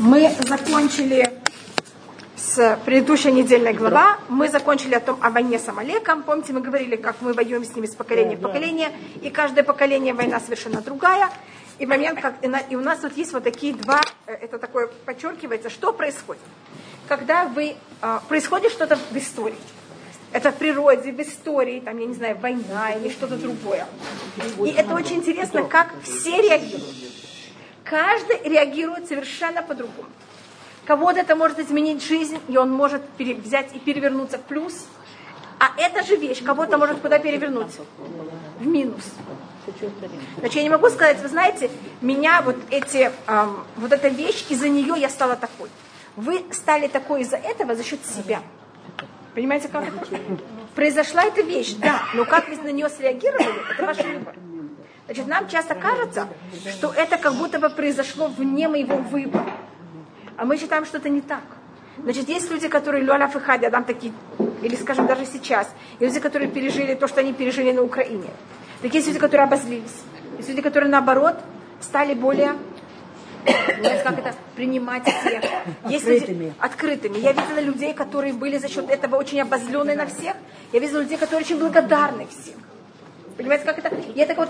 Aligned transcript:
Мы 0.00 0.34
закончили 0.48 1.30
с 2.34 2.78
предыдущей 2.86 3.32
недельной 3.32 3.74
глава. 3.74 4.18
Мы 4.30 4.48
закончили 4.48 4.94
о 4.94 5.00
том, 5.00 5.18
о 5.20 5.28
войне 5.28 5.58
с 5.58 5.68
Амалеком. 5.68 6.22
Помните, 6.22 6.54
мы 6.54 6.62
говорили, 6.62 6.96
как 6.96 7.16
мы 7.20 7.34
воюем 7.34 7.66
с 7.66 7.76
ними 7.76 7.84
с 7.84 7.94
поколения 7.94 8.36
в 8.36 8.40
поколение. 8.40 8.92
И 9.20 9.28
каждое 9.28 9.62
поколение 9.62 10.14
война 10.14 10.40
совершенно 10.40 10.80
другая. 10.80 11.28
И 11.78 11.84
момент, 11.84 12.18
как, 12.18 12.36
и 12.70 12.76
у 12.76 12.80
нас 12.80 13.00
тут 13.00 13.14
есть 13.18 13.34
вот 13.34 13.44
такие 13.44 13.74
два, 13.74 14.00
э, 14.26 14.32
это 14.32 14.58
такое 14.58 14.88
подчеркивается, 15.04 15.68
что 15.68 15.92
происходит. 15.92 16.42
Когда 17.06 17.44
вы, 17.44 17.76
а, 18.00 18.22
происходит 18.26 18.72
что-то 18.72 18.96
в 18.96 19.16
истории. 19.18 19.58
Это 20.32 20.50
в 20.50 20.56
природе, 20.56 21.12
в 21.12 21.20
истории, 21.20 21.80
там, 21.80 21.98
я 21.98 22.06
не 22.06 22.14
знаю, 22.14 22.38
война 22.38 22.92
или 22.92 23.10
что-то 23.10 23.36
другое. 23.36 23.86
И 24.64 24.70
это 24.70 24.94
очень 24.94 25.16
интересно, 25.16 25.64
как 25.64 25.92
все 26.02 26.40
реагируют. 26.40 26.96
Каждый 27.90 28.40
реагирует 28.44 29.08
совершенно 29.08 29.62
по-другому. 29.62 30.08
Кого-то 30.84 31.18
это 31.18 31.34
может 31.34 31.58
изменить 31.58 32.04
жизнь, 32.04 32.38
и 32.46 32.56
он 32.56 32.70
может 32.70 33.02
взять 33.18 33.74
и 33.74 33.80
перевернуться 33.80 34.38
в 34.38 34.42
плюс. 34.42 34.86
А 35.58 35.72
эта 35.76 36.04
же 36.04 36.14
вещь 36.14 36.40
кого-то 36.42 36.78
может 36.78 37.00
куда 37.00 37.18
перевернуть? 37.18 37.72
В 38.60 38.66
минус. 38.66 39.02
Значит, 40.38 40.56
я 40.56 40.62
не 40.62 40.70
могу 40.70 40.88
сказать, 40.88 41.20
вы 41.20 41.28
знаете, 41.28 41.68
меня 42.00 42.42
вот 42.42 42.56
эти, 42.70 43.10
эм, 43.26 43.64
вот 43.76 43.92
эта 43.92 44.06
вещь, 44.06 44.46
из-за 44.48 44.68
нее 44.68 44.94
я 44.96 45.08
стала 45.08 45.34
такой. 45.34 45.68
Вы 46.14 46.44
стали 46.52 46.86
такой 46.86 47.22
из-за 47.22 47.36
этого 47.36 47.74
за 47.74 47.82
счет 47.82 48.00
себя. 48.06 48.40
Понимаете, 49.34 49.68
как 49.68 49.88
это? 49.88 50.30
Произошла 50.76 51.24
эта 51.24 51.42
вещь, 51.42 51.74
да, 51.74 52.02
но 52.14 52.24
как 52.24 52.48
вы 52.48 52.56
на 52.56 52.70
нее 52.70 52.88
среагировали, 52.88 53.72
это 53.72 53.84
ваш 53.84 53.98
выбор. 53.98 54.36
Значит, 55.10 55.26
нам 55.26 55.48
часто 55.48 55.74
кажется, 55.74 56.28
что 56.70 56.92
это 56.92 57.18
как 57.18 57.34
будто 57.34 57.58
бы 57.58 57.68
произошло 57.68 58.28
вне 58.28 58.68
моего 58.68 58.98
выбора. 58.98 59.50
А 60.36 60.44
мы 60.44 60.56
считаем, 60.56 60.84
что 60.84 60.98
это 60.98 61.08
не 61.08 61.20
так. 61.20 61.42
Значит, 61.98 62.28
есть 62.28 62.48
люди, 62.48 62.68
которые 62.68 63.02
люаляф 63.02 63.34
и 63.34 63.40
хади, 63.40 63.66
адам 63.66 63.82
такие, 63.82 64.12
или, 64.62 64.76
скажем, 64.76 65.08
даже 65.08 65.26
сейчас, 65.26 65.68
и 65.98 66.04
люди, 66.04 66.20
которые 66.20 66.48
пережили 66.48 66.94
то, 66.94 67.08
что 67.08 67.18
они 67.22 67.32
пережили 67.32 67.72
на 67.72 67.82
Украине. 67.82 68.28
Так 68.82 68.94
есть 68.94 69.08
люди, 69.08 69.18
которые 69.18 69.46
обозлились. 69.46 69.96
Есть 70.36 70.48
люди, 70.48 70.62
которые, 70.62 70.88
наоборот, 70.88 71.34
стали 71.80 72.14
более 72.14 72.54
как 73.44 74.16
это, 74.16 74.32
принимать 74.54 75.02
всех. 75.02 75.42
Есть 75.88 76.06
открытыми. 76.06 76.44
Люди, 76.44 76.54
открытыми. 76.60 77.18
Я 77.18 77.32
видела 77.32 77.58
людей, 77.58 77.94
которые 77.94 78.32
были 78.32 78.58
за 78.58 78.68
счет 78.68 78.88
этого 78.88 79.16
очень 79.16 79.40
обозленные 79.40 79.96
на 79.96 80.06
всех. 80.06 80.36
Я 80.72 80.78
видела 80.78 81.00
людей, 81.00 81.18
которые 81.18 81.44
очень 81.44 81.58
благодарны 81.58 82.28
всем. 82.28 82.60
Понимаете, 83.40 83.64
как 83.64 83.78
это? 83.78 83.96
И 84.14 84.20
это 84.20 84.34
вот 84.34 84.48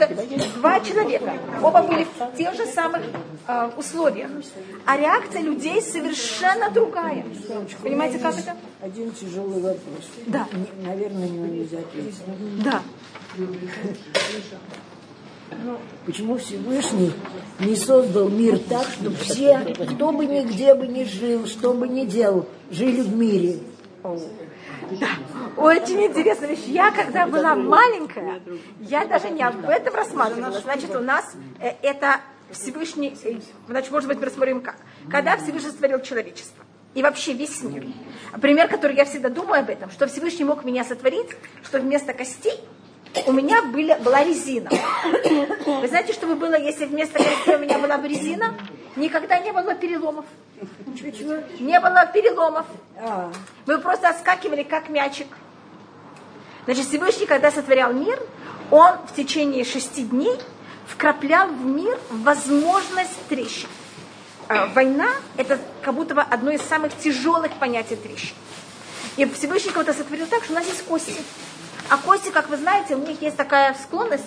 два 0.56 0.80
человека. 0.80 1.32
Оба 1.62 1.82
были 1.82 2.04
в 2.04 2.36
тех 2.36 2.54
же 2.54 2.66
самых 2.66 3.02
э, 3.46 3.70
условиях. 3.76 4.28
А 4.84 4.96
реакция 4.96 5.42
людей 5.42 5.80
совершенно 5.80 6.70
другая. 6.70 7.24
Понимаете, 7.84 8.18
как 8.18 8.36
это? 8.36 8.56
Один 8.80 9.12
тяжелый 9.12 9.62
вопрос. 9.62 10.10
Да. 10.26 10.48
Наверное, 10.84 11.28
на 11.28 11.30
него 11.30 11.46
нельзя 11.46 11.78
ответить. 11.78 12.16
Да. 12.64 12.82
Почему 16.04 16.36
Всевышний 16.38 17.12
не 17.60 17.76
создал 17.76 18.28
мир 18.28 18.58
так, 18.58 18.86
чтобы 18.88 19.14
все, 19.16 19.60
кто 19.94 20.10
бы 20.10 20.26
нигде 20.26 20.74
бы 20.74 20.88
ни 20.88 21.04
жил, 21.04 21.46
что 21.46 21.74
бы 21.74 21.86
ни 21.86 22.06
делал, 22.06 22.46
жили 22.72 23.02
в 23.02 23.14
мире? 23.14 23.60
Да, 24.90 25.08
очень 25.56 26.04
интересная 26.04 26.48
вещь. 26.48 26.64
Я, 26.66 26.90
когда 26.90 27.26
была 27.26 27.54
маленькая, 27.54 28.40
я 28.80 29.04
даже 29.04 29.30
не 29.30 29.42
об 29.42 29.64
этом 29.68 29.94
рассматривала. 29.94 30.60
Значит, 30.60 30.94
у 30.96 31.00
нас 31.00 31.34
э, 31.60 31.74
это 31.82 32.20
Всевышний, 32.50 33.16
э, 33.22 33.38
значит, 33.68 33.90
может 33.90 34.08
быть, 34.08 34.18
мы 34.18 34.26
рассмотрим 34.26 34.60
как. 34.60 34.76
Когда 35.10 35.36
Всевышний 35.36 35.70
сотворил 35.70 36.00
человечество, 36.00 36.64
и 36.94 37.02
вообще 37.02 37.34
весь 37.34 37.62
мир. 37.62 37.86
Пример, 38.40 38.68
который 38.68 38.96
я 38.96 39.04
всегда 39.04 39.28
думаю 39.28 39.60
об 39.60 39.70
этом, 39.70 39.90
что 39.90 40.08
Всевышний 40.08 40.44
мог 40.44 40.64
меня 40.64 40.84
сотворить, 40.84 41.28
что 41.62 41.78
вместо 41.78 42.12
костей 42.12 42.58
у 43.26 43.32
меня 43.32 43.62
были, 43.62 43.96
была 44.02 44.24
резина. 44.24 44.70
Вы 45.66 45.88
знаете, 45.88 46.12
что 46.12 46.26
бы 46.26 46.34
было, 46.34 46.58
если 46.58 46.86
вместо 46.86 47.18
костей 47.18 47.54
у 47.54 47.58
меня 47.58 47.78
была 47.78 47.98
бы 47.98 48.08
резина? 48.08 48.54
Никогда 48.96 49.38
не 49.38 49.52
было 49.52 49.74
переломов. 49.74 50.24
Не 51.58 51.80
было 51.80 52.06
переломов. 52.06 52.66
Мы 53.66 53.78
просто 53.78 54.08
отскакивали, 54.08 54.62
как 54.62 54.88
мячик. 54.88 55.28
Значит, 56.64 56.86
Всевышний, 56.86 57.26
когда 57.26 57.50
сотворял 57.50 57.92
мир, 57.92 58.20
он 58.70 58.98
в 59.06 59.14
течение 59.14 59.64
шести 59.64 60.04
дней 60.04 60.38
вкраплял 60.86 61.48
в 61.48 61.64
мир 61.64 61.98
возможность 62.10 63.26
трещин. 63.28 63.68
А, 64.48 64.66
война– 64.66 65.08
это 65.36 65.58
как 65.82 65.94
будто 65.94 66.14
бы 66.14 66.22
одно 66.22 66.50
из 66.50 66.60
самых 66.62 66.96
тяжелых 66.96 67.52
понятий 67.52 67.96
трещин. 67.96 68.34
И 69.16 69.24
Всевышний 69.24 69.70
кого-то 69.70 69.92
сотворил 69.94 70.26
так, 70.26 70.44
что 70.44 70.52
у 70.52 70.56
нас 70.56 70.66
есть 70.66 70.84
кости. 70.84 71.14
А 71.88 71.96
кости, 71.96 72.30
как 72.30 72.48
вы 72.48 72.56
знаете, 72.56 72.94
у 72.94 72.98
них 72.98 73.22
есть 73.22 73.36
такая 73.36 73.74
склонность, 73.74 74.24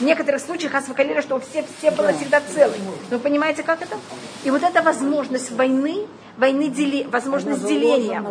в 0.00 0.02
некоторых 0.02 0.40
случаях 0.40 0.74
асфакалили, 0.74 1.20
что 1.20 1.38
все, 1.40 1.64
все 1.78 1.90
было 1.90 2.12
всегда 2.12 2.40
целы. 2.40 2.74
Вы 3.10 3.18
понимаете, 3.18 3.62
как 3.62 3.82
это? 3.82 3.96
И 4.44 4.50
вот 4.50 4.62
эта 4.62 4.82
возможность 4.82 5.50
войны, 5.52 6.06
войны 6.38 6.68
дели, 6.68 7.04
возможность 7.04 7.66
деления, 7.66 8.24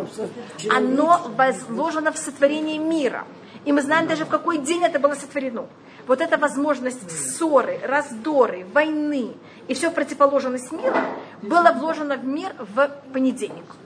оно 0.68 1.30
возложено 1.36 2.10
в 2.10 2.18
сотворении 2.18 2.76
мира. 2.78 3.24
И 3.64 3.72
мы 3.72 3.82
знаем 3.82 4.08
даже, 4.08 4.24
в 4.24 4.28
какой 4.28 4.58
день 4.58 4.82
это 4.82 4.98
было 4.98 5.14
сотворено. 5.14 5.66
Вот 6.06 6.20
эта 6.20 6.38
возможность 6.38 7.10
ссоры, 7.10 7.78
раздоры, 7.84 8.66
войны 8.72 9.34
и 9.68 9.74
все 9.74 9.90
противоположность 9.90 10.72
мира 10.72 11.04
было 11.42 11.72
вложено 11.72 12.16
в 12.16 12.24
мир 12.24 12.52
в 12.58 12.90
понедельник. 13.12 13.76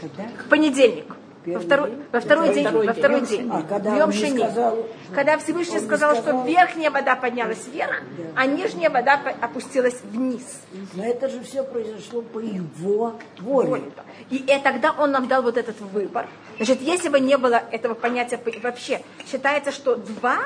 Когда? 0.00 0.22
В 0.46 0.48
понедельник. 0.48 1.12
Во 1.46 1.58
второй, 1.58 1.92
во 2.12 2.20
второй 2.20 2.52
день, 2.52 2.68
во 2.68 2.92
второй 2.92 3.20
день, 3.22 3.48
а 3.50 3.62
когда, 3.62 4.12
шини. 4.12 4.40
Сказал, 4.40 4.86
когда 5.14 5.38
Всевышний 5.38 5.78
сказал, 5.78 6.14
сказал, 6.14 6.42
что 6.42 6.46
верхняя 6.46 6.90
вода 6.90 7.16
поднялась 7.16 7.66
вверх, 7.66 8.02
да. 8.18 8.24
а 8.36 8.46
нижняя 8.46 8.90
вода 8.90 9.18
опустилась 9.40 9.98
вниз. 10.02 10.60
Но 10.92 11.02
это 11.02 11.30
же 11.30 11.42
все 11.42 11.64
произошло 11.64 12.20
по 12.20 12.40
его 12.40 13.18
воле. 13.38 13.84
И, 14.28 14.36
и 14.36 14.60
тогда 14.62 14.92
он 14.98 15.12
нам 15.12 15.28
дал 15.28 15.42
вот 15.42 15.56
этот 15.56 15.80
выбор. 15.80 16.28
Значит, 16.56 16.82
если 16.82 17.08
бы 17.08 17.20
не 17.20 17.38
было 17.38 17.62
этого 17.70 17.94
понятия 17.94 18.38
вообще, 18.62 19.00
считается, 19.26 19.72
что 19.72 19.96
два 19.96 20.40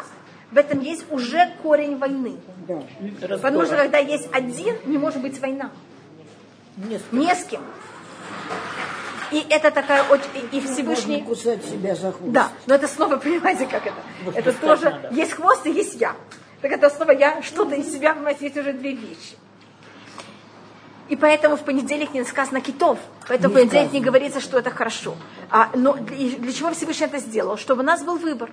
в 0.52 0.56
этом 0.56 0.78
есть 0.78 1.10
уже 1.10 1.54
корень 1.64 1.98
войны. 1.98 2.36
Да. 2.68 2.84
Потому 3.38 3.64
что 3.64 3.76
когда 3.76 3.98
есть 3.98 4.28
один, 4.32 4.76
не 4.84 4.96
может 4.96 5.20
быть 5.20 5.40
война. 5.40 5.72
Не 6.76 6.98
с 6.98 7.02
кем. 7.10 7.20
Не 7.20 7.34
с 7.34 7.44
кем. 7.44 7.62
И 9.30 9.44
это 9.48 9.70
такая 9.70 10.02
очень... 10.04 10.48
И 10.52 10.60
Всевышний... 10.60 11.22
Можно 11.22 11.34
кусать 11.34 11.64
себя 11.64 11.94
за 11.94 12.12
хвост. 12.12 12.32
Да, 12.32 12.48
но 12.66 12.74
это 12.74 12.88
снова, 12.88 13.16
понимаете, 13.24 13.66
как 13.66 13.86
это? 13.86 13.96
Вот 14.24 14.36
это 14.36 14.52
тоже... 14.52 14.90
Надо. 14.90 15.14
Есть 15.14 15.32
хвост 15.32 15.66
и 15.66 15.70
есть 15.70 15.94
я. 16.00 16.14
Так 16.60 16.72
это 16.72 16.88
снова 16.90 17.10
я, 17.10 17.42
что-то 17.42 17.74
из 17.74 17.92
себя, 17.92 18.14
понимаете, 18.14 18.46
есть 18.46 18.56
уже 18.56 18.72
две 18.72 18.92
вещи. 18.92 19.36
И 21.08 21.16
поэтому 21.16 21.56
в 21.56 21.64
понедельник 21.64 22.14
не 22.14 22.24
сказано 22.24 22.60
китов. 22.60 22.98
Поэтому 23.28 23.54
не 23.54 23.60
в 23.60 23.62
понедельник 23.62 23.88
сказано. 23.88 23.98
не 23.98 24.04
говорится, 24.04 24.40
что 24.40 24.58
это 24.58 24.70
хорошо. 24.70 25.14
А, 25.50 25.70
но 25.74 25.94
для, 25.94 26.38
для 26.38 26.52
чего 26.52 26.72
Всевышний 26.72 27.06
это 27.06 27.18
сделал? 27.18 27.58
Чтобы 27.58 27.82
у 27.82 27.84
нас 27.84 28.02
был 28.02 28.16
выбор. 28.16 28.50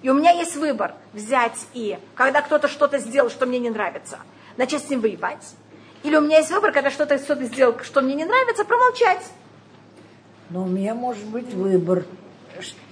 И 0.00 0.10
у 0.10 0.14
меня 0.14 0.32
есть 0.32 0.56
выбор 0.56 0.94
взять 1.12 1.66
и, 1.72 1.98
когда 2.14 2.42
кто-то 2.42 2.68
что-то 2.68 2.98
сделал, 2.98 3.30
что 3.30 3.46
мне 3.46 3.58
не 3.58 3.70
нравится, 3.70 4.18
начать 4.56 4.84
с 4.84 4.90
ним 4.90 5.00
воевать. 5.00 5.54
Или 6.02 6.16
у 6.16 6.20
меня 6.20 6.38
есть 6.38 6.50
выбор, 6.50 6.72
когда 6.72 6.90
что-то 6.90 7.18
кто-то 7.18 7.44
сделал, 7.44 7.78
что 7.82 8.02
мне 8.02 8.14
не 8.14 8.26
нравится, 8.26 8.64
промолчать. 8.64 9.22
Но 10.54 10.62
у 10.62 10.66
меня 10.66 10.94
может 10.94 11.24
быть 11.24 11.52
выбор 11.52 12.04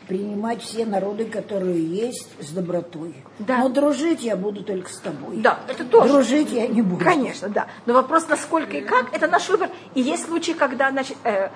принимать 0.09 0.61
все 0.62 0.84
народы, 0.84 1.27
которые 1.27 1.81
есть, 1.81 2.28
с 2.41 2.50
добротой. 2.50 3.15
Да. 3.39 3.59
Но 3.59 3.69
дружить 3.69 4.21
я 4.25 4.34
буду 4.34 4.65
только 4.65 4.93
с 4.93 4.97
тобой. 4.97 5.37
Да, 5.37 5.61
это 5.69 5.84
тоже. 5.84 6.12
Дружить 6.12 6.51
я 6.51 6.67
не 6.67 6.83
буду. 6.83 7.05
Конечно, 7.05 7.49
да. 7.49 7.69
Но 7.87 7.95
вопрос, 7.95 8.27
насколько 8.28 8.77
и 8.78 8.81
как, 8.81 9.15
это 9.15 9.28
наш 9.28 9.48
выбор. 9.48 9.71
И 9.95 10.01
есть 10.01 10.27
случаи, 10.27 10.51
когда, 10.51 10.91
значит, 10.91 11.16
э, 11.22 11.51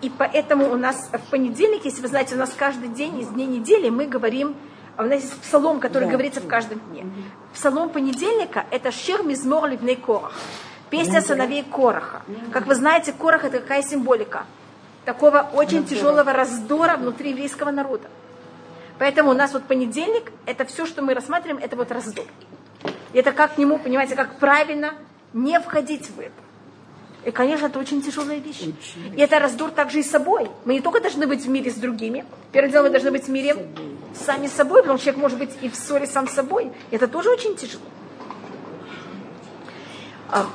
и 0.00 0.12
поэтому 0.16 0.70
у 0.72 0.76
нас 0.76 1.10
в 1.12 1.28
понедельник, 1.28 1.84
если 1.86 2.02
вы 2.02 2.06
знаете, 2.06 2.36
у 2.36 2.38
нас 2.38 2.54
каждый 2.56 2.90
день 2.90 3.18
из 3.18 3.26
дней 3.26 3.48
недели 3.48 3.88
мы 3.88 4.06
говорим, 4.06 4.54
а 4.96 5.02
у 5.02 5.06
нас 5.06 5.22
есть 5.22 5.40
псалом, 5.40 5.80
который 5.80 6.04
да. 6.04 6.12
говорится 6.12 6.40
в 6.40 6.46
каждом 6.46 6.78
дне. 6.90 7.04
Псалом 7.52 7.90
понедельника– 7.90 8.64
это 8.70 8.92
«Шир 8.92 9.24
мизмор 9.24 9.68
ливней 9.68 9.96
корах». 9.96 10.34
Песня 10.88 11.20
сыновей 11.20 11.64
Короха. 11.64 12.22
Как 12.52 12.66
вы 12.66 12.74
знаете, 12.74 13.12
Корах– 13.12 13.44
это 13.44 13.58
какая 13.58 13.82
символика? 13.82 14.46
Такого 15.08 15.48
очень 15.54 15.86
тяжелого 15.86 16.34
раздора 16.34 16.98
внутри 16.98 17.30
еврейского 17.30 17.70
народа. 17.70 18.08
Поэтому 18.98 19.30
у 19.30 19.32
нас 19.32 19.54
вот 19.54 19.64
понедельник, 19.64 20.30
это 20.44 20.66
все, 20.66 20.84
что 20.84 21.00
мы 21.00 21.14
рассматриваем, 21.14 21.64
это 21.64 21.76
вот 21.76 21.90
раздор. 21.90 22.26
И 23.14 23.18
это 23.18 23.32
как 23.32 23.54
к 23.54 23.58
нему, 23.58 23.78
понимаете, 23.78 24.16
как 24.16 24.38
правильно 24.38 24.92
не 25.32 25.58
входить 25.60 26.10
в 26.10 26.20
это. 26.20 26.30
И, 27.24 27.30
конечно, 27.30 27.66
это 27.66 27.78
очень 27.78 28.02
тяжелая 28.02 28.36
вещь. 28.36 28.60
Очень. 28.60 29.18
И 29.18 29.22
это 29.22 29.38
раздор 29.38 29.70
также 29.70 30.00
и 30.00 30.02
с 30.02 30.10
собой. 30.10 30.50
Мы 30.66 30.74
не 30.74 30.82
только 30.82 31.00
должны 31.00 31.26
быть 31.26 31.42
в 31.42 31.48
мире 31.48 31.70
с 31.70 31.76
другими. 31.76 32.26
Первое 32.52 32.70
дело, 32.70 32.82
мы 32.82 32.90
должны 32.90 33.10
быть 33.10 33.24
в 33.24 33.30
мире 33.30 33.66
сами 34.12 34.46
с 34.46 34.52
собой, 34.52 34.82
потому 34.82 34.98
что 34.98 35.06
человек 35.06 35.22
может 35.22 35.38
быть 35.38 35.50
и 35.62 35.70
в 35.70 35.74
ссоре 35.74 36.06
сам 36.06 36.28
с 36.28 36.34
собой. 36.34 36.70
Это 36.90 37.08
тоже 37.08 37.30
очень 37.30 37.56
тяжело. 37.56 37.84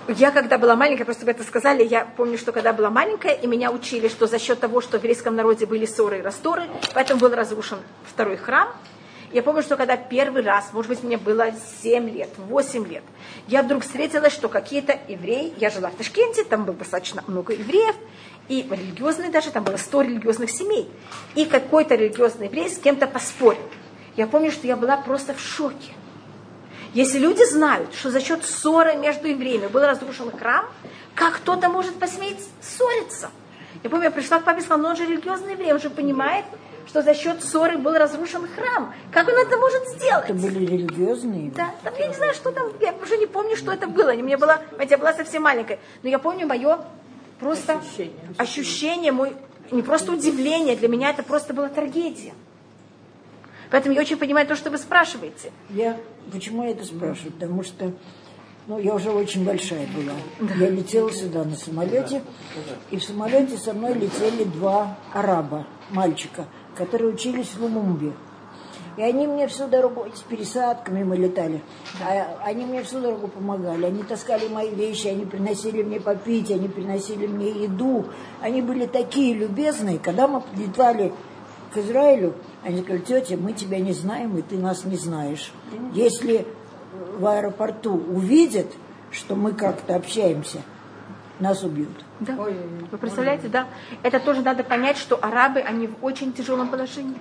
Я 0.08 0.32
когда 0.32 0.60
была 0.60 0.76
маленькая, 0.76 1.04
просто 1.04 1.26
вы 1.26 1.32
это 1.32 1.44
сказали, 1.44 1.84
я 1.84 2.06
помню, 2.06 2.38
что 2.38 2.52
когда 2.52 2.74
была 2.74 2.92
маленькая, 2.92 3.34
и 3.34 3.48
меня 3.48 3.72
учили, 3.72 4.08
что 4.08 4.28
за 4.28 4.38
счет 4.38 4.60
того, 4.60 4.82
что 4.82 5.00
в 5.00 5.02
еврейском 5.02 5.36
народе 5.36 5.66
были 5.66 5.86
ссоры 5.86 6.20
и 6.20 6.22
раздоры, 6.22 6.64
поэтому 6.94 7.20
был 7.20 7.34
разрушен 7.34 7.80
второй 8.06 8.38
храм. 8.38 8.70
Я 9.32 9.42
помню, 9.42 9.64
что 9.64 9.76
когда 9.76 9.98
первый 9.98 10.44
раз, 10.44 10.70
может 10.74 10.90
быть, 10.90 11.02
мне 11.02 11.18
было 11.18 11.48
7 11.82 12.08
лет, 12.08 12.30
8 12.38 12.88
лет, 12.88 13.04
я 13.48 13.64
вдруг 13.64 13.82
встретила, 13.82 14.30
что 14.30 14.48
какие-то 14.48 15.00
евреи, 15.08 15.56
я 15.58 15.72
жила 15.72 15.90
в 15.90 15.96
Ташкенте, 15.96 16.44
там 16.44 16.66
было 16.66 16.76
достаточно 16.76 17.24
много 17.26 17.54
евреев, 17.54 17.96
и 18.50 18.68
религиозные 18.70 19.32
даже, 19.32 19.50
там 19.50 19.64
было 19.64 19.78
100 19.78 20.02
религиозных 20.04 20.52
семей, 20.52 20.88
и 21.34 21.46
какой-то 21.46 21.96
религиозный 21.96 22.46
еврей 22.46 22.70
с 22.70 22.78
кем-то 22.78 23.08
поспорил. 23.08 23.64
Я 24.16 24.28
помню, 24.28 24.52
что 24.52 24.68
я 24.68 24.76
была 24.76 24.98
просто 24.98 25.34
в 25.34 25.40
шоке. 25.40 25.94
Если 26.94 27.18
люди 27.18 27.44
знают, 27.44 27.94
что 27.96 28.12
за 28.12 28.22
счет 28.22 28.46
ссоры 28.46 28.96
между 28.96 29.28
евреями 29.28 29.68
был 29.68 29.82
разрушен 29.82 30.32
храм, 30.32 30.66
как 31.16 31.36
кто-то 31.36 31.70
может 31.70 31.96
посметь 31.96 32.38
ссориться? 32.62 33.32
Я 33.84 33.90
помню, 33.90 34.06
я 34.06 34.12
пришла 34.12 34.40
к 34.40 34.44
папе 34.44 34.60
и 34.60 34.62
сказала, 34.62 34.84
ну 34.84 34.90
он 34.90 34.96
же 34.96 35.06
религиозный 35.06 35.54
еврей, 35.54 35.74
он 35.74 35.80
же 35.80 35.90
понимает, 35.90 36.46
что 36.88 37.02
за 37.02 37.16
счет 37.16 37.44
ссоры 37.44 37.78
был 37.78 37.94
разрушен 37.94 38.48
храм. 38.48 38.94
Как 39.12 39.28
он 39.28 39.34
это 39.34 39.58
может 39.58 39.88
сделать? 39.90 40.26
Это 40.26 40.34
были 40.34 40.66
религиозные? 40.66 41.52
Да, 41.52 41.74
там 41.84 41.94
я 41.98 42.08
не 42.08 42.14
знаю, 42.14 42.34
что 42.36 42.52
там, 42.52 42.68
я 42.80 42.94
уже 43.02 43.18
не 43.18 43.26
помню, 43.26 43.56
что 43.56 43.72
это 43.72 43.88
было. 43.88 44.14
Мне 44.14 44.38
было, 44.38 44.62
я 44.88 44.98
была 44.98 45.14
совсем 45.14 45.44
маленькой. 45.44 45.80
Но 46.04 46.10
я 46.10 46.20
помню 46.20 46.46
мое 46.46 46.80
просто 47.40 47.74
ощущение, 47.74 48.14
ощущение 48.38 49.12
мой, 49.12 49.34
не 49.72 49.82
просто 49.82 50.12
удивление, 50.12 50.76
для 50.76 50.88
меня 50.88 51.10
это 51.10 51.24
просто 51.24 51.54
была 51.54 51.70
трагедия. 51.70 52.34
Поэтому 53.72 53.96
я 53.96 54.02
очень 54.02 54.18
понимаю 54.18 54.46
то, 54.46 54.56
что 54.56 54.70
вы 54.70 54.78
спрашиваете. 54.78 55.52
Я, 55.70 55.98
почему 56.32 56.64
я 56.64 56.72
это 56.72 56.86
спрашиваю? 56.86 57.34
Потому 57.34 57.64
что 57.64 57.94
ну, 58.66 58.80
я 58.80 58.96
уже 58.96 59.12
очень 59.12 59.44
большая 59.44 59.88
была. 59.88 60.14
Я 60.58 60.70
летела 60.70 61.12
сюда 61.12 61.44
на 61.44 61.56
самолете, 61.56 62.22
и 62.92 62.98
в 62.98 63.04
самолете 63.04 63.58
со 63.58 63.74
мной 63.74 63.94
летели 63.94 64.46
два 64.46 64.98
араба, 65.14 65.68
мальчика, 65.90 66.46
которые 66.76 67.14
учились 67.14 67.54
в 67.54 67.62
Лумумбе. 67.62 68.14
И 68.96 69.02
они 69.02 69.26
мне 69.26 69.48
всю 69.48 69.68
дорогу, 69.68 70.06
с 70.14 70.20
пересадками 70.22 71.04
мы 71.04 71.18
летали, 71.18 71.64
а 72.00 72.38
они 72.46 72.64
мне 72.64 72.84
всю 72.84 73.02
дорогу 73.02 73.28
помогали. 73.28 73.86
Они 73.86 74.04
таскали 74.04 74.48
мои 74.48 74.70
вещи, 74.70 75.08
они 75.08 75.26
приносили 75.26 75.82
мне 75.82 76.00
попить, 76.00 76.52
они 76.52 76.68
приносили 76.68 77.26
мне 77.26 77.50
еду. 77.50 78.06
Они 78.40 78.62
были 78.62 78.86
такие 78.86 79.34
любезные. 79.34 79.98
Когда 79.98 80.28
мы 80.28 80.44
летали 80.56 81.12
к 81.74 81.78
Израилю, 81.78 82.36
они 82.64 82.82
сказали, 82.82 83.02
тетя, 83.02 83.38
мы 83.38 83.54
тебя 83.54 83.80
не 83.80 83.94
знаем, 83.94 84.38
и 84.38 84.42
ты 84.42 84.58
нас 84.58 84.86
не 84.86 84.98
знаешь. 84.98 85.52
Если 85.94 86.46
в 87.18 87.26
аэропорту 87.26 87.94
увидят, 87.94 88.68
что 89.12 89.36
мы 89.36 89.54
как-то 89.54 89.96
общаемся, 89.96 90.62
нас 91.40 91.64
убьют. 91.64 91.90
Да. 92.20 92.34
Вы 92.34 92.98
представляете, 92.98 93.48
да? 93.48 93.68
Это 94.02 94.20
тоже 94.20 94.42
надо 94.42 94.64
понять, 94.64 94.98
что 94.98 95.18
арабы, 95.22 95.60
они 95.60 95.88
в 95.88 95.96
очень 96.02 96.34
тяжелом 96.34 96.70
положении. 96.70 97.18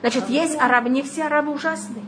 Значит, 0.00 0.28
есть 0.28 0.56
арабы, 0.58 0.88
не 0.88 1.02
все 1.02 1.24
арабы 1.24 1.52
ужасные. 1.52 2.04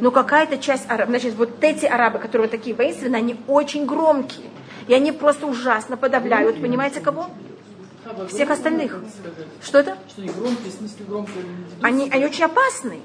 Но 0.00 0.10
какая-то 0.10 0.58
часть 0.58 0.88
арабов, 0.90 1.10
значит, 1.10 1.34
вот 1.34 1.62
эти 1.62 1.84
арабы, 1.84 2.18
которые 2.18 2.46
вот 2.46 2.50
такие 2.50 2.74
воинственные, 2.74 3.18
они 3.18 3.36
очень 3.46 3.84
громкие. 3.84 4.46
И 4.86 4.94
они 4.94 5.12
просто 5.12 5.46
ужасно 5.46 5.96
подавляют, 5.96 6.60
понимаете, 6.60 7.00
кого? 7.00 7.26
Всех 8.28 8.50
остальных. 8.50 9.00
Что 9.62 9.78
это? 9.78 9.96
Что 10.08 10.22
они 10.22 10.30
громкие, 10.30 10.70
в 10.70 10.74
смысле 10.74 11.04
громкие? 11.06 11.44
Они, 11.82 12.10
они 12.10 12.24
очень 12.24 12.44
опасны. 12.44 13.00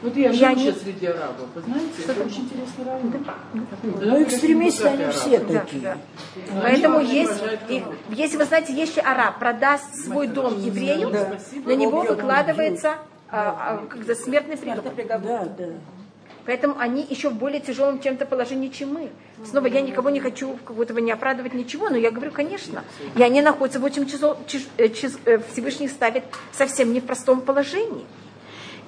Вот 0.00 0.16
я 0.16 0.32
живу 0.32 0.46
они... 0.46 0.62
сейчас 0.62 0.82
среди 0.82 1.06
арабов, 1.06 1.48
вы 1.54 1.60
знаете, 1.60 2.00
что 2.00 2.12
это 2.12 2.22
очень 2.22 2.42
интересный 2.42 2.84
район. 2.84 3.24
Да. 3.24 3.34
Ну, 3.82 4.22
экстремисты 4.22 4.86
они 4.86 5.10
все 5.10 5.40
такие. 5.40 5.82
Да, 5.82 5.96
да. 6.34 6.60
Поэтому 6.62 7.00
есть, 7.00 7.42
и, 7.68 7.84
если 8.10 8.36
вы 8.36 8.44
знаете, 8.44 8.72
если 8.74 9.00
араб 9.00 9.40
продаст 9.40 9.96
свой 10.04 10.28
дом 10.28 10.56
еврею, 10.56 11.10
да. 11.10 11.32
на 11.64 11.74
него 11.74 12.02
выкладывается 12.02 12.98
а, 13.30 13.80
а, 13.82 13.86
как 13.88 14.16
смертный 14.16 14.56
приговор. 14.56 14.92
Да, 15.24 15.44
да. 15.58 15.66
Поэтому 16.48 16.78
они 16.78 17.06
еще 17.10 17.28
в 17.28 17.34
более 17.34 17.60
тяжелом 17.60 18.00
чем-то 18.00 18.24
положении, 18.24 18.70
чем 18.70 18.94
мы. 18.94 19.10
Снова 19.44 19.66
я 19.66 19.82
никого 19.82 20.08
не 20.08 20.18
хочу 20.18 20.54
какого-то 20.64 20.98
не 20.98 21.12
оправдывать 21.12 21.52
ничего, 21.52 21.90
но 21.90 21.96
я 21.98 22.10
говорю, 22.10 22.30
конечно. 22.32 22.84
И 23.16 23.22
они 23.22 23.42
находятся 23.42 23.80
в 23.80 23.84
очень 23.84 24.06
тяжелом, 24.06 24.38
э, 24.78 24.88
э, 24.88 25.38
Всевышний 25.52 25.88
ставит 25.88 26.24
совсем 26.52 26.94
не 26.94 27.00
в 27.00 27.04
простом 27.04 27.42
положении. 27.42 28.06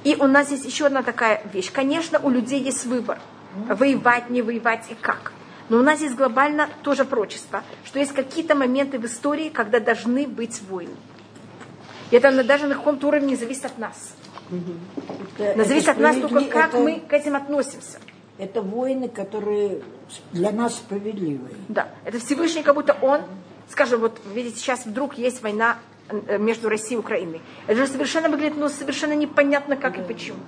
И 0.05 0.17
у 0.19 0.27
нас 0.27 0.51
есть 0.51 0.65
еще 0.65 0.87
одна 0.87 1.03
такая 1.03 1.43
вещь. 1.53 1.71
Конечно, 1.71 2.19
у 2.23 2.31
людей 2.31 2.63
есть 2.63 2.87
выбор. 2.87 3.19
Воевать, 3.69 4.31
не 4.31 4.41
воевать 4.41 4.87
и 4.89 4.95
как. 4.95 5.35
Но 5.69 5.81
у 5.81 5.83
нас 5.83 6.01
есть 6.01 6.15
глобально 6.15 6.71
тоже 6.83 7.05
прочество, 7.05 7.63
что 7.85 7.99
есть 7.99 8.15
какие-то 8.15 8.55
моменты 8.55 8.99
в 8.99 9.05
истории, 9.05 9.51
когда 9.51 9.81
должны 9.81 10.27
быть 10.27 10.63
войны. 10.63 10.97
И 12.11 12.17
это 12.17 12.43
даже 12.43 12.69
на 12.69 12.75
каком-то 12.75 13.09
уровне 13.09 13.37
зависит 13.37 13.67
от 13.67 13.77
нас. 13.77 14.15
Это, 15.39 15.65
зависит 15.65 15.89
от 15.89 15.99
нас 15.99 16.17
только, 16.17 16.45
как 16.47 16.71
это, 16.71 16.79
мы 16.79 17.01
к 17.01 17.13
этим 17.13 17.37
относимся. 17.37 17.99
Это 18.39 18.63
войны, 18.63 19.09
которые 19.09 19.83
для 20.33 20.51
нас 20.51 20.75
справедливые. 20.75 21.55
Да, 21.69 21.89
это 22.05 22.19
Всевышний, 22.19 22.63
как 22.63 22.75
будто 22.75 22.97
он, 23.01 23.21
скажем, 23.69 24.01
вот 24.01 24.21
видите, 24.35 24.59
сейчас 24.59 24.87
вдруг 24.87 25.19
есть 25.19 25.43
война 25.43 25.79
э, 26.09 26.39
между 26.39 26.69
Россией 26.69 26.97
и 26.97 26.99
Украиной. 26.99 27.43
Это 27.67 27.77
же 27.77 27.87
совершенно 27.87 28.29
выглядит, 28.29 28.57
ну, 28.57 28.69
совершенно 28.69 29.13
непонятно, 29.13 29.77
как 29.77 29.97
да. 29.97 30.03
и 30.03 30.07
почему. 30.07 30.41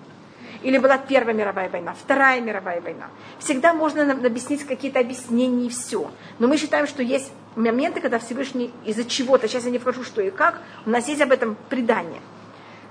Или 0.63 0.79
была 0.79 0.97
Первая 0.97 1.35
мировая 1.35 1.69
война, 1.69 1.93
Вторая 1.93 2.41
мировая 2.41 2.81
война. 2.81 3.09
Всегда 3.41 3.75
можно 3.75 4.05
нам 4.05 4.25
объяснить 4.25 4.65
какие-то 4.65 5.01
объяснения 5.01 5.67
и 5.67 5.69
все. 5.69 6.11
Но 6.39 6.47
мы 6.47 6.57
считаем, 6.57 6.87
что 6.87 7.03
есть 7.03 7.33
моменты, 7.57 8.01
когда 8.01 8.19
Всевышний 8.19 8.71
из-за 8.85 9.05
чего-то, 9.05 9.49
сейчас 9.49 9.65
я 9.65 9.71
не 9.71 9.79
вхожу, 9.79 10.05
что 10.05 10.23
и 10.23 10.31
как, 10.31 10.61
у 10.87 10.91
нас 10.91 11.09
есть 11.09 11.21
об 11.21 11.33
этом 11.33 11.57
предание 11.69 12.21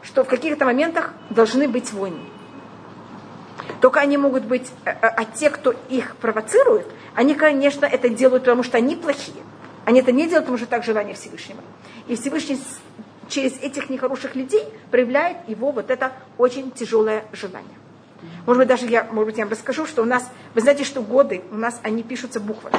что 0.01 0.23
в 0.23 0.27
каких-то 0.27 0.65
моментах 0.65 1.13
должны 1.29 1.67
быть 1.67 1.91
войны. 1.93 2.21
Только 3.79 3.99
они 3.99 4.17
могут 4.17 4.45
быть, 4.45 4.71
а, 4.85 4.91
а 4.91 5.25
те, 5.25 5.49
кто 5.49 5.73
их 5.89 6.15
провоцирует, 6.17 6.87
они, 7.15 7.35
конечно, 7.35 7.85
это 7.85 8.09
делают, 8.09 8.43
потому 8.43 8.63
что 8.63 8.77
они 8.77 8.95
плохие. 8.95 9.43
Они 9.85 9.99
это 9.99 10.11
не 10.11 10.27
делают, 10.27 10.45
потому 10.45 10.57
что 10.57 10.67
так 10.67 10.83
желание 10.83 11.15
Всевышнего. 11.15 11.61
И 12.07 12.15
Всевышний 12.15 12.59
через 13.27 13.53
этих 13.59 13.89
нехороших 13.89 14.35
людей 14.35 14.63
проявляет 14.91 15.37
его 15.47 15.71
вот 15.71 15.89
это 15.89 16.11
очень 16.37 16.71
тяжелое 16.71 17.25
желание. 17.31 17.77
Может 18.45 18.59
быть, 18.59 18.67
даже 18.67 18.85
я, 18.85 19.03
может 19.05 19.27
быть, 19.27 19.37
я 19.37 19.45
вам 19.45 19.51
расскажу, 19.51 19.85
что 19.87 20.03
у 20.03 20.05
нас, 20.05 20.29
вы 20.53 20.61
знаете, 20.61 20.83
что 20.83 21.01
годы 21.01 21.41
у 21.51 21.55
нас, 21.55 21.79
они 21.83 22.03
пишутся 22.03 22.39
буквами. 22.39 22.75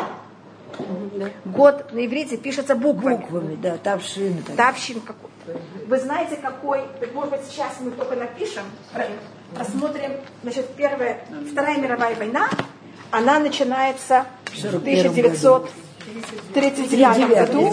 Год 1.45 1.93
на 1.93 2.07
иврите 2.07 2.37
пишется 2.37 2.75
буквами. 2.75 3.17
Буквами, 3.17 3.55
да, 3.57 3.76
тавшин. 3.79 4.43
Тавшин 4.57 5.00
какой. 5.00 5.31
Вы 5.87 5.99
знаете, 5.99 6.37
какой, 6.37 6.83
может 7.12 7.33
быть, 7.33 7.41
сейчас 7.49 7.81
мы 7.81 7.91
только 7.91 8.14
напишем, 8.14 8.62
посмотрим, 9.57 10.12
значит, 10.43 10.69
первая, 10.76 11.25
Вторая 11.50 11.79
мировая 11.79 12.14
война, 12.14 12.49
она 13.11 13.41
начинается 13.41 14.26
в 14.52 14.76
1939 14.76 17.29
году. 17.29 17.73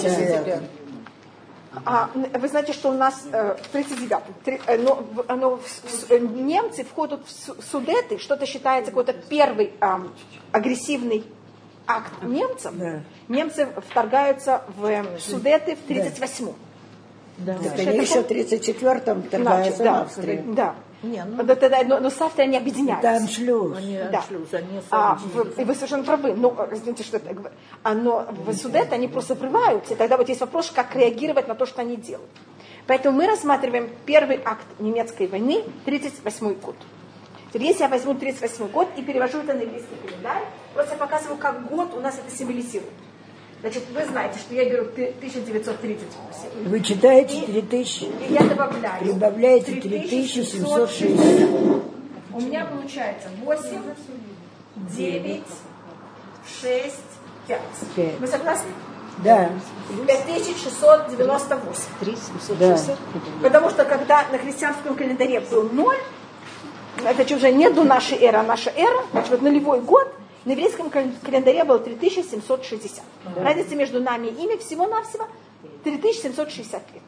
А, 1.85 2.09
вы 2.13 2.47
знаете, 2.47 2.73
что 2.73 2.89
у 2.89 2.93
нас 2.93 3.27
э, 3.31 3.55
в 3.55 3.75
39-м, 3.75 4.59
э, 4.65 4.77
но, 4.77 5.05
но 5.27 5.59
э, 6.09 6.17
немцы 6.17 6.83
входят 6.83 7.21
в 7.25 7.61
Судеты, 7.61 8.17
что-то 8.17 8.47
считается 8.47 8.89
какой-то 8.91 9.13
первый 9.13 9.73
э, 9.79 9.97
агрессивный 10.51 11.23
акт 11.89 12.23
немцев. 12.23 12.71
Да. 12.75 13.01
Немцы 13.27 13.67
вторгаются 13.89 14.61
в 14.77 15.19
Судеты 15.19 15.75
в 15.75 15.89
38-м. 15.89 16.55
Да. 17.39 17.53
Так 17.55 17.75
да. 17.75 17.81
они 17.83 17.99
еще 17.99 18.21
в 18.21 18.29
34-м 18.29 19.23
вторгаются 19.23 19.83
да, 19.83 19.93
в 19.93 20.01
Австрию. 20.03 20.43
Да. 20.53 20.75
Не, 21.01 21.23
ну, 21.23 21.43
но, 21.43 21.55
тогда, 21.55 21.81
но, 21.83 21.99
но 22.01 22.09
с 22.09 22.21
Австрией 22.21 22.49
они 22.49 22.57
объединяются. 22.57 23.07
Это 23.07 23.17
аншлюз. 23.21 23.77
Они 23.77 23.97
да. 24.11 24.19
аншлюз, 24.19 24.53
они 24.53 24.81
а, 24.91 25.15
в, 25.15 25.57
и 25.57 25.63
вы 25.63 25.73
совершенно 25.73 26.03
правы. 26.03 26.33
Но, 26.33 26.67
извините, 26.73 27.03
что 27.03 27.17
это 27.17 27.33
говорю. 27.33 27.55
А, 27.83 27.93
но 27.93 28.25
в 28.29 28.53
Судете 28.53 28.89
они 28.91 29.07
просто 29.07 29.35
врываются. 29.35 29.93
И 29.93 29.97
тогда 29.97 30.17
вот 30.17 30.27
есть 30.27 30.41
вопрос, 30.41 30.71
как 30.71 30.93
реагировать 30.97 31.47
на 31.47 31.55
то, 31.55 31.65
что 31.65 31.79
они 31.79 31.95
делают. 31.95 32.29
Поэтому 32.85 33.17
мы 33.17 33.27
рассматриваем 33.27 33.89
первый 34.05 34.41
акт 34.43 34.65
немецкой 34.79 35.27
войны, 35.27 35.63
38 35.85 36.53
год. 36.55 36.75
Если 37.53 37.81
я 37.81 37.89
возьму 37.89 38.13
38 38.13 38.67
год 38.67 38.89
и 38.95 39.01
перевожу 39.01 39.39
это 39.39 39.53
на 39.53 39.61
еврейский 39.61 39.95
календарь, 40.05 40.43
просто 40.73 40.95
показываю, 40.95 41.37
как 41.37 41.67
год 41.67 41.93
у 41.95 41.99
нас 41.99 42.15
это 42.15 42.35
символизирует. 42.35 42.93
Значит, 43.61 43.83
вы 43.93 44.05
знаете, 44.05 44.39
что 44.39 44.53
я 44.53 44.69
беру 44.69 44.85
1938. 44.85 46.69
Вы 46.69 46.79
читаете 46.81 47.45
3000. 47.45 48.03
И 48.03 48.33
я 48.33 48.43
добавляю. 48.43 49.03
Прибавляете 49.03 49.81
3760. 49.81 51.83
У 52.31 52.39
меня 52.39 52.65
получается 52.65 53.27
8, 53.43 53.81
9, 54.75 55.43
6, 56.61 56.95
5. 57.47 57.61
5. 57.95 58.19
Вы 58.19 58.27
согласны? 58.27 58.69
Да. 59.23 59.49
5698. 60.07 61.85
3760. 61.99 62.87
Да. 62.87 62.99
Потому 63.41 63.69
что 63.71 63.83
когда 63.83 64.25
на 64.31 64.37
христианском 64.37 64.95
календаре 64.95 65.41
был 65.41 65.63
0, 65.63 65.95
это 67.05 67.35
уже 67.35 67.51
не 67.51 67.69
до 67.69 67.83
нашей 67.83 68.17
эры, 68.17 68.37
а 68.37 68.43
наша 68.43 68.69
эра, 68.71 69.03
значит, 69.11 69.31
вот 69.31 69.41
нулевой 69.41 69.81
год, 69.81 70.13
На 70.45 70.51
еврейском 70.53 70.89
календаре 70.89 71.63
было 71.63 71.79
3760. 71.79 73.03
Разница 73.35 73.75
между 73.75 74.01
нами 74.01 74.27
и 74.27 74.45
ими 74.45 74.57
всего-навсего 74.57 75.27
3760 75.83 76.73
лет. 76.93 77.03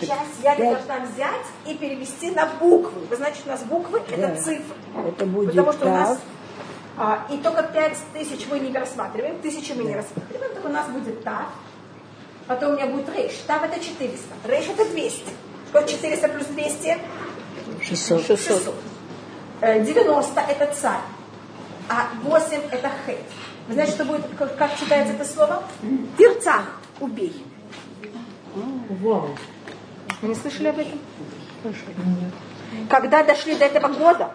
Сейчас 0.00 0.18
я 0.42 0.54
должна 0.56 1.06
взять 1.06 1.46
и 1.66 1.74
перевести 1.74 2.30
на 2.30 2.46
буквы. 2.46 3.00
Вы 3.08 3.16
знаете, 3.16 3.40
у 3.44 3.48
нас 3.48 3.62
буквы 3.62 4.02
да. 4.08 4.16
это 4.16 4.42
цифры. 4.42 4.76
Это 5.06 5.26
будет 5.26 5.50
Потому 5.50 5.72
что 5.72 5.84
так. 5.84 5.88
у 5.88 5.96
нас 5.96 6.18
а, 6.96 7.26
и 7.30 7.36
только 7.38 7.62
5 7.62 7.96
тысяч 8.14 8.46
мы 8.50 8.58
не 8.58 8.72
рассматриваем, 8.72 9.40
тысячи 9.40 9.72
мы 9.72 9.84
не 9.84 9.94
рассматриваем, 9.94 10.54
так 10.54 10.64
у 10.64 10.68
нас 10.68 10.88
будет 10.88 11.22
тав. 11.22 11.46
Потом 12.46 12.72
у 12.72 12.76
меня 12.76 12.86
будет 12.86 13.08
рейш. 13.14 13.32
Тав 13.46 13.62
это 13.62 13.78
400. 13.78 14.18
Рейш 14.44 14.68
это 14.68 14.84
200. 14.84 15.24
Что 15.70 15.82
400 15.82 16.28
плюс 16.28 16.46
200? 16.46 16.98
600. 17.82 18.26
600. 18.26 18.74
90 19.60 20.40
это 20.40 20.74
царь. 20.74 21.00
А 21.88 22.08
8 22.22 22.60
это 22.70 22.90
хейт. 23.06 23.18
Вы 23.68 23.74
знаете, 23.74 23.92
что 23.92 24.04
будет, 24.04 24.22
как, 24.38 24.56
как 24.56 24.76
читается 24.78 25.14
это 25.14 25.24
слово? 25.24 25.62
Тирцах, 26.16 26.80
убей. 27.00 27.44
Вау. 29.02 29.30
Вы 30.22 30.28
не 30.28 30.34
слышали 30.34 30.68
об 30.68 30.78
этом? 30.78 30.98
Нет. 31.64 31.74
Когда 32.88 33.22
дошли 33.22 33.54
до 33.54 33.64
этого 33.64 33.88
года, 33.88 34.32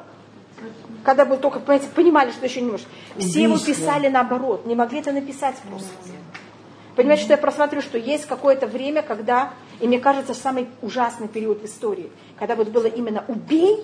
когда 1.04 1.26
вы 1.26 1.38
только 1.38 1.60
понимаете, 1.60 1.88
понимали, 1.94 2.32
что 2.32 2.46
еще 2.46 2.62
не 2.62 2.72
можешь, 2.72 2.88
все 3.18 3.44
его 3.44 3.58
писали 3.58 4.08
наоборот, 4.08 4.66
не 4.66 4.76
могли 4.76 5.00
это 5.00 5.12
написать 5.12 5.56
просто. 5.70 5.90
Понимаете, 6.96 7.24
что 7.24 7.34
я 7.34 7.38
просматриваю, 7.38 7.84
что 7.84 7.98
есть 7.98 8.26
какое-то 8.26 8.68
время, 8.68 9.02
когда, 9.02 9.54
и 9.80 9.88
мне 9.88 10.00
кажется, 10.00 10.34
самый 10.34 10.68
ужасный 10.82 11.28
период 11.28 11.62
в 11.62 11.66
истории, 11.66 12.10
когда 12.38 12.56
вот 12.56 12.70
было 12.70 12.86
именно 12.86 13.24
«убей», 13.28 13.84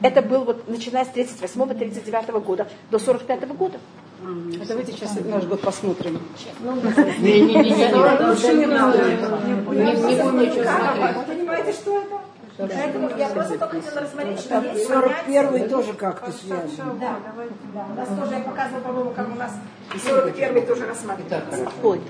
это 0.00 0.22
был 0.22 0.44
вот 0.44 0.68
начиная 0.68 1.04
с 1.04 1.08
38-39 1.08 2.40
года 2.40 2.68
до 2.90 2.98
45 2.98 3.48
года. 3.48 3.78
А 4.22 4.66
давайте 4.66 4.92
сейчас 4.92 5.18
наш 5.24 5.44
год 5.44 5.60
посмотрим. 5.60 6.20
Не-не-не, 7.20 8.54
не 8.54 8.66
надо. 8.66 9.04
Не 9.46 9.54
будем 9.54 10.38
ничего 10.38 10.64
смотреть. 10.64 11.26
Понимаете, 11.26 11.72
что 11.72 11.98
это? 11.98 12.27
Поэтому 12.58 13.10
я 13.16 13.28
просто 13.28 13.58
только 13.58 13.80
хотела 13.80 14.00
рассмотреть, 14.00 14.40
что 14.40 14.60
есть 14.60 14.88
41 14.88 15.68
тоже 15.68 15.92
как-то 15.92 16.32
связан. 16.32 16.98
Да, 17.00 17.16
да. 17.72 17.86
У 17.92 17.94
нас 17.94 18.08
тоже, 18.08 18.34
я 18.34 18.40
показывала, 18.40 18.80
по-моему, 18.80 19.10
как 19.10 19.28
у 19.28 19.34
нас 19.36 19.52
41 19.96 20.66
тоже 20.66 20.86
рассматривается. 20.86 21.70
Ой, 21.82 22.00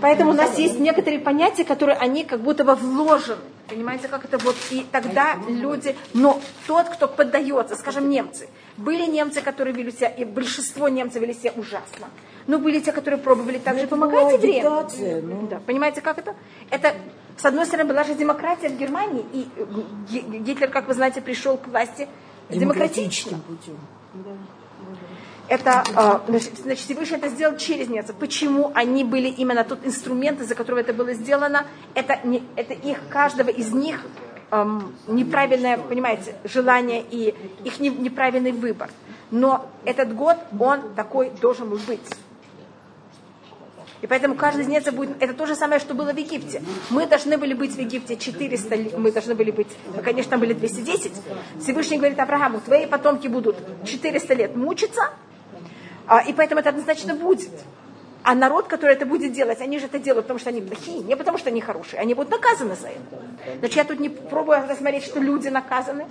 Поэтому 0.00 0.30
у 0.30 0.34
нас 0.34 0.56
есть 0.56 0.78
некоторые 0.78 1.20
понятия, 1.20 1.64
которые 1.64 1.98
они 1.98 2.24
как 2.24 2.40
будто 2.40 2.64
бы 2.64 2.76
вложены. 2.76 3.40
Понимаете, 3.68 4.06
как 4.08 4.24
это 4.24 4.38
вот, 4.38 4.54
и 4.70 4.86
тогда 4.92 5.36
люди, 5.48 5.96
но 6.14 6.40
тот, 6.66 6.88
кто 6.88 7.08
поддается, 7.08 7.74
скажем, 7.74 8.08
немцы, 8.10 8.48
были 8.76 9.06
немцы, 9.06 9.40
которые 9.40 9.74
вели 9.74 9.90
себя, 9.90 10.08
и 10.08 10.24
большинство 10.24 10.88
немцев 10.88 11.22
вели 11.22 11.32
себя 11.32 11.52
ужасно. 11.56 12.08
Но 12.46 12.58
были 12.58 12.80
те, 12.80 12.92
которые 12.92 13.18
пробовали 13.18 13.58
также 13.58 13.86
помогать 13.86 14.34
евреям. 14.34 14.86
Ну. 15.28 15.46
Да, 15.48 15.60
понимаете, 15.64 16.02
как 16.02 16.18
это? 16.18 16.34
Это 16.70 16.94
с 17.36 17.44
одной 17.44 17.66
стороны, 17.66 17.88
была 17.88 18.04
же 18.04 18.14
демократия 18.14 18.68
в 18.68 18.76
Германии, 18.76 19.24
и 19.32 19.48
э, 19.56 20.38
Гитлер, 20.38 20.70
как 20.70 20.88
вы 20.88 20.94
знаете, 20.94 21.20
пришел 21.20 21.56
к 21.56 21.68
власти 21.68 22.08
демократичным 22.50 23.40
путем. 23.40 23.78
Это, 25.48 25.84
а, 25.94 26.22
значит, 26.28 26.78
Всевышний 26.78 27.16
это 27.16 27.28
сделал 27.28 27.56
через 27.56 27.88
немцев. 27.88 28.16
Почему 28.16 28.70
они 28.74 29.04
были 29.04 29.28
именно 29.28 29.64
тот 29.64 29.84
инструмент, 29.84 30.40
из-за 30.40 30.54
которого 30.54 30.80
это 30.80 30.94
было 30.94 31.12
сделано? 31.12 31.66
Это, 31.94 32.20
не, 32.24 32.42
это 32.56 32.72
их, 32.72 32.98
каждого 33.08 33.50
из 33.50 33.72
них 33.72 34.00
эм, 34.50 34.94
неправильное, 35.08 35.78
понимаете, 35.78 36.36
желание 36.44 37.04
и 37.10 37.34
их 37.64 37.80
не, 37.80 37.90
неправильный 37.90 38.52
выбор. 38.52 38.90
Но 39.30 39.68
этот 39.84 40.14
год, 40.14 40.36
он 40.58 40.94
такой 40.94 41.30
должен 41.40 41.68
был 41.68 41.78
быть. 41.86 42.00
И 44.02 44.06
поэтому 44.08 44.34
каждый 44.34 44.62
из 44.62 44.68
немцев 44.68 44.94
будет... 44.94 45.10
Это 45.22 45.32
то 45.32 45.46
же 45.46 45.54
самое, 45.54 45.80
что 45.80 45.94
было 45.94 46.12
в 46.12 46.16
Египте. 46.16 46.60
Мы 46.90 47.06
должны 47.06 47.38
были 47.38 47.54
быть 47.54 47.74
в 47.74 47.78
Египте 47.78 48.16
400 48.16 48.74
лет. 48.74 48.98
Мы 48.98 49.12
должны 49.12 49.36
были 49.36 49.52
быть... 49.52 49.68
Конечно, 50.04 50.36
были 50.38 50.52
210. 50.54 51.12
Всевышний 51.60 51.98
говорит 51.98 52.18
Аврааму, 52.18 52.60
твои 52.60 52.86
потомки 52.86 53.28
будут 53.28 53.56
400 53.84 54.34
лет 54.34 54.56
мучиться, 54.56 55.10
а, 56.08 56.20
и 56.20 56.32
поэтому 56.32 56.60
это 56.60 56.70
однозначно 56.70 57.14
будет. 57.14 57.50
А 58.24 58.34
народ, 58.34 58.66
который 58.66 58.94
это 58.94 59.06
будет 59.06 59.32
делать, 59.32 59.60
они 59.60 59.78
же 59.78 59.86
это 59.86 60.00
делают, 60.00 60.26
потому 60.26 60.40
что 60.40 60.50
они 60.50 60.60
плохие, 60.60 61.02
не 61.02 61.16
потому 61.16 61.38
что 61.38 61.50
они 61.50 61.60
хорошие. 61.60 62.00
Они 62.00 62.14
будут 62.14 62.30
наказаны 62.30 62.74
за 62.74 62.88
это. 62.88 63.58
Значит, 63.60 63.76
я 63.76 63.84
тут 63.84 64.00
не 64.00 64.08
пробую 64.08 64.66
рассмотреть, 64.68 65.04
что 65.04 65.20
люди 65.20 65.48
наказаны. 65.48 66.06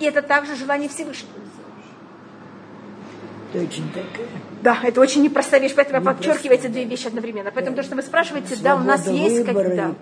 И 0.00 0.04
это 0.04 0.20
также 0.20 0.56
желание 0.56 0.88
Всевышнего. 0.88 1.32
Это 3.52 3.64
очень 3.64 3.88
такая. 3.90 4.26
Да, 4.66 4.80
это 4.82 5.00
очень 5.00 5.22
непростая 5.22 5.60
вещь, 5.60 5.74
поэтому 5.76 6.00
я 6.00 6.12
подчеркиваю 6.12 6.58
эти 6.58 6.66
две 6.66 6.82
вещи 6.82 7.06
одновременно. 7.06 7.52
Поэтому 7.52 7.76
да. 7.76 7.82
то, 7.82 7.86
что 7.86 7.94
вы 7.94 8.02
спрашиваете, 8.02 8.56
Свобода 8.56 8.64
да, 8.64 8.74
у 8.74 8.84
нас 8.84 9.06
есть 9.06 9.44
как, 9.44 9.54
да, 9.54 9.94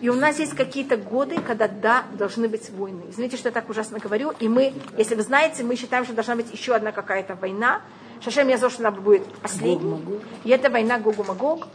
и 0.00 0.08
у 0.08 0.14
нас 0.14 0.38
есть 0.38 0.54
какие-то 0.54 0.96
годы, 0.96 1.40
когда 1.40 1.66
да, 1.66 2.04
должны 2.12 2.48
быть 2.48 2.70
войны. 2.70 3.02
Извините, 3.10 3.36
что 3.36 3.48
я 3.48 3.52
так 3.52 3.68
ужасно 3.68 3.98
говорю. 3.98 4.32
И 4.38 4.48
мы, 4.48 4.72
если 4.96 5.16
вы 5.16 5.22
знаете, 5.22 5.64
мы 5.64 5.74
считаем, 5.74 6.04
что 6.04 6.14
должна 6.14 6.36
быть 6.36 6.52
еще 6.52 6.76
одна 6.76 6.92
какая-то 6.92 7.34
война. 7.34 7.80
Шашем 8.22 8.46
я 8.46 8.56
что 8.56 8.70
она 8.78 8.92
будет 8.92 9.26
последней. 9.42 10.00
И 10.44 10.50
это 10.50 10.70
война 10.70 11.00
Гогу-Магог. 11.00 11.66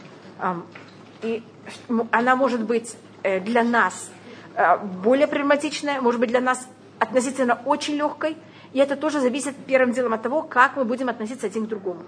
И 1.20 1.42
она 2.10 2.36
может 2.36 2.62
быть 2.62 2.96
э, 3.22 3.40
для 3.40 3.64
нас 3.64 4.08
э, 4.56 4.78
более 5.04 5.26
проблематичная, 5.26 6.00
может 6.00 6.18
быть 6.18 6.30
для 6.30 6.40
нас 6.40 6.66
относительно 6.98 7.60
очень 7.66 7.96
легкой. 7.96 8.34
И 8.72 8.78
это 8.78 8.96
тоже 8.96 9.20
зависит 9.20 9.54
первым 9.66 9.92
делом 9.92 10.14
от 10.14 10.22
того, 10.22 10.40
как 10.42 10.76
мы 10.76 10.86
будем 10.86 11.10
относиться 11.10 11.46
один 11.46 11.66
к 11.66 11.68
другому. 11.68 12.04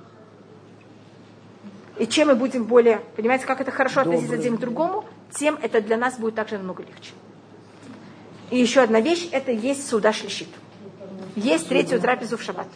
И 1.98 2.06
чем 2.06 2.28
мы 2.28 2.36
будем 2.36 2.64
более, 2.64 3.00
понимаете, 3.16 3.46
как 3.46 3.60
это 3.60 3.70
хорошо 3.70 4.04
Добрый. 4.04 4.14
относиться 4.14 4.40
один 4.40 4.56
к 4.56 4.60
другому, 4.60 5.04
тем 5.30 5.58
это 5.60 5.80
для 5.80 5.96
нас 5.96 6.18
будет 6.18 6.34
также 6.34 6.56
намного 6.56 6.82
легче. 6.82 7.12
И 8.50 8.58
еще 8.58 8.80
одна 8.80 9.00
вещь, 9.00 9.28
это 9.30 9.52
есть 9.52 9.88
суда 9.88 10.12
шлищит. 10.12 10.48
Есть 11.36 11.68
третью 11.68 12.00
трапезу 12.00 12.36
в 12.36 12.42
шаббат. 12.42 12.68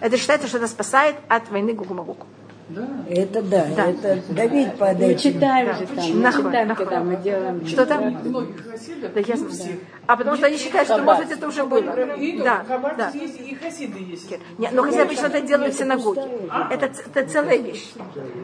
Это 0.00 0.16
считается, 0.16 0.48
что 0.48 0.58
это 0.58 0.68
спасает 0.68 1.16
от 1.28 1.48
войны 1.50 1.72
Гугумагуку. 1.72 2.26
Да. 2.74 2.88
Это 3.08 3.42
да, 3.42 3.66
да. 3.76 3.86
это 3.90 4.22
Давид 4.32 4.76
под 4.76 4.98
Мы 4.98 5.14
читаем 5.14 5.66
да. 5.66 5.74
же 5.74 5.86
там, 5.86 6.04
мы 6.10 6.14
нахуй, 6.22 6.44
читаем, 6.44 6.68
нахуй. 6.68 6.86
когда 6.86 7.00
мы 7.04 7.16
делаем... 7.16 7.66
Что 7.66 7.86
там? 7.86 8.22
Да, 8.22 9.20
я 9.20 9.36
знаю. 9.36 9.80
А 10.06 10.16
потому 10.16 10.36
что 10.36 10.46
они 10.46 10.56
считают, 10.56 10.88
что, 10.88 10.98
может 10.98 11.30
это 11.30 11.48
уже 11.48 11.64
было. 11.64 11.82
Да, 11.82 12.64
да. 12.96 13.10
есть, 13.12 13.40
и 13.40 13.54
хасиды 13.54 13.98
есть. 13.98 14.30
Нет, 14.58 14.72
но 14.72 14.82
хасиды 14.82 15.02
обычно 15.02 15.26
это 15.26 15.40
делают 15.42 15.74
в 15.74 15.78
синагоге. 15.78 16.22
Это, 16.70 16.86
это 16.86 17.28
целая 17.28 17.58
вещь. 17.58 17.92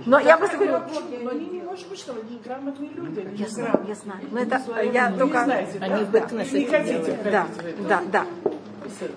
Но 0.05 0.19
я 0.19 0.37
просто 0.37 0.57
говорю... 0.59 0.81
Но 1.23 1.31
они 1.31 1.47
не 1.47 1.63
может 1.63 1.89
быть, 1.89 1.99
что 1.99 2.13
они 2.13 2.41
грамотные 2.45 2.91
люди. 2.91 3.29
Я 3.35 3.49
знаю, 3.49 3.85
я 3.89 3.95
знаю. 3.95 4.21
Но 4.31 4.41
это 4.41 4.61
я 4.93 5.11
только... 5.13 5.43
Они 5.43 6.05
в 6.05 6.13
Да, 7.31 7.47
да, 7.89 8.03
да. 8.13 8.27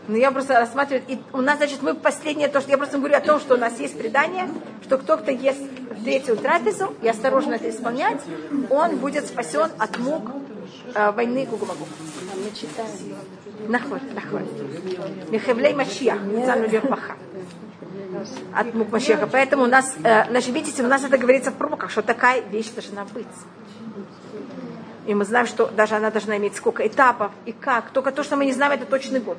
Но 0.08 0.18
я 0.18 0.32
просто 0.32 0.60
рассматриваю, 0.60 1.04
и 1.08 1.18
у 1.34 1.42
нас, 1.42 1.58
значит, 1.58 1.82
мы 1.82 1.94
последнее, 1.94 2.48
то, 2.48 2.62
что 2.62 2.72
я 2.72 2.78
просто 2.78 2.98
говорю 2.98 3.16
о 3.16 3.22
том, 3.22 3.40
что 3.40 3.56
у 3.56 3.58
нас 3.58 3.80
есть 3.80 3.98
предание, 3.98 4.48
что 4.84 4.98
кто-то 4.98 5.32
ест 5.32 5.62
третью 6.04 6.38
трапезу 6.38 6.94
и 7.02 7.08
осторожно 7.08 7.56
это 7.56 7.70
исполнять, 7.70 8.22
он 8.70 8.98
будет 8.98 9.26
спасен 9.28 9.70
от 9.78 9.98
мук 10.00 10.32
э, 10.94 11.12
войны 11.12 11.46
Гугумагу. 11.46 11.88
Мы 12.36 12.52
читаем. 12.56 12.90
Нахват, 13.68 14.02
нахват. 14.14 14.44
Михевлей 15.30 15.74
Машиях, 15.74 16.20
Цану. 16.46 16.68
От 18.54 18.74
мук 18.74 18.92
Машеха. 18.92 19.28
Поэтому 19.28 19.64
у 19.64 19.68
нас, 19.68 19.94
э, 20.04 20.30
значит, 20.30 20.54
видите, 20.54 20.84
у 20.84 20.88
нас 20.88 21.04
это 21.04 21.18
говорится 21.18 21.52
в 21.52 21.56
пророках, 21.56 21.92
что 21.92 22.02
такая 22.02 22.42
вещь 22.42 22.70
должна 22.72 23.06
быть. 23.06 23.28
И 25.08 25.14
мы 25.14 25.26
знаем, 25.26 25.48
что 25.48 25.68
даже 25.68 25.96
она 25.96 26.12
должна 26.12 26.38
иметь 26.38 26.56
сколько 26.56 26.86
этапов 26.86 27.32
и 27.46 27.52
как. 27.52 27.90
Только 27.92 28.12
то, 28.12 28.24
что 28.24 28.36
мы 28.36 28.46
не 28.46 28.54
знаем, 28.54 28.74
это 28.74 28.86
точный 28.86 29.20
год. 29.20 29.38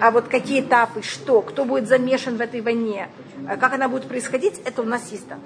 А 0.00 0.10
вот 0.10 0.28
какие 0.28 0.60
этапы, 0.60 1.02
что, 1.02 1.42
кто 1.42 1.64
будет 1.64 1.88
замешан 1.88 2.36
в 2.36 2.40
этой 2.40 2.60
войне, 2.60 3.08
а 3.48 3.56
как 3.56 3.74
она 3.74 3.88
будет 3.88 4.06
происходить, 4.06 4.60
это 4.64 4.82
у 4.82 4.84
нас 4.84 5.10
есть 5.10 5.28
там. 5.28 5.40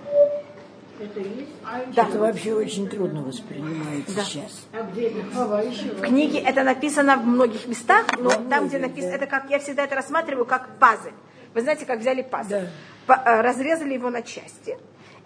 Это 1.00 1.20
есть? 1.20 1.50
Да. 1.94 2.06
Это 2.06 2.18
вообще 2.18 2.52
очень 2.52 2.88
трудно 2.88 3.22
воспринимается 3.22 4.14
да. 4.14 4.22
сейчас. 4.22 4.66
А 4.72 4.82
где 4.82 5.08
это? 5.08 5.96
В 5.96 6.00
книге 6.02 6.38
это 6.38 6.62
написано 6.62 7.16
в 7.16 7.26
многих 7.26 7.66
местах, 7.66 8.06
но 8.18 8.28
да, 8.28 8.36
там, 8.50 8.68
где 8.68 8.78
написано, 8.78 9.12
да. 9.12 9.16
это 9.16 9.26
как 9.26 9.50
я 9.50 9.58
всегда 9.58 9.84
это 9.84 9.96
рассматриваю 9.96 10.44
как 10.44 10.78
пазль. 10.78 11.12
Вы 11.54 11.62
знаете, 11.62 11.86
как 11.86 12.00
взяли 12.00 12.22
пазль, 12.22 12.68
да. 13.08 13.22
Э, 13.24 13.40
разрезали 13.40 13.94
его 13.94 14.10
на 14.10 14.22
части 14.22 14.78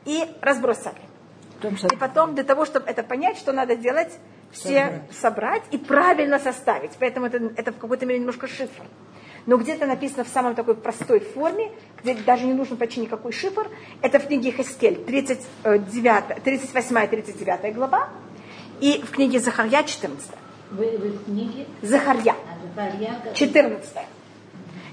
и 0.05 0.25
разбросали. 0.41 1.01
И 1.63 1.97
потом 1.97 2.35
для 2.35 2.45
того, 2.45 2.65
чтобы 2.65 2.87
это 2.87 3.03
понять, 3.03 3.39
что 3.39 3.53
надо 3.53 3.77
делать, 3.77 4.13
все 4.53 5.03
собрать, 5.11 5.17
собрать 5.21 5.63
и 5.71 5.79
правильно 5.79 6.39
составить. 6.39 6.93
Поэтому 6.99 7.27
это, 7.27 7.39
это 7.57 7.73
в 7.73 7.79
какой-то 7.79 8.07
мере 8.07 8.21
немножко 8.21 8.47
шифр. 8.47 8.85
Но 9.47 9.57
где-то 9.57 9.87
написано 9.87 10.25
в 10.25 10.29
самой 10.29 10.55
такой 10.55 10.75
простой 10.75 11.21
форме, 11.21 11.71
где 12.03 12.15
даже 12.15 12.47
не 12.47 12.53
нужно 12.53 12.77
почти 12.77 13.01
никакой 13.01 13.33
шифр. 13.33 13.69
Это 14.03 14.19
в 14.19 14.27
книге 14.27 14.51
Хескель, 14.51 14.97
39, 15.05 16.43
38 16.43 17.05
и 17.05 17.07
39 17.07 17.75
глава. 17.75 18.09
И 18.81 19.03
в 19.03 19.11
книге 19.13 19.39
Захарья 19.39 19.83
14. 19.85 20.31
Вы, 20.73 20.99
вы 20.99 21.11
в 21.11 21.25
книге? 21.25 21.67
Захарья. 21.81 22.35
14. 23.35 23.97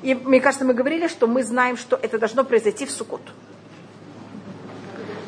И 0.03 0.13
мне 0.13 0.39
кажется, 0.39 0.65
мы 0.65 0.74
говорили, 0.74 1.08
что 1.08 1.27
мы 1.27 1.43
знаем, 1.43 1.75
что 1.75 1.96
это 1.96 2.20
должно 2.20 2.43
произойти 2.43 2.86
в 2.86 2.91
Суккот. 2.91 3.22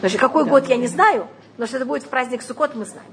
Значит, 0.06 0.20
какой 0.20 0.46
год 0.46 0.70
я 0.70 0.78
не 0.78 0.86
знаю, 0.86 1.28
но 1.58 1.66
что 1.66 1.78
это 1.78 1.86
будет 1.88 2.04
в 2.04 2.10
праздник 2.10 2.44
Суккот, 2.44 2.76
мы 2.76 2.86
знаем. 2.86 3.10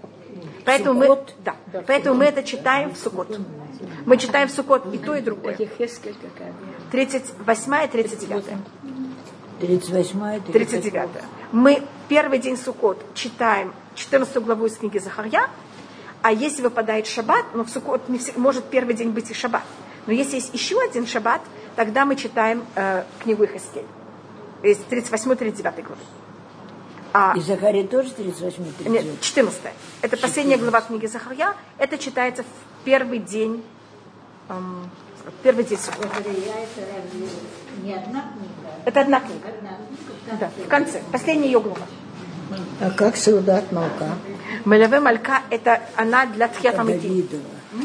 Поэтому 0.66 1.00
мы, 1.00 1.18
да, 1.42 1.56
поэтому 1.86 2.16
мы 2.16 2.26
это 2.26 2.42
читаем 2.42 2.92
в 2.92 2.98
Суккот. 2.98 3.40
Мы 4.04 4.18
читаем 4.18 4.46
в 4.48 4.50
Суккот 4.50 4.92
и 4.92 4.98
то, 4.98 5.14
и 5.14 5.22
другое. 5.22 5.56
Ехескель 5.58 6.14
какая 6.20 6.52
38 6.90 7.84
и 7.84 7.88
39. 7.88 8.44
38 9.60 10.52
39. 10.52 11.08
Мы 11.52 11.82
первый 12.10 12.38
день 12.38 12.58
Суккот 12.58 13.02
читаем 13.14 13.72
14 13.94 14.36
главу 14.44 14.66
из 14.66 14.76
книги 14.76 14.98
Захарья, 14.98 15.48
а 16.20 16.30
если 16.30 16.60
выпадает 16.60 17.06
шаббат, 17.06 17.46
ну 17.54 17.64
в 17.64 17.70
Суккот 17.70 18.02
может 18.36 18.66
первый 18.66 18.94
день 18.94 19.12
быть 19.12 19.30
и 19.30 19.34
шаббат, 19.34 19.64
но 20.06 20.12
если 20.12 20.34
есть 20.34 20.52
еще 20.52 20.78
один 20.78 21.06
шаббат, 21.06 21.40
тогда 21.74 22.04
мы 22.04 22.16
читаем 22.16 22.66
э, 22.74 23.04
книгу 23.22 23.46
Ихаскель 23.46 23.86
из 24.62 24.76
38-39 24.90 25.62
главы. 25.84 25.96
А, 27.14 27.34
И 27.36 27.40
Захария 27.40 27.84
тоже 27.86 28.10
38 28.12 28.64
нет, 28.86 29.20
14. 29.20 29.60
Это 30.00 30.16
последняя 30.16 30.56
глава 30.56 30.80
книги 30.80 31.06
Захарья. 31.06 31.54
Это 31.78 31.98
читается 31.98 32.42
в 32.42 32.84
первый 32.84 33.18
день, 33.18 33.62
эм, 34.48 34.88
первый 35.42 35.64
день 35.64 35.78
Суккот. 35.78 36.06
Не 37.82 37.94
одна 37.94 38.20
книга, 38.22 38.70
Это 38.86 39.00
одна 39.02 39.20
книга. 39.20 39.48
одна 39.48 39.70
книга. 39.76 40.38
Да, 40.40 40.50
в 40.64 40.68
конце. 40.68 41.02
Последняя 41.12 41.46
ее 41.46 41.60
глава. 41.60 41.86
А 42.80 42.90
как 42.90 43.16
Саудат 43.16 43.72
Малка? 43.72 44.14
Мелеве 44.64 45.00
Малька 45.00 45.42
это 45.50 45.80
она 45.96 46.26
для. 46.26 46.48
Давидова. 46.48 47.42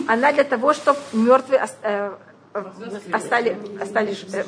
Она 0.07 0.31
для 0.33 0.43
того, 0.43 0.73
чтобы 0.73 0.99
мертвые 1.13 1.63
ос- 1.63 1.77
э, 1.81 2.11
э, 2.53 2.63
остали, 3.13 3.57
остали, 3.81 4.13
ж- 4.13 4.25
э, 4.33 4.43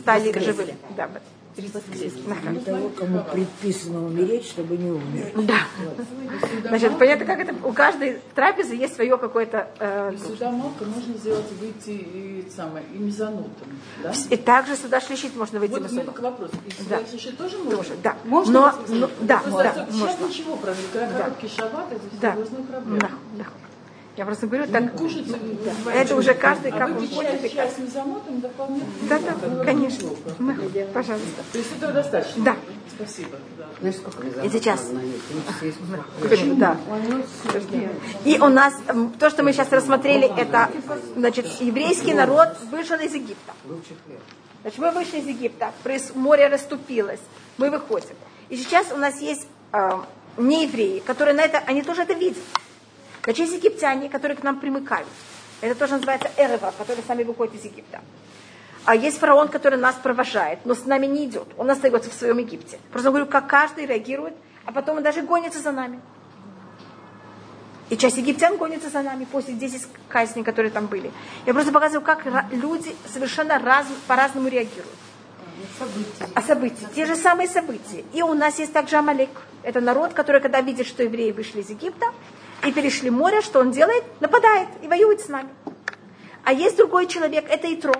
стали 0.00 0.38
живыми. 0.38 0.74
Да. 0.96 1.08
Для 1.54 2.60
того, 2.64 2.88
кому 2.90 3.22
предписано 3.24 4.06
умереть, 4.06 4.46
чтобы 4.46 4.76
не 4.78 4.90
умер. 4.90 5.32
да. 5.46 5.58
Значит, 6.68 6.98
понятно, 6.98 7.26
как 7.26 7.40
это 7.40 7.54
у 7.66 7.72
каждой 7.72 8.20
трапезы 8.34 8.74
есть 8.74 8.94
свое 8.94 9.18
какое-то. 9.18 9.68
э, 9.78 10.12
И 10.14 10.16
сюда 10.18 10.50
молка 10.50 10.84
можно 10.86 11.14
сделать 11.14 11.44
выйти 11.60 11.90
и, 11.90 12.48
самое, 12.54 12.84
и 12.94 12.98
мезонутом. 12.98 13.68
Да? 14.02 14.12
и 14.30 14.36
также 14.36 14.76
сюда 14.76 15.00
шлищить 15.00 15.36
можно 15.36 15.58
выйти 15.60 15.72
Вот 15.72 15.88
субботу. 15.90 16.06
такой 16.12 16.22
вопрос. 16.30 16.50
И 16.66 16.70
Да. 16.88 16.96
сюда 16.98 17.10
слушать 17.10 17.36
тоже 17.36 17.58
можно? 17.58 17.76
Тоже, 17.76 17.90
да. 18.02 18.16
Можно? 18.24 18.52
Но, 18.88 18.96
но- 18.96 19.10
да, 19.20 19.42
да, 19.44 19.72
Сейчас 19.74 19.94
можно. 19.94 20.26
ничего, 20.26 20.56
правда, 20.56 20.80
когда 20.92 21.18
короткий 21.18 21.48
шаббат, 21.48 21.92
это 21.92 22.00
Да. 22.20 22.32
серьезная 22.32 22.62
проблема. 22.62 22.98
Да, 23.00 23.10
да. 23.38 23.44
Я 24.14 24.26
просто 24.26 24.46
говорю, 24.46 24.66
Ну, 24.66 24.72
так, 24.72 24.96
кушать, 24.96 25.26
это 25.94 26.16
уже 26.16 26.34
каждый, 26.34 26.70
а 26.70 26.78
как 26.78 26.90
он 26.90 27.08
хочет. 27.08 27.44
и 27.44 27.48
как- 27.48 27.70
с 27.70 27.78
мезонотом, 27.78 28.40
да. 28.40 28.50
Да, 29.08 29.18
да, 29.18 29.64
конечно. 29.64 30.10
Ну, 30.38 30.54
Пожалуйста. 30.92 31.42
То 31.50 31.58
есть 31.58 31.70
этого 31.76 31.92
достаточно? 31.92 32.44
Да. 32.44 32.56
Спасибо. 32.94 33.38
Да. 33.58 34.44
И 34.44 34.50
сейчас. 34.50 34.90
Да. 36.56 36.76
И 38.24 38.38
у 38.38 38.48
нас, 38.48 38.74
то, 39.18 39.30
что 39.30 39.42
мы 39.42 39.54
сейчас 39.54 39.72
рассмотрели, 39.72 40.30
это, 40.36 40.70
значит, 41.16 41.46
еврейский 41.60 42.12
народ 42.12 42.48
вышел 42.70 42.98
из 42.98 43.14
Египта. 43.14 43.54
Значит, 44.62 44.78
мы 44.78 44.90
вышли 44.90 45.18
из 45.20 45.26
Египта, 45.26 45.72
море 46.14 46.48
расступилось, 46.48 47.20
мы 47.56 47.70
выходим. 47.70 48.14
И 48.50 48.56
сейчас 48.56 48.92
у 48.92 48.96
нас 48.96 49.20
есть 49.20 49.46
э, 49.72 49.90
неевреи, 50.36 51.00
которые 51.00 51.34
на 51.34 51.40
это, 51.40 51.58
они 51.66 51.82
тоже 51.82 52.02
это 52.02 52.12
видят. 52.12 52.38
Значит, 53.24 53.46
есть 53.46 53.64
египтяне, 53.64 54.08
которые 54.08 54.36
к 54.36 54.42
нам 54.42 54.58
примыкают. 54.58 55.08
Это 55.60 55.74
тоже 55.76 55.94
называется 55.94 56.30
Эрева, 56.36 56.72
который 56.76 57.04
сами 57.06 57.22
выходит 57.22 57.54
из 57.54 57.64
Египта. 57.64 58.00
А 58.84 58.96
есть 58.96 59.18
фараон, 59.18 59.48
который 59.48 59.78
нас 59.78 59.94
провожает, 59.94 60.58
но 60.64 60.74
с 60.74 60.84
нами 60.86 61.06
не 61.06 61.26
идет. 61.26 61.46
Он 61.56 61.70
остается 61.70 62.10
в 62.10 62.14
своем 62.14 62.38
Египте. 62.38 62.80
Просто 62.90 63.10
говорю, 63.10 63.26
как 63.26 63.46
каждый 63.46 63.86
реагирует, 63.86 64.34
а 64.64 64.72
потом 64.72 64.96
он 64.96 65.02
даже 65.04 65.22
гонится 65.22 65.60
за 65.60 65.70
нами. 65.70 66.00
И 67.90 67.96
часть 67.96 68.16
египтян 68.16 68.56
гонится 68.56 68.88
за 68.88 69.02
нами 69.02 69.24
после 69.24 69.54
10 69.54 69.86
казней, 70.08 70.42
которые 70.42 70.70
там 70.70 70.86
были. 70.86 71.12
Я 71.46 71.52
просто 71.52 71.72
показываю, 71.72 72.04
как 72.04 72.24
люди 72.50 72.96
совершенно 73.12 73.58
раз, 73.58 73.86
по-разному 74.08 74.48
реагируют. 74.48 74.96
А 76.34 76.42
события, 76.42 76.88
те 76.94 77.06
же 77.06 77.14
самые 77.16 77.48
события. 77.48 78.02
И 78.14 78.22
у 78.22 78.34
нас 78.34 78.58
есть 78.58 78.72
также 78.72 78.96
Амалек. 78.96 79.30
Это 79.62 79.80
народ, 79.80 80.12
который, 80.12 80.40
когда 80.40 80.60
видит, 80.60 80.86
что 80.86 81.02
евреи 81.02 81.32
вышли 81.32 81.60
из 81.60 81.70
Египта 81.70 82.06
и 82.64 82.72
перешли 82.72 83.10
море, 83.10 83.40
что 83.40 83.60
он 83.60 83.70
делает? 83.70 84.04
Нападает 84.20 84.68
и 84.82 84.88
воюет 84.88 85.20
с 85.20 85.28
нами. 85.28 85.50
А 86.44 86.52
есть 86.52 86.76
другой 86.76 87.06
человек, 87.06 87.44
это 87.48 87.72
Итро, 87.72 87.94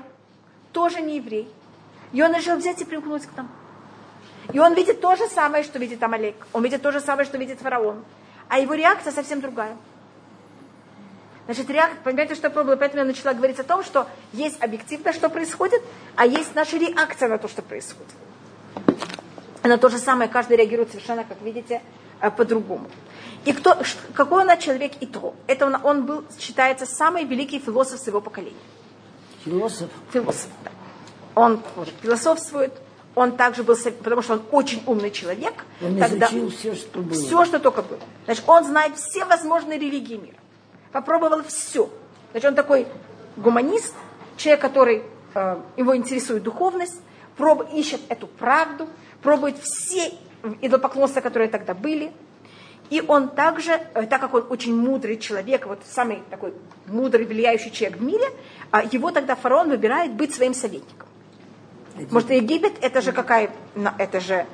тоже 0.73 1.01
не 1.01 1.17
еврей. 1.17 1.49
И 2.13 2.23
он 2.23 2.35
решил 2.35 2.57
взять 2.57 2.81
и 2.81 2.85
примкнуть 2.85 3.27
к 3.27 3.37
нам. 3.37 3.51
И 4.53 4.59
он 4.59 4.75
видит 4.75 5.01
то 5.01 5.17
же 5.17 5.27
самое, 5.29 5.65
что 5.65 5.79
видит 5.79 6.03
Амалек. 6.03 6.47
Он 6.53 6.63
видит 6.63 6.83
то 6.83 6.93
же 6.93 7.01
самое, 7.01 7.25
что 7.27 7.39
видит 7.39 7.61
фараон. 7.61 8.05
А 8.49 8.59
его 8.59 8.75
реакция 8.75 9.13
совсем 9.13 9.41
другая. 9.41 9.77
Значит, 11.47 11.71
реакция, 11.71 12.01
понимаете, 12.03 12.35
что 12.35 12.51
пробовала? 12.51 12.77
Поэтому 12.77 13.01
я 13.01 13.07
начала 13.07 13.33
говорить 13.35 13.59
о 13.59 13.65
том, 13.65 13.83
что 13.83 14.07
есть 14.33 14.63
объективно, 14.63 15.13
что 15.13 15.29
происходит, 15.29 15.83
а 16.17 16.27
есть 16.27 16.55
наша 16.55 16.77
реакция 16.77 17.29
на 17.29 17.39
то, 17.39 17.49
что 17.49 17.63
происходит. 17.63 18.13
На 19.63 19.79
то 19.79 19.89
же 19.89 19.99
самое 19.99 20.29
каждый 20.29 20.57
реагирует 20.57 20.91
совершенно, 20.91 21.25
как 21.25 21.41
видите, 21.41 21.83
э, 22.21 22.31
по-другому. 22.31 22.89
И 23.45 23.53
кто, 23.53 23.77
какой 24.15 24.45
он 24.45 24.59
человек 24.59 24.93
и 25.01 25.07
то? 25.07 25.35
Это 25.47 25.67
он, 25.67 25.77
он 25.83 26.07
был, 26.07 26.25
считается, 26.39 26.87
самый 26.87 27.25
великий 27.25 27.59
философ 27.59 28.01
своего 28.01 28.21
поколения. 28.21 28.57
Философ. 29.45 29.91
Философ, 30.13 30.49
да. 30.65 30.71
Он 31.35 31.61
может, 31.77 31.95
философствует, 32.01 32.73
он 33.15 33.37
также 33.37 33.63
был, 33.63 33.77
потому 33.77 34.23
что 34.23 34.35
он 34.35 34.43
очень 34.53 34.83
умный 34.87 35.11
человек. 35.11 35.65
Он 35.83 35.99
тогда- 35.99 36.27
изучил 36.27 36.51
все, 36.51 36.75
что 36.75 37.01
было. 37.01 37.15
все, 37.15 37.45
что 37.45 37.59
только 37.59 37.83
было. 37.83 38.01
Значит, 38.27 38.45
он 38.47 38.65
знает 38.65 38.97
все 38.97 39.25
возможные 39.25 39.79
религии 39.79 40.17
мира. 40.17 40.37
Попробовал 40.93 41.43
все. 41.43 41.91
Значит, 42.31 42.51
он 42.51 42.55
такой 42.55 42.87
гуманист, 43.37 43.95
человек, 44.37 44.61
который 44.61 45.03
э, 45.35 45.61
его 45.77 45.97
интересует 45.97 46.43
духовность, 46.43 47.01
проб, 47.37 47.67
ищет 47.73 48.01
эту 48.09 48.27
правду, 48.27 48.89
пробует 49.23 49.59
все 49.59 50.15
идолопоклонства, 50.61 51.21
которые 51.21 51.49
тогда 51.49 51.75
были. 51.75 52.13
И 52.93 53.03
он 53.09 53.31
также, 53.31 53.81
э, 53.95 54.07
так 54.07 54.21
как 54.21 54.35
он 54.35 54.45
очень 54.51 54.77
мудрый 54.77 55.17
человек, 55.17 55.65
вот 55.65 55.79
самый 55.91 56.23
такой 56.29 56.53
мудрый, 56.87 57.25
влияющий 57.25 57.71
человек 57.71 57.99
в 57.99 58.03
мире, 58.03 58.27
а 58.71 58.83
его 58.83 59.11
тогда 59.11 59.35
фараон 59.35 59.71
выбирает 59.71 60.13
быть 60.13 60.35
своим 60.35 60.53
советником. 60.53 61.09
Может, 62.11 62.31
Египет 62.33 62.75
это 62.83 63.01
же 63.01 63.13
какая, 63.13 63.49
это 63.97 64.21
же 64.21 64.45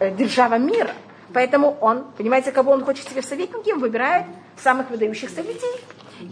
э, 0.00 0.10
держава 0.10 0.58
мира. 0.58 0.90
Поэтому 1.32 1.78
он, 1.80 2.04
понимаете, 2.18 2.50
кого 2.50 2.72
он 2.72 2.84
хочет 2.84 3.08
себе 3.08 3.20
в 3.20 3.26
советники, 3.26 3.70
он 3.70 3.78
выбирает 3.78 4.26
самых 4.60 4.90
выдающихся 4.90 5.42
людей. 5.42 5.76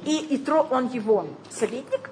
И 0.04 0.26
Итро, 0.30 0.66
он 0.68 0.88
его 0.88 1.26
советник. 1.48 2.10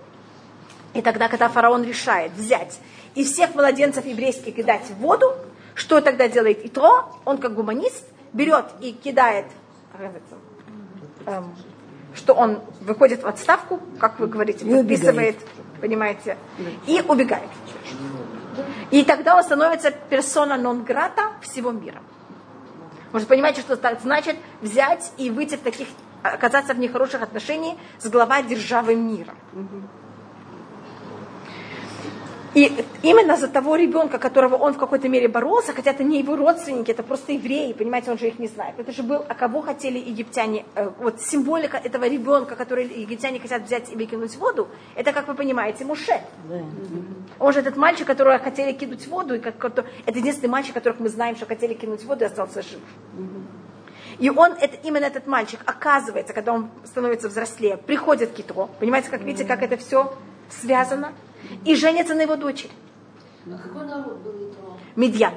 И 0.94 1.02
тогда, 1.02 1.26
когда 1.26 1.48
фараон 1.48 1.82
решает 1.82 2.30
взять 2.34 2.78
и 3.16 3.24
всех 3.24 3.56
младенцев 3.56 4.06
еврейских 4.06 4.54
кидать 4.54 4.84
в 4.90 4.98
воду, 4.98 5.34
что 5.74 6.00
тогда 6.00 6.28
делает 6.28 6.64
Итро? 6.64 7.08
Он 7.24 7.38
как 7.38 7.54
гуманист 7.54 8.04
берет 8.32 8.66
и 8.80 8.92
кидает, 8.92 9.46
эм, 11.26 11.54
что 12.14 12.34
он 12.34 12.60
выходит 12.80 13.22
в 13.22 13.26
отставку, 13.26 13.80
как 13.98 14.18
вы 14.18 14.26
говорите, 14.26 14.64
подписывает, 14.64 15.36
понимаете, 15.80 16.36
и 16.86 17.00
убегает. 17.06 17.48
И 18.90 19.04
тогда 19.04 19.36
он 19.36 19.44
становится 19.44 19.90
персона 19.90 20.56
нон-грата 20.56 21.32
всего 21.40 21.70
мира. 21.70 22.02
Может, 23.12 23.28
понимаете, 23.28 23.60
что 23.60 23.74
это 23.74 23.98
значит 24.02 24.36
взять 24.60 25.12
и 25.16 25.30
выйти 25.30 25.56
в 25.56 25.60
таких, 25.60 25.88
оказаться 26.22 26.74
в 26.74 26.78
нехороших 26.78 27.22
отношениях 27.22 27.76
с 27.98 28.08
глава 28.08 28.42
державы 28.42 28.94
мира. 28.94 29.34
И 32.52 32.84
именно 33.02 33.36
за 33.36 33.46
того 33.46 33.76
ребенка, 33.76 34.18
которого 34.18 34.56
он 34.56 34.74
в 34.74 34.78
какой-то 34.78 35.08
мере 35.08 35.28
боролся, 35.28 35.72
хотя 35.72 35.92
это 35.92 36.02
не 36.02 36.18
его 36.18 36.34
родственники, 36.34 36.90
это 36.90 37.04
просто 37.04 37.32
евреи, 37.32 37.72
понимаете, 37.72 38.10
он 38.10 38.18
же 38.18 38.26
их 38.26 38.40
не 38.40 38.48
знает. 38.48 38.74
Это 38.78 38.90
же 38.90 39.04
был, 39.04 39.24
а 39.28 39.34
кого 39.34 39.62
хотели 39.62 39.98
египтяне, 39.98 40.64
э, 40.74 40.90
вот 40.98 41.20
символика 41.20 41.76
этого 41.76 42.08
ребенка, 42.08 42.56
который 42.56 42.86
египтяне 42.88 43.38
хотят 43.38 43.62
взять 43.62 43.92
и 43.92 43.94
выкинуть 43.94 44.32
в 44.34 44.38
воду, 44.38 44.66
это, 44.96 45.12
как 45.12 45.28
вы 45.28 45.34
понимаете, 45.34 45.84
Муше. 45.84 46.20
Он 47.38 47.52
же 47.52 47.60
этот 47.60 47.76
мальчик, 47.76 48.06
которого 48.06 48.38
хотели 48.40 48.72
кинуть 48.72 49.06
в 49.06 49.10
воду, 49.10 49.36
и 49.36 49.38
как, 49.38 49.56
кто- 49.56 49.84
это 50.06 50.18
единственный 50.18 50.50
мальчик, 50.50 50.74
которых 50.74 50.98
мы 50.98 51.08
знаем, 51.08 51.36
что 51.36 51.46
хотели 51.46 51.74
кинуть 51.74 52.02
в 52.02 52.06
воду 52.06 52.24
и 52.24 52.26
остался 52.26 52.62
жив. 52.62 52.80
И 54.18 54.28
он, 54.28 54.52
это, 54.60 54.76
именно 54.82 55.04
этот 55.04 55.26
мальчик, 55.28 55.60
оказывается, 55.64 56.34
когда 56.34 56.52
он 56.52 56.68
становится 56.84 57.28
взрослее, 57.28 57.76
приходит 57.76 58.30
к 58.32 58.34
Китро. 58.34 58.68
Понимаете, 58.80 59.08
как 59.08 59.22
видите, 59.22 59.44
как 59.44 59.62
это 59.62 59.76
все 59.76 60.12
связано? 60.50 61.12
И 61.64 61.74
женится 61.74 62.14
на 62.14 62.22
его 62.22 62.36
дочери. 62.36 62.70
А 63.46 63.58
какой 63.58 63.86
народ 63.86 64.18
был 64.18 64.32
Итро? 64.32 64.76
Медьян. 64.96 65.34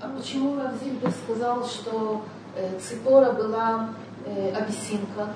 А 0.00 0.08
почему 0.08 0.56
Равзильбер 0.56 1.10
сказал, 1.24 1.64
что 1.66 2.22
э, 2.56 2.78
Ципора 2.78 3.32
была 3.32 3.90
э, 4.26 4.52
абиссинка? 4.52 5.28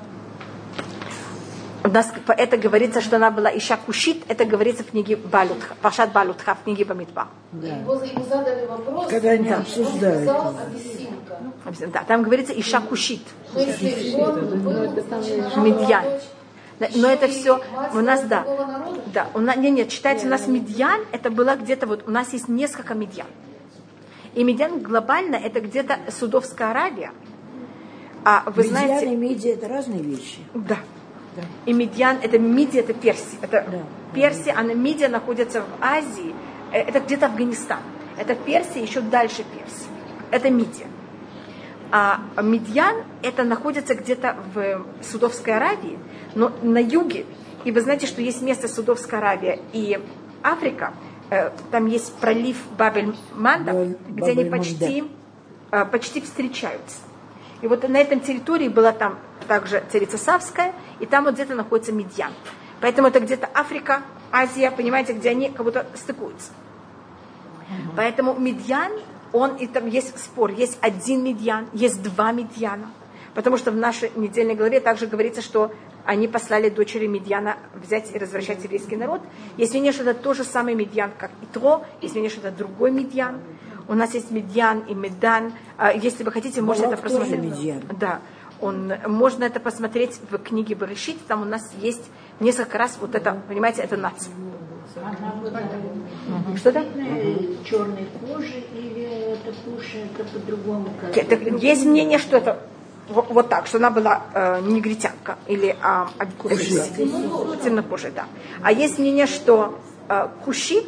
У 1.84 1.88
нас 1.88 2.10
это 2.28 2.56
говорится, 2.56 3.02
что 3.02 3.16
она 3.16 3.30
была 3.30 3.50
Иша 3.58 3.76
Кушит, 3.76 4.22
это 4.28 4.46
говорится 4.46 4.84
в 4.84 4.90
книге 4.90 5.16
Балютха, 5.16 5.74
Пашат 5.82 6.12
Балютха, 6.12 6.54
в 6.54 6.62
книге 6.64 6.86
Бамидба. 6.86 7.28
Его, 7.52 8.02
ему 8.02 8.24
задали 8.24 8.64
вопрос, 8.64 9.08
Когда 9.10 9.30
они 9.32 9.52
он 9.52 9.60
обсуждают. 9.60 10.22
сказал 10.22 10.54
абиссинка. 10.66 11.38
Да, 11.92 12.04
там 12.04 12.22
говорится 12.22 12.58
Иша 12.58 12.80
Кушит. 12.80 13.20
Медьян. 15.56 16.04
Да, 16.80 16.88
Но 16.94 17.08
это 17.08 17.28
все 17.28 17.60
у 17.92 18.00
нас, 18.00 18.22
да. 18.24 18.44
Да, 19.12 19.28
у 19.34 19.38
нас, 19.40 19.56
нет, 19.56 19.74
нет, 19.74 19.88
читайте, 19.88 20.26
у 20.26 20.30
нас 20.30 20.48
медьян, 20.48 21.00
это 21.12 21.30
было 21.30 21.54
где-то 21.54 21.86
вот, 21.86 22.04
у 22.06 22.10
нас 22.10 22.32
есть 22.32 22.48
несколько 22.48 22.94
медьян. 22.94 23.28
И 24.34 24.42
медьян 24.42 24.80
глобально 24.80 25.36
это 25.36 25.60
где-то 25.60 25.98
Судовская 26.10 26.70
Аравия. 26.70 27.12
А 28.24 28.42
вы 28.46 28.64
Медиан 28.64 28.86
знаете, 28.86 29.12
и 29.12 29.16
медиа 29.16 29.52
это 29.52 29.68
разные 29.68 30.02
вещи. 30.02 30.38
да. 30.54 30.78
Да. 31.36 31.42
И 31.66 31.72
медьян, 31.72 32.18
это 32.22 32.38
Мидия, 32.38 32.80
это 32.80 32.94
Персия. 32.94 33.38
Это 33.42 33.66
Да. 33.68 33.78
Персия, 34.14 34.54
она 34.56 34.72
Мидия 34.72 35.08
находится 35.08 35.62
в 35.62 35.66
Азии. 35.80 36.32
Э, 36.72 36.82
Это 36.82 37.00
где-то 37.00 37.26
Афганистан. 37.26 37.80
Это 38.16 38.36
Персия, 38.36 38.82
еще 38.82 39.00
дальше 39.00 39.42
Персия. 39.52 39.88
Это 40.30 40.48
Мидия. 40.50 40.86
А 41.90 42.20
Медьян 42.40 43.02
это 43.22 43.42
находится 43.42 43.94
где-то 43.96 44.36
в 44.54 44.84
Судовской 45.02 45.56
Аравии, 45.56 45.98
но 46.34 46.52
на 46.62 46.78
юге. 46.78 47.26
И 47.64 47.70
вы 47.72 47.80
знаете, 47.80 48.06
что 48.06 48.20
есть 48.20 48.42
место 48.42 48.68
Судовская 48.68 49.20
Аравия 49.20 49.60
и 49.72 49.98
Африка. 50.42 50.92
Э, 51.30 51.50
Там 51.70 51.86
есть 51.86 52.14
пролив 52.16 52.58
Бабель-Мандав, 52.76 53.74
Бабель- 53.74 53.96
где 54.10 54.30
они 54.32 54.44
почти, 54.50 55.04
э, 55.70 55.84
почти 55.86 56.20
встречаются. 56.20 56.98
И 57.62 57.66
вот 57.66 57.88
на 57.88 57.96
этом 57.96 58.20
территории 58.20 58.68
была 58.68 58.92
там 58.92 59.18
также 59.48 59.82
царица 59.90 60.18
Савская, 60.18 60.72
и 61.00 61.06
там 61.06 61.24
вот 61.24 61.34
где-то 61.34 61.54
находится 61.54 61.92
Медьян. 61.92 62.32
Поэтому 62.80 63.08
это 63.08 63.20
где-то 63.20 63.48
Африка, 63.54 64.02
Азия, 64.30 64.70
понимаете, 64.70 65.14
где 65.14 65.30
они 65.30 65.48
как 65.48 65.64
будто 65.64 65.86
стыкуются. 65.94 66.50
Поэтому 67.96 68.34
Медьян, 68.38 68.92
он, 69.32 69.56
и 69.56 69.66
там 69.66 69.86
есть 69.86 70.18
спор, 70.18 70.50
есть 70.50 70.76
один 70.82 71.24
Медьян, 71.24 71.68
есть 71.72 72.02
два 72.02 72.32
Медьяна. 72.32 72.90
Потому 73.34 73.56
что 73.56 73.70
в 73.70 73.76
нашей 73.76 74.12
недельной 74.14 74.54
главе 74.54 74.80
также 74.80 75.06
говорится, 75.06 75.40
что 75.40 75.72
они 76.04 76.28
послали 76.28 76.68
дочери 76.68 77.06
Медьяна 77.06 77.56
взять 77.74 78.14
и 78.14 78.18
развращать 78.18 78.62
еврейский 78.64 78.96
народ. 78.96 79.20
Мнение, 79.56 79.92
что 79.92 80.02
это 80.02 80.14
тот 80.14 80.36
же 80.36 80.44
самый 80.44 80.74
Медьян, 80.74 81.12
как 81.18 81.30
Итро, 81.42 81.84
есть 82.00 82.14
мнение, 82.14 82.30
что 82.30 82.46
это 82.46 82.56
другой 82.56 82.90
Медьян. 82.90 83.40
У 83.88 83.94
нас 83.94 84.14
есть 84.14 84.30
Медьян 84.30 84.80
и 84.80 84.94
Медан. 84.94 85.52
А, 85.76 85.92
Если 85.92 86.24
вы 86.24 86.32
хотите, 86.32 86.62
можно 86.62 86.86
это 86.86 86.96
Балак 86.96 87.02
посмотреть. 87.02 87.40
Медьян. 87.40 87.82
Да. 87.98 88.20
Он, 88.60 88.92
можно 89.06 89.44
это 89.44 89.60
посмотреть 89.60 90.20
в 90.30 90.38
книге 90.38 90.74
Барышит, 90.74 91.16
там 91.26 91.42
у 91.42 91.44
нас 91.44 91.72
есть 91.80 92.04
несколько 92.40 92.78
раз 92.78 92.96
вот 93.00 93.14
это, 93.14 93.42
понимаете, 93.48 93.82
это 93.82 93.96
нация. 93.96 94.32
Что-то? 96.56 96.84
черной 97.64 98.06
кожи 98.20 98.62
или 98.72 99.32
это 99.32 99.52
куша, 99.64 99.98
это 99.98 100.24
по-другому 100.24 100.88
Есть 101.58 101.84
мнение, 101.84 102.18
что 102.18 102.36
это 102.36 102.60
вот, 103.08 103.28
вот 103.30 103.48
так, 103.48 103.66
что 103.66 103.78
она 103.78 103.90
была 103.90 104.22
э, 104.32 104.60
негритянка 104.62 105.38
или 105.46 105.76
а, 105.82 106.08
темнокожая, 107.62 108.12
да. 108.12 108.26
А 108.62 108.72
есть 108.72 108.98
мнение, 108.98 109.26
что 109.26 109.78
э, 110.08 110.28
кушит 110.44 110.86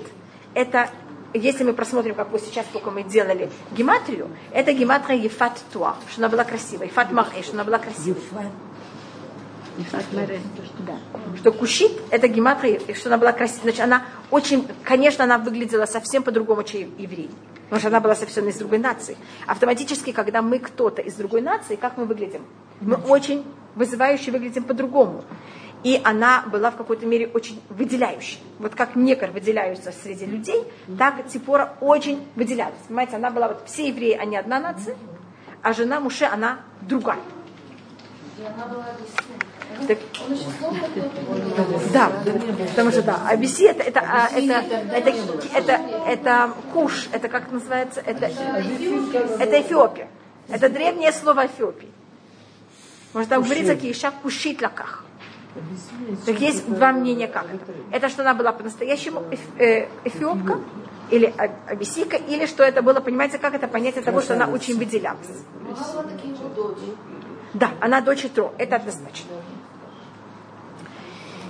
это, 0.55 0.89
если 1.35 1.65
мы 1.65 1.75
просмотрим, 1.75 2.15
как 2.15 2.31
вот 2.31 2.41
сейчас 2.41 2.65
только 2.73 2.91
мы 2.91 3.03
делали 3.03 3.51
гематрию, 3.73 4.31
это 4.53 4.73
гематрия 4.73 5.19
Ефат 5.19 5.61
Туа, 5.73 5.97
что 6.11 6.23
она 6.23 6.29
была 6.31 6.45
красивая, 6.45 6.87
Ефат 6.87 7.13
Махэ, 7.13 7.43
что 7.43 7.53
она 7.53 7.65
была 7.65 7.79
красивая. 7.79 8.51
Ефат. 9.77 10.05
Да. 10.87 10.99
Что 11.37 11.53
кушит, 11.53 11.93
это 12.11 12.29
гематрия, 12.29 12.81
что 12.95 13.11
она 13.11 13.19
была 13.19 13.33
красивая. 13.33 13.65
Значит, 13.65 13.81
она 13.81 14.05
очень, 14.31 14.67
конечно, 14.83 15.25
она 15.25 15.37
выглядела 15.37 15.85
совсем 15.85 16.23
по-другому, 16.23 16.63
чем 16.63 16.91
еврей. 16.97 17.31
Потому 17.67 17.81
что 17.81 17.89
она 17.89 18.01
была 18.01 18.15
совсем 18.15 18.49
из 18.49 18.57
другой 18.57 18.79
нации. 18.79 19.17
Автоматически, 19.47 20.13
когда 20.13 20.41
мы 20.41 20.61
кто-то 20.61 21.03
из 21.03 21.15
другой 21.15 21.41
нации, 21.43 21.77
как 21.77 21.97
мы 21.97 22.05
выглядим? 22.05 22.43
Мы 22.81 22.97
очень 22.97 23.45
вызывающе 23.75 24.31
выглядим 24.31 24.65
по-другому. 24.65 25.25
И 25.83 26.01
она 26.05 26.45
была 26.47 26.71
в 26.71 26.77
какой-то 26.77 27.07
мере 27.07 27.29
очень 27.29 27.61
выделяющей. 27.69 28.41
Вот 28.59 28.75
как 28.75 28.97
некор 28.97 29.31
выделяются 29.31 29.93
среди 29.93 30.27
людей, 30.27 30.65
так 30.99 31.29
Ципора 31.29 31.75
очень 31.81 32.27
выделялась. 32.35 32.79
Понимаете, 32.89 33.17
она 33.17 33.31
была, 33.31 33.49
вот 33.49 33.63
все 33.67 33.89
евреи, 33.89 34.13
они 34.13 34.37
одна 34.37 34.59
нация, 34.61 34.97
а 35.63 35.73
жена 35.73 36.01
Муше, 36.01 36.25
она 36.25 36.61
другая. 36.83 37.21
И 38.39 38.43
она 38.45 38.67
была 38.67 38.85
абиссинка. 38.85 39.56
Так. 39.87 39.99
Да, 41.93 42.13
потому 42.71 42.91
что 42.91 43.03
да, 43.03 43.29
Абиси 43.29 43.65
это 43.65 43.83
это 43.83 44.01
а, 44.01 44.29
это 44.29 44.65
это 44.93 45.13
это, 45.55 45.73
это 46.07 46.55
куш, 46.73 47.09
это 47.13 47.29
как 47.29 47.51
называется, 47.53 48.01
это 48.01 48.27
это 48.27 49.61
Эфиопия, 49.61 50.09
это 50.49 50.69
древнее 50.69 51.13
слово 51.13 51.47
Эфиопии. 51.47 51.91
Может 53.13 53.31
там 53.31 53.43
говорится 53.43 53.75
какие 53.75 53.93
шаг 53.93 54.15
кушит 54.23 54.61
лаках. 54.63 55.05
Так 56.27 56.39
есть 56.41 56.69
два 56.69 56.93
мнения 56.93 57.29
как 57.29 57.47
это. 57.47 57.73
Это 57.91 58.09
что 58.09 58.23
она 58.23 58.35
была 58.35 58.53
по-настоящему 58.53 59.23
э, 59.59 59.87
эфиопка 60.05 60.59
или 61.11 61.33
а- 61.39 61.73
абиссийка, 61.73 62.17
или 62.17 62.47
что 62.47 62.63
это 62.63 62.83
было, 62.83 63.01
понимаете, 63.01 63.39
как 63.39 63.55
это 63.55 63.69
понятие 63.69 64.03
того, 64.03 64.21
что 64.21 64.35
она 64.35 64.47
очень 64.47 64.77
выделялась. 64.79 65.29
Да, 67.55 67.71
она 67.81 68.01
дочь 68.01 68.27
Тро, 68.35 68.53
это 68.59 68.77
однозначно. 68.77 69.31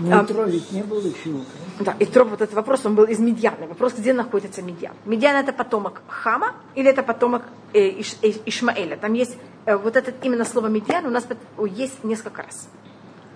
Но 0.00 0.22
Итро 0.22 0.44
ведь 0.44 0.72
не 0.72 0.82
был 0.82 1.00
эфиопом. 1.00 1.44
Да, 1.80 1.94
и 1.98 2.06
троп, 2.06 2.28
вот 2.30 2.40
этот 2.40 2.54
вопрос, 2.54 2.84
он 2.86 2.94
был 2.94 3.04
из 3.04 3.18
Медьяна. 3.18 3.66
Вопрос, 3.66 3.94
где 3.94 4.12
находится 4.12 4.62
Медьян. 4.62 4.94
Медьян 5.04 5.36
это 5.36 5.52
потомок 5.52 6.02
Хама 6.08 6.54
или 6.74 6.88
это 6.88 7.02
потомок 7.02 7.42
э, 7.72 8.00
Иш- 8.00 8.16
э, 8.22 8.32
Ишмаэля. 8.46 8.96
Там 8.96 9.12
есть 9.14 9.36
э, 9.66 9.76
вот 9.76 9.96
это 9.96 10.12
именно 10.22 10.44
слово 10.44 10.68
Медьян 10.68 11.06
у 11.06 11.10
нас 11.10 11.26
есть 11.66 12.04
несколько 12.04 12.42
раз. 12.42 12.68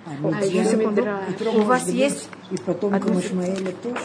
А 0.07 0.43
секунду. 0.43 1.03
Итро, 1.29 1.53
У 1.53 1.63
вас 1.63 1.87
есть 1.89 2.29
И 2.51 2.57
потомкам 2.57 3.03
Одну 3.03 3.21
Ишмаэля 3.21 3.73
тоже. 3.83 4.01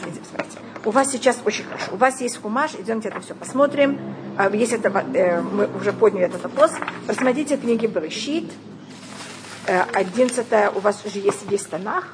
У 0.84 0.92
вас 0.92 1.12
сейчас 1.12 1.40
очень 1.46 1.64
хорошо. 1.64 1.94
У 1.94 1.96
вас 1.96 2.22
есть 2.22 2.42
хумаш, 2.42 2.76
идемте 2.76 3.08
это 3.10 3.22
все 3.22 3.34
посмотрим. 3.34 4.00
А, 4.38 4.50
Если 4.50 4.78
это, 4.78 4.90
э, 5.14 5.42
мы 5.42 5.68
уже 5.80 5.94
подняли 5.94 6.26
этот 6.26 6.44
вопрос, 6.44 6.72
просмотрите 7.08 7.58
книги 7.58 7.88
Берешит. 7.88 8.52
Э, 9.68 9.84
11 9.94 10.46
у 10.76 10.80
вас 10.80 11.04
уже 11.06 11.20
есть 11.20 11.50
весь 11.50 11.64
Танах. 11.64 12.10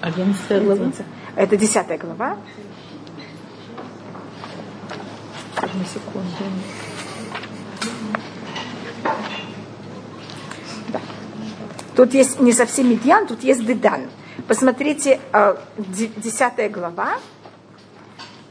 11 0.00 0.62
глава. 0.64 0.92
Это 1.36 1.56
10 1.56 1.98
глава. 2.00 2.36
Одну 5.56 5.84
секунду. 5.84 6.26
Тут 11.96 12.14
есть 12.14 12.40
не 12.40 12.52
совсем 12.52 12.88
медьян, 12.88 13.26
тут 13.26 13.42
есть 13.42 13.64
дедан. 13.66 14.08
Посмотрите, 14.46 15.20
э, 15.32 15.56
де- 15.76 16.10
10 16.16 16.70
глава, 16.70 17.18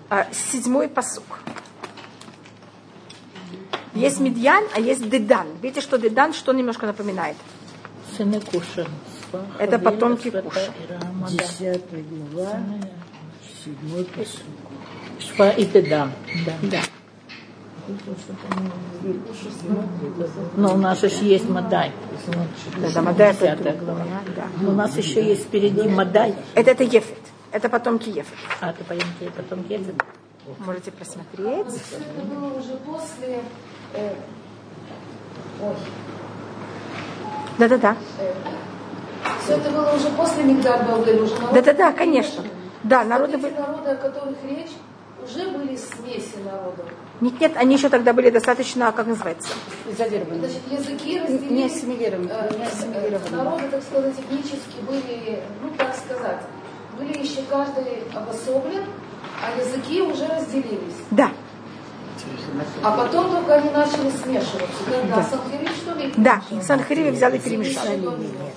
э, 0.09 0.25
седьмой 0.31 0.88
посук. 0.88 1.39
Есть 3.95 4.19
медьян, 4.19 4.63
а 4.75 4.79
есть 4.79 5.09
дедан. 5.09 5.47
Видите, 5.62 5.81
что 5.81 5.97
дедан 5.97 6.33
что 6.33 6.53
немножко 6.53 6.85
напоминает? 6.85 7.38
Сыны 8.19 8.41
Куша. 8.41 8.86
Это 9.60 9.79
потомки 9.79 10.29
Куша. 10.29 10.73
Десятая 11.29 12.03
глава, 12.03 12.60
седьмой 13.63 14.03
посуд. 14.03 14.43
Шва 15.19 15.51
и 15.51 15.63
Дедан. 15.63 16.12
Да. 16.45 16.53
Да. 16.63 16.82
Но 20.58 20.73
у 20.73 20.77
нас 20.77 21.01
еще 21.01 21.25
есть 21.29 21.47
Мадай. 21.47 21.93
Да, 22.82 22.91
да, 22.93 23.01
Мадай 23.01 23.34
это 23.34 23.71
глава. 23.71 24.03
Да. 24.36 24.47
Но 24.60 24.71
у 24.71 24.73
нас 24.73 24.97
еще 24.97 25.25
есть 25.25 25.45
впереди 25.45 25.88
Мадай. 25.88 26.36
Это, 26.55 26.71
это 26.71 26.84
Ефет. 26.84 27.19
Это 27.53 27.69
потомки 27.69 28.10
Ефет. 28.10 28.36
А, 28.60 28.73
ты 28.73 28.84
поймите, 28.84 29.32
потом 29.34 29.65
Ефет. 29.69 29.95
Можете 30.58 30.91
просмотреть. 30.91 31.67
Все 31.67 31.95
это 31.95 32.25
было 32.25 32.60
уже 32.60 32.75
после... 32.86 33.43
э, 33.93 34.15
ой, 35.62 35.75
Да-да-да. 37.59 37.97
все 39.43 39.53
это 39.57 39.69
было 39.69 39.93
уже 39.93 40.09
после 40.11 40.43
Мигдаль 40.43 40.81
Бабель, 40.85 41.21
уже 41.21 41.35
народы 41.35 41.61
Да-да-да, 41.61 41.91
конечно. 41.91 42.43
Да, 42.83 43.03
народы 43.03 43.37
были... 43.37 43.53
народы, 43.53 43.89
о 43.89 43.95
которых 43.95 44.37
речь, 44.45 44.71
уже 45.21 45.49
были 45.49 45.75
смеси 45.75 46.37
народов. 46.45 46.85
Нет, 47.19 47.41
нет, 47.41 47.51
они 47.57 47.75
еще 47.75 47.89
тогда 47.89 48.13
были 48.13 48.29
достаточно, 48.29 48.93
как 48.93 49.07
называется? 49.07 49.49
Значит, 49.93 50.61
языки 50.71 51.19
разделились. 51.19 51.51
Не 51.51 51.65
ассимилированы, 51.65 52.31
э, 52.31 52.57
не 52.57 52.63
э, 52.63 52.67
ассимилированы. 52.67 53.37
Народы, 53.37 53.63
так 53.69 53.83
сказать, 53.83 54.15
этнически 54.17 54.79
были, 54.87 55.43
ну, 55.61 55.69
так 55.77 55.93
сказать, 55.97 56.39
были 56.97 57.17
еще 57.17 57.41
каждый 57.49 58.03
обособлен, 58.15 58.85
а 59.43 59.59
языки 59.59 60.01
уже 60.01 60.27
разделились. 60.27 60.95
Да. 61.11 61.31
А 62.83 62.91
потом 62.91 63.31
только 63.31 63.55
они 63.55 63.69
начали 63.69 64.09
смешиваться. 64.09 64.83
Когда 64.85 65.23
Санхерим, 65.23 65.67
что 65.69 65.93
ли? 65.93 66.13
Да, 66.17 66.41
Санхарим 66.61 67.13
взял 67.13 67.33
и 67.33 67.39
перемешал. 67.39 67.85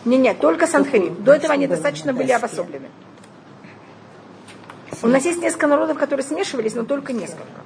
Не, 0.05 0.19
нет, 0.19 0.39
только 0.41 0.67
Санхарим. 0.67 1.23
До 1.23 1.33
этого 1.33 1.55
они 1.55 1.67
достаточно 1.67 2.13
были 2.13 2.33
обособлены. 2.33 2.89
У 5.03 5.09
нас 5.09 5.25
есть 5.25 5.43
несколько 5.43 5.67
народов, 5.67 5.99
которые 5.99 6.25
смешивались, 6.25 6.75
но 6.75 6.85
только 6.85 7.13
несколько. 7.13 7.63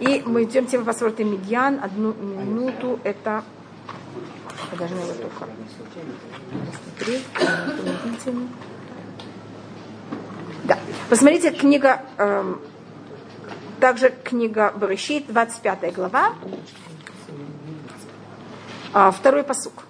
И 0.00 0.22
мы 0.24 0.44
идем 0.44 0.66
тему 0.66 0.84
посмотрим 0.84 1.32
Медьян. 1.32 1.80
Одну 1.82 2.14
минуту. 2.14 2.98
Это... 3.04 3.44
Я 4.78 4.86
его 4.86 5.12
только 5.12 5.46
посмотреть. 6.72 7.24
Да. 10.64 10.78
Посмотрите, 11.10 11.50
книга, 11.50 12.02
эм, 12.16 12.60
также 13.84 14.14
книга 14.24 14.72
Барышит, 14.74 15.26
25 15.26 15.92
глава, 15.92 16.32
а, 18.94 19.10
второй 19.10 19.42
посук. 19.42 19.84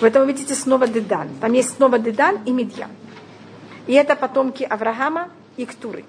В 0.00 0.02
этом 0.02 0.22
вы 0.22 0.32
видите 0.32 0.56
снова 0.56 0.88
Дедан. 0.88 1.28
Там 1.40 1.52
есть 1.52 1.76
снова 1.76 2.00
Дедан 2.00 2.42
и 2.44 2.50
Медьян. 2.50 2.90
И 3.86 3.92
это 3.92 4.16
потомки 4.16 4.64
Авраама 4.64 5.28
и 5.56 5.64
Ктуры. 5.64 6.04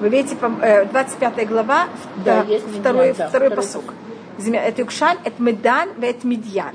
Вы 0.00 0.08
видите, 0.08 0.36
пом- 0.36 0.62
э, 0.62 0.86
25 0.86 1.44
глава, 1.46 1.88
Да, 2.24 2.44
есть 2.44 2.64
второй, 2.80 3.08
Медьян, 3.08 3.16
да, 3.18 3.28
второй 3.28 3.48
второй 3.50 3.50
посук. 3.50 3.92
Земля- 4.38 4.62
Это 4.62 4.80
Юкшан, 4.80 5.18
это 5.22 5.42
Медан, 5.42 5.90
это 6.00 6.26
Медьян. 6.26 6.74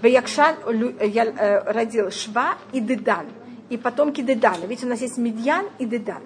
Ваякшан 0.00 0.54
лю- 0.68 0.96
э, 0.98 1.06
я- 1.06 1.26
э, 1.26 1.70
родил 1.70 2.10
Шва 2.10 2.54
и 2.72 2.80
Дедан. 2.80 3.26
И 3.72 3.78
потомки 3.78 4.20
Дедана. 4.20 4.66
Видите, 4.66 4.84
у 4.84 4.90
нас 4.90 5.00
есть 5.00 5.16
Медьян 5.16 5.64
и 5.78 5.86
Дедан. 5.86 6.20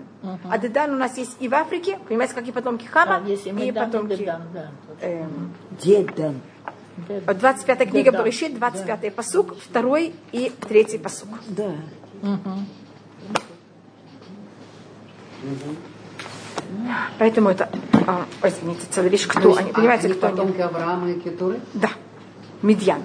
А 0.50 0.59
Дедан 0.59 0.90
у 0.94 0.96
нас 0.96 1.16
есть 1.16 1.37
и 1.38 1.46
в 1.46 1.54
Африке, 1.54 1.96
понимаете, 2.09 2.35
как 2.35 2.48
и 2.48 2.50
потомки 2.50 2.87
Хама, 2.87 3.20
Да, 3.20 3.30
есть 3.30 3.46
и 3.46 3.50
и 3.50 3.52
Медан, 3.52 3.88
и 3.88 3.92
потомки... 3.92 4.16
Дедан, 4.16 4.42
да. 4.52 4.70
эм, 5.00 5.52
Дедан. 5.80 6.40
25 7.06 7.88
книга 7.88 8.11
Да, 8.11 8.18
да. 8.18 8.24
Барышит, 8.24 8.59
25 8.59 9.14
посук, 9.14 9.56
второй 9.61 10.12
и 10.32 10.50
третий 10.68 10.98
посук. 10.98 11.28
Да. 11.46 11.70
Поэтому 17.20 17.50
это, 17.50 17.70
а, 18.09 18.26
ой, 18.42 18.50
извините, 18.50 18.87
целая 18.90 19.11
вещь, 19.11 19.28
кто 19.28 19.54
они, 19.54 19.70
понимаете, 19.70 20.09
а 20.09 20.14
кто 20.14 20.26
они? 20.26 20.37
потомки 20.37 20.61
Авраама 20.62 21.11
и 21.12 21.20
Кетуры? 21.20 21.61
Да, 21.74 21.90
Медьян. 22.62 23.04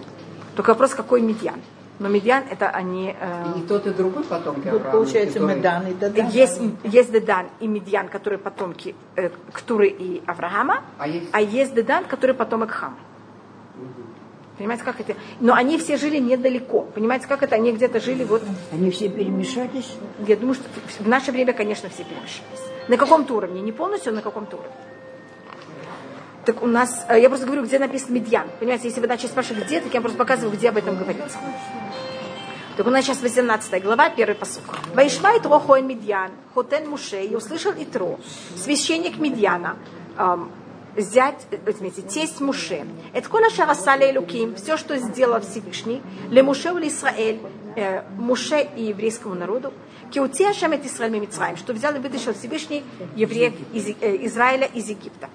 Только 0.56 0.70
вопрос, 0.70 0.96
какой 0.96 1.22
Медьян. 1.22 1.62
Но 2.02 2.10
Медьян 2.10 2.44
это 2.50 2.68
они... 2.70 3.16
э, 3.20 3.54
И 3.58 3.62
тот, 3.62 3.86
и 3.86 3.92
другой 3.92 4.24
потомки 4.24 4.64
Тут 4.64 4.74
Авраама. 4.82 4.92
получается 4.92 5.34
Кетуры. 5.36 5.56
Медан 5.56 5.88
и 5.88 5.94
Дадан. 5.94 6.28
есть, 6.30 6.60
есть 6.84 7.12
Дедан 7.12 7.46
и 7.60 7.68
Медьян, 7.68 8.08
которые 8.10 8.40
потомки 8.40 8.96
э, 9.16 9.30
Ктуры 9.54 9.88
и 9.88 10.24
Авраама, 10.26 10.82
А 10.98 11.08
есть- 11.08 11.30
а 11.32 11.40
есть 11.42 11.76
Дедан, 11.76 12.06
который 12.06 12.34
потомок 12.34 12.72
Хама. 12.72 12.96
Понимаете, 14.58 14.84
как 14.84 15.00
это? 15.00 15.14
Но 15.40 15.54
они 15.54 15.78
все 15.78 15.98
жили 15.98 16.18
недалеко. 16.18 16.82
Понимаете, 16.96 17.28
как 17.28 17.44
это? 17.44 17.56
Они 17.56 17.72
где-то 17.72 18.00
жили 18.00 18.24
вот 18.24 18.42
Они 18.72 18.90
все 18.90 19.08
перемешались. 19.08 19.96
Я 20.28 20.36
думаю, 20.36 20.56
что 20.56 20.66
в 21.04 21.08
наше 21.08 21.32
время, 21.32 21.54
конечно, 21.54 21.88
все 21.90 22.04
перемешались. 22.04 22.72
На 22.88 22.98
каком-то 22.98 23.36
уровне, 23.36 23.62
не 23.62 23.72
полностью, 23.72 24.12
но 24.12 24.18
на 24.18 24.22
каком-то 24.24 24.58
уровне. 24.58 24.74
Так 26.46 26.64
у 26.64 26.68
нас, 26.68 27.06
э, 27.08 27.20
я 27.22 27.30
просто 27.30 27.46
говорю, 27.46 27.64
где 27.64 27.78
написан 27.78 28.14
Медьян. 28.14 28.48
Понимаете, 28.60 28.88
если 28.88 29.00
вы 29.00 29.08
начали 29.08 29.28
спрашивать, 29.28 29.66
где, 29.66 29.80
так 29.80 29.94
я 29.94 30.02
просто 30.02 30.18
показываю, 30.18 30.56
где 30.56 30.70
об 30.70 30.78
этом 30.78 30.98
говорится. 30.98 31.38
Так 32.78 32.88
у 32.88 32.90
нас 32.90 33.06
сейчас 33.06 33.22
18 33.22 33.84
глава, 33.84 34.10
первый 34.10 34.34
посук. 34.34 34.64
Вайшва 34.96 35.38
Итро 35.38 35.60
Хоэн 35.60 35.86
Медьян, 35.86 36.32
Хотен 36.56 36.90
Муше, 36.90 37.22
и 37.22 37.36
услышал 37.36 37.74
Итро, 37.78 38.20
священник 38.56 39.20
Медьяна, 39.20 39.78
эм, 40.18 40.52
зять, 40.98 41.46
э, 41.52 41.58
извините, 41.68 42.02
тесть 42.02 42.42
Муше. 42.42 42.88
Это 43.14 43.30
кола 43.30 43.50
шарасали 43.50 44.18
Луким, 44.18 44.56
все, 44.56 44.78
что 44.78 44.98
сделал 44.98 45.42
Всевышний, 45.42 46.02
ле 46.32 46.42
Муше 46.42 46.70
или 46.70 46.88
Израиль, 46.88 47.40
э, 47.76 48.04
Муше 48.18 48.68
и 48.76 48.86
еврейскому 48.86 49.36
народу, 49.36 49.74
киути 50.12 50.44
Ашем 50.44 50.72
et 50.72 50.86
Исраиль 50.86 51.20
Мицраим, 51.20 51.58
что 51.58 51.74
взял 51.74 51.94
и 51.96 52.00
вытащил 52.00 52.34
Всевышний 52.34 52.84
евреев 53.16 53.54
из 53.74 53.88
э, 53.90 54.26
Израиля 54.26 54.68
из 54.74 54.90
Египта. 54.90 55.30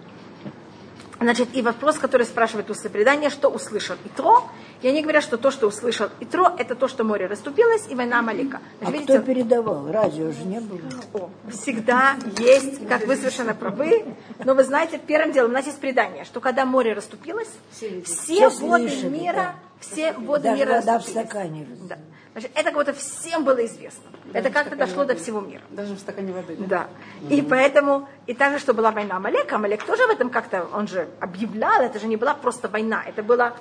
Значит, 1.18 1.48
и 1.54 1.62
вопрос, 1.62 1.98
который 1.98 2.26
спрашивает 2.26 2.68
устное 2.68 2.90
предание, 2.90 3.30
что 3.30 3.48
услышал? 3.48 3.96
Итро, 4.04 4.44
и 4.82 4.88
они 4.88 5.02
говорят, 5.02 5.22
что 5.22 5.36
то, 5.38 5.50
что 5.50 5.66
услышал 5.66 6.08
Итро, 6.20 6.52
это 6.58 6.74
то, 6.74 6.88
что 6.88 7.04
море 7.04 7.26
расступилось, 7.26 7.86
и 7.88 7.94
война 7.94 8.22
Малика. 8.22 8.60
А 8.80 8.86
Значит, 8.86 9.04
кто 9.04 9.18
передавал? 9.20 9.90
Радио 9.90 10.30
же 10.32 10.44
не 10.44 10.60
было. 10.60 10.80
о, 11.14 11.30
всегда 11.50 12.16
есть, 12.38 12.86
как 12.88 13.06
вы 13.06 13.16
совершенно 13.16 13.54
правы, 13.54 14.04
но 14.44 14.54
вы 14.54 14.64
знаете, 14.64 14.98
первым 14.98 15.32
делом 15.32 15.50
у 15.50 15.54
нас 15.54 15.66
есть 15.66 15.78
предание, 15.80 16.24
что 16.24 16.40
когда 16.40 16.64
море 16.64 16.92
расступилось, 16.92 17.48
все 17.72 18.02
Все 18.02 18.48
воды 18.48 18.88
слышали, 18.88 19.08
мира, 19.08 19.54
все 19.80 20.12
воды 20.12 20.44
Даже 20.44 20.56
мира 20.58 20.74
вода 20.74 20.92
в 20.92 20.96
расступились. 20.96 21.26
стакане. 21.28 21.66
Да. 21.88 21.98
Значит, 22.32 22.50
это 22.54 22.64
как 22.64 22.74
будто 22.74 22.92
всем 22.92 23.44
было 23.44 23.64
известно. 23.64 24.02
это 24.34 24.50
как-то 24.50 24.76
дошло 24.76 25.06
до 25.06 25.14
всего 25.14 25.40
мира. 25.40 25.62
Даже 25.70 25.94
в 25.94 25.98
стакане 25.98 26.34
воды. 26.34 26.54
да? 26.58 26.88
Да. 27.22 27.34
И 27.34 27.40
поэтому, 27.40 28.06
и 28.26 28.34
также, 28.34 28.58
что 28.58 28.74
была 28.74 28.90
война 28.90 29.16
Амалека, 29.16 29.56
Амалек 29.56 29.82
тоже 29.84 30.06
в 30.06 30.10
этом 30.10 30.28
как-то, 30.28 30.66
он 30.74 30.86
же 30.86 31.08
объявлял, 31.18 31.80
это 31.80 31.98
же 31.98 32.06
не 32.06 32.16
была 32.18 32.34
просто 32.34 32.68
война, 32.68 33.02
это 33.06 33.22
была, 33.22 33.54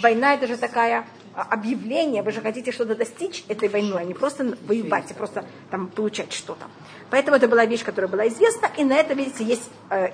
война 0.00 0.32
это 0.32 0.46
же 0.46 0.56
такая 0.72 1.04
а, 1.34 1.42
объявление, 1.50 2.22
вы 2.22 2.32
же 2.32 2.40
хотите 2.40 2.72
что-то 2.72 2.96
достичь 2.96 3.44
этой 3.48 3.68
войной, 3.68 4.02
а 4.02 4.04
не 4.04 4.14
просто 4.14 4.56
воевать, 4.66 5.10
а 5.10 5.14
просто 5.14 5.44
там 5.70 5.88
получать 5.88 6.32
что-то. 6.32 6.64
Поэтому 7.10 7.36
это 7.36 7.46
была 7.46 7.66
вещь, 7.66 7.84
которая 7.84 8.10
была 8.10 8.26
известна, 8.28 8.70
и 8.78 8.84
на 8.84 8.94
это, 8.94 9.12
видите, 9.12 9.44
есть 9.44 9.70
э, 9.90 10.08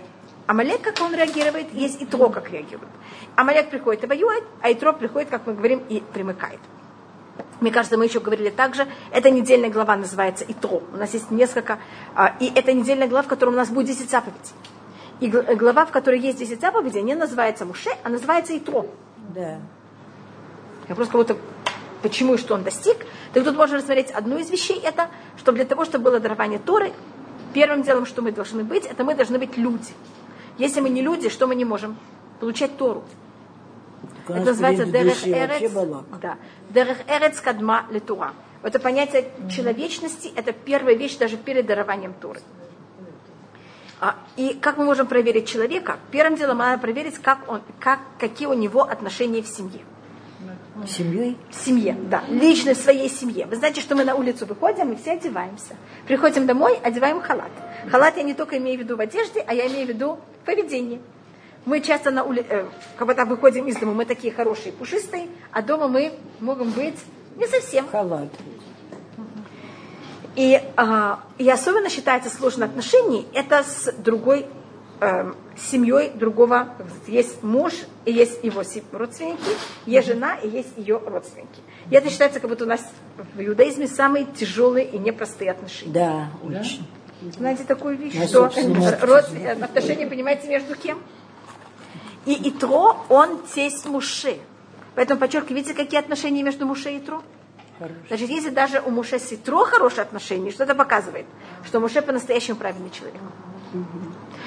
Амалек, 0.47 0.83
как 0.83 1.01
он 1.01 1.15
реагирует, 1.15 1.73
есть 1.75 2.03
Итро, 2.03 2.29
как 2.31 2.51
реагирует. 2.51 2.91
Амалек 3.37 3.71
приходит 3.71 4.03
и 4.05 4.07
воюет, 4.09 4.43
а 4.61 4.73
Итро 4.73 4.93
приходит, 4.93 5.29
как 5.31 5.47
мы 5.47 5.55
говорим, 5.55 5.81
и 5.89 6.01
примыкает. 6.01 6.61
Мне 7.61 7.71
кажется, 7.71 7.97
мы 7.97 8.07
еще 8.07 8.19
говорили 8.19 8.51
также, 8.51 8.87
эта 9.13 9.31
недельная 9.31 9.71
глава 9.71 9.97
называется 9.97 10.45
Итро. 10.49 10.83
У 10.93 10.97
нас 10.97 11.15
есть 11.15 11.31
несколько, 11.31 11.79
а, 12.17 12.35
и 12.41 12.53
это 12.53 12.73
недельная 12.73 13.07
глава, 13.07 13.23
в 13.23 13.29
которой 13.29 13.51
у 13.51 13.57
нас 13.57 13.69
будет 13.69 13.87
10 13.87 14.11
заповедей. 14.11 14.55
И 15.21 15.29
гл- 15.29 15.57
глава, 15.57 15.87
в 15.87 15.91
которой 15.93 16.19
есть 16.21 16.39
10 16.39 16.61
заповедей, 16.61 17.03
не 17.03 17.15
называется 17.15 17.65
Муше, 17.65 17.91
а 18.03 18.09
называется 18.09 18.57
Итро. 18.57 18.87
Да. 19.35 19.59
Я 20.89 20.95
просто 20.95 21.13
кого-то, 21.13 21.37
почему 22.03 22.35
и 22.35 22.39
что 22.39 22.55
он 22.55 22.63
достиг. 22.63 22.97
Так 23.33 23.45
тут 23.45 23.57
можно 23.57 23.77
рассмотреть 23.77 24.11
одну 24.11 24.39
из 24.39 24.51
вещей, 24.51 24.81
это, 24.83 25.09
что 25.37 25.53
для 25.53 25.65
того, 25.65 25.85
чтобы 25.85 26.05
было 26.05 26.21
дарование 26.21 26.59
Торы, 26.59 26.93
первым 27.53 27.83
делом, 27.83 28.07
что 28.07 28.23
мы 28.23 28.33
должны 28.33 28.65
быть, 28.65 28.85
это 28.87 29.05
мы 29.05 29.15
должны 29.15 29.39
быть 29.39 29.57
люди. 29.57 29.93
Если 30.57 30.81
мы 30.81 30.89
не 30.91 31.03
люди, 31.03 31.29
что 31.29 31.47
мы 31.47 31.55
не 31.55 31.65
можем? 31.65 31.97
Получать 32.41 32.77
Тору. 32.77 33.05
Это 34.29 34.45
называется 34.45 34.85
Дерех 34.87 35.27
Эрец. 35.27 35.73
Да. 36.21 36.37
Дерех 36.71 36.99
Эрец 37.09 37.41
Кадма 37.41 37.87
Летура. 37.91 38.33
Это 38.63 38.79
понятие 38.79 39.31
человечности, 39.51 40.33
это 40.35 40.53
первая 40.53 40.95
вещь 40.97 41.17
даже 41.17 41.37
перед 41.37 41.67
дарованием 41.67 42.13
Торы. 42.13 42.41
А, 44.01 44.17
И 44.37 44.55
как 44.61 44.77
мы 44.77 44.85
можем 44.85 45.07
проверить 45.07 45.49
человека? 45.49 45.99
Первым 46.11 46.37
делом 46.37 46.59
надо 46.59 46.81
проверить, 46.81 47.19
как 47.19 47.49
он, 47.49 47.63
как, 47.81 48.01
какие 48.19 48.47
у 48.47 48.55
него 48.55 48.83
отношения 48.83 49.43
в 49.43 49.49
семье. 49.49 49.81
Семьей? 50.87 51.37
В 51.51 51.55
семье, 51.55 51.97
да. 52.11 52.23
Лично 52.29 52.75
в 52.75 52.77
своей 52.77 53.09
семье. 53.09 53.47
Вы 53.47 53.57
знаете, 53.57 53.81
что 53.81 53.95
мы 53.95 54.05
на 54.05 54.15
улицу 54.15 54.47
выходим, 54.47 54.93
и 54.93 54.97
все 54.97 55.13
одеваемся. 55.13 55.77
Приходим 56.07 56.47
домой, 56.47 56.79
одеваем 56.83 57.21
халат. 57.21 57.51
Халат 57.91 58.17
я 58.17 58.23
не 58.23 58.35
только 58.35 58.59
имею 58.59 58.79
в 58.79 58.83
виду 58.83 58.97
в 58.97 59.01
одежде, 59.01 59.43
а 59.47 59.55
я 59.55 59.67
имею 59.67 59.87
в 59.87 59.89
виду 59.89 60.19
в 60.43 60.47
поведении. 60.47 61.01
Мы 61.65 61.81
часто 61.81 62.11
на 62.11 62.25
улице, 62.25 62.67
когда 62.97 63.25
выходим 63.25 63.67
из 63.67 63.77
дома, 63.77 63.93
мы 63.93 64.05
такие 64.05 64.33
хорошие, 64.33 64.73
пушистые, 64.73 65.29
а 65.53 65.63
дома 65.63 65.89
мы 65.89 66.13
можем 66.41 66.71
быть 66.71 66.99
не 67.37 67.47
совсем. 67.47 67.89
Халат. 67.89 68.29
И, 70.37 70.61
а, 70.77 71.21
и 71.37 71.51
особенно 71.51 71.89
считается 71.89 72.31
сложные 72.31 72.67
отношения, 72.67 73.25
это 73.35 73.65
с 73.65 73.93
другой 73.99 74.47
эм, 75.01 75.37
семьей 75.57 76.11
другого. 76.11 76.69
Есть 77.07 77.43
муж, 77.43 77.73
и 78.05 78.13
есть 78.13 78.43
его 78.45 78.63
родственники, 78.93 79.51
есть 79.87 80.07
жена, 80.07 80.37
и 80.37 80.49
есть 80.49 80.77
ее 80.77 80.99
родственники. 81.05 81.61
И 81.91 81.95
это 81.95 82.11
считается, 82.11 82.41
как 82.41 82.51
будто 82.51 82.65
у 82.65 82.69
нас 82.69 82.81
в 83.35 83.41
иудаизме 83.41 83.87
самые 83.89 84.27
тяжелые 84.27 84.87
и 84.87 84.99
непростые 84.99 85.51
отношения. 85.51 85.93
Да, 85.93 86.29
очень. 86.43 86.87
Знаете 87.37 87.65
такую 87.65 87.97
вещь, 87.97 88.15
Я, 88.15 88.29
что 88.29 88.45
род- 89.03 89.29
отношения, 89.63 90.07
понимаете, 90.07 90.49
между 90.49 90.75
кем? 90.77 91.01
И 92.27 92.51
Итро, 92.51 92.97
он 93.09 93.43
тесть 93.55 93.87
Муше. 93.87 94.39
Поэтому 94.95 95.19
подчеркиваю, 95.19 95.57
видите, 95.57 95.75
какие 95.75 95.99
отношения 95.99 96.43
между 96.43 96.67
Муше 96.67 96.93
и 96.93 96.99
Итро? 96.99 97.23
Значит, 98.09 98.29
если 98.29 98.51
даже 98.51 98.81
у 98.81 98.91
Муше 98.91 99.19
с 99.19 99.33
Итро 99.33 99.65
хорошие 99.65 100.03
отношения, 100.03 100.51
что 100.51 100.65
это 100.65 100.75
показывает? 100.75 101.27
Что 101.65 101.81
Муше 101.81 102.03
по-настоящему 102.03 102.57
правильный 102.57 102.91
человек. 102.91 103.21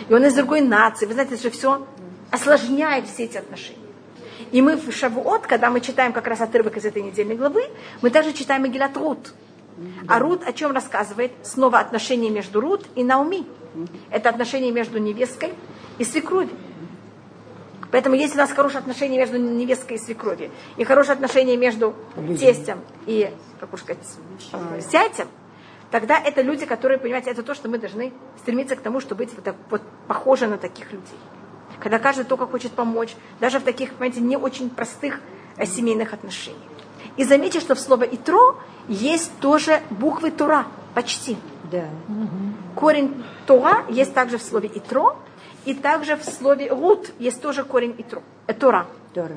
И 0.08 0.14
он 0.14 0.26
из 0.26 0.34
другой 0.34 0.62
нации. 0.62 1.06
Вы 1.06 1.14
знаете, 1.14 1.36
это 1.36 1.44
же 1.44 1.50
все 1.50 1.86
осложняет 2.32 3.08
все 3.08 3.26
эти 3.26 3.38
отношения. 3.38 3.78
И 4.52 4.62
мы 4.62 4.76
в 4.76 4.92
Шавуот, 4.92 5.48
когда 5.48 5.70
мы 5.70 5.82
читаем 5.82 6.14
как 6.14 6.28
раз 6.28 6.42
отрывок 6.42 6.78
из 6.78 6.86
этой 6.86 7.02
недельной 7.02 7.36
главы, 7.36 7.64
мы 8.02 8.10
также 8.10 8.34
читаем 8.34 8.64
Магилат 8.64 8.98
Рут. 8.98 9.34
А 10.08 10.20
Рут 10.20 10.44
о 10.46 10.54
чем 10.54 10.72
рассказывает? 10.72 11.32
Снова 11.44 11.80
отношения 11.80 12.30
между 12.30 12.60
Рут 12.60 12.86
и 12.96 13.04
Науми. 13.04 13.46
Это 14.10 14.30
отношения 14.30 14.72
между 14.72 15.00
невесткой 15.00 15.54
и 15.98 16.04
свекровью. 16.04 16.52
Поэтому 17.92 18.16
если 18.16 18.36
у 18.36 18.38
нас 18.38 18.52
хорошие 18.52 18.80
отношения 18.80 19.18
между 19.18 19.38
невесткой 19.38 19.98
и 19.98 20.00
свекровью, 20.00 20.50
и 20.78 20.84
хорошие 20.84 21.14
отношения 21.14 21.58
между 21.58 21.94
тестем 22.40 22.80
и, 23.06 23.30
как 23.60 23.74
уж 23.74 23.82
сказать, 23.82 24.00
э, 24.54 24.80
зятем, 24.80 25.28
тогда 25.92 26.20
это 26.20 26.42
люди, 26.42 26.66
которые, 26.66 26.98
понимаете, 26.98 27.30
это 27.30 27.44
то, 27.44 27.54
что 27.54 27.70
мы 27.70 27.78
должны 27.78 28.12
стремиться 28.40 28.76
к 28.76 28.82
тому, 28.82 29.00
чтобы 29.00 29.26
быть 29.26 29.34
вот, 29.36 29.44
так 29.44 29.56
вот 29.70 29.82
похожи 30.08 30.48
на 30.48 30.58
таких 30.58 30.92
людей. 30.92 31.20
Когда 31.80 32.00
каждый 32.00 32.26
только 32.26 32.48
хочет 32.48 32.72
помочь, 32.72 33.16
даже 33.40 33.60
в 33.60 33.64
таких, 33.64 33.94
понимаете, 33.94 34.22
не 34.22 34.38
очень 34.38 34.70
простых 34.70 35.20
э, 35.58 35.66
семейных 35.66 36.14
отношениях. 36.14 36.62
И 37.18 37.24
заметьте, 37.24 37.60
что 37.60 37.76
в 37.76 37.80
слово 37.80 38.04
«итро» 38.04 38.58
есть 38.88 39.32
тоже 39.40 39.82
буквы 39.90 40.32
«тура», 40.32 40.66
почти. 40.94 41.38
Да. 41.72 41.86
Корень 42.76 43.24
«тура» 43.46 43.84
есть 43.90 44.14
также 44.14 44.38
в 44.38 44.42
слове 44.42 44.72
«итро», 44.74 45.18
и 45.66 45.74
также 45.74 46.16
в 46.16 46.24
слове 46.24 46.70
«рут» 46.70 47.12
есть 47.20 47.42
тоже 47.42 47.64
корень 47.64 47.96
«итро», 47.98 48.22
э, 48.48 48.54
«тура». 48.54 48.88
Тора. 49.14 49.36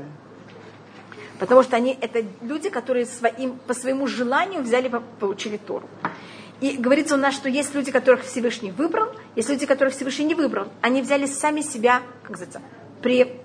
Потому 1.38 1.62
что 1.62 1.76
они 1.76 1.98
это 2.00 2.24
люди, 2.40 2.70
которые 2.70 3.06
своим, 3.06 3.58
по 3.66 3.74
своему 3.74 4.06
желанию 4.06 4.62
взяли, 4.62 4.88
по- 4.88 5.02
получили 5.18 5.56
Тору. 5.56 5.88
И 6.64 6.78
говорится 6.78 7.16
у 7.16 7.18
нас, 7.18 7.34
что 7.34 7.50
есть 7.50 7.74
люди, 7.74 7.92
которых 7.92 8.24
Всевышний 8.24 8.70
выбрал, 8.70 9.08
есть 9.36 9.50
люди, 9.50 9.66
которых 9.66 9.92
Всевышний 9.92 10.24
не 10.24 10.34
выбрал. 10.34 10.68
Они 10.80 11.02
взяли 11.02 11.26
сами 11.26 11.60
себя, 11.60 12.00
как 12.22 12.36
говорится, 12.36 12.62
при 13.02 13.36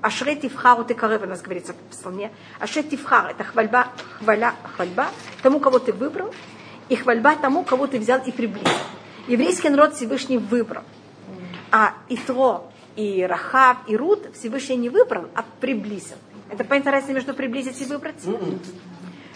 Ашрет 0.00 0.42
Тивхару 0.42 0.84
Текарев, 0.84 1.22
у 1.22 1.26
нас 1.26 1.42
говорится 1.42 1.72
в 1.72 1.76
псалме. 1.90 2.30
Ашрет 2.60 2.88
Тивхар– 2.88 3.30
это 3.32 3.42
хвальба, 3.42 3.88
хваля, 4.20 4.54
хвальба 4.76 5.08
тому, 5.42 5.58
кого 5.58 5.80
ты 5.80 5.92
выбрал, 5.92 6.32
и 6.88 6.94
хвальба 6.94 7.34
тому, 7.34 7.64
кого 7.64 7.88
ты 7.88 7.98
взял 7.98 8.20
и 8.24 8.30
приблизил. 8.30 8.70
Еврейский 9.26 9.70
народ 9.70 9.96
Всевышний 9.96 10.38
выбрал. 10.38 10.84
А 11.72 11.94
Итро, 12.08 12.70
и 12.94 13.24
Рахав, 13.24 13.78
и 13.88 13.96
Рут 13.96 14.36
Всевышний 14.36 14.76
не 14.76 14.88
выбрал, 14.88 15.24
а 15.34 15.44
приблизил. 15.58 16.16
Это 16.48 16.62
понятна 16.62 16.92
разница 16.92 17.12
между 17.12 17.34
приблизить 17.34 17.82
и 17.82 17.86
выбрать? 17.86 18.22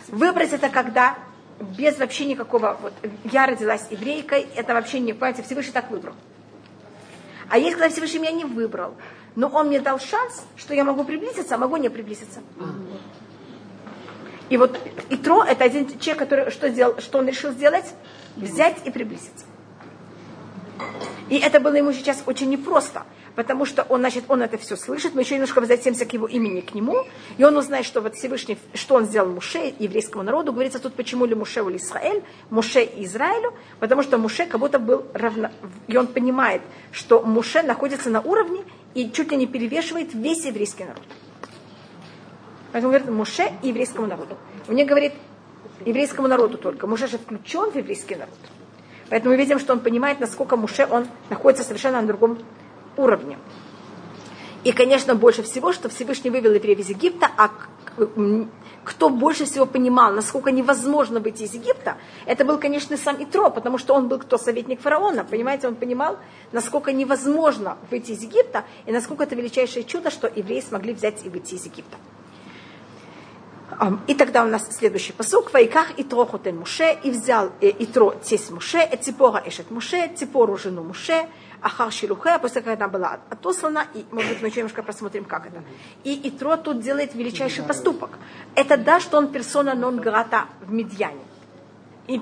Выбрать 0.07 0.53
это 0.53 0.69
когда 0.69 1.19
без 1.61 1.99
вообще 1.99 2.25
никакого, 2.27 2.79
вот 2.81 2.93
я 3.25 3.47
родилась 3.47 3.87
еврейкой, 3.91 4.47
это 4.55 4.75
вообще 4.75 5.01
не, 5.01 5.13
понимаете, 5.13 5.43
Всевышний 5.43 5.73
так 5.73 5.91
выбрал. 5.91 6.15
А 7.49 7.59
есть, 7.59 7.73
когда 7.73 7.89
Всевышний 7.89 8.21
меня 8.21 8.33
не 8.33 8.45
выбрал, 8.45 8.95
но 9.37 9.49
он 9.49 9.69
мне 9.69 9.81
дал 9.81 9.99
шанс, 9.99 10.45
что 10.57 10.75
я 10.75 10.85
могу 10.85 11.05
приблизиться, 11.05 11.55
а 11.55 11.59
могу 11.59 11.77
не 11.77 11.89
приблизиться. 11.89 12.41
И 14.49 14.57
вот 14.57 14.79
Итро 15.09 15.43
это 15.45 15.65
один 15.65 15.87
человек, 15.99 16.19
который 16.19 16.51
что 16.51 16.69
сделал, 16.69 17.01
что 17.01 17.19
он 17.19 17.29
решил 17.29 17.53
сделать? 17.53 17.87
Взять 18.37 18.87
и 18.87 18.91
приблизиться. 18.91 19.47
И 21.31 21.39
это 21.39 21.61
было 21.61 21.75
ему 21.75 21.93
сейчас 21.93 22.23
очень 22.27 22.51
непросто, 22.51 23.05
потому 23.35 23.65
что 23.65 23.83
он, 23.89 24.01
значит, 24.01 24.25
он 24.29 24.43
это 24.43 24.59
все 24.59 24.77
слышит, 24.77 25.15
мы 25.15 25.23
еще 25.23 25.35
немножко 25.35 25.61
возвратимся 25.61 26.05
к 26.05 26.13
его 26.13 26.27
имени, 26.27 26.61
к 26.61 26.75
нему, 26.75 27.05
и 27.39 27.45
он 27.45 27.57
узнает, 27.57 27.87
что 27.87 28.01
вот 28.01 28.15
Всевышний, 28.15 28.59
что 28.75 28.97
он 28.97 29.07
сделал 29.07 29.29
Муше, 29.29 29.75
еврейскому 29.79 30.23
народу, 30.23 30.53
говорится 30.53 30.79
тут, 30.79 30.95
почему 30.95 31.25
ли 31.25 31.35
Муше 31.35 31.61
или 31.61 31.77
Израиль, 31.77 32.23
Муше 32.51 32.89
Израилю, 32.97 33.55
потому 33.81 34.03
что 34.03 34.19
Муше 34.19 34.47
как 34.47 34.61
будто 34.61 34.79
был 34.79 35.05
равно, 35.15 35.51
и 35.87 35.97
он 35.97 36.07
понимает, 36.07 36.63
что 36.91 37.23
Муше 37.23 37.63
находится 37.63 38.11
на 38.11 38.21
уровне 38.21 38.65
и 38.95 39.11
чуть 39.11 39.31
ли 39.31 39.37
не 39.37 39.47
перевешивает 39.47 40.15
весь 40.15 40.45
еврейский 40.45 40.85
народ. 40.85 41.03
Поэтому 42.73 42.93
говорит 42.93 43.11
Муше 43.11 43.53
и 43.63 43.69
еврейскому 43.69 44.07
народу. 44.07 44.37
Он 44.69 44.75
не 44.75 44.85
говорит 44.85 45.13
еврейскому 45.85 46.29
народу 46.29 46.59
только. 46.59 46.87
Муше 46.87 47.07
же 47.07 47.19
включен 47.19 47.71
в 47.71 47.77
еврейский 47.77 48.15
народ. 48.15 48.35
Поэтому 49.11 49.35
мы 49.35 49.37
видим, 49.37 49.59
что 49.59 49.75
он 49.75 49.81
понимает, 49.81 50.21
насколько 50.21 50.57
Муше 50.57 50.89
он 50.91 51.07
находится 51.29 51.65
совершенно 51.65 52.01
на 52.01 52.07
другом 52.07 52.39
уровне. 52.97 53.39
И, 54.65 54.73
конечно, 54.73 55.15
больше 55.15 55.43
всего, 55.43 55.73
что 55.73 55.89
Всевышний 55.89 56.31
вывел 56.31 56.53
евреев 56.53 56.79
из 56.79 56.89
Египта, 56.89 57.29
а 57.37 57.51
кто 58.85 59.11
больше 59.11 59.45
всего 59.45 59.67
понимал, 59.67 60.13
насколько 60.13 60.51
невозможно 60.51 61.21
выйти 61.21 61.43
из 61.43 61.55
Египта, 61.55 61.97
это 62.27 62.45
был, 62.45 62.59
конечно, 62.59 62.97
сам 62.97 63.23
Итро, 63.23 63.51
потому 63.51 63.79
что 63.79 63.95
он 63.95 64.09
был 64.09 64.19
кто 64.19 64.39
советник 64.39 64.81
фараона. 64.81 65.25
Понимаете, 65.25 65.69
он 65.69 65.75
понимал, 65.75 66.19
насколько 66.53 66.93
невозможно 66.93 67.77
выйти 67.91 68.13
из 68.13 68.23
Египта, 68.23 68.65
и 68.87 68.93
насколько 68.93 69.25
это 69.25 69.35
величайшее 69.35 69.85
чудо, 69.85 70.11
что 70.11 70.31
евреи 70.35 70.61
смогли 70.61 70.95
взять 70.95 71.25
и 71.25 71.29
выйти 71.29 71.55
из 71.55 71.65
Египта. 71.65 71.97
И 74.07 74.15
тогда 74.15 74.45
у 74.45 74.49
нас 74.49 74.69
следующий 74.77 75.13
посук. 75.13 75.53
Вайках 75.53 75.93
Итро 75.97 76.27
хотен 76.27 76.59
Муше, 76.59 76.97
и 77.03 77.11
взял 77.11 77.51
э, 77.61 77.73
Итро 77.79 78.15
тесть 78.23 78.51
Муше, 78.51 78.87
Ципора 79.01 79.43
эшет 79.47 79.71
Муше, 79.71 80.11
Ципору 80.15 80.57
жену 80.57 80.85
Муше, 80.85 81.27
Ахар 81.63 81.93
Шилухе, 81.93 82.39
после 82.41 82.61
того, 82.61 82.73
когда 82.73 82.85
она 82.85 82.93
была 82.93 83.21
отослана, 83.31 83.87
и, 83.95 84.05
может 84.11 84.33
быть, 84.33 84.43
мы 84.43 84.49
еще 84.49 84.59
немножко 84.59 84.83
посмотрим, 84.83 85.25
как 85.25 85.47
это. 85.47 85.63
И 86.03 86.29
Итро 86.29 86.57
тут 86.57 86.81
делает 86.81 87.15
величайший 87.15 87.65
поступок. 87.65 88.11
Это 88.57 88.77
да, 88.77 88.99
что 88.99 89.19
он 89.19 89.31
персона 89.31 89.75
нон 89.75 90.01
грата 90.01 90.47
в 90.61 90.73
Медьяне. 90.73 91.21
И 92.09 92.21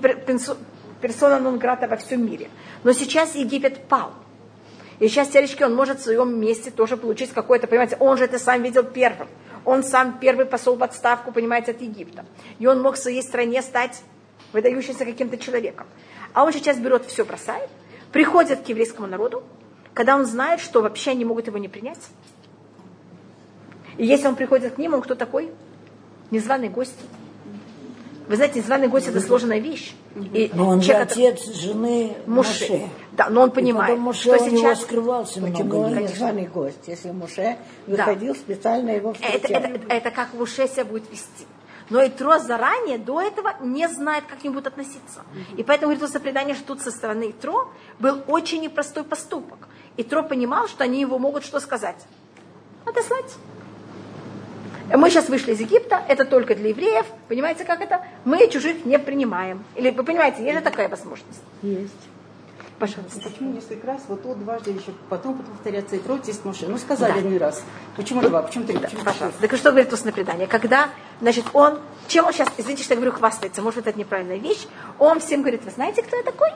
персона 1.01 1.41
нон 1.41 1.59
грата 1.59 1.89
во 1.89 1.97
всем 1.97 2.25
мире. 2.25 2.51
Но 2.85 2.93
сейчас 2.93 3.35
Египет 3.35 3.89
пал. 3.89 4.13
И 4.99 5.09
сейчас, 5.09 5.29
теоретически, 5.29 5.63
он 5.63 5.75
может 5.75 6.01
в 6.01 6.03
своем 6.03 6.39
месте 6.39 6.71
тоже 6.71 6.99
получить 6.99 7.33
какое-то, 7.33 7.67
понимаете, 7.67 7.97
он 7.99 8.19
же 8.19 8.25
это 8.25 8.39
сам 8.39 8.63
видел 8.63 8.85
первым. 8.85 9.29
Он 9.65 9.83
сам 9.83 10.19
первый 10.19 10.45
посол 10.45 10.77
в 10.77 10.83
отставку, 10.83 11.33
понимаете, 11.33 11.71
от 11.71 11.81
Египта. 11.81 12.27
И 12.59 12.67
он 12.67 12.83
мог 12.83 12.97
в 12.97 12.99
своей 12.99 13.23
стране 13.23 13.63
стать 13.63 14.03
выдающимся 14.53 15.07
каким-то 15.07 15.39
человеком. 15.39 15.87
А 16.35 16.45
он 16.45 16.53
сейчас 16.53 16.77
берет 16.77 17.07
все, 17.07 17.25
бросает, 17.25 17.71
приходит 18.13 18.63
к 18.63 18.69
еврейскому 18.69 19.07
народу, 19.07 19.43
когда 19.95 20.17
он 20.17 20.27
знает, 20.27 20.61
что 20.61 20.83
вообще 20.83 21.13
они 21.13 21.25
могут 21.25 21.47
его 21.47 21.59
не 21.59 21.69
принять. 21.69 22.01
И 23.97 24.07
если 24.07 24.27
он 24.29 24.37
приходит 24.37 24.75
к 24.75 24.79
ним, 24.79 24.95
он 24.95 25.03
кто 25.03 25.15
такой? 25.15 25.51
Незваный 26.31 26.69
гость. 26.69 26.95
Вы 28.29 28.37
знаете, 28.37 28.61
незваный 28.61 28.87
гость 28.87 29.09
это 29.09 29.21
сложная 29.21 29.59
вещь. 29.59 29.93
И 30.15 30.51
Но 30.55 30.69
он 30.69 30.81
же 30.81 30.93
отец 30.93 31.45
жены 31.53 32.17
Муше. 32.27 32.69
Муше. 32.71 32.89
Да, 33.13 33.29
но 33.29 33.43
он 33.43 33.49
И 33.49 33.53
понимает, 33.53 33.91
потом 33.91 34.05
Муше 34.05 34.21
что 34.21 34.45
у 34.45 34.47
него 34.47 34.57
сейчас 34.59 34.83
скрывался 34.83 35.41
много 35.41 35.57
Почему 35.57 35.81
он 35.81 35.95
лет. 35.95 36.11
незваный 36.11 36.47
гость, 36.47 36.87
если 36.87 37.11
Муше 37.11 37.57
выходил 37.89 38.35
специально 38.37 38.91
его 38.91 39.11
это, 39.21 39.39
встречать? 39.39 39.51
это, 39.51 39.93
это 39.93 40.11
как 40.13 40.33
Муше 40.35 40.69
себя 40.69 40.85
будет 40.85 41.11
вести. 41.11 41.45
Но 41.91 42.07
Итро 42.07 42.39
заранее, 42.39 42.99
до 42.99 43.21
этого, 43.21 43.55
не 43.61 43.89
знает, 43.89 44.25
как 44.27 44.39
к 44.39 44.45
ним 44.45 44.53
будут 44.53 44.69
относиться. 44.69 45.23
И 45.57 45.63
поэтому 45.63 45.95
говорит 45.95 46.23
предание, 46.23 46.55
что 46.55 46.69
тут 46.69 46.83
со 46.83 46.91
стороны 46.91 47.31
Итро 47.31 47.69
был 47.99 48.23
очень 48.29 48.63
непростой 48.63 49.05
поступок. 49.05 49.69
Итро 49.97 50.23
понимал, 50.23 50.69
что 50.69 50.85
они 50.85 51.01
его 51.01 51.19
могут 51.19 51.45
что 51.45 51.61
сказать? 51.61 52.07
Отослать. 52.87 53.35
Мы 54.93 55.09
сейчас 55.11 55.29
вышли 55.29 55.53
из 55.53 55.61
Египта, 55.61 56.03
это 56.09 56.25
только 56.25 56.55
для 56.55 56.71
евреев. 56.71 57.07
Понимаете, 57.29 57.65
как 57.65 57.81
это? 57.81 58.05
Мы 58.25 58.49
чужих 58.49 58.85
не 58.85 58.99
принимаем. 58.99 59.65
Или 59.77 59.91
вы 59.91 60.03
понимаете, 60.03 60.43
есть 60.43 60.59
же 60.59 60.61
такая 60.63 60.89
возможность. 60.89 61.43
Есть. 61.63 62.10
Пожалуйста. 62.81 63.21
Почему 63.23 63.53
несколько 63.53 63.87
раз, 63.87 64.01
вот 64.09 64.23
тут 64.23 64.39
дважды 64.43 64.71
еще, 64.71 64.93
потом 65.11 65.37
повторяться 65.37 65.97
и 65.97 65.99
трое, 65.99 66.23
Моше. 66.45 66.67
Ну, 66.67 66.79
сказали 66.79 67.19
один 67.19 67.37
раз. 67.37 67.63
Почему 67.95 68.23
два, 68.23 68.41
почему 68.41 68.65
три, 68.65 68.79
почему 68.79 68.91
четыре? 68.91 69.05
Пожалуйста. 69.05 69.49
Так 69.49 69.59
что 69.59 69.71
говорит 69.71 69.93
устное 69.93 70.15
предание? 70.15 70.47
Когда, 70.47 70.89
значит, 71.21 71.45
он, 71.53 71.79
чем 72.09 72.25
он 72.25 72.33
сейчас, 72.33 72.49
извините, 72.57 72.83
что 72.83 72.95
я 72.95 72.97
говорю, 72.97 73.13
хвастается, 73.13 73.61
может, 73.61 73.87
это 73.87 73.99
неправильная 73.99 74.39
вещь, 74.39 74.67
он 74.99 75.21
всем 75.21 75.43
говорит, 75.43 75.63
вы 75.63 75.71
знаете, 75.71 76.03
кто 76.03 76.17
я 76.17 76.23
такой? 76.23 76.49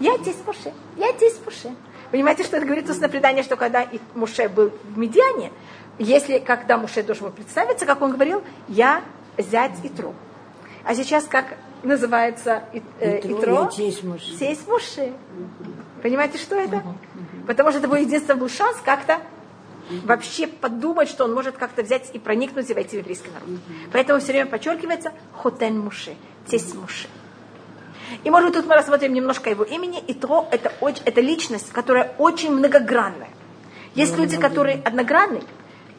Я 0.00 0.16
тесть 0.16 0.46
Муше, 0.46 0.72
я 0.96 1.12
тесть 1.12 1.44
Муше. 1.44 1.76
Понимаете, 2.10 2.44
что 2.44 2.56
это 2.56 2.64
говорит 2.64 2.88
устное 2.88 3.10
предание, 3.10 3.42
что 3.42 3.56
когда 3.56 3.82
и 3.82 4.00
Муше 4.14 4.48
был 4.48 4.70
в 4.82 4.96
Медиане, 4.96 5.52
если, 5.98 6.38
когда 6.38 6.78
Муше 6.78 7.02
должен 7.02 7.26
был 7.26 7.32
представиться, 7.32 7.84
как 7.84 8.00
он 8.00 8.12
говорил, 8.12 8.42
я 8.66 9.02
зять 9.36 9.72
Итро. 9.82 10.14
А 10.84 10.94
сейчас 10.94 11.24
как 11.24 11.56
называется 11.82 12.64
И- 12.72 12.82
э, 13.00 13.20
Итро. 13.20 13.56
Тесть 14.38 14.66
Муше. 14.68 15.12
Понимаете, 16.02 16.38
что 16.38 16.56
это? 16.56 16.82
Потому 17.46 17.70
что 17.70 17.78
это 17.78 17.88
был 17.88 17.96
единственный 17.96 18.36
был 18.38 18.48
шанс 18.48 18.76
как-то 18.84 19.18
вообще 20.04 20.46
подумать, 20.46 21.08
что 21.08 21.24
он 21.24 21.34
может 21.34 21.56
как-то 21.56 21.82
взять 21.82 22.10
и 22.14 22.18
проникнуть 22.18 22.70
и 22.70 22.74
войти 22.74 22.96
в 22.96 23.00
еврейский 23.00 23.30
народ. 23.30 23.60
Поэтому 23.92 24.20
все 24.20 24.32
время 24.32 24.46
подчеркивается 24.46 25.12
Хотен 25.32 25.78
Муше, 25.78 26.14
тесть 26.46 26.74
Муше. 26.74 27.08
И, 28.24 28.30
может 28.30 28.50
быть, 28.50 28.58
тут 28.58 28.68
мы 28.68 28.74
рассмотрим 28.74 29.12
немножко 29.14 29.50
его 29.50 29.64
имени. 29.64 30.02
Итро 30.08 30.46
это, 30.50 30.72
очень, 30.80 31.02
это 31.04 31.20
личность, 31.20 31.72
которая 31.72 32.14
очень 32.18 32.52
многогранная. 32.52 33.30
Есть 33.94 34.16
люди, 34.16 34.36
которые 34.36 34.80
одногранные, 34.82 35.42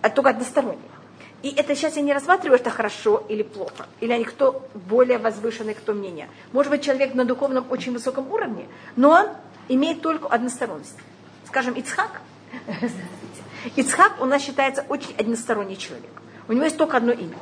а 0.01 0.09
только 0.09 0.31
односторонние. 0.31 0.92
И 1.43 1.49
это 1.49 1.75
сейчас 1.75 1.97
я 1.97 2.01
не 2.01 2.13
рассматриваю, 2.13 2.57
это 2.57 2.69
хорошо 2.69 3.21
или 3.27 3.43
плохо. 3.43 3.85
Или 3.99 4.13
они 4.13 4.23
кто 4.23 4.65
более 4.73 5.17
возвышенный, 5.17 5.73
кто 5.73 5.93
мнение. 5.93 6.29
Может 6.53 6.71
быть, 6.71 6.81
человек 6.81 7.13
на 7.13 7.25
духовном 7.25 7.65
очень 7.69 7.91
высоком 7.91 8.31
уровне, 8.31 8.65
но 8.95 9.09
он 9.09 9.27
имеет 9.67 10.01
только 10.01 10.27
односторонность. 10.27 10.97
Скажем, 11.45 11.73
Ицхак. 11.73 12.21
Ицхак 13.75 14.21
у 14.21 14.25
нас 14.25 14.41
считается 14.41 14.85
очень 14.87 15.13
односторонний 15.17 15.77
человек. 15.77 16.11
У 16.47 16.53
него 16.53 16.63
есть 16.63 16.77
только 16.77 16.95
одно 16.95 17.11
имя. 17.11 17.37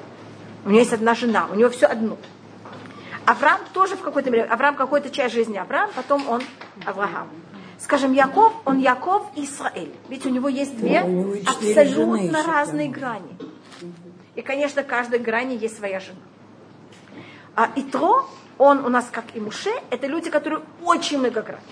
У 0.66 0.70
него 0.70 0.80
есть 0.80 0.94
одна 0.94 1.14
жена, 1.14 1.48
у 1.52 1.56
него 1.56 1.70
все 1.70 1.86
одно. 1.86 2.18
Авраам 3.26 3.62
тоже 3.72 3.96
в 3.96 4.02
какой-то 4.02 4.32
мере, 4.32 4.46
Авраам 4.46 4.76
какой-то 4.76 5.12
часть 5.12 5.36
жизни 5.36 5.58
Авраам, 5.58 5.92
потом 5.96 6.28
он 6.28 6.42
Авраам. 6.86 7.30
Скажем, 7.80 8.14
Яков, 8.14 8.54
он 8.66 8.80
Яков 8.80 9.28
и 9.36 9.46
Израиль. 9.46 9.92
Ведь 10.10 10.26
у 10.26 10.30
него 10.30 10.50
есть 10.50 10.76
две 10.76 11.04
У 11.04 11.08
него 11.08 11.36
и 11.36 11.46
четыре 11.46 11.86
жены 11.86 12.30
абсолютно 12.30 12.44
разные 12.44 12.90
грани. 12.90 13.38
И, 14.36 14.42
конечно, 14.42 14.84
каждой 14.84 15.20
грани 15.20 15.56
есть 15.56 15.78
своя 15.78 16.00
жена. 16.00 16.20
А 17.56 17.70
Итро, 17.76 18.28
он 18.58 18.86
у 18.86 18.90
нас, 18.90 19.10
как 19.12 19.26
и 19.36 19.40
Муше, 19.40 19.72
это 19.90 20.08
люди, 20.08 20.30
которые 20.30 20.62
очень 20.84 21.20
многогранны. 21.20 21.64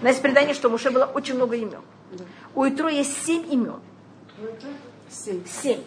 У 0.00 0.04
нас 0.04 0.12
есть 0.12 0.22
предание, 0.22 0.54
что 0.54 0.68
у 0.68 0.72
Муше 0.72 0.90
было 0.90 1.04
очень 1.04 1.34
много 1.34 1.56
имен. 1.56 1.82
У 2.54 2.66
Итро 2.66 2.88
есть 2.88 3.24
семь 3.24 3.44
имен. 3.52 3.80
Семь. 5.08 5.80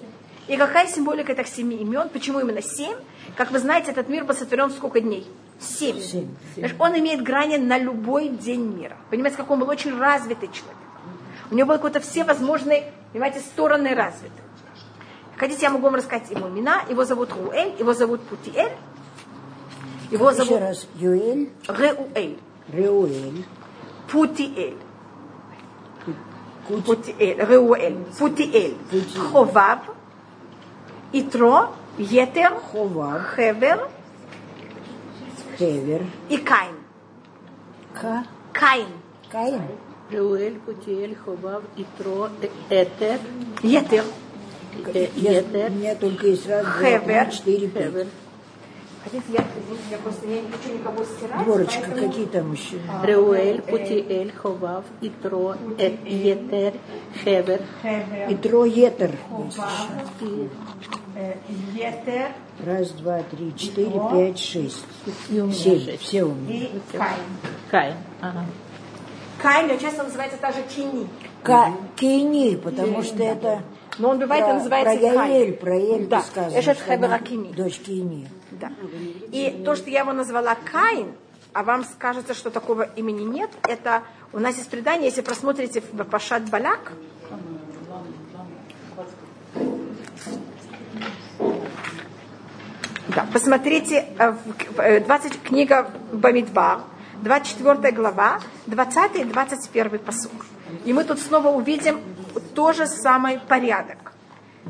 И 0.47 0.57
какая 0.57 0.87
символика 0.87 1.31
этих 1.31 1.47
семи 1.47 1.77
имен? 1.77 2.09
Почему 2.09 2.39
именно 2.39 2.61
семь? 2.61 2.97
Как 3.35 3.51
вы 3.51 3.59
знаете, 3.59 3.91
этот 3.91 4.09
мир 4.09 4.25
был 4.25 4.35
сотворен 4.35 4.71
сколько 4.71 4.99
дней? 4.99 5.25
Семь. 5.59 5.99
Семь. 5.99 6.29
Значит, 6.57 6.75
он 6.79 6.99
имеет 6.99 7.23
грани 7.23 7.57
на 7.57 7.77
любой 7.77 8.27
день 8.27 8.77
мира. 8.77 8.97
Понимаете, 9.09 9.37
как 9.37 9.49
он 9.51 9.59
был 9.59 9.69
очень 9.69 9.97
развитый 9.97 10.49
человек. 10.51 10.77
У 11.49 11.55
него 11.55 11.67
были 11.67 11.77
какие-то 11.77 11.99
все 12.01 12.23
возможные, 12.23 12.91
понимаете, 13.11 13.39
стороны 13.39 13.95
развиты. 13.95 14.33
Хотите, 15.37 15.63
я 15.63 15.69
могу 15.71 15.85
вам 15.85 15.95
рассказать 15.95 16.29
его 16.29 16.47
имена. 16.47 16.83
Его 16.89 17.05
зовут 17.05 17.31
Руэль, 17.33 17.75
его 17.79 17.93
зовут 17.93 18.21
Путиэль, 18.21 18.71
его 20.11 20.29
Еще 20.29 20.43
зовут 20.43 20.61
раз. 20.61 20.87
Юэль, 20.95 21.49
Реуэль, 21.67 22.39
Реуэль, 22.71 23.45
Путиэль. 24.11 24.77
Путиэль, 26.67 27.37
Реуэль, 27.37 27.97
Путиэль, 28.17 28.77
Путиэль. 28.89 29.31
Ховав, 29.31 29.79
Итро, 31.11 31.73
Етер, 31.97 32.53
Ховав, 32.71 33.35
Хевер 33.35 33.89
Хевер, 35.57 36.05
и 36.29 36.37
Каин. 36.37 36.75
Ка, 37.93 38.25
Каин. 38.51 38.87
Каин. 39.29 39.61
Реуэль, 40.09 40.59
Путиэль, 40.59 41.15
Ховав, 41.15 41.63
Итро, 41.77 42.29
Этер, 42.69 43.19
Етер. 43.61 44.03
Э, 44.93 45.07
Я, 45.15 45.31
Етер, 45.39 45.71
у 45.71 45.73
меня 45.73 45.95
только 45.95 46.27
есть 46.27 46.47
раз, 46.47 46.63
два, 46.65 46.73
Хевер. 46.73 47.25
три, 47.25 47.31
четыре, 47.37 47.67
пять. 47.67 47.85
Хевер, 47.91 48.07
Хотите, 49.03 49.23
я, 49.33 49.43
извините, 49.61 49.83
я 49.91 49.97
просто 49.97 50.25
не 50.27 50.41
хочу 50.49 50.77
никого 50.79 51.03
стирать. 51.03 51.43
Дворочка, 51.43 51.81
поэтому- 51.87 52.07
какие 52.09 52.25
там 52.25 52.53
еще? 52.53 52.77
Реуэль, 53.03 53.61
Путиэль, 53.61 54.31
Ховав, 54.31 54.85
Итро, 55.01 55.55
Эт, 55.77 56.05
Етер, 56.05 56.73
Хевер, 57.25 57.61
И 58.29 58.35
троетер. 58.35 59.11
есть 59.45 59.59
Э, 61.15 61.33
Етер. 61.75 62.31
Раз, 62.65 62.89
два, 62.91 63.21
три, 63.23 63.53
четыре, 63.57 63.91
пять, 64.11 64.39
шесть. 64.39 64.85
Семь. 65.27 65.97
Все 65.97 66.23
у 66.23 66.33
меня. 66.33 66.63
и 66.65 66.69
Каин. 66.93 67.13
Каин. 67.69 67.93
Ага. 68.21 68.45
Каин 69.41 69.77
часто 69.79 70.03
называется 70.03 70.37
также 70.37 70.61
Кини. 70.73 71.07
Ка, 71.43 71.73
Кини, 71.95 72.55
потому 72.55 73.03
что 73.03 73.21
это 73.23 73.63
Но 73.99 74.09
он 74.09 74.19
бывает 74.19 74.45
про, 74.45 74.53
называется 74.55 74.97
про. 74.97 75.25
Яэль, 75.27 75.53
про 75.53 75.75
Эль 75.75 76.07
Да, 76.07 76.21
сказано. 76.21 76.59
Эшет 76.59 76.77
Хевера 76.79 77.19
Кини. 77.19 77.53
Дочь 77.53 77.79
Кини. 77.79 78.27
Да. 78.51 78.71
И 79.31 79.61
то, 79.65 79.75
что 79.75 79.89
я 79.89 79.99
его 80.01 80.13
назвала 80.13 80.55
Каин, 80.55 81.13
а 81.53 81.63
вам 81.63 81.83
скажется, 81.83 82.33
что 82.33 82.49
такого 82.49 82.83
имени 82.95 83.23
нет, 83.23 83.49
это 83.63 84.03
у 84.31 84.39
нас 84.39 84.57
есть 84.57 84.69
предание, 84.69 85.09
если 85.09 85.21
просмотрите 85.21 85.81
в 85.81 86.03
Пашат 86.05 86.49
Балак, 86.49 86.93
Да, 93.09 93.27
посмотрите, 93.31 94.05
э, 94.17 94.31
в- 94.31 94.79
э, 94.79 94.99
20, 95.01 95.43
книга 95.43 95.91
Бамидбар, 96.11 96.79
24 97.21 97.91
глава, 97.91 98.39
20 98.65 99.15
и 99.21 99.23
21 99.23 99.99
посук. 99.99 100.31
И 100.85 100.93
мы 100.93 101.03
тут 101.03 101.19
снова 101.19 101.49
увидим 101.49 102.01
тот 102.55 102.75
же 102.75 102.87
самый 102.87 103.39
порядок. 103.39 104.13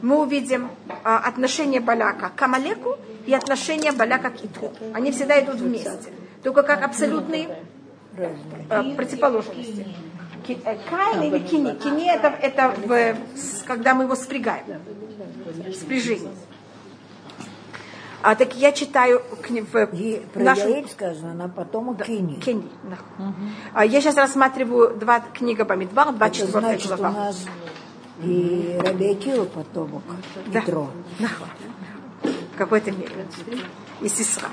Мы 0.02 0.20
увидим 0.20 0.70
а, 1.04 1.20
отношение 1.20 1.80
Балака 1.80 2.30
к 2.36 2.42
Амалеку 2.42 2.98
и 3.26 3.34
отношение 3.34 3.92
Балака 3.92 4.32
к 4.32 4.44
Итру. 4.44 4.74
Они 4.94 5.12
всегда 5.12 5.40
идут 5.40 5.58
вместе. 5.58 6.12
Только 6.44 6.64
как 6.64 6.84
абсолютные 6.84 7.48
э, 8.18 8.96
противоположности. 8.96 9.86
Э, 10.66 10.78
Каин 10.90 11.22
или 11.24 11.40
Кини. 11.40 11.74
Кини 11.76 12.10
это, 12.10 12.28
это 12.28 12.76
в- 12.86 13.66
когда 13.66 13.94
мы 13.94 14.04
его 14.04 14.16
спрягаем. 14.16 14.82
Спряжение. 15.74 16.32
А, 18.24 18.36
так 18.36 18.56
я 18.56 18.72
читаю 18.72 19.22
в 19.32 19.42
про 20.34 20.44
нашу- 20.44 20.70
Яэль 20.70 20.90
сказано, 20.90 21.32
она 21.32 21.50
потом 21.50 21.96
Кини. 21.98 22.36
Кени. 22.40 22.70
да. 22.84 22.98
А, 23.74 23.86
Я 23.86 24.00
сейчас 24.00 24.16
рассматриваю 24.16 24.96
два 24.96 25.20
книга 25.20 25.66
Бамидбар, 25.66 26.08
Это 26.08 26.18
24 26.18 26.60
значит, 26.62 26.92
у 26.92 26.96
глава. 26.96 27.12
нас 27.12 27.46
и 28.24 28.80
Раби 28.82 29.12
Акива 29.12 29.44
потомок 29.44 30.04
Да. 30.48 30.60
Итро. 30.62 30.90
Да. 31.20 31.28
В 32.54 32.58
какой-то 32.58 32.92
мере. 32.92 33.28
И 34.00 34.08
сестра. 34.08 34.48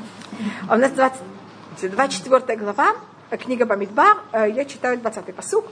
А 0.69 0.75
у 0.75 0.79
нас 0.79 0.91
20 0.91 1.21
24 1.95 2.57
глава, 2.59 2.97
э, 3.31 3.37
книга 3.37 3.67
Бамидбар, 3.67 4.19
э, 4.33 4.51
я 4.51 4.65
читаю 4.65 4.99
20 4.99 5.33
посук. 5.33 5.65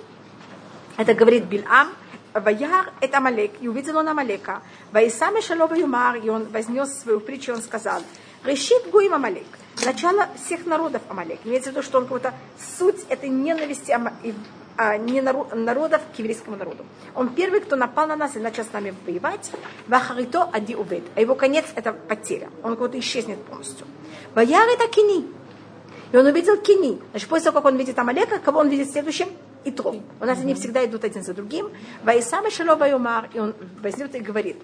Это 0.96 1.14
говорит 1.14 1.46
Бильам, 1.46 1.88
Ваяр 2.34 2.92
это 3.00 3.18
Амалек, 3.18 3.52
и 3.60 3.68
увидел 3.68 3.96
он 3.96 4.08
Амалека. 4.08 4.62
Ваисаме 4.92 5.40
Шалова 5.40 5.74
Юмар, 5.74 6.16
и 6.16 6.28
он 6.28 6.44
вознес 6.46 7.00
свою 7.00 7.20
притчу, 7.20 7.52
он 7.54 7.62
сказал, 7.62 8.02
Решит 8.44 8.90
Гуим 8.90 9.14
Амалек, 9.14 9.46
начало 9.84 10.28
всех 10.36 10.64
народов 10.64 11.02
Амалек. 11.08 11.40
Имеется 11.44 11.70
в 11.70 11.72
виду, 11.72 11.82
что 11.82 11.98
он 11.98 12.04
какой-то 12.04 12.34
суть 12.78 13.04
этой 13.08 13.28
ненависти 13.28 13.98
и, 14.22 14.32
а, 14.76 14.96
не 14.96 15.20
народов 15.20 16.02
к 16.14 16.18
еврейскому 16.18 16.56
народу. 16.56 16.84
Он 17.16 17.30
первый, 17.30 17.60
кто 17.60 17.74
напал 17.74 18.06
на 18.06 18.14
нас 18.14 18.36
и 18.36 18.38
начал 18.38 18.64
с 18.64 18.72
нами 18.72 18.94
воевать. 19.04 19.50
Вахарито 19.88 20.44
Ади 20.52 20.76
Убед. 20.76 21.02
А 21.16 21.20
его 21.20 21.34
конец 21.34 21.66
это 21.74 21.92
потеря. 21.92 22.48
Он 22.62 22.76
как-то 22.76 22.98
исчезнет 23.00 23.44
полностью. 23.44 23.86
Ваяр 24.34 24.68
это 24.68 24.86
Кини. 24.86 25.26
И 26.12 26.16
он 26.16 26.26
увидел 26.26 26.56
Кини. 26.58 27.00
Значит, 27.10 27.28
после 27.28 27.46
того, 27.46 27.60
как 27.60 27.72
он 27.72 27.76
видит 27.76 27.98
Амалека, 27.98 28.38
кого 28.38 28.60
он 28.60 28.68
видит 28.68 28.92
следующим? 28.92 29.28
Итро. 29.64 29.96
У 30.20 30.24
нас 30.24 30.38
они 30.40 30.54
всегда 30.54 30.84
идут 30.84 31.04
один 31.04 31.22
за 31.22 31.34
другим. 31.34 31.70
Ваисам 32.04 32.46
и 32.46 32.50
Шалова 32.50 32.84
Юмар. 32.84 33.28
И 33.34 33.38
он 33.38 33.54
возьмет 33.82 34.14
и 34.14 34.20
говорит, 34.20 34.56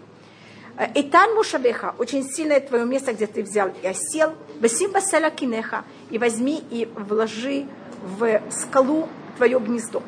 Итан 0.95 1.34
Мушабеха, 1.34 1.95
очень 1.99 2.24
сильное 2.24 2.61
твое 2.61 2.84
место, 2.84 3.12
где 3.12 3.26
ты 3.26 3.42
взял 3.42 3.70
и 3.82 3.86
осел, 3.86 4.34
Васим 4.61 4.90
Басаля 4.90 5.30
Кинеха, 5.30 5.84
и 6.11 6.18
возьми 6.18 6.64
и 6.70 6.88
вложи 6.97 7.66
в 8.03 8.42
скалу 8.51 9.09
твое 9.36 9.59
гнездо. 9.61 10.03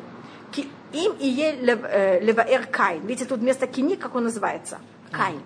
Им 0.93 1.13
и 1.19 1.27
е 1.27 1.53
э, 1.61 2.19
леваэр 2.21 2.65
Каин. 2.67 3.05
Видите, 3.05 3.25
тут 3.25 3.39
вместо 3.39 3.67
Кини, 3.67 3.95
как 3.95 4.15
он 4.15 4.23
называется? 4.23 4.79
Каин. 5.11 5.41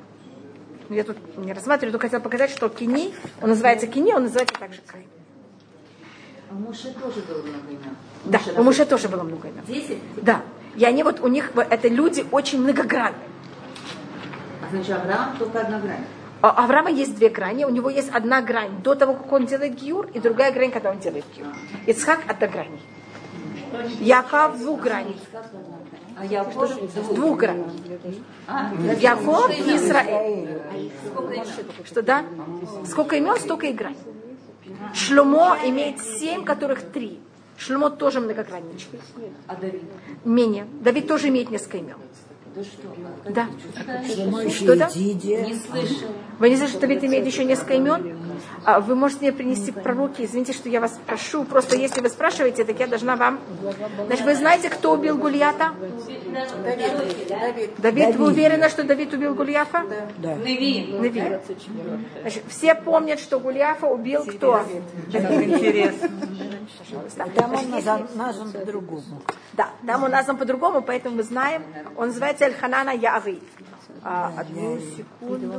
Ну, 0.87 0.95
Я 0.95 1.03
тут 1.03 1.17
не 1.37 1.51
рассматриваю, 1.51 1.93
только 1.93 2.07
хотела 2.07 2.21
показать, 2.21 2.51
что 2.51 2.69
Кини, 2.69 3.13
он 3.41 3.49
называется 3.49 3.87
Кини, 3.87 4.13
он 4.13 4.23
называется 4.23 4.55
также 4.59 4.81
Каин. 4.85 5.07
У 6.51 6.55
Муше 6.55 6.93
тоже 6.93 7.21
было 7.21 7.41
много 7.41 7.69
имен. 7.69 7.95
Да, 8.25 8.39
у 8.57 8.63
Муше 8.63 8.85
тоже 8.85 9.07
было 9.07 9.23
много 9.23 9.47
имен. 9.47 9.63
Десять? 9.65 9.99
Да. 10.21 10.41
И 10.75 10.83
они 10.83 11.03
вот, 11.03 11.21
у 11.21 11.27
них, 11.27 11.51
это 11.55 11.87
люди 11.87 12.25
очень 12.31 12.61
многогранные. 12.61 13.29
А 14.61 14.69
значит, 14.69 14.91
Авраам 14.91 15.37
только 15.37 15.61
одна 15.61 15.79
грань. 15.79 16.05
А 16.41 16.49
Авраама 16.63 16.89
есть 16.89 17.15
две 17.15 17.29
грани. 17.29 17.63
У 17.63 17.69
него 17.69 17.89
есть 17.89 18.09
одна 18.09 18.41
грань 18.41 18.81
до 18.81 18.95
того, 18.95 19.13
как 19.13 19.31
он 19.31 19.45
делает 19.45 19.75
гиюр, 19.75 20.07
и 20.13 20.19
другая 20.19 20.51
грань, 20.51 20.71
когда 20.71 20.91
он 20.91 20.99
делает 20.99 21.25
гиюр. 21.35 21.47
Ицхак 21.85 22.19
одна 22.27 22.47
грань. 22.47 22.79
Яков 24.01 24.57
двух 24.59 24.81
граней. 24.81 25.17
А 26.17 26.25
я 26.25 26.43
тоже 26.43 26.75
Двух 27.13 27.37
граней. 27.37 27.65
А, 28.47 28.73
Яков 28.99 29.49
и 29.51 29.75
Израиль. 29.77 30.61
Что 31.85 32.01
да? 32.01 32.25
Сколько 32.85 33.15
имен, 33.15 33.39
столько 33.39 33.67
и 33.67 33.73
грань. 33.73 33.95
Шлюмо 34.93 35.57
имеет 35.65 35.99
семь, 35.99 36.43
которых 36.43 36.91
три. 36.91 37.19
Шлюмо 37.57 37.89
тоже 37.89 38.19
многограничный. 38.19 38.99
а 39.47 39.55
Давид? 39.55 39.83
Менее. 40.25 40.65
Давид 40.81 41.07
тоже 41.07 41.29
имеет 41.29 41.51
несколько 41.51 41.77
имен. 41.77 41.97
Да 42.53 42.63
что? 42.63 43.29
Да. 43.29 43.47
Что. 44.49 44.75
Не 44.75 45.55
слышал. 45.55 46.09
Вы 46.37 46.49
не 46.49 46.55
знаете, 46.55 46.73
что 46.73 46.81
Давид 46.81 47.03
имеет 47.03 47.25
еще 47.25 47.45
несколько 47.45 47.75
имен? 47.75 48.17
А 48.65 48.79
Вы 48.79 48.95
можете 48.95 49.21
мне 49.21 49.31
принести 49.31 49.71
пророки. 49.71 50.23
Извините, 50.23 50.53
что 50.53 50.67
я 50.69 50.81
вас 50.81 50.99
прошу. 51.05 51.45
Просто 51.45 51.75
если 51.75 52.01
вы 52.01 52.09
спрашиваете, 52.09 52.65
так 52.65 52.79
я 52.79 52.87
должна 52.87 53.15
вам... 53.15 53.39
Значит, 54.07 54.25
вы 54.25 54.35
знаете, 54.35 54.69
кто 54.69 54.93
убил 54.93 55.17
Гулиата? 55.17 55.71
Давид. 57.77 58.15
Вы 58.15 58.27
уверены, 58.27 58.69
что 58.69 58.83
Давид 58.83 59.13
убил 59.13 59.33
Гулиафа? 59.33 59.85
Да. 60.17 60.35
Неви. 60.35 60.93
Неви. 60.99 61.39
Значит, 62.21 62.43
все 62.49 62.75
помнят, 62.75 63.19
что 63.19 63.39
Гулиафа 63.39 63.87
убил 63.87 64.25
кто? 64.25 64.61
Там 67.35 67.53
он 67.53 67.69
назван 68.15 68.51
по-другому. 68.51 69.21
Да, 69.53 69.69
там 69.85 70.03
он 70.03 70.11
назван 70.11 70.37
по-другому, 70.37 70.81
поэтому 70.81 71.17
мы 71.17 71.23
знаем. 71.23 71.63
Он 71.95 72.07
называется 72.07 72.40
Эльханана 72.45 72.91
Яви. 72.91 73.39
А, 74.03 74.31
одну 74.37 74.79
секунду. 74.79 75.51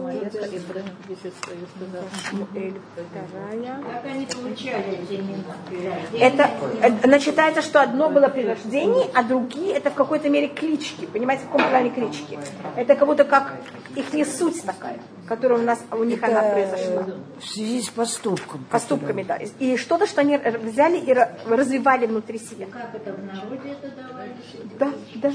Это 6.20 7.08
начитается, 7.08 7.62
что 7.62 7.80
одно 7.82 8.08
было 8.08 8.28
при 8.28 8.44
рождении, 8.44 9.06
а 9.14 9.22
другие 9.22 9.74
это 9.74 9.90
в 9.90 9.94
какой-то 9.94 10.28
мере 10.28 10.48
клички. 10.48 11.06
Понимаете, 11.06 11.44
в 11.44 11.46
каком 11.50 11.68
плане 11.68 11.90
клички? 11.90 12.38
Это 12.76 12.94
как 12.94 13.06
будто 13.06 13.24
как 13.24 13.54
их 13.94 14.12
не 14.12 14.24
суть 14.24 14.62
такая, 14.64 14.98
которая 15.28 15.58
у 15.60 15.62
нас 15.62 15.82
у 15.92 16.04
них 16.04 16.22
она 16.22 16.42
произошла. 16.42 17.06
в 17.40 17.46
связи 17.46 17.82
с 17.82 17.88
поступком. 17.88 18.64
Поступками, 18.70 19.22
да. 19.22 19.38
И 19.58 19.76
что-то, 19.76 20.06
что 20.06 20.20
они 20.20 20.36
взяли 20.38 20.98
и 20.98 21.10
ра- 21.12 21.32
развивали 21.46 22.06
внутри 22.06 22.38
себя. 22.38 22.66
Как 22.66 22.94
это 22.94 23.12
в 23.12 23.24
народе 23.24 23.76
это 23.82 23.90
давали? 23.90 24.32
Да, 24.78 24.92
да. 25.16 25.32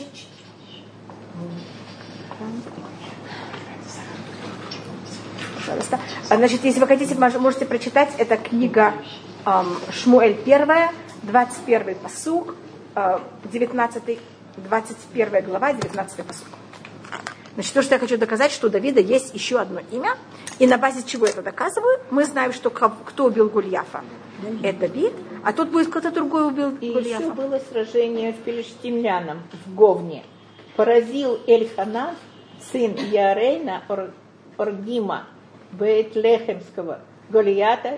Пожалуйста. 5.55 5.99
Значит, 6.25 6.63
если 6.63 6.79
вы 6.79 6.87
хотите, 6.87 7.15
мож- 7.15 7.37
можете 7.39 7.65
прочитать, 7.65 8.09
это 8.17 8.37
книга 8.37 8.93
ам, 9.45 9.67
Шмуэль 9.91 10.37
1, 10.45 10.89
21 11.23 11.95
посук, 11.95 12.55
а, 12.95 13.21
19, 13.51 14.19
21 14.57 15.41
глава, 15.43 15.73
19 15.73 16.23
посук. 16.23 16.47
Значит, 17.55 17.73
то, 17.73 17.81
что 17.81 17.95
я 17.95 17.99
хочу 17.99 18.17
доказать, 18.17 18.51
что 18.51 18.67
у 18.67 18.69
Давида 18.69 19.01
есть 19.01 19.33
еще 19.33 19.59
одно 19.59 19.81
имя. 19.91 20.15
И 20.59 20.67
на 20.67 20.77
базе 20.77 21.01
чего 21.03 21.25
это 21.25 21.41
доказываю? 21.41 21.99
Мы 22.11 22.23
знаем, 22.25 22.53
что 22.53 22.69
кто 22.69 23.25
убил 23.25 23.49
Гульяфа. 23.49 24.03
Это 24.63 24.79
Давид. 24.87 25.13
А 25.43 25.53
тут 25.53 25.69
будет 25.69 25.89
кто-то 25.89 26.11
другой 26.11 26.47
убил 26.47 26.77
И 26.81 26.91
Гульяфа. 26.93 27.23
еще 27.23 27.33
было 27.33 27.59
сражение 27.71 28.33
с 28.33 28.45
филистимляном 28.45 29.41
в 29.65 29.73
Говне. 29.75 30.23
Поразил 30.77 31.39
Эльханан, 31.47 32.15
сын 32.71 32.93
Ярейна 32.95 33.81
Ор- 33.89 34.11
Оргима, 34.57 35.25
Бейтлехемского, 35.71 36.99
Голията, 37.29 37.97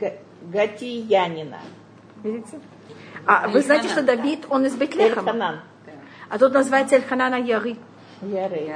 Га- 0.00 0.18
Гатиянина. 0.42 1.58
Видите? 2.22 2.58
А 3.26 3.48
вы 3.48 3.62
знаете, 3.62 3.88
что 3.88 4.02
Давид, 4.02 4.44
он 4.50 4.66
из 4.66 4.74
Бетлехема. 4.74 5.20
Эльханан. 5.20 5.60
А 6.28 6.38
тут 6.38 6.52
называется 6.52 6.96
Эльханана 6.96 7.36
Яры. 7.36 7.76
Ярей. 8.22 8.70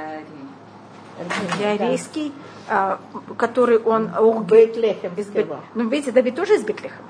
Ярейский, 1.59 2.31
а, 2.69 2.99
который 3.37 3.77
он. 3.79 4.09
Бейтлехемского. 4.45 5.59
Ну, 5.75 5.89
видите, 5.89 6.11
Давид 6.11 6.35
тоже 6.35 6.55
из 6.55 6.63
Бетлехема. 6.63 7.07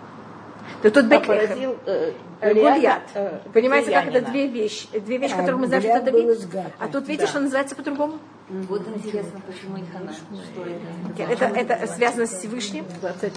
Да 0.84 0.90
тут 0.90 1.12
А 1.12 1.20
поразил 1.20 1.78
э, 1.86 2.14
Э, 2.42 3.00
э, 3.14 3.40
Понимаете, 3.54 3.92
как 3.92 4.08
это 4.08 4.32
две 4.32 4.48
вещи? 4.48 4.88
Две 5.00 5.18
вещи, 5.18 5.34
А, 5.34 5.38
которые 5.38 5.58
мы 5.58 5.68
знаем, 5.68 5.84
что 5.84 5.92
это 5.92 6.12
Давид. 6.12 6.40
А 6.80 6.88
тут 6.88 7.08
видите, 7.08 7.28
что 7.28 7.40
называется 7.40 7.76
по-другому? 7.76 8.18
Вот 8.50 8.86
интересно, 8.88 9.40
почему 9.46 9.78
Ильхана? 9.78 10.12
Что 10.12 11.24
это? 11.24 11.44
Это, 11.44 11.74
это 11.74 11.88
связано 11.88 12.26
с 12.26 12.32
Всевышним. 12.32 12.86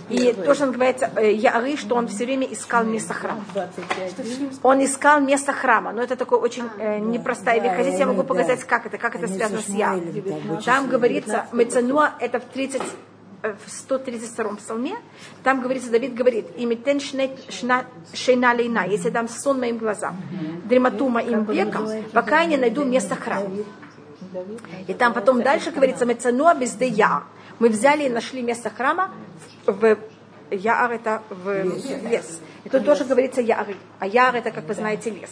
И 0.08 0.32
то, 0.32 0.54
что 0.54 0.66
называется 0.66 1.10
э, 1.16 1.32
Яры, 1.32 1.76
что 1.76 1.96
он 1.96 2.08
все 2.08 2.24
время 2.24 2.46
искал 2.46 2.84
место 2.84 3.12
храма. 3.12 3.44
Он 4.62 4.82
искал 4.82 5.20
место 5.20 5.52
храма. 5.52 5.92
Но 5.92 6.02
это 6.02 6.16
такое 6.16 6.38
очень 6.38 6.64
э, 6.78 6.98
непростая 6.98 7.60
вещь. 7.60 7.72
Хотите, 7.76 7.98
я 7.98 8.06
могу 8.06 8.22
да. 8.22 8.28
показать, 8.28 8.64
как 8.64 8.86
это, 8.86 8.96
как 8.96 9.16
это 9.16 9.28
связано 9.28 9.60
с 9.60 9.68
Я. 9.68 10.00
Там 10.64 10.88
говорится, 10.88 11.46
Мецануа, 11.52 12.14
это 12.20 12.40
в 12.40 12.44
30 12.44 12.80
э, 12.80 12.84
в 13.44 13.70
132 13.70 14.56
псалме, 14.56 14.96
там 15.42 15.60
говорится, 15.60 15.90
Давид 15.90 16.14
говорит, 16.14 16.46
«Имитен 16.56 16.98
шейна 17.00 18.54
лейна», 18.54 18.86
если 18.86 19.10
дам 19.10 19.28
сон 19.28 19.60
моим 19.60 19.78
глазам, 19.78 20.16
дремоту 20.64 21.08
моим 21.08 21.44
векам, 21.44 21.88
пока 22.12 22.40
я 22.40 22.46
не 22.46 22.56
найду 22.56 22.84
место 22.84 23.14
храма. 23.14 23.50
И 24.88 24.94
там 24.94 25.12
потом 25.12 25.42
дальше 25.42 25.70
говорится, 25.70 26.06
«Мецануа 26.06 26.54
безде 26.54 26.88
яр». 26.88 27.24
Мы 27.58 27.68
взяли 27.68 28.04
и 28.04 28.08
нашли 28.08 28.42
место 28.42 28.70
храма 28.70 29.12
в 29.66 29.96
Яар 30.50 30.92
это 30.92 31.22
в 31.30 31.62
лес. 32.08 32.40
И 32.64 32.68
тут 32.68 32.84
тоже 32.84 33.04
говорится 33.04 33.40
Яры. 33.40 33.76
А 33.98 34.06
Яр 34.06 34.34
это, 34.34 34.50
как 34.50 34.66
вы 34.66 34.74
знаете, 34.74 35.10
лес. 35.10 35.30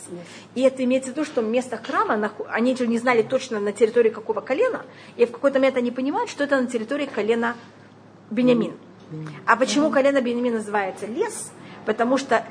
И 0.54 0.62
это 0.62 0.84
имеется 0.84 1.10
в 1.10 1.12
виду, 1.14 1.24
что 1.24 1.42
место 1.42 1.76
храма, 1.76 2.30
они 2.48 2.76
же 2.76 2.86
не 2.86 2.98
знали 2.98 3.22
точно 3.22 3.60
на 3.60 3.72
территории 3.72 4.10
какого 4.10 4.40
колена, 4.40 4.84
и 5.16 5.26
в 5.26 5.32
какой-то 5.32 5.58
момент 5.58 5.76
они 5.76 5.90
понимают, 5.90 6.30
что 6.30 6.44
это 6.44 6.60
на 6.60 6.66
территории 6.66 7.06
колена 7.06 7.56
Бенямин. 8.32 8.72
А 9.46 9.56
почему 9.56 9.90
колено 9.90 10.20
Бенямин 10.20 10.54
называется 10.54 11.06
лес? 11.06 11.52
Потому 11.84 12.16
что 12.16 12.44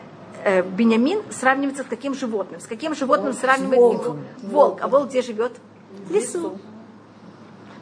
э, 0.43 0.61
Бенямин 0.63 1.21
сравнивается 1.31 1.83
с 1.83 1.87
каким 1.87 2.13
животным? 2.13 2.59
С 2.59 2.65
каким 2.67 2.93
животным 2.95 3.33
сравнивает 3.33 3.73
его? 3.79 3.87
волком. 3.93 4.19
Волк. 4.43 4.79
А 4.81 4.87
волк 4.87 5.09
где 5.09 5.21
живет? 5.21 5.53
В 6.07 6.11
лесу. 6.11 6.57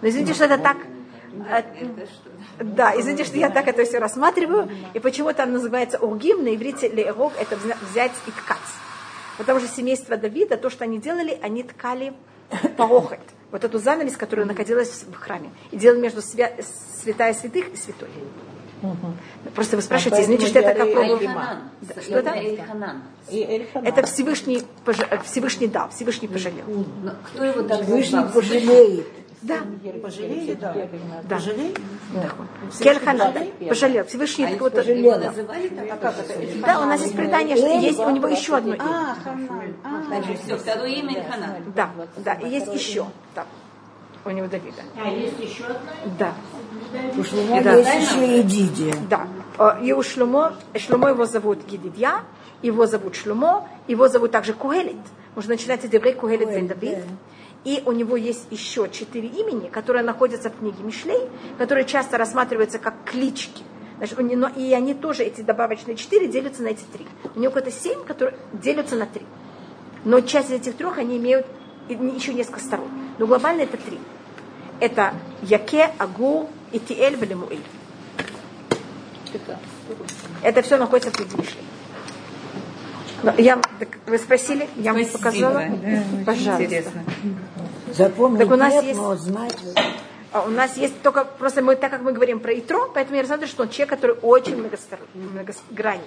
Но 0.02 0.08
извините, 0.08 0.34
что 0.34 0.46
это 0.46 0.58
так. 0.58 0.78
э, 1.50 2.64
Да, 2.64 2.94
извините, 3.00 3.24
что 3.26 3.38
я 3.38 3.50
так 3.50 3.68
это 3.68 3.84
все 3.84 4.00
рассматриваю. 4.00 4.70
И 4.94 5.00
почему 5.00 5.34
там 5.34 5.52
называется 5.54 5.98
ургим, 6.00 6.44
на 6.44 6.56
иврите 6.56 6.88
леерог, 6.90 7.34
это 7.40 7.56
взя- 7.56 7.78
взять 7.92 8.14
и 8.28 8.32
ткать. 8.32 8.58
Потому 9.38 9.60
что 9.60 9.68
семейство 9.68 10.16
Давида, 10.18 10.58
то, 10.58 10.70
что 10.70 10.84
они 10.86 11.00
делали, 11.00 11.38
они 11.42 11.64
ткали 11.64 12.14
порохот. 12.78 13.20
Вот 13.52 13.64
эту 13.64 13.80
занавес, 13.80 14.16
которая 14.18 14.46
находилась 14.46 15.04
в 15.12 15.16
храме. 15.16 15.50
И 15.72 15.78
делали 15.78 16.00
между 16.02 16.20
свя- 16.22 16.54
святая 17.02 17.34
святых 17.34 17.74
и 17.74 17.76
святой. 17.78 18.10
Просто 19.56 19.76
вы 19.76 19.82
спрашиваете, 19.82 20.24
извините, 20.24 20.46
что 20.48 20.60
я 20.60 20.68
так 20.70 20.78
поэтому 20.78 21.02
попробую. 21.18 21.30
Яры- 21.30 21.30
Эльханан. 21.30 21.60
Да, 21.82 22.02
что 22.02 22.12
это? 22.20 22.30
Это 23.90 24.08
Всевышний, 24.08 24.64
пож- 24.86 25.24
Всевышний 25.24 25.68
дал, 25.68 25.90
Всевышний 25.90 26.28
пожалел. 26.30 26.66
Но 27.04 27.12
кто 27.24 27.44
его 27.44 27.62
так 27.64 27.84
Всевышний 27.84 28.20
пожалеет. 28.34 29.08
Да, 29.42 29.60
Пожалели, 30.02 30.54
да. 30.56 30.74
да. 30.74 31.36
Пожалели? 31.36 31.74
Кельхан 32.80 33.20
пожалел. 33.68 34.06
Всевышний 34.06 34.46
А 34.46 34.50
называли 34.50 35.70
так? 35.70 35.92
А 35.92 35.98
как 35.98 36.20
это? 36.20 36.62
Да, 36.66 36.82
у 36.82 36.86
нас 36.86 37.02
есть 37.02 37.16
предание, 37.16 37.56
что 37.56 37.68
есть 37.68 38.00
у 38.00 38.10
него 38.10 38.28
еще 38.28 38.58
одно 38.58 38.76
имя. 38.76 38.84
А, 38.84 39.16
Ханан. 39.24 39.76
Значит, 40.08 40.40
все, 40.44 40.58
второе 40.58 40.90
имя 40.90 41.18
Эльханан. 41.20 41.74
Да, 41.74 41.90
да, 42.18 42.34
и 42.34 42.50
есть 42.50 42.74
еще 42.74 43.06
у 44.26 44.32
него 44.32 44.48
Давида. 44.48 44.82
А 45.02 45.10
есть 45.10 45.40
еще 45.40 45.64
одна? 45.64 45.92
Да, 46.20 46.34
У 47.18 47.24
Шлума 47.24 47.62
Да. 47.64 47.76
есть 47.76 48.12
еще 48.12 48.40
и 48.40 48.44
Дидия. 48.44 48.96
да. 49.10 49.28
Э, 49.58 49.84
И 49.84 49.94
у 49.94 50.04
Шлумо, 50.04 50.56
Шлумо 50.78 51.10
его 51.10 51.26
зовут 51.26 51.66
Гидидья, 51.66 52.24
его 52.62 52.86
зовут 52.86 53.16
Шлумо, 53.16 53.68
его 53.88 54.08
зовут 54.10 54.32
также 54.32 54.54
Куэлит. 54.54 54.98
Можно 55.36 55.54
начинать 55.54 55.84
еврей 55.84 56.14
Куэлит 56.14 56.50
бен 56.50 56.68
Давид. 56.68 56.98
И 57.66 57.84
у 57.86 57.92
него 57.92 58.16
есть 58.16 58.48
еще 58.52 58.90
четыре 58.90 59.28
имени, 59.28 59.68
которые 59.68 60.04
находятся 60.04 60.50
в 60.50 60.58
книге 60.58 60.82
Мишлей, 60.82 61.20
которые 61.58 61.86
часто 61.86 62.18
рассматриваются 62.18 62.80
как 62.80 63.04
клички. 63.04 63.64
Значит, 63.98 64.18
у 64.18 64.22
него- 64.22 64.48
и 64.56 64.72
они 64.74 64.94
тоже, 64.94 65.24
эти 65.24 65.42
добавочные 65.42 65.98
четыре, 65.98 66.28
делятся 66.28 66.64
на 66.64 66.70
эти 66.70 66.84
три. 66.94 67.06
У 67.36 67.40
него 67.40 67.52
какое-то 67.52 67.78
семь, 67.78 68.04
которые 68.06 68.38
делятся 68.54 68.96
на 68.96 69.06
три. 69.06 69.24
Но 70.06 70.22
часть 70.22 70.50
из 70.50 70.54
этих 70.54 70.78
трех, 70.78 70.98
они 70.98 71.18
имеют 71.18 71.46
и- 71.90 71.94
еще 71.94 72.34
несколько 72.34 72.62
сторон. 72.62 72.88
Но 73.18 73.28
глобально 73.28 73.64
это 73.64 73.76
три. 73.76 74.00
Это 74.80 75.14
Яке, 75.42 75.92
Агур, 75.98 76.48
Итиэль, 76.72 77.18
Валимуэль. 77.18 77.60
Это 80.44 80.62
все 80.62 80.78
находится 80.78 81.12
в 81.12 81.16
книге 81.16 81.36
Мишлей. 81.38 81.64
Я, 83.38 83.60
так 83.80 83.90
вы 84.08 84.18
спросили, 84.18 84.68
я 84.76 84.94
вам 84.94 85.06
показала. 85.06 85.64
Пожалуйста. 86.26 86.92
Запомнить 87.92 88.40
Так 88.40 88.52
у 88.52 88.56
нас 88.56 88.74
нет, 88.74 88.84
есть- 88.86 89.00
но 89.00 89.16
знать. 89.16 89.56
А 90.32 90.44
у 90.44 90.50
нас 90.50 90.78
есть 90.78 91.02
только, 91.02 91.26
просто 91.26 91.64
мы, 91.64 91.76
так 91.76 91.90
как 91.90 92.02
мы 92.02 92.12
говорим 92.12 92.40
про 92.40 92.54
Итро, 92.54 92.88
поэтому 92.94 93.16
я 93.16 93.24
рассматриваю, 93.24 93.50
что 93.50 93.64
он 93.64 93.70
человек, 93.70 93.90
который 93.90 94.16
очень 94.22 94.56
многостор- 94.56 95.00
многогранный. 95.16 96.04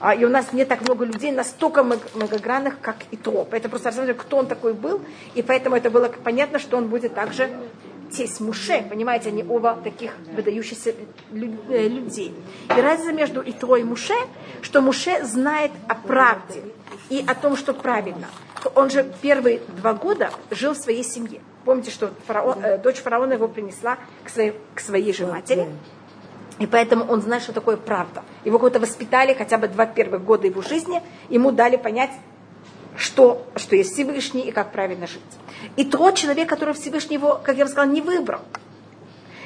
А, 0.00 0.14
и 0.14 0.24
у 0.24 0.30
нас 0.30 0.52
не 0.54 0.64
так 0.64 0.80
много 0.82 1.04
людей 1.04 1.32
настолько 1.32 1.82
многогранных, 1.82 2.80
как 2.80 2.96
Итро. 3.10 3.46
Поэтому 3.50 3.70
просто 3.72 3.88
рассматриваю, 3.90 4.18
кто 4.18 4.38
он 4.38 4.46
такой 4.46 4.72
был, 4.72 5.02
и 5.34 5.42
поэтому 5.42 5.76
это 5.76 5.90
было 5.90 6.08
понятно, 6.24 6.58
что 6.58 6.78
он 6.78 6.88
будет 6.88 7.14
также 7.14 7.50
тесть 8.10 8.40
Муше, 8.40 8.84
понимаете, 8.88 9.28
они 9.28 9.44
оба 9.48 9.78
таких 9.82 10.16
выдающихся 10.34 10.90
э, 10.90 11.88
людей. 11.88 12.34
И 12.76 12.80
разница 12.80 13.12
между 13.12 13.42
Итро 13.44 13.76
и 13.76 13.84
Муше, 13.84 14.14
что 14.62 14.80
Муше 14.80 15.24
знает 15.24 15.70
о 15.88 15.94
правде 15.94 16.62
и 17.08 17.24
о 17.26 17.34
том, 17.34 17.56
что 17.56 17.74
правильно. 17.74 18.26
Он 18.74 18.90
же 18.90 19.10
первые 19.22 19.60
два 19.78 19.94
года 19.94 20.30
жил 20.50 20.74
в 20.74 20.78
своей 20.78 21.04
семье. 21.04 21.40
Помните, 21.64 21.90
что 21.90 22.10
фараон- 22.26 22.62
э, 22.62 22.78
дочь 22.78 22.98
фараона 22.98 23.34
его 23.34 23.48
принесла 23.48 23.98
к 24.24 24.28
своей, 24.30 24.54
к 24.74 24.80
своей 24.80 25.12
же 25.12 25.26
матери. 25.26 25.66
И 26.58 26.66
поэтому 26.66 27.04
он 27.04 27.20
знает, 27.20 27.42
что 27.42 27.52
такое 27.52 27.76
правда. 27.76 28.22
Его 28.44 28.58
кого-то 28.58 28.80
воспитали 28.80 29.34
хотя 29.34 29.58
бы 29.58 29.68
два 29.68 29.84
первых 29.84 30.24
года 30.24 30.46
его 30.46 30.62
жизни, 30.62 31.02
ему 31.28 31.52
дали 31.52 31.76
понять, 31.76 32.10
что, 32.96 33.46
что 33.56 33.76
есть 33.76 33.92
Всевышний 33.94 34.42
и 34.42 34.52
как 34.52 34.72
правильно 34.72 35.06
жить. 35.06 35.20
И 35.76 35.84
тот 35.84 36.14
человек, 36.14 36.48
который 36.48 36.74
Всевышний 36.74 37.16
его, 37.16 37.40
как 37.42 37.56
я 37.56 37.64
вам 37.64 37.70
сказала, 37.72 37.90
не 37.92 38.00
выбрал. 38.00 38.40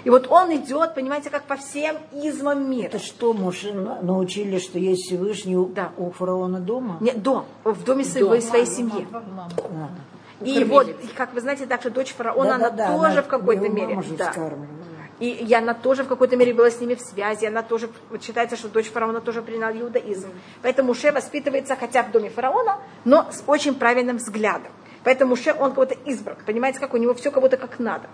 И 0.05 0.09
вот 0.09 0.29
он 0.31 0.55
идет, 0.57 0.95
понимаете, 0.95 1.29
как 1.29 1.43
по 1.45 1.57
всем 1.57 1.97
измам 2.13 2.71
мира. 2.71 2.87
Это 2.87 2.99
что, 2.99 3.35
на- 3.35 4.01
научили, 4.01 4.59
что 4.59 4.79
есть 4.79 5.05
Всевышний 5.07 5.57
у- 5.59 5.67
Да. 5.67 5.93
у 5.99 6.11
фараона 6.11 6.59
дома? 6.59 6.97
Не, 7.01 7.13
дом, 7.13 7.45
в 7.65 7.85
доме 7.85 8.05
своего 8.05 8.35
и 8.35 8.41
своей 8.41 8.65
семьи. 8.67 9.07
И 10.43 10.65
вот, 10.65 10.89
и, 10.89 11.07
как 11.15 11.35
вы 11.35 11.43
знаете, 11.43 11.67
также 11.67 11.91
дочь 11.91 12.15
фараона, 12.15 12.55
она 12.55 12.71
Да-да-да, 12.71 12.97
тоже 12.97 13.13
она 13.13 13.23
в 13.23 13.27
какой-то 13.27 13.69
мере. 13.69 14.03
да. 14.17 14.33
И, 15.21 15.29
и 15.29 15.55
она 15.55 15.75
тоже 15.75 16.03
в 16.05 16.09
какой-то 16.09 16.37
мере 16.37 16.55
была 16.55 16.71
с 16.71 16.81
ними 16.81 16.95
в 16.95 17.01
связи, 17.01 17.45
она 17.47 17.63
тоже, 17.63 17.91
вот 18.11 18.23
считается, 18.23 18.57
что 18.57 18.69
дочь 18.69 18.91
фараона 18.91 19.21
тоже 19.21 19.43
приняла 19.43 19.71
иудаизм. 19.71 20.31
Поэтому 20.63 20.89
Муше 20.89 21.13
воспитывается 21.13 21.77
хотя 21.77 22.03
в 22.03 22.11
доме 22.11 22.31
фараона, 22.31 22.79
но 23.05 23.27
с 23.31 23.45
очень 23.47 23.75
правильным 23.75 24.17
взглядом. 24.17 24.73
Поэтому 25.05 25.31
Муше, 25.31 25.55
он 25.59 25.73
кого-то 25.73 25.95
избран. 26.07 26.37
Понимаете, 26.47 26.79
как 26.79 26.95
у 26.95 26.97
него 26.97 27.13
все 27.15 27.31
будто 27.31 27.57
как 27.59 27.79
надо. 27.79 28.09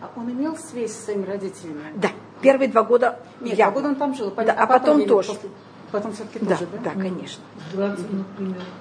А 0.00 0.10
он 0.16 0.30
имел 0.30 0.56
связь 0.56 0.92
с 0.92 1.04
своими 1.04 1.26
родителями? 1.26 1.82
Да, 1.94 2.08
первые 2.40 2.68
два 2.68 2.82
года 2.82 3.20
Нет, 3.40 3.58
я. 3.58 3.66
два 3.66 3.74
года 3.74 3.88
он 3.88 3.96
там 3.96 4.14
жил, 4.14 4.30
Да, 4.30 4.52
а 4.56 4.66
потом 4.66 5.00
или 5.00 5.08
тоже. 5.08 5.28
после- 5.34 5.50
Потом 5.92 6.12
все-таки 6.12 6.38
Да, 6.44 6.54
тоже, 6.56 6.68
да? 6.72 6.78
да, 6.84 6.90
конечно. 7.00 7.42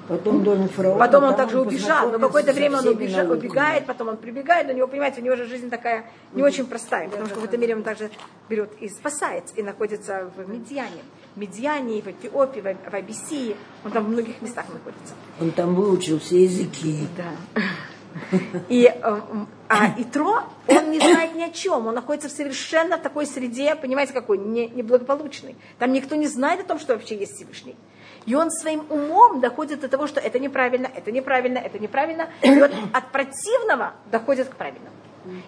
Потом 0.07 0.39
в 0.39 0.43
доме 0.43 0.68
фараона. 0.68 0.99
Потом 0.99 1.24
он 1.24 1.36
также 1.36 1.60
убежал, 1.60 2.12
но 2.12 2.20
какое-то 2.20 2.53
время 2.53 2.78
он 2.78 2.82
всеми 2.84 2.93
убежа- 2.95 3.18
науками. 3.24 3.39
убегает, 3.39 3.86
потом 3.86 4.07
он 4.10 4.18
прибегает, 4.18 4.68
но 4.68 4.74
у 4.74 4.76
него, 4.78 4.88
понимаете, 4.88 5.22
у 5.22 5.24
него 5.24 5.36
же 5.36 5.45
жизнь 5.47 5.70
такая 5.70 6.05
не 6.34 6.43
очень 6.43 6.66
простая, 6.66 7.10
потому 7.10 7.26
что 7.28 7.36
в 7.36 7.39
какой-то 7.39 7.57
мере 7.57 7.76
он 7.76 7.84
также 7.84 8.12
берет 8.47 8.72
и 8.80 8.89
спасается, 8.89 9.55
и 9.55 9.64
находится 9.64 10.32
в 10.36 10.47
Медьяне. 10.49 11.01
В 11.36 11.39
Медьяне, 11.39 12.01
в 12.01 12.07
Эфиопии, 12.07 12.60
в, 12.62 12.91
в 12.91 12.93
Абиссии, 12.93 13.55
он 13.84 13.91
там 13.91 14.05
в 14.05 14.10
многих 14.10 14.41
местах 14.41 14.66
находится. 14.72 15.14
Он 15.41 15.51
там 15.51 15.76
выучил 15.76 16.20
все 16.20 16.43
языки. 16.43 17.07
Да. 17.18 17.62
И, 18.70 18.86
э, 18.86 19.22
а 19.68 19.93
Итро, 19.97 20.43
он 20.68 20.91
не 20.91 20.99
знает 20.99 21.36
ни 21.36 21.43
о 21.43 21.49
чем, 21.51 21.88
он 21.88 21.95
находится 21.95 22.28
в 22.28 22.32
совершенно 22.32 22.97
такой 22.97 23.26
среде, 23.26 23.76
понимаете, 23.76 24.14
какой, 24.14 24.38
не, 24.38 24.68
неблагополучной. 24.68 25.55
Там 25.78 25.93
никто 25.93 26.16
не 26.16 26.28
знает 26.28 26.62
о 26.62 26.64
том, 26.64 26.80
что 26.80 26.93
вообще 26.93 27.18
есть 27.18 27.36
Всевышний. 27.36 27.76
И 28.26 28.36
он 28.36 28.51
своим 28.51 28.86
умом 28.89 29.39
доходит 29.39 29.82
до 29.82 29.88
того, 29.88 30.07
что 30.07 30.20
это 30.20 30.39
неправильно, 30.39 30.89
это 30.93 31.12
неправильно, 31.12 31.57
это 31.57 31.80
неправильно. 31.80 32.30
И 32.41 32.60
вот 32.60 32.72
от 32.93 33.12
противного 33.12 33.93
доходит 34.12 34.49
к 34.49 34.55
правильному. 34.55 34.95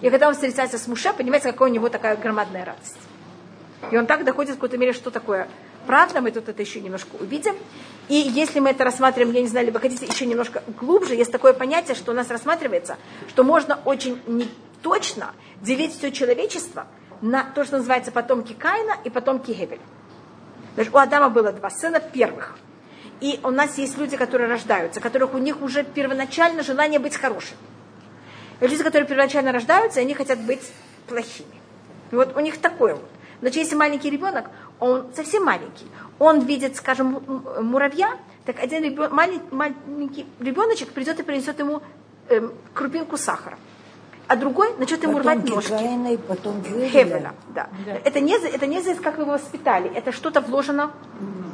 И 0.02 0.10
когда 0.10 0.28
он 0.28 0.34
встречается 0.34 0.78
с 0.78 0.88
Муше, 0.88 1.14
понимаете, 1.14 1.52
какая 1.52 1.70
у 1.70 1.72
него 1.72 1.90
такая 1.90 2.16
громадная 2.16 2.66
радость. 2.66 2.98
И 3.90 3.98
он 3.98 4.06
так 4.06 4.24
доходит 4.24 4.52
в 4.52 4.56
какой-то 4.56 4.78
мере, 4.78 4.94
что 4.94 5.10
такое 5.10 5.48
правда, 5.88 6.22
мы 6.22 6.32
тут 6.32 6.48
это 6.50 6.62
еще 6.62 6.80
немножко 6.82 7.16
увидим. 7.20 7.56
И 8.12 8.16
если 8.16 8.60
мы 8.60 8.72
это 8.72 8.84
рассматриваем, 8.84 9.34
я 9.34 9.42
не 9.42 9.48
знаю, 9.48 9.68
либо 9.68 9.80
хотите 9.80 10.06
еще 10.06 10.26
немножко 10.26 10.62
глубже, 10.82 11.16
есть 11.16 11.32
такое 11.32 11.54
понятие, 11.54 11.96
что 11.96 12.12
у 12.12 12.14
нас 12.14 12.30
рассматривается, 12.30 12.98
что 13.30 13.46
можно 13.46 13.80
очень 13.86 14.22
не 14.28 14.50
точно 14.82 15.34
делить 15.62 15.98
все 15.98 16.12
человечество 16.12 16.88
на 17.22 17.46
то, 17.46 17.64
что 17.64 17.78
называется 17.78 18.12
потомки 18.12 18.52
Каина 18.52 18.98
и 19.06 19.10
потомки 19.10 19.52
Гевеля. 19.52 19.80
Значит, 20.76 20.94
у 20.94 20.98
Адама 20.98 21.30
было 21.30 21.54
два 21.54 21.70
сына 21.70 22.02
первых. 22.02 22.58
И 23.22 23.40
у 23.44 23.50
нас 23.50 23.78
есть 23.78 23.98
люди, 23.98 24.18
которые 24.18 24.50
рождаются, 24.50 25.00
которых 25.00 25.34
у 25.34 25.38
них 25.38 25.62
уже 25.62 25.86
первоначально 25.86 26.64
желание 26.64 27.00
быть 27.00 27.16
хорошим. 27.16 27.56
Люди, 28.60 28.84
которые 28.84 29.08
первоначально 29.08 29.54
рождаются, 29.54 30.02
они 30.02 30.16
хотят 30.16 30.42
быть 30.42 30.70
плохими. 31.08 31.62
И 32.12 32.16
вот 32.16 32.36
у 32.36 32.42
них 32.42 32.58
такое 32.58 32.96
вот. 32.96 33.10
Значит, 33.40 33.64
если 33.64 33.76
маленький 33.76 34.10
ребенок, 34.10 34.50
он 34.82 35.06
совсем 35.16 35.46
маленький, 35.46 35.86
он 36.20 36.42
видит, 36.42 36.76
скажем, 36.76 37.24
муравья, 37.62 38.18
так 38.46 38.60
один 38.60 38.84
ребен- 38.84 39.12
малень- 39.12 39.48
маленький 39.52 40.26
ребеночек 40.40 40.90
придет 40.92 41.20
и 41.20 41.24
принесет 41.24 41.60
ему 41.60 41.82
эм, 42.30 42.52
крупинку 42.74 43.16
сахара. 43.18 43.58
А 44.28 44.36
другой 44.38 44.74
начнет 44.78 45.04
ему 45.04 45.20
рвать 45.20 45.40
Потомки 45.42 45.56
ножки. 45.72 46.14
И 46.14 46.18
потомки 46.18 46.70
Хевеля, 46.90 47.34
да. 47.54 47.68
Это 48.06 48.20
не, 48.22 48.40
за- 48.40 48.48
это 48.48 48.66
не 48.66 48.82
за 48.82 48.96
как 48.96 49.18
вы 49.18 49.24
его 49.24 49.34
воспитали, 49.34 49.92
это 49.94 50.12
что-то 50.12 50.42
вложено 50.42 50.92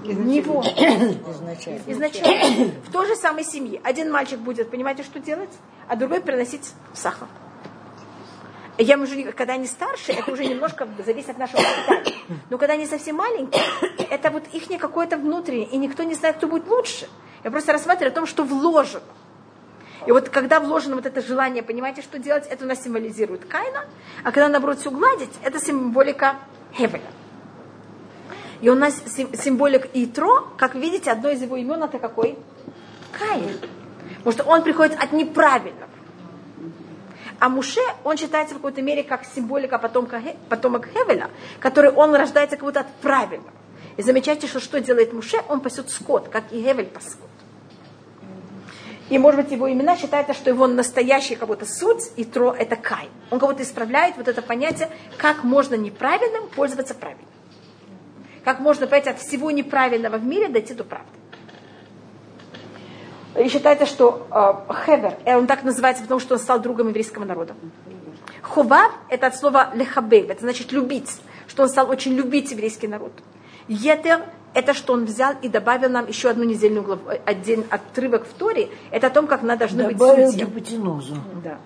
в 0.04 0.26
него 0.26 0.62
изначально. 0.62 1.82
изначально. 1.88 2.72
В 2.88 2.92
той 2.92 3.08
же 3.08 3.16
самой 3.16 3.44
семье. 3.44 3.82
Один 3.84 4.12
мальчик 4.12 4.40
будет, 4.40 4.70
понимаете, 4.72 5.04
что 5.04 5.20
делать, 5.20 5.50
а 5.88 5.96
другой 5.96 6.22
приносить 6.22 6.72
сахар. 6.94 7.28
Я 8.78 8.98
уже, 8.98 9.32
когда 9.32 9.54
они 9.54 9.66
старше, 9.66 10.12
это 10.12 10.32
уже 10.32 10.46
немножко 10.46 10.88
зависит 11.04 11.32
от 11.32 11.38
нашего 11.40 11.62
воспитания. 11.62 12.14
Но 12.50 12.58
когда 12.58 12.74
они 12.74 12.86
совсем 12.86 13.16
маленькие, 13.16 13.64
это 14.10 14.30
вот 14.30 14.44
их 14.54 14.70
не 14.70 14.78
какое-то 14.78 15.18
внутреннее, 15.18 15.68
и 15.68 15.78
никто 15.78 16.04
не 16.04 16.14
знает, 16.14 16.38
кто 16.38 16.48
будет 16.48 16.68
лучше. 16.68 17.08
Я 17.44 17.50
просто 17.52 17.74
рассматриваю 17.74 18.12
о 18.12 18.16
том, 18.16 18.26
что 18.28 18.44
вложено. 18.44 19.04
И 20.06 20.12
вот 20.12 20.30
когда 20.30 20.60
вложено 20.60 20.96
вот 20.96 21.06
это 21.06 21.22
желание, 21.22 21.64
понимаете, 21.64 22.02
что 22.02 22.20
делать, 22.20 22.46
это 22.48 22.66
у 22.66 22.68
нас 22.68 22.84
символизирует 22.84 23.46
Кайна, 23.46 23.86
а 24.24 24.32
когда 24.32 24.48
наоборот 24.48 24.80
все 24.80 24.92
гладить, 24.92 25.32
это 25.44 25.60
символика 25.60 26.36
Хевеля. 26.74 27.02
И 28.62 28.70
у 28.70 28.76
нас 28.76 29.02
сим- 29.08 29.34
символик 29.36 29.90
Итро, 29.94 30.48
как 30.58 30.76
видите, 30.76 31.12
одно 31.12 31.30
из 31.30 31.42
его 31.42 31.58
имен 31.58 31.84
это 31.84 32.00
какой? 32.00 32.38
Каин. 33.12 33.58
Потому 34.18 34.32
что 34.32 34.44
он 34.44 34.64
приходит 34.64 35.02
от 35.02 35.12
неправильного. 35.14 35.87
А 37.40 37.50
Муше, 37.50 37.82
он 38.04 38.18
считается 38.18 38.56
в 38.56 38.58
какой-то 38.58 38.82
мере 38.82 39.04
как 39.04 39.24
символика 39.26 39.78
потомка, 39.78 40.22
потомок 40.50 40.88
Хевеля, 40.88 41.30
который 41.60 41.92
он 41.92 42.16
рождается 42.16 42.56
как 42.58 42.66
будто 42.66 42.80
от 42.80 42.92
правильного. 42.96 43.52
И 43.96 44.02
замечайте, 44.02 44.48
что 44.48 44.60
что 44.60 44.80
делает 44.80 45.14
Муше? 45.14 45.38
Он 45.48 45.62
пасет 45.62 45.90
скот, 45.90 46.30
как 46.30 46.52
и 46.52 46.62
Хевель 46.62 46.88
пас 46.88 47.12
скот. 47.12 47.30
И, 49.10 49.18
может 49.18 49.42
быть, 49.42 49.52
его 49.52 49.72
имена 49.72 49.96
считается, 49.96 50.34
что 50.34 50.50
его 50.50 50.68
настоящий 50.68 51.36
как 51.36 51.48
будто 51.48 51.66
суть 51.66 52.12
и 52.18 52.26
тро– 52.26 52.54
это 52.60 52.76
Кай. 52.76 53.10
Он 53.32 53.40
как 53.40 53.50
будто 53.50 53.64
исправляет 53.64 54.18
вот 54.18 54.28
это 54.28 54.42
понятие, 54.42 54.90
как 55.18 55.44
можно 55.44 55.76
неправильным 55.76 56.50
пользоваться 56.50 56.94
правильным. 56.94 57.28
Как 58.44 58.60
можно, 58.60 58.86
понимаете, 58.86 59.12
от 59.12 59.20
всего 59.20 59.52
неправильного 59.52 60.18
в 60.18 60.26
мире 60.26 60.50
дойти 60.50 60.74
до 60.74 60.84
правды. 60.84 61.08
И 63.38 63.50
считается, 63.50 63.86
что 63.86 64.28
э, 64.32 64.74
Хевер, 64.86 65.16
он 65.26 65.48
так 65.48 65.64
называется, 65.64 66.04
потому 66.04 66.20
что 66.20 66.36
он 66.36 66.40
стал 66.40 66.60
другом 66.60 66.88
еврейского 66.90 67.24
народа. 67.26 67.54
Ховав– 68.42 68.92
это 69.10 69.28
от 69.28 69.36
слова 69.36 69.72
лехабев, 69.76 70.30
это 70.30 70.42
значит 70.42 70.72
любить, 70.72 71.22
что 71.48 71.64
он 71.64 71.70
стал 71.70 71.90
очень 71.90 72.14
любить 72.14 72.52
еврейский 72.52 72.88
народ. 72.88 73.12
Етер– 73.68 74.24
это 74.54 74.74
что 74.74 74.94
он 74.94 75.06
взял 75.06 75.34
и 75.42 75.50
добавил 75.50 75.90
нам 75.90 76.08
еще 76.08 76.30
одну 76.30 76.46
недельную 76.46 76.84
главу, 76.84 77.10
э, 77.10 77.20
один 77.26 77.66
отрывок 77.70 78.26
в 78.26 78.34
Торе, 78.34 78.70
это 78.92 79.08
о 79.08 79.10
том, 79.10 79.28
как 79.28 79.44
надо 79.44 79.60
должны 79.60 79.84
быть 79.84 79.98
Добавил 79.98 80.32
судьи. 80.32 80.46
гипотенузу. 80.46 81.18
Да. 81.44 81.60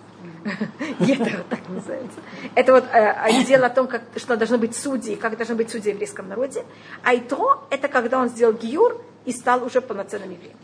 Етер 1.00 1.44
так 1.50 1.60
называется. 1.70 2.20
Это 2.56 2.74
вот 2.74 2.84
э, 2.92 3.44
дело 3.46 3.68
о 3.68 3.70
том, 3.70 3.88
как, 3.88 4.02
что 4.16 4.36
должны 4.36 4.58
быть 4.58 4.76
судьи, 4.76 5.16
как 5.16 5.38
должны 5.38 5.56
быть 5.56 5.70
судьи 5.70 5.92
в 5.92 5.94
еврейском 5.94 6.28
народе. 6.28 6.66
А 7.04 7.16
Итро– 7.16 7.64
это 7.70 7.88
когда 7.88 8.20
он 8.20 8.30
сделал 8.30 8.54
гиюр 8.54 9.00
и 9.26 9.32
стал 9.32 9.64
уже 9.64 9.82
полноценным 9.82 10.32
евреем. 10.32 10.58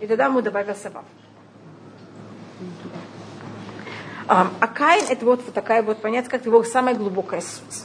И 0.00 0.06
тогда 0.06 0.26
ему 0.26 0.42
добавился 0.42 0.90
Вав. 0.90 1.04
А, 4.28 4.50
а 4.60 4.66
Каин 4.66 5.04
это 5.08 5.24
вот, 5.24 5.42
вот 5.44 5.54
такая 5.54 5.82
вот, 5.82 5.98
понятие, 5.98 6.30
как 6.30 6.46
его 6.46 6.62
самая 6.64 6.94
глубокая 6.94 7.40
суть. 7.40 7.84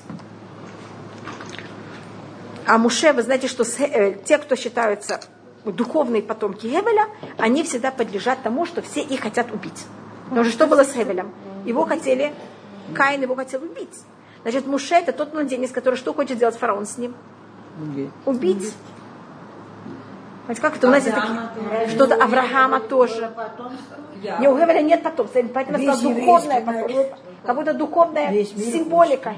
А 2.66 2.78
Муше, 2.78 3.14
вы 3.14 3.22
знаете, 3.22 3.47
что 3.47 3.64
э, 3.64 4.14
те, 4.26 4.38
кто 4.38 4.55
считаются 4.55 5.20
духовные 5.66 6.24
потомки 6.24 6.68
Хевеля, 6.68 7.07
они 7.38 7.64
всегда 7.64 7.91
подлежат 7.91 8.41
тому, 8.41 8.66
что 8.66 8.82
все 8.82 9.01
их 9.01 9.22
хотят 9.22 9.51
убить. 9.51 9.86
Потому 10.30 10.45
что 10.45 10.53
что 10.53 10.68
было 10.68 10.84
с 10.84 10.93
Хевелем? 10.93 11.32
Его 11.66 11.86
хотели, 11.86 12.34
Каин 12.95 13.22
его 13.22 13.36
хотел 13.36 13.62
убить. 13.62 13.93
Значит, 14.41 14.66
Муше 14.66 14.95
это 14.95 15.12
тот 15.12 15.34
младенец, 15.34 15.72
который 15.72 15.95
что 15.95 16.14
хочет 16.14 16.39
делать 16.39 16.57
фараон 16.57 16.86
с 16.88 16.97
ним? 16.97 17.14
Убить. 18.26 18.74
Понимаете, 20.51 20.61
как 20.61 20.77
это 20.77 20.87
у 20.87 20.91
нас 20.91 21.05
есть 21.05 21.15
такие- 21.15 21.89
что-то 21.89 22.15
Авраама 22.15 22.79
тоже. 22.81 23.31
Не, 24.39 24.49
у 24.49 24.57
Хевеля 24.57 24.81
нет 24.81 25.01
потомства, 25.01 25.41
поэтому 25.53 25.77
это 25.77 26.01
духовное 26.01 26.61
потомство. 26.61 27.17
Как 27.45 27.55
будто 27.55 27.73
духовная 27.73 28.31
Весь 28.31 28.49
символика. 28.53 29.33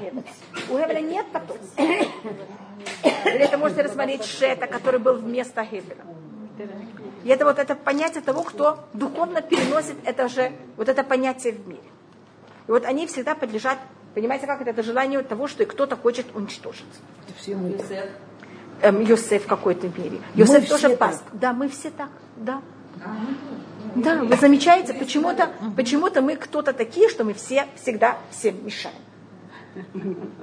У 0.70 0.76
Хевеля 0.76 1.00
нет 1.00 1.26
потомства. 1.32 1.82
Или 1.82 3.38
это 3.38 3.58
можете 3.58 3.82
рассмотреть 3.82 4.24
Шета, 4.24 4.66
который 4.66 4.98
был 4.98 5.14
вместо 5.14 5.64
Хевеля. 5.64 6.04
И 7.22 7.28
это 7.28 7.44
вот 7.44 7.58
это 7.58 7.76
понятие 7.76 8.22
того, 8.22 8.42
кто 8.42 8.80
духовно 8.92 9.40
переносит 9.40 9.96
это 10.04 10.28
же, 10.28 10.52
вот 10.76 10.88
это 10.88 11.04
понятие 11.04 11.52
в 11.52 11.66
мире. 11.68 11.80
И 12.66 12.70
вот 12.70 12.84
они 12.84 13.06
всегда 13.06 13.34
подлежат, 13.34 13.78
понимаете, 14.14 14.46
как 14.46 14.60
это, 14.60 14.70
это 14.70 14.82
желание 14.82 15.22
того, 15.22 15.46
что 15.46 15.62
и 15.62 15.66
кто-то 15.66 15.96
хочет 15.96 16.26
уничтожить. 16.34 16.84
Это 17.28 17.38
все 17.38 17.54
мы. 17.54 17.78
Эм, 18.82 19.00
Йосеф 19.00 19.44
в 19.44 19.46
какой-то 19.46 19.88
мере. 19.88 20.20
Мы 20.34 20.40
Йосеф 20.40 20.64
все 20.64 20.72
тоже 20.74 20.88
так. 20.90 20.98
пас. 20.98 21.24
Да, 21.32 21.52
мы 21.52 21.68
все 21.68 21.90
так, 21.90 22.10
да. 22.36 22.60
Да, 23.94 24.22
вы 24.24 24.36
замечаете, 24.36 24.94
почему-то 24.94 25.50
почему 25.76 26.08
мы 26.20 26.36
кто-то 26.36 26.72
такие, 26.72 27.08
что 27.08 27.24
мы 27.24 27.34
все 27.34 27.66
всегда 27.76 28.18
всем 28.30 28.64
мешаем. 28.64 28.96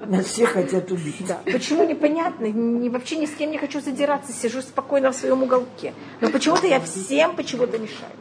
Нас 0.05 0.25
все 0.25 0.45
хотят 0.45 0.91
убить. 0.91 1.25
Да. 1.25 1.39
Почему 1.45 1.83
непонятно? 1.85 2.45
Ни, 2.45 2.89
вообще 2.89 3.15
ни 3.17 3.25
с 3.25 3.31
кем 3.31 3.51
не 3.51 3.57
хочу 3.57 3.79
задираться, 3.79 4.33
сижу 4.33 4.61
спокойно 4.61 5.11
в 5.11 5.15
своем 5.15 5.43
уголке. 5.43 5.93
Но 6.19 6.29
почему-то 6.29 6.67
я 6.67 6.79
всем 6.81 7.35
почему-то 7.35 7.77
мешаю. 7.77 8.11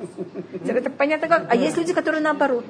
Это 0.67 0.91
понятно 0.91 1.29
как? 1.29 1.47
А 1.51 1.57
есть 1.57 1.77
люди, 1.77 1.93
которые 1.93 2.23
наоборот. 2.23 2.65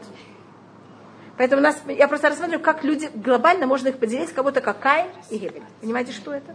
Поэтому 1.36 1.60
у 1.60 1.64
нас, 1.64 1.78
я 1.86 2.06
просто 2.08 2.28
рассматриваю, 2.28 2.62
как 2.62 2.84
люди 2.84 3.10
глобально 3.14 3.66
можно 3.66 3.88
их 3.88 3.98
поделить, 3.98 4.30
как 4.32 4.44
будто 4.44 4.60
как 4.60 4.80
Каин 4.80 5.08
и 5.30 5.38
Гебель. 5.38 5.62
Понимаете, 5.80 6.12
что 6.12 6.32
это? 6.32 6.54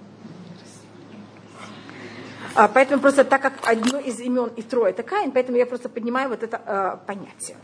А, 2.56 2.70
поэтому 2.70 3.02
просто 3.02 3.26
так 3.26 3.42
как 3.42 3.54
одно 3.66 4.00
из 4.00 4.20
имен 4.22 4.50
и 4.56 4.62
трое 4.62 4.92
это 4.92 5.04
Каин, 5.04 5.32
поэтому 5.32 5.58
я 5.58 5.66
просто 5.66 5.90
поднимаю 5.90 6.30
вот 6.30 6.42
это 6.42 6.62
э, 6.66 7.06
понятие. 7.06 7.58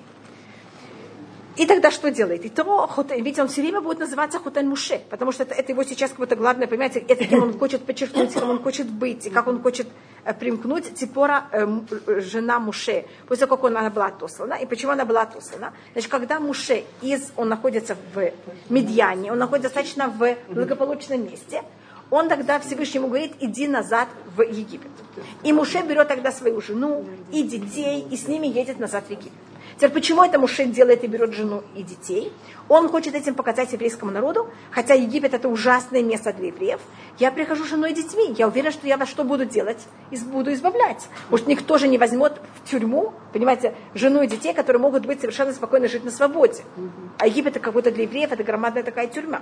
И 1.58 1.66
тогда 1.66 1.92
что 1.92 2.12
делает? 2.12 2.46
И 2.46 2.50
то, 2.50 2.90
ведь 3.18 3.40
он 3.40 3.48
все 3.48 3.62
время 3.62 3.82
будет 3.82 4.00
называться 4.00 4.40
Хутен 4.40 4.70
Муше, 4.70 5.02
потому 5.10 5.32
что 5.32 5.44
это, 5.44 5.54
это 5.54 5.72
его 5.74 5.84
сейчас 5.84 6.12
какое-то 6.12 6.36
главное, 6.36 6.68
понимаете, 6.68 7.00
это 7.00 7.26
кем 7.26 7.44
он 7.44 7.58
хочет 7.58 7.86
подчеркнуть, 7.86 8.34
кем 8.34 8.50
он 8.50 8.64
хочет 8.64 8.90
быть, 8.90 9.28
и 9.28 9.30
как 9.30 9.48
он 9.48 9.62
хочет 9.62 9.88
э, 10.24 10.34
примкнуть 10.34 10.98
Ципора, 10.98 11.46
э, 11.52 11.68
э, 12.08 12.22
жена 12.22 12.60
Муше, 12.60 13.06
после 13.28 13.46
того, 13.46 13.58
как 13.58 13.72
она 13.72 13.90
была 13.90 14.08
отослана. 14.08 14.54
И 14.56 14.66
почему 14.66 14.92
она 14.94 15.06
была 15.06 15.22
отослана? 15.24 15.74
Значит, 15.94 16.10
когда 16.10 16.40
Муше, 16.40 16.84
из, 17.02 17.32
он 17.36 17.50
находится 17.50 17.98
в 18.14 18.32
Медьяне, 18.70 19.32
он 19.32 19.38
находится 19.38 19.70
достаточно 19.70 20.08
в 20.10 20.54
благополучном 20.54 21.26
месте, 21.26 21.64
он 22.12 22.28
тогда 22.28 22.60
Всевышнему 22.60 23.08
говорит, 23.08 23.34
иди 23.40 23.68
назад 23.68 24.10
в 24.36 24.42
Египет. 24.42 24.92
И 25.44 25.54
Муше 25.54 25.82
берет 25.82 26.10
тогда 26.10 26.32
свою 26.32 26.62
жену 26.62 27.06
и 27.32 27.42
детей, 27.42 28.06
и 28.12 28.18
с 28.18 28.28
ними 28.28 28.48
едет 28.48 28.80
назад 28.80 29.06
в 29.08 29.12
Египет. 29.12 29.32
Теперь, 29.78 29.92
почему 29.92 30.22
это 30.24 30.38
Муше 30.38 30.66
делает 30.66 31.04
и 31.04 31.08
берет 31.08 31.34
жену 31.34 31.64
и 31.74 31.82
детей? 31.82 32.32
Он 32.68 32.90
хочет 32.90 33.16
этим 33.16 33.34
показать 33.34 33.72
еврейскому 33.72 34.12
народу, 34.12 34.50
хотя 34.70 34.94
Египет 34.94 35.34
это 35.34 35.48
ужасное 35.48 36.04
место 36.04 36.34
для 36.34 36.48
евреев. 36.48 36.82
Я 37.18 37.32
прихожу 37.32 37.64
с 37.64 37.70
женой 37.70 37.92
и 37.92 37.96
детьми, 37.96 38.36
я 38.38 38.48
уверена, 38.48 38.72
что 38.72 38.86
я 38.86 38.98
вас 38.98 39.10
что 39.10 39.24
буду 39.24 39.46
делать? 39.46 39.80
Буду 40.26 40.54
избавлять. 40.54 41.08
Может, 41.30 41.48
никто 41.48 41.78
же 41.78 41.88
не 41.88 41.98
возьмет 41.98 42.42
в 42.56 42.70
тюрьму, 42.70 43.14
понимаете, 43.34 43.74
жену 43.94 44.22
и 44.22 44.28
детей, 44.28 44.54
которые 44.54 44.82
могут 44.82 45.06
быть 45.06 45.22
совершенно 45.22 45.54
спокойно 45.54 45.88
жить 45.88 46.04
на 46.04 46.12
свободе. 46.12 46.64
А 47.18 47.26
Египет 47.26 47.54
это 47.56 47.60
какой-то 47.62 47.92
для 47.92 48.04
евреев, 48.04 48.32
это 48.32 48.44
громадная 48.44 48.84
такая 48.84 49.08
тюрьма. 49.08 49.42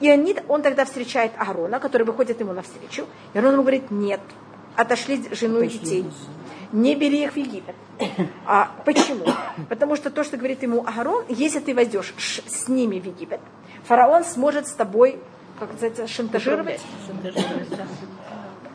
И 0.00 0.10
они, 0.10 0.36
он 0.48 0.62
тогда 0.62 0.84
встречает 0.84 1.32
Аарона, 1.38 1.80
который 1.80 2.04
выходит 2.04 2.40
ему 2.40 2.52
навстречу. 2.52 3.06
И 3.34 3.38
Аарон 3.38 3.54
ему 3.54 3.62
говорит, 3.62 3.90
нет, 3.90 4.20
отошли 4.76 5.22
жену 5.32 5.60
и 5.60 5.68
детей 5.68 6.04
не 6.72 6.94
бери 6.94 7.22
их 7.24 7.34
в 7.34 7.36
Египет. 7.36 7.74
А 8.46 8.74
почему? 8.84 9.24
Потому 9.68 9.96
что 9.96 10.10
то, 10.10 10.24
что 10.24 10.36
говорит 10.36 10.62
ему 10.62 10.84
Агарон, 10.86 11.24
если 11.28 11.60
ты 11.60 11.74
войдешь 11.74 12.14
с 12.18 12.68
ними 12.68 12.98
в 12.98 13.06
Египет, 13.06 13.40
фараон 13.84 14.24
сможет 14.24 14.66
с 14.66 14.72
тобой, 14.72 15.18
как 15.58 15.72
называется, 15.72 16.08
шантажировать. 16.08 16.80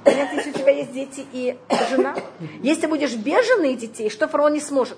Понятно, 0.03 0.35
если 0.37 0.51
у 0.51 0.53
тебя 0.53 0.71
есть 0.71 0.93
дети 0.93 1.25
и 1.33 1.57
жена. 1.89 2.15
Если 2.61 2.87
будешь 2.87 3.15
без 3.15 3.45
жены 3.45 3.73
и 3.73 3.75
детей, 3.75 4.09
что 4.09 4.27
фараон 4.27 4.53
не 4.53 4.61
сможет? 4.61 4.97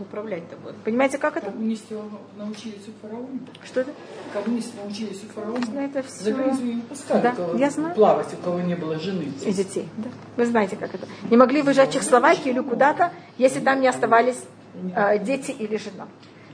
Управлять-то 0.00 0.56
будет. 0.56 0.76
Понимаете, 0.76 1.18
как 1.18 1.36
это? 1.36 1.46
Коммунисты 1.46 1.96
научились 2.36 2.88
у 2.88 3.06
фараона. 3.06 3.28
Что 3.64 3.80
это? 3.80 3.92
Коммунисты 4.32 4.76
научились 4.82 5.22
у 5.24 5.32
фараона. 5.32 5.66
Ну, 5.72 5.80
это 5.80 6.02
все... 6.02 6.24
За 6.24 6.32
границу 6.32 6.62
не 6.62 6.74
выпускали, 6.74 7.22
да, 7.22 7.32
кого, 7.32 7.54
я 7.56 7.70
знаю. 7.70 7.94
плавать, 7.94 8.32
у 8.34 8.36
кого 8.36 8.60
не 8.60 8.74
было 8.74 8.98
жены. 8.98 9.32
И 9.44 9.52
детей. 9.52 9.88
Да. 9.96 10.08
Вы 10.36 10.46
знаете, 10.46 10.76
как 10.76 10.94
это. 10.94 11.06
Не 11.30 11.36
могли 11.36 11.62
выезжать 11.62 11.90
в 11.90 11.92
Чехословакию 11.92 12.54
или 12.54 12.60
куда-то, 12.60 13.12
если 13.38 13.60
там 13.60 13.80
не 13.80 13.88
оставались 13.88 14.42
э, 14.94 15.18
дети 15.18 15.50
или 15.50 15.76
жена. 15.76 16.08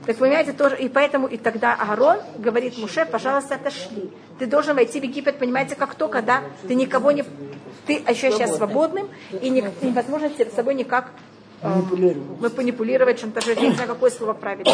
Так 0.05 0.17
понимаете, 0.17 0.53
тоже, 0.53 0.77
и 0.77 0.87
поэтому 0.87 1.27
и 1.27 1.37
тогда 1.37 1.73
Аарон 1.73 2.19
говорит 2.37 2.77
Муше, 2.77 3.05
пожалуйста, 3.05 3.55
отошли. 3.55 4.09
Ты 4.39 4.45
должен 4.45 4.75
войти 4.75 5.01
в 5.01 5.03
Египет, 5.03 5.37
понимаете, 5.37 5.75
как 5.75 5.95
то, 5.95 6.07
когда 6.07 6.43
ты 6.67 6.75
никого 6.75 7.11
не... 7.11 7.25
Ты 7.85 8.01
ощущаешь 8.05 8.35
себя 8.35 8.47
свободным, 8.47 9.09
и 9.41 9.49
не, 9.49 9.65
невозможно 9.81 10.29
с 10.29 10.55
собой 10.55 10.75
никак 10.75 11.11
Манипулировать. 11.61 12.57
Манипулировать, 12.57 13.19
шантажировать, 13.19 13.63
я 13.63 13.69
не 13.69 13.75
знаю, 13.75 13.89
какое 13.89 14.11
слово 14.11 14.33
правильно. 14.33 14.71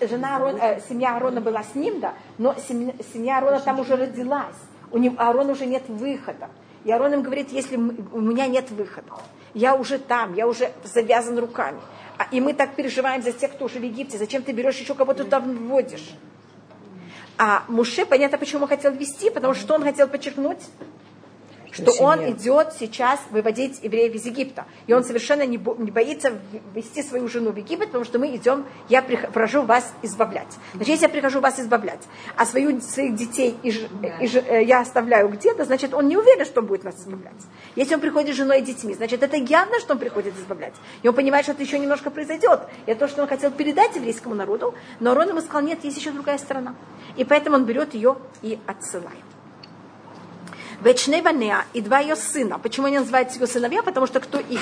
Жена 0.00 0.36
Аарона, 0.36 0.58
э, 0.58 0.80
семья 0.88 1.14
Аарона 1.14 1.40
была 1.40 1.62
с 1.62 1.74
ним, 1.74 2.00
да, 2.00 2.14
но 2.38 2.54
семья, 2.68 2.94
семья 3.12 3.38
Аарона 3.38 3.60
там 3.60 3.80
уже 3.80 3.96
родилась. 3.96 4.56
У 4.90 4.98
него, 4.98 5.16
Аарона 5.18 5.52
уже 5.52 5.66
нет 5.66 5.82
выхода. 5.88 6.48
И 6.84 6.92
Аарон 6.92 7.14
им 7.14 7.22
говорит, 7.22 7.50
если 7.50 7.76
у 7.76 8.20
меня 8.20 8.46
нет 8.46 8.70
выхода, 8.70 9.12
я 9.54 9.74
уже 9.74 9.98
там, 9.98 10.34
я 10.34 10.46
уже 10.46 10.70
завязан 10.84 11.38
руками. 11.38 11.80
А, 12.16 12.26
и 12.30 12.40
мы 12.40 12.54
так 12.54 12.74
переживаем 12.74 13.22
за 13.22 13.32
тех, 13.32 13.52
кто 13.52 13.64
уже 13.64 13.78
в 13.78 13.82
Египте. 13.82 14.18
Зачем 14.18 14.42
ты 14.42 14.52
берешь 14.52 14.78
еще 14.78 14.94
кого-то 14.94 15.24
там 15.24 15.68
вводишь? 15.68 16.14
А 17.36 17.64
Муше, 17.68 18.04
понятно, 18.04 18.38
почему 18.38 18.66
хотел 18.66 18.92
вести, 18.92 19.30
потому 19.30 19.54
что 19.54 19.74
он 19.74 19.84
хотел 19.84 20.08
подчеркнуть, 20.08 20.58
что 21.72 21.92
он 22.02 22.30
идет 22.30 22.72
сейчас 22.78 23.20
выводить 23.30 23.82
евреев 23.82 24.14
из 24.14 24.26
Египта. 24.26 24.66
И 24.86 24.92
он 24.92 25.04
совершенно 25.04 25.46
не, 25.46 25.58
бо, 25.58 25.74
не 25.76 25.90
боится 25.90 26.32
вести 26.74 27.02
свою 27.02 27.28
жену 27.28 27.52
в 27.52 27.56
Египет, 27.56 27.88
потому 27.88 28.04
что 28.04 28.18
мы 28.18 28.34
идем, 28.34 28.66
я 28.88 29.02
прихожу 29.02 29.62
вас 29.62 29.92
избавлять. 30.02 30.48
Значит, 30.74 30.88
если 30.88 31.04
я 31.04 31.08
прихожу 31.08 31.40
вас 31.40 31.58
избавлять, 31.60 32.00
а 32.36 32.46
свою, 32.46 32.80
своих 32.80 33.14
детей 33.14 33.56
и, 33.62 33.70
и, 33.70 34.26
и, 34.26 34.38
э, 34.38 34.64
я 34.64 34.80
оставляю 34.80 35.28
где-то, 35.28 35.64
значит, 35.64 35.94
он 35.94 36.08
не 36.08 36.16
уверен, 36.16 36.44
что 36.44 36.60
он 36.60 36.66
будет 36.66 36.84
нас 36.84 36.96
избавлять. 37.00 37.34
Если 37.76 37.94
он 37.94 38.00
приходит 38.00 38.34
с 38.34 38.36
женой 38.36 38.60
и 38.60 38.62
детьми, 38.62 38.94
значит, 38.94 39.22
это 39.22 39.36
явно, 39.36 39.78
что 39.80 39.94
он 39.94 39.98
приходит 39.98 40.36
избавлять. 40.38 40.74
И 41.02 41.08
он 41.08 41.14
понимает, 41.14 41.44
что 41.44 41.52
это 41.52 41.62
еще 41.62 41.78
немножко 41.78 42.10
произойдет. 42.10 42.60
И 42.86 42.90
это 42.90 43.00
то, 43.00 43.08
что 43.08 43.22
он 43.22 43.28
хотел 43.28 43.50
передать 43.50 43.96
еврейскому 43.96 44.34
народу, 44.34 44.74
но 45.00 45.12
Арон 45.12 45.28
ему 45.28 45.40
сказал, 45.40 45.62
нет, 45.62 45.84
есть 45.84 45.98
еще 45.98 46.10
другая 46.10 46.38
сторона. 46.38 46.74
И 47.16 47.24
поэтому 47.24 47.56
он 47.56 47.64
берет 47.64 47.94
ее 47.94 48.16
и 48.42 48.58
отсылает. 48.66 49.37
Вечне 50.82 51.22
Банеа 51.22 51.64
и 51.72 51.80
два 51.80 51.98
ее 51.98 52.14
сына. 52.16 52.58
Почему 52.58 52.86
они 52.86 52.98
называют 52.98 53.32
его 53.32 53.46
сыновья? 53.46 53.82
Потому 53.82 54.06
что 54.06 54.20
кто 54.20 54.38
их, 54.38 54.60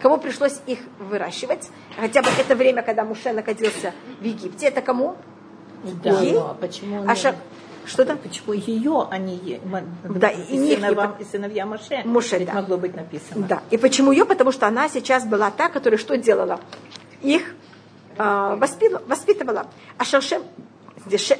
кому 0.00 0.18
пришлось 0.18 0.60
их 0.66 0.78
выращивать, 0.98 1.68
хотя 1.98 2.22
бы 2.22 2.28
это 2.38 2.54
время, 2.54 2.82
когда 2.82 3.04
Муше 3.04 3.32
находился 3.32 3.92
в 4.20 4.24
Египте, 4.24 4.66
это 4.66 4.82
кому? 4.82 5.16
Да, 5.82 6.20
Ей? 6.20 6.32
но 6.32 6.56
почему 6.60 7.04
а 7.08 7.14
ша... 7.14 7.34
Что-то? 7.84 8.16
Почему 8.16 8.52
ее, 8.52 9.06
а 9.08 9.16
не 9.16 9.60
да, 10.02 10.30
и, 10.30 10.42
и 10.42 10.74
сыновья, 10.74 11.14
и 11.20 11.24
сыновья 11.24 11.66
Моше? 11.66 12.02
Моше, 12.04 12.44
да. 12.44 12.54
могло 12.54 12.78
быть 12.78 12.96
написано. 12.96 13.46
Да. 13.46 13.62
И 13.70 13.76
почему 13.76 14.10
ее? 14.10 14.24
Потому 14.24 14.50
что 14.50 14.66
она 14.66 14.88
сейчас 14.88 15.24
была 15.24 15.52
та, 15.52 15.68
которая 15.68 15.96
что 15.96 16.16
делала? 16.16 16.58
Их 17.22 17.54
э, 18.18 18.56
воспитывала. 19.06 19.68
А 19.98 20.04
Шершем, 20.04 20.42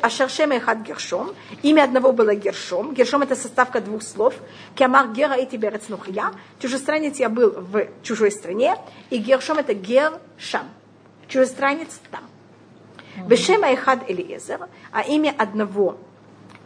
Ашершем 0.03 0.53
и 0.53 0.59
Хад 0.59 0.83
Гершом. 0.83 1.35
Имя 1.63 1.85
одного 1.85 2.13
было 2.13 2.35
Гершом. 2.35 2.95
Гершом 2.95 3.23
это 3.23 3.35
составка 3.35 3.81
двух 3.81 4.03
слов. 4.03 4.35
Киамар 4.75 5.09
Гера 5.09 5.35
и 5.35 5.47
Тиберец 5.47 5.89
Нухия. 5.89 6.33
Чужестранец 6.61 7.19
я 7.19 7.29
был 7.29 7.51
в 7.51 7.87
чужой 8.03 8.31
стране. 8.31 8.77
И 9.11 9.19
Гершом 9.19 9.59
это 9.59 9.75
Гер 9.75 10.21
Шам. 10.39 10.69
Чужестранец 11.29 12.01
там. 12.11 12.23
Бешем 13.27 13.65
Айхад 13.65 14.09
Элиезер. 14.09 14.69
А 14.93 15.03
имя 15.03 15.35
одного 15.37 15.99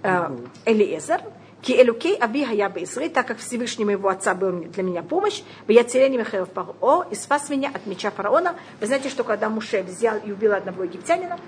э, 0.03 0.37
Элиезер. 0.67 1.23
Ки 1.63 1.73
Элукей 1.73 2.17
Аби 2.17 2.45
Хая 2.45 2.71
Бейсрей, 2.71 3.11
так 3.11 3.27
как 3.27 3.39
Всевышний 3.39 3.85
моего 3.85 4.09
отца 4.09 4.35
был 4.35 4.53
для 4.53 4.83
меня 4.83 5.03
помощь, 5.03 5.43
я 5.69 5.85
царение 5.85 6.19
Михаил 6.19 6.47
Паро 6.47 7.07
и 7.11 7.15
спас 7.15 7.51
меня 7.51 7.71
от 7.73 7.87
меча 7.87 8.11
фараона. 8.11 8.55
Вы 8.81 8.87
знаете, 8.87 9.11
что 9.11 9.25
когда 9.25 9.51
Муше 9.51 9.83
взял 9.83 10.17
и 10.25 10.33
убил 10.33 10.55
одного 10.55 10.85
египтянина, 10.85 11.39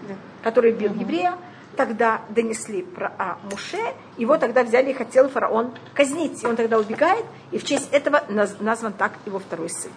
который 0.43 0.73
бил 0.73 0.93
еврея, 0.93 1.35
тогда 1.77 2.21
донесли 2.29 2.83
про 2.83 3.13
а, 3.19 3.39
Муше, 3.51 3.81
его 4.19 4.37
тогда 4.37 4.65
взяли 4.65 4.91
и 4.91 4.93
хотел 4.93 5.31
фараон 5.31 5.73
казнить. 5.95 6.43
И 6.43 6.47
он 6.47 6.57
тогда 6.57 6.79
убегает, 6.79 7.25
и 7.51 7.59
в 7.59 7.65
честь 7.65 7.89
этого 7.91 8.23
назван 8.29 8.93
так 8.93 9.13
его 9.25 9.39
второй 9.39 9.71
сын. 9.71 9.91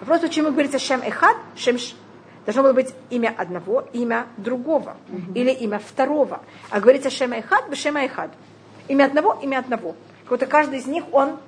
Вопрос, 0.00 0.20
почему 0.20 0.50
говорится 0.50 0.78
Шем 0.78 1.00
Эхад, 1.00 1.36
Шем 1.56 1.78
Должно 2.44 2.64
было 2.64 2.72
быть 2.72 2.92
имя 3.10 3.32
одного, 3.36 3.86
имя 3.92 4.26
другого, 4.36 4.96
mm-hmm. 5.08 5.34
или 5.34 5.50
имя 5.52 5.78
второго. 5.78 6.40
А 6.70 6.80
говорится 6.80 7.08
Шем 7.08 7.32
Эхад, 7.32 7.74
Шем 7.76 7.96
Эхад. 7.96 8.32
Имя 8.92 9.06
одного, 9.06 9.38
имя 9.40 9.60
одного. 9.60 9.96
Как 10.24 10.32
будто 10.32 10.44
каждый 10.44 10.78
из 10.78 10.86
них, 10.86 11.04
он 11.12 11.38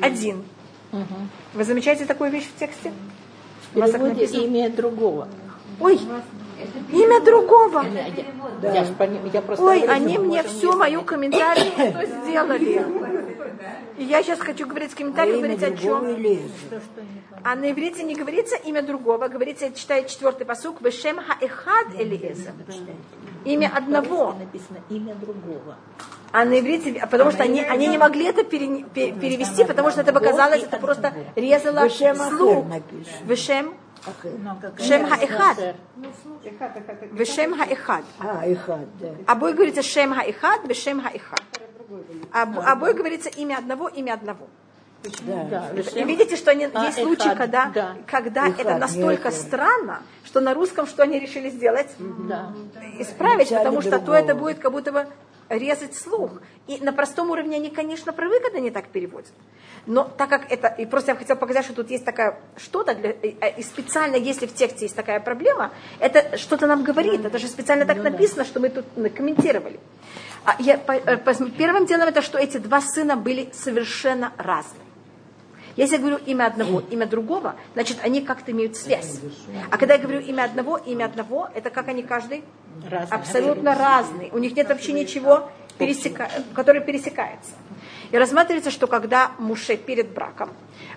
один. 0.00 0.44
Угу. 0.92 1.02
Вы 1.54 1.64
замечаете 1.64 2.06
такую 2.06 2.30
вещь 2.30 2.44
в 2.44 2.56
тексте? 2.56 2.92
В 3.62 3.74
переводе 3.74 4.24
имя 4.26 4.70
другого. 4.70 5.26
Ой, 5.80 5.98
имя 6.92 7.20
другого. 7.20 7.84
Да. 8.62 8.72
Я, 8.72 8.86
я 9.32 9.42
Ой, 9.58 9.82
они 9.88 10.18
мне 10.18 10.44
всю 10.44 10.76
мою 10.76 11.02
комментарию 11.02 11.72
что 11.72 12.06
сделали. 12.22 12.86
И 13.96 14.04
я 14.04 14.22
сейчас 14.22 14.38
хочу 14.38 14.64
говорить 14.64 14.94
комментарий, 14.94 15.34
а 15.34 15.36
говорить 15.38 15.62
о 15.64 15.76
чем. 15.76 16.38
А 17.42 17.56
на 17.56 17.72
иврите 17.72 18.04
не 18.04 18.14
говорится 18.14 18.54
имя 18.54 18.82
другого, 18.82 19.26
говорится, 19.26 19.72
читает 19.72 20.06
четвертый 20.06 20.46
посук, 20.46 20.80
Вешем 20.80 21.16
хаэхад 21.16 21.88
Элиеза. 21.98 22.52
Имя 23.44 23.72
одного. 23.74 24.36
Написано 24.38 24.78
имя 24.90 25.16
другого. 25.16 25.76
А 26.30 26.44
на 26.44 26.60
иврите, 26.60 27.06
потому 27.10 27.30
что 27.30 27.42
они, 27.42 27.62
они 27.62 27.86
не 27.88 27.98
могли 27.98 28.26
это 28.26 28.44
пере, 28.44 28.84
перевести, 28.84 29.64
потому 29.64 29.90
что 29.90 30.02
это 30.02 30.12
показалось, 30.12 30.62
это 30.62 30.78
просто 30.78 31.12
резало 31.36 31.88
слух. 31.88 32.66
Вешем 33.24 33.74
Шем 34.78 35.06
хаэхад. 35.08 35.74
Вешем. 37.12 37.54
А, 38.20 38.78
да. 39.00 39.08
Обои 39.26 39.52
говорится 39.52 39.82
шем 39.82 40.14
хаэхад, 40.14 40.66
вешем 40.68 41.02
хаэхад. 41.02 41.42
Обои 42.32 42.92
говорится 42.92 43.28
имя 43.30 43.58
одного, 43.58 43.88
имя 43.88 44.14
одного. 44.14 44.46
Да. 45.22 45.70
И 45.94 46.04
видите, 46.04 46.36
что 46.36 46.50
они, 46.50 46.68
А, 46.74 46.84
есть 46.86 46.98
случаи, 47.00 47.26
эхад, 47.28 47.38
когда, 47.38 47.66
да. 47.66 47.96
когда 48.06 48.48
Эхад, 48.48 48.60
это 48.60 48.78
настолько 48.78 49.28
эхад. 49.28 49.34
странно, 49.34 50.02
что 50.24 50.40
на 50.40 50.54
русском 50.54 50.88
что 50.88 51.04
они 51.04 51.20
решили 51.20 51.50
сделать? 51.50 51.88
Да. 52.28 52.52
Исправить, 52.98 53.46
Взяли 53.46 53.58
потому 53.62 53.80
что 53.80 53.90
то 53.92 53.96
другого. 53.98 54.16
это 54.16 54.34
будет 54.34 54.58
как 54.58 54.72
будто 54.72 54.90
бы 54.90 55.06
резать 55.48 55.94
слух. 55.96 56.40
И 56.66 56.78
на 56.78 56.92
простом 56.92 57.30
уровне 57.30 57.56
они, 57.56 57.70
конечно, 57.70 58.12
привыкли, 58.12 58.58
они 58.58 58.70
так 58.70 58.88
переводят. 58.88 59.32
Но 59.86 60.04
так 60.04 60.28
как 60.28 60.52
это, 60.52 60.68
и 60.68 60.84
просто 60.84 61.12
я 61.12 61.16
хотела 61.16 61.36
показать, 61.36 61.64
что 61.64 61.74
тут 61.74 61.90
есть 61.90 62.04
такая 62.04 62.38
что-то, 62.56 62.94
для, 62.94 63.10
и 63.12 63.62
специально, 63.62 64.16
если 64.16 64.46
в 64.46 64.54
тексте 64.54 64.84
есть 64.84 64.96
такая 64.96 65.20
проблема, 65.20 65.72
это 65.98 66.36
что-то 66.36 66.66
нам 66.66 66.84
говорит. 66.84 67.24
Это 67.24 67.38
же 67.38 67.46
специально 67.48 67.86
так 67.86 68.02
написано, 68.02 68.44
что 68.44 68.60
мы 68.60 68.68
тут 68.68 68.84
комментировали. 69.16 69.80
А 70.44 70.56
я, 70.60 70.78
по, 70.78 70.94
по, 70.94 71.34
первым 71.50 71.86
делом 71.86 72.08
это, 72.08 72.22
что 72.22 72.38
эти 72.38 72.58
два 72.58 72.80
сына 72.80 73.16
были 73.16 73.50
совершенно 73.52 74.32
разные. 74.36 74.87
Если 75.78 75.94
я 75.94 76.00
говорю 76.00 76.16
имя 76.26 76.46
одного, 76.46 76.80
имя 76.90 77.06
другого, 77.06 77.54
значит, 77.74 77.98
они 78.02 78.20
как-то 78.20 78.50
имеют 78.50 78.76
связь. 78.76 79.20
А 79.70 79.78
когда 79.78 79.94
я 79.94 80.00
говорю 80.00 80.18
имя 80.18 80.42
одного, 80.42 80.76
имя 80.76 81.04
одного, 81.04 81.48
это 81.54 81.70
как 81.70 81.86
они 81.86 82.02
каждый 82.02 82.42
разные. 82.90 83.20
абсолютно 83.20 83.76
разные. 83.76 84.30
У 84.32 84.38
них 84.38 84.56
нет 84.56 84.68
вообще 84.68 84.90
ничего, 84.90 85.48
пересека... 85.78 86.28
который 86.52 86.80
пересекается. 86.80 87.52
И 88.10 88.18
рассматривается, 88.18 88.72
что 88.72 88.88
когда 88.88 89.30
Муше 89.38 89.76
перед 89.76 90.08
браком, 90.12 90.50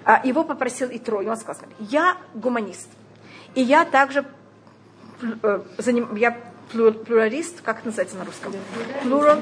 а, 0.04 0.20
его 0.24 0.44
попросил 0.44 0.90
и 0.90 1.00
он 1.28 1.38
сказал, 1.38 1.68
я 1.78 2.18
гуманист, 2.34 2.90
и 3.54 3.62
я 3.62 3.86
также 3.86 4.26
э, 5.44 5.62
я 6.16 6.38
плюрарист, 6.72 7.62
как 7.62 7.80
это 7.80 7.88
называется 7.88 8.18
на 8.18 8.26
русском? 8.26 8.54
Плурал. 9.04 9.40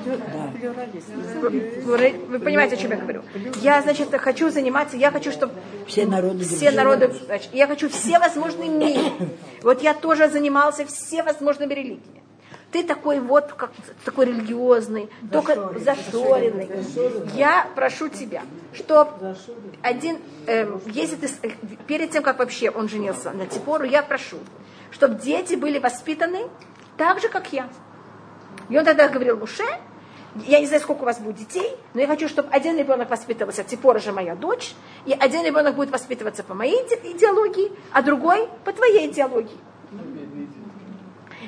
Вы 2.28 2.40
понимаете, 2.40 2.76
о 2.76 2.78
чем 2.78 2.92
я 2.92 2.98
говорю? 2.98 3.24
Я, 3.62 3.82
значит, 3.82 4.10
хочу 4.20 4.50
заниматься, 4.50 4.98
я 4.98 5.12
хочу, 5.12 5.32
чтобы 5.32 5.54
все 5.88 6.06
народы, 6.06 6.44
все 6.44 6.72
народы 6.72 7.12
значит, 7.26 7.50
я 7.54 7.68
хочу 7.68 7.90
все 7.90 8.20
возможные 8.20 8.70
миры. 8.70 9.12
Вот 9.62 9.82
я 9.82 9.94
тоже 9.94 10.30
занимался 10.30 10.86
все 10.86 11.24
возможными 11.24 11.74
религиями. 11.74 12.20
Ты 12.72 12.84
такой 12.84 13.20
вот, 13.20 13.54
как, 13.54 13.72
такой 14.06 14.28
религиозный, 14.28 15.10
только 15.32 15.74
зашоренный. 15.80 16.70
Я 17.36 17.68
прошу 17.74 18.10
тебя, 18.10 18.44
что 18.74 19.12
один, 19.82 20.20
э, 20.46 20.68
если 20.86 21.16
ты, 21.16 21.30
перед 21.88 22.12
тем, 22.12 22.22
как 22.22 22.38
вообще 22.38 22.70
он 22.70 22.88
женился 22.88 23.32
на 23.32 23.48
Типору, 23.48 23.86
я 23.86 24.04
прошу, 24.04 24.38
чтобы 24.92 25.16
дети 25.16 25.56
были 25.56 25.80
воспитаны 25.80 26.42
так 27.00 27.22
же, 27.22 27.30
как 27.30 27.54
я. 27.54 27.70
И 28.68 28.78
он 28.78 28.84
тогда 28.84 29.08
говорил 29.08 29.38
Муше, 29.38 29.64
я 30.46 30.60
не 30.60 30.68
знаю, 30.68 30.82
сколько 30.82 31.04
у 31.04 31.06
вас 31.06 31.18
будет 31.18 31.38
детей, 31.38 31.76
но 31.94 32.02
я 32.02 32.08
хочу, 32.08 32.28
чтобы 32.28 32.50
один 32.50 32.78
ребенок 32.78 33.10
воспитывался, 33.10 33.64
Ципора 33.64 34.00
же 34.00 34.12
моя 34.12 34.36
дочь, 34.36 34.74
и 35.06 35.14
один 35.14 35.46
ребенок 35.46 35.76
будет 35.76 35.92
воспитываться 35.92 36.44
по 36.44 36.54
моей 36.54 36.76
идеологии, 36.76 37.72
а 37.94 38.02
другой 38.02 38.50
по 38.66 38.74
твоей 38.74 39.10
идеологии. 39.10 39.58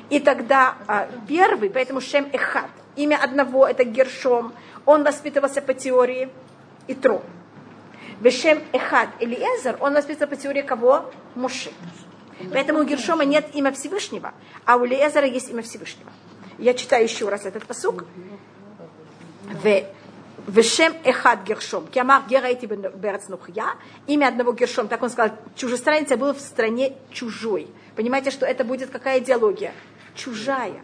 И 0.08 0.20
тогда 0.20 0.74
а, 0.88 1.08
первый, 1.28 1.68
поэтому 1.68 2.00
Шем 2.00 2.28
Эхат, 2.32 2.70
имя 2.96 3.18
одного 3.22 3.68
это 3.68 3.84
Гершом, 3.84 4.54
он 4.86 5.04
воспитывался 5.04 5.60
по 5.60 5.74
теории 5.74 6.30
Итро. 6.88 7.22
Вешем 8.20 8.58
Эхад 8.72 9.10
Элиезер, 9.20 9.76
он 9.80 9.92
воспитывался 9.92 10.34
по 10.34 10.42
теории 10.42 10.62
кого? 10.62 11.10
Муши. 11.34 11.70
Поэтому 12.50 12.80
у 12.80 12.84
Гершома 12.84 13.24
нет 13.24 13.54
имя 13.54 13.72
Всевышнего, 13.72 14.32
а 14.64 14.76
у 14.76 14.84
Лезера 14.84 15.26
есть 15.26 15.50
имя 15.50 15.62
Всевышнего. 15.62 16.10
Я 16.58 16.74
читаю 16.74 17.04
еще 17.04 17.28
раз 17.28 17.44
этот 17.44 17.64
посук. 17.66 18.04
Вешем 20.46 20.94
Эхад 21.04 21.44
Гершом. 21.44 21.86
Киамар 21.86 22.22
Герайти 22.28 22.66
Берец 22.66 23.28
Нухья. 23.28 23.74
Имя 24.06 24.28
одного 24.28 24.52
Гершом. 24.52 24.88
Так 24.88 25.02
он 25.02 25.10
сказал, 25.10 25.36
чужестранец 25.54 26.10
был 26.16 26.34
в 26.34 26.40
стране 26.40 26.94
чужой. 27.12 27.68
Понимаете, 27.94 28.30
что 28.30 28.44
это 28.44 28.64
будет 28.64 28.90
какая 28.90 29.20
идеология? 29.20 29.72
Чужая. 30.14 30.82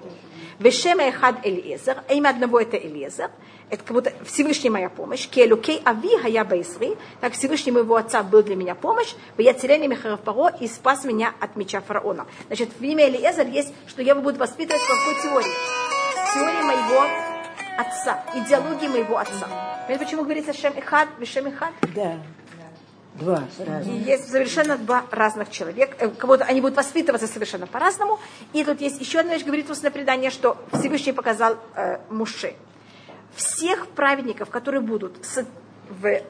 Вешем 0.60 1.00
Эхад 1.00 1.44
Элиезер. 1.44 2.02
Имя 2.08 2.30
одного 2.30 2.60
это 2.60 2.76
Элиезер 2.76 3.30
это 3.70 3.84
как 3.84 3.94
будто 3.94 4.12
Всевышний 4.24 4.70
моя 4.70 4.88
помощь. 4.88 5.28
Келукей 5.28 5.82
ави 5.84 6.16
хая 6.18 6.44
байсри, 6.44 6.96
так 7.20 7.34
Всевышний 7.34 7.72
моего 7.72 7.96
отца 7.96 8.22
был 8.22 8.42
для 8.42 8.56
меня 8.56 8.74
помощь, 8.74 9.14
в 9.36 9.40
я 9.40 9.52
Михаров 9.52 10.20
Паро 10.20 10.48
и 10.60 10.66
спас 10.66 11.04
меня 11.04 11.34
от 11.40 11.56
меча 11.56 11.80
фараона. 11.80 12.26
Значит, 12.46 12.70
в 12.78 12.82
имя 12.82 13.08
Элиезер 13.08 13.46
есть, 13.46 13.72
что 13.86 14.02
я 14.02 14.14
буду 14.14 14.38
воспитывать 14.38 14.80
в 14.82 14.88
какой 14.88 15.22
теории? 15.22 15.54
Теории 16.34 16.62
моего 16.62 17.04
отца, 17.78 18.24
идеологии 18.34 18.88
моего 18.88 19.18
отца. 19.18 19.48
Понимаете, 19.86 20.04
почему 20.04 20.24
говорится 20.24 20.52
Шем 20.52 20.78
Ихад, 20.78 21.08
Вишем 21.18 21.48
Ихад? 21.48 21.72
Да. 21.94 22.16
Два 23.14 23.44
разных. 23.58 23.94
И 23.94 23.98
есть 23.98 24.30
совершенно 24.30 24.76
два 24.78 25.04
разных 25.10 25.50
человека. 25.50 25.96
Э, 25.98 26.08
кого-то 26.08 26.44
они 26.44 26.60
будут 26.60 26.76
воспитываться 26.76 27.26
совершенно 27.26 27.66
по-разному. 27.66 28.20
И 28.52 28.62
тут 28.62 28.80
есть 28.80 29.00
еще 29.00 29.20
одна 29.20 29.34
вещь, 29.34 29.44
говорит 29.44 29.68
устное 29.70 29.90
предание, 29.90 30.30
что 30.30 30.56
Всевышний 30.72 31.12
показал 31.12 31.56
э, 31.74 31.98
Муше 32.10 32.54
всех 33.38 33.86
праведников, 33.88 34.50
которые 34.50 34.80
будут, 34.80 35.24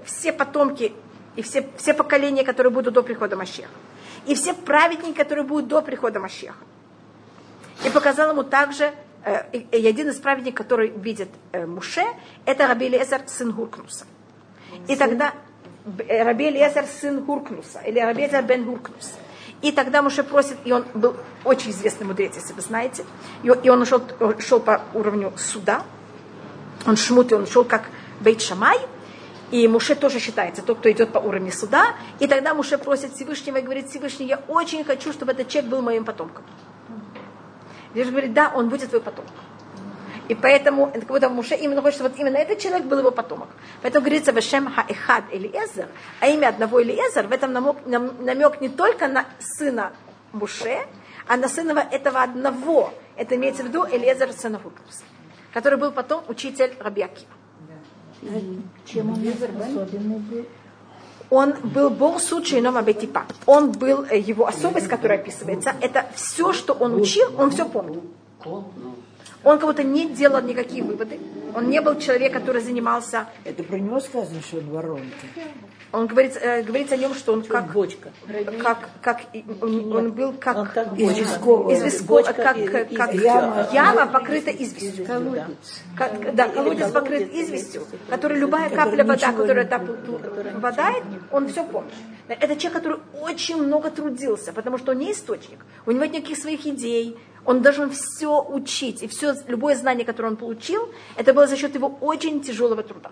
все 0.05 0.33
потомки 0.33 0.93
и 1.37 1.43
все, 1.43 1.67
все 1.77 1.95
поколения, 1.95 2.45
которые 2.45 2.73
будут 2.73 2.95
до 2.95 3.03
прихода 3.03 3.37
Машеха. 3.37 3.71
И 4.27 4.35
все 4.35 4.53
праведники, 4.53 5.17
которые 5.17 5.45
будут 5.45 5.69
до 5.69 5.81
прихода 5.81 6.21
Машеха. 6.21 6.63
И 7.85 7.91
показал 7.91 8.33
ему 8.33 8.43
также, 8.43 8.93
э, 9.25 9.57
и, 9.57 9.87
один 9.87 10.09
из 10.09 10.17
праведников, 10.17 10.67
который 10.67 10.91
видит 10.91 11.29
э, 11.53 11.65
Муше, 11.65 12.05
это 12.45 12.67
Раби 12.67 12.89
Лезер, 12.89 13.23
сын 13.27 13.53
Гуркнуса. 13.53 14.05
И 14.87 14.97
тогда 14.97 15.33
э, 16.09 16.23
Раби 16.23 16.51
Лезер, 16.51 16.85
сын 16.87 17.25
Гуркнуса, 17.25 17.81
или 17.81 18.01
Раби 18.01 18.25
Лезер 18.25 18.43
бен 18.43 18.65
Гуркнус. 18.65 19.15
И 19.63 19.73
тогда 19.73 20.03
Муше 20.03 20.25
просит, 20.25 20.59
и 20.65 20.73
он 20.73 20.85
был 20.93 21.17
очень 21.45 21.71
известный 21.71 22.07
мудрец, 22.07 22.35
если 22.35 22.53
вы 22.53 22.61
знаете, 22.61 23.05
и 23.43 23.71
он 23.71 23.85
шел, 23.87 24.03
шел 24.41 24.61
по 24.61 24.83
уровню 24.93 25.33
суда, 25.37 25.85
он 26.87 26.97
шмут, 26.97 27.33
он 27.33 27.47
шел 27.47 27.65
как 27.65 27.85
Бейт 28.21 28.41
Шамай, 28.41 28.79
и 29.51 29.67
Муше 29.67 29.95
тоже 29.95 30.19
считается 30.19 30.63
тот, 30.63 30.79
кто 30.79 30.91
идет 30.91 31.11
по 31.11 31.19
уровню 31.19 31.53
суда. 31.53 31.95
И 32.19 32.27
тогда 32.27 32.55
Муше 32.55 32.77
просит 32.77 33.15
Всевышнего 33.15 33.57
и 33.57 33.63
говорит, 33.63 33.89
Всевышний, 33.89 34.27
я 34.27 34.41
очень 34.49 34.85
хочу, 34.85 35.13
чтобы 35.13 35.33
этот 35.33 35.49
человек 35.49 35.71
был 35.71 35.81
моим 35.81 36.05
потомком. 36.05 36.45
Вишь 37.95 38.09
говорит, 38.09 38.35
да, 38.35 38.53
он 38.55 38.69
будет 38.69 38.91
твой 38.91 39.01
потомок. 39.01 39.33
И 40.29 40.35
поэтому, 40.35 40.91
как 40.93 41.05
будто 41.05 41.31
Муше 41.31 41.55
именно 41.55 41.81
хочет, 41.81 41.97
чтобы 41.97 42.11
вот 42.11 42.19
именно 42.19 42.37
этот 42.37 42.59
человек 42.59 42.85
был 42.85 42.99
его 42.99 43.11
потомок. 43.11 43.49
Поэтому 43.81 44.05
говорится 44.05 44.35
Вашем 44.35 44.71
Хаэхад 44.71 45.25
Элиезер, 45.33 45.89
а 46.21 46.27
имя 46.27 46.49
одного 46.49 46.83
Элиезер, 46.83 47.27
в 47.27 47.33
этом 47.33 47.55
намек, 47.55 47.77
намек 47.87 48.61
не 48.61 48.69
только 48.69 49.09
на 49.09 49.25
сына 49.39 49.93
Муше, 50.33 50.81
а 51.27 51.39
на 51.39 51.49
сына 51.49 51.89
этого 51.91 52.23
одного. 52.23 52.93
Это 53.17 53.37
имеется 53.37 53.63
в 53.63 53.69
виду 53.69 53.87
Элиезер 53.91 54.31
сына 54.35 54.59
Хуркуса 54.59 55.05
который 55.53 55.79
был 55.79 55.93
потом 55.93 56.25
учитель 56.29 56.75
Рабьяки. 56.81 57.27
Чем 58.85 59.11
он 59.13 59.29
особенный 59.29 60.19
был? 60.19 60.47
Он 61.31 61.53
был 61.63 61.91
Бог 61.91 62.21
случай 62.21 62.61
но 62.61 62.77
Абетипа. 62.77 63.27
Он 63.45 63.73
был, 63.73 64.05
э, 64.05 64.19
его 64.19 64.47
особость, 64.47 64.89
которая 64.89 65.19
описывается, 65.19 65.75
это 65.81 66.07
все, 66.15 66.53
что 66.53 66.73
он 66.73 66.95
учил, 66.95 67.29
он 67.37 67.51
все 67.51 67.69
помнил. 67.69 68.03
Он 69.45 69.59
как 69.59 69.69
будто 69.69 69.85
не 69.85 70.09
делал 70.09 70.41
никакие 70.43 70.83
выводы. 70.83 71.21
Он 71.55 71.69
не 71.69 71.81
был 71.81 71.99
человек, 71.99 72.33
который 72.33 72.61
занимался... 72.63 73.27
Это 73.45 73.63
про 73.63 73.77
него 73.77 74.01
сказано, 74.01 74.41
что 74.41 74.59
он 74.59 74.71
воронка. 74.71 75.05
Он 75.91 76.07
говорит, 76.07 76.37
э, 76.41 76.63
говорится 76.63 76.95
о 76.97 76.99
нем, 76.99 77.15
что 77.15 77.33
он 77.33 77.43
как 77.43 77.73
бочка. 77.73 78.11
Как, 78.63 78.91
как, 79.01 79.21
он, 79.63 79.91
он 79.97 80.13
был 80.13 80.35
как, 80.35 80.57
Он 80.59 80.67
как 80.67 80.93
Из 80.99 81.09
бочка. 81.09 81.21
висков- 81.23 81.73
из 81.73 81.83
висков, 81.83 82.07
Бочка 82.07 82.33
как, 82.35 82.59
из- 82.59 82.71
как, 82.97 83.15
из 83.15 83.23
яма. 83.23 83.69
яма, 83.73 84.07
покрыта 84.07 84.51
известью. 84.51 85.07
Колодец. 85.07 85.83
Как, 85.97 86.35
да, 86.35 86.49
колодец 86.49 86.91
покрыт 86.91 87.33
известью, 87.33 87.87
который 88.11 88.39
любая 88.39 88.69
капля 88.69 89.03
вода, 89.05 89.33
которая 89.33 89.65
там 89.67 89.87
попадает, 90.55 91.05
он 91.33 91.49
все 91.49 91.65
помнит. 91.65 91.93
Это 92.29 92.55
человек, 92.57 92.73
который 92.75 92.99
очень 93.23 93.57
много 93.57 93.91
трудился, 93.91 94.53
потому 94.53 94.77
что 94.77 94.93
он 94.93 94.99
не 94.99 95.13
источник, 95.13 95.59
у 95.87 95.93
него 95.93 96.05
нет 96.05 96.13
никаких 96.19 96.37
своих 96.37 96.67
идей, 96.67 97.17
он 97.47 97.63
должен 97.63 97.91
все 97.91 98.43
учить, 98.43 99.03
и 99.03 99.07
все, 99.09 99.33
любое 99.47 99.75
знание, 99.75 100.05
которое 100.05 100.29
он 100.29 100.37
получил, 100.37 100.91
это 101.17 101.33
было 101.33 101.47
за 101.47 101.57
счет 101.57 101.75
его 101.75 101.97
очень 102.03 102.43
тяжелого 102.43 102.83
труда. 102.83 103.11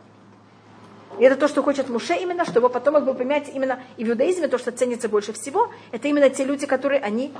И 1.18 1.24
это 1.24 1.36
то, 1.36 1.48
что 1.48 1.62
хочет 1.62 1.88
Муше 1.88 2.14
именно, 2.14 2.44
чтобы 2.44 2.60
его 2.60 2.68
потомок 2.68 3.04
был, 3.04 3.14
понимаете, 3.14 3.50
именно 3.52 3.80
и 3.96 4.04
в 4.04 4.08
иудаизме 4.08 4.48
то, 4.48 4.58
что 4.58 4.70
ценится 4.70 5.08
больше 5.08 5.32
всего, 5.32 5.70
это 5.92 6.08
именно 6.08 6.28
те 6.30 6.44
люди, 6.44 6.66
которые 6.66 7.00
они 7.00 7.32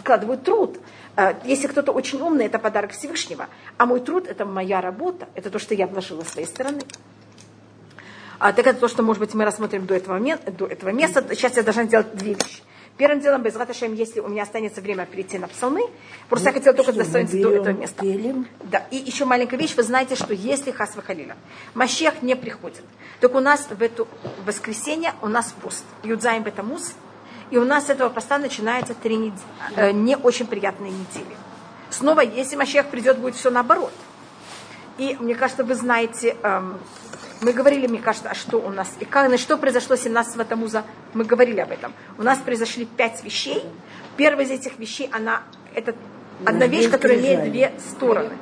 вкладывают 0.00 0.44
труд. 0.44 0.78
Э, 1.16 1.34
Если 1.44 1.66
кто-то 1.66 1.92
очень 1.92 2.20
умный, 2.20 2.46
это 2.46 2.58
подарок 2.58 2.92
Всевышнего. 2.92 3.48
А 3.76 3.86
мой 3.86 4.00
труд– 4.00 4.26
это 4.28 4.44
моя 4.44 4.80
работа, 4.80 5.28
это 5.34 5.50
то, 5.50 5.58
что 5.58 5.74
я 5.74 5.86
вложила 5.86 6.22
с 6.22 6.28
своей 6.28 6.46
стороны. 6.46 6.80
А, 8.38 8.52
так 8.52 8.66
это 8.66 8.80
то, 8.80 8.88
что, 8.88 9.02
может 9.02 9.20
быть, 9.20 9.34
мы 9.34 9.44
рассмотрим 9.44 9.86
до 9.86 9.94
этого, 9.94 10.18
до 10.18 10.66
этого 10.66 10.90
места. 10.90 11.24
Сейчас 11.30 11.56
я 11.56 11.62
должна 11.62 11.84
сделать 11.84 12.14
две 12.14 12.34
вещи. 12.34 12.62
Первым 12.96 13.20
делом, 13.20 13.42
без 13.42 13.54
Раташем, 13.56 13.92
если 13.94 14.20
у 14.20 14.28
меня 14.28 14.44
останется 14.44 14.80
время 14.80 15.04
перейти 15.04 15.38
на 15.38 15.48
псалмы, 15.48 15.82
просто 16.30 16.48
я 16.48 16.52
хотела 16.54 16.74
только 16.74 16.92
достоинство 16.92 17.38
до 17.38 17.50
этого 17.50 17.74
места. 17.74 18.00
Телем, 18.00 18.46
Да, 18.64 18.86
и 18.90 18.96
еще 18.96 19.26
маленькая 19.26 19.58
вещь, 19.58 19.74
вы 19.76 19.82
знаете, 19.82 20.14
что 20.16 20.32
если 20.32 20.70
Хасва 20.70 21.02
Халила, 21.02 21.34
Машех 21.74 22.22
не 22.22 22.34
приходит, 22.36 22.82
так 23.20 23.34
у 23.34 23.40
нас 23.40 23.66
в 23.68 23.82
это 23.82 24.06
воскресенье 24.46 25.12
у 25.20 25.28
нас 25.28 25.54
пост, 25.60 25.84
Юдзаем 26.04 26.42
Бетамус, 26.42 26.94
и 27.50 27.58
у 27.58 27.64
нас 27.64 27.86
с 27.86 27.90
этого 27.90 28.08
поста 28.08 28.38
начинается 28.38 28.94
три 28.94 29.16
нед- 29.16 29.34
э, 29.76 29.90
не 29.92 30.16
очень 30.16 30.46
приятные 30.46 30.90
недели. 30.90 31.36
Снова, 31.90 32.20
если 32.20 32.56
Машех 32.56 32.86
придет, 32.86 33.18
будет 33.18 33.34
все 33.36 33.50
наоборот. 33.50 33.92
И 34.98 35.16
мне 35.20 35.34
кажется, 35.34 35.62
вы 35.64 35.74
знаете, 35.74 36.34
эм, 36.42 36.78
мы 37.40 37.52
говорили, 37.52 37.86
мне 37.86 38.00
кажется, 38.00 38.30
а 38.30 38.34
что 38.34 38.58
у 38.58 38.70
нас, 38.70 38.94
и 39.00 39.04
как, 39.04 39.32
и 39.32 39.36
что 39.36 39.56
произошло 39.56 39.96
17 39.96 40.48
Тамуза, 40.48 40.84
мы 41.14 41.24
говорили 41.24 41.60
об 41.60 41.70
этом. 41.70 41.92
У 42.18 42.22
нас 42.22 42.38
произошли 42.38 42.86
пять 42.86 43.22
вещей. 43.24 43.62
Первая 44.16 44.46
из 44.46 44.50
этих 44.50 44.78
вещей, 44.78 45.10
она, 45.12 45.42
это 45.74 45.94
одна 46.44 46.66
вещь, 46.66 46.90
которая 46.90 47.18
имеет 47.18 47.50
две 47.50 47.72
стороны. 47.78 48.32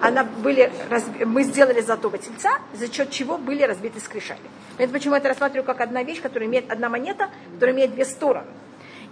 Она 0.00 0.24
были, 0.24 0.70
разби- 0.90 1.24
мы 1.24 1.44
сделали 1.44 1.80
золотого 1.80 2.18
тельца, 2.18 2.58
за 2.74 2.92
счет 2.92 3.10
чего 3.10 3.38
были 3.38 3.62
разбиты 3.62 4.00
скрижали. 4.00 4.40
Это 4.78 4.92
почему 4.92 5.14
я 5.14 5.20
это 5.20 5.28
рассматриваю 5.28 5.64
как 5.64 5.80
одна 5.80 6.02
вещь, 6.02 6.20
которая 6.20 6.48
имеет 6.48 6.70
одна 6.70 6.88
монета, 6.88 7.30
которая 7.54 7.76
имеет 7.76 7.94
две 7.94 8.04
стороны. 8.04 8.48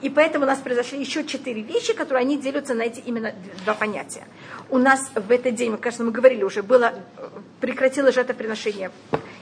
И 0.03 0.09
поэтому 0.09 0.45
у 0.45 0.49
нас 0.49 0.59
произошли 0.59 0.99
еще 0.99 1.25
четыре 1.25 1.61
вещи, 1.63 1.93
которые 1.93 2.23
они 2.23 2.39
делятся 2.39 2.75
на 2.75 2.83
эти 2.83 3.01
именно 3.01 3.35
два 3.65 3.75
понятия. 3.75 4.25
У 4.71 4.79
нас 4.79 5.11
в 5.15 5.31
этот 5.31 5.55
день, 5.55 5.73
мы, 5.73 5.77
кажется, 5.77 6.05
мы 6.05 6.11
говорили 6.11 6.43
уже, 6.43 6.63
было, 6.63 6.95
э, 7.19 7.29
прекратилось 7.61 8.15
жертвоприношение. 8.15 8.91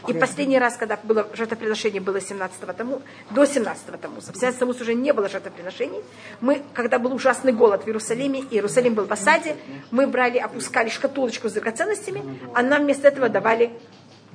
И 0.06 0.12
последний 0.12 0.58
раз, 0.58 0.76
когда 0.76 0.98
было 1.02 1.26
жертвоприношение, 1.34 2.00
было 2.00 2.20
17 2.20 2.76
тому, 2.76 3.02
до 3.30 3.44
17 3.44 4.00
тому. 4.00 4.20
В 4.20 4.36
17 4.36 4.58
тому 4.58 4.72
уже 4.72 4.94
не 4.94 5.12
было 5.12 5.28
жертвоприношений. 5.28 6.00
Мы, 6.40 6.62
когда 6.72 6.98
был 6.98 7.12
ужасный 7.14 7.52
голод 7.52 7.84
в 7.84 7.86
Иерусалиме, 7.86 8.40
и 8.40 8.54
Иерусалим 8.54 8.94
был 8.94 9.06
в 9.06 9.12
осаде, 9.12 9.56
мы 9.90 10.06
брали, 10.06 10.38
опускали 10.38 10.88
шкатулочку 10.88 11.48
с 11.48 11.52
драгоценностями, 11.52 12.22
а 12.54 12.62
нам 12.62 12.82
вместо 12.82 13.08
этого 13.08 13.28
давали 13.28 13.72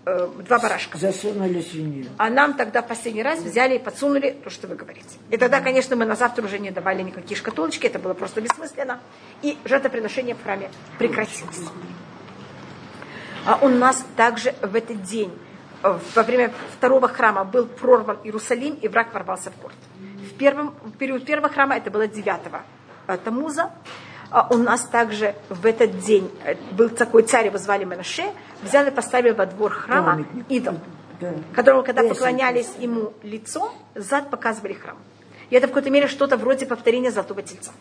э, 0.05 0.27
два 0.47 0.59
барашка. 0.59 0.97
Засунули 0.97 1.61
свинью. 1.61 2.05
А 2.17 2.29
нам 2.29 2.55
тогда 2.55 2.81
последний 2.81 3.23
раз 3.23 3.39
взяли 3.39 3.75
и 3.75 3.79
подсунули 3.79 4.35
то, 4.43 4.49
что 4.49 4.67
вы 4.67 4.75
говорите. 4.75 5.17
И 5.29 5.37
тогда, 5.37 5.61
конечно, 5.61 5.95
мы 5.95 6.05
на 6.05 6.15
завтра 6.15 6.43
уже 6.43 6.59
не 6.59 6.71
давали 6.71 7.03
никакие 7.03 7.37
шкатулочки, 7.37 7.87
это 7.87 7.99
было 7.99 8.13
просто 8.13 8.41
бессмысленно. 8.41 8.99
И 9.41 9.57
жертвоприношение 9.63 10.35
в 10.35 10.43
храме 10.43 10.69
прекратилось. 10.99 11.61
А 13.45 13.59
у 13.61 13.67
нас 13.67 14.05
также 14.15 14.55
в 14.61 14.73
этот 14.75 15.03
день, 15.03 15.31
во 15.83 16.23
время 16.23 16.51
второго 16.77 17.07
храма, 17.07 17.43
был 17.43 17.65
прорван 17.65 18.17
Иерусалим, 18.23 18.75
и 18.75 18.87
враг 18.87 19.13
ворвался 19.13 19.51
в 19.51 19.61
город. 19.61 19.77
В, 20.31 20.37
первом, 20.37 20.73
в 20.83 20.91
период 20.97 21.25
первого 21.25 21.49
храма, 21.49 21.75
это 21.75 21.91
было 21.91 22.07
9 22.07 22.25
э, 23.07 23.17
Тамуза, 23.17 23.71
а 24.29 24.47
у 24.49 24.57
нас 24.57 24.85
также 24.85 25.35
в 25.49 25.65
этот 25.65 25.99
день 25.99 26.31
э, 26.43 26.55
был 26.71 26.89
такой 26.89 27.23
царь, 27.23 27.47
его 27.47 27.57
звали 27.57 27.83
Менаше, 27.83 28.23
взял 28.63 28.87
и 28.87 28.91
поставил 28.91 29.35
во 29.35 29.45
двор 29.45 29.71
храма 29.71 30.25
идол, 30.49 30.79
которому, 31.53 31.83
когда 31.83 32.01
поклонялись 32.03 32.71
ему 32.79 33.13
лицом, 33.21 33.71
зад 33.93 34.29
показывали 34.29 34.73
храм. 34.73 34.97
И 35.49 35.55
это 35.55 35.67
в 35.67 35.69
какой-то 35.69 35.91
мере 35.91 36.07
что-то 36.07 36.37
вроде 36.37 36.65
повторения 36.65 37.11
золотого 37.11 37.43
тельца. 37.43 37.71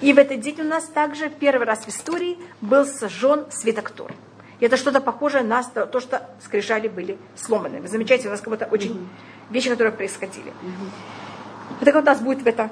И 0.00 0.12
в 0.12 0.18
этот 0.18 0.40
день 0.40 0.60
у 0.60 0.64
нас 0.64 0.84
также 0.84 1.30
первый 1.30 1.66
раз 1.66 1.80
в 1.80 1.88
истории 1.88 2.38
был 2.60 2.84
сожжен 2.84 3.46
свиток 3.50 3.90
Торы. 3.90 4.14
И 4.60 4.64
это 4.64 4.76
что-то 4.76 5.00
похожее 5.00 5.44
на 5.44 5.62
то, 5.62 5.86
то, 5.86 6.00
что 6.00 6.22
скрижали 6.44 6.88
были 6.88 7.18
сломаны. 7.36 7.80
Вы 7.80 7.88
замечаете, 7.88 8.28
у 8.28 8.30
нас 8.30 8.40
как 8.40 8.50
будто 8.50 8.66
очень 8.66 9.08
вещи, 9.50 9.70
которые 9.70 9.92
происходили. 9.92 10.52
Вот 11.70 11.84
так 11.84 11.94
у 11.94 12.00
нас 12.00 12.20
будет 12.20 12.42
в 12.42 12.46
это 12.46 12.70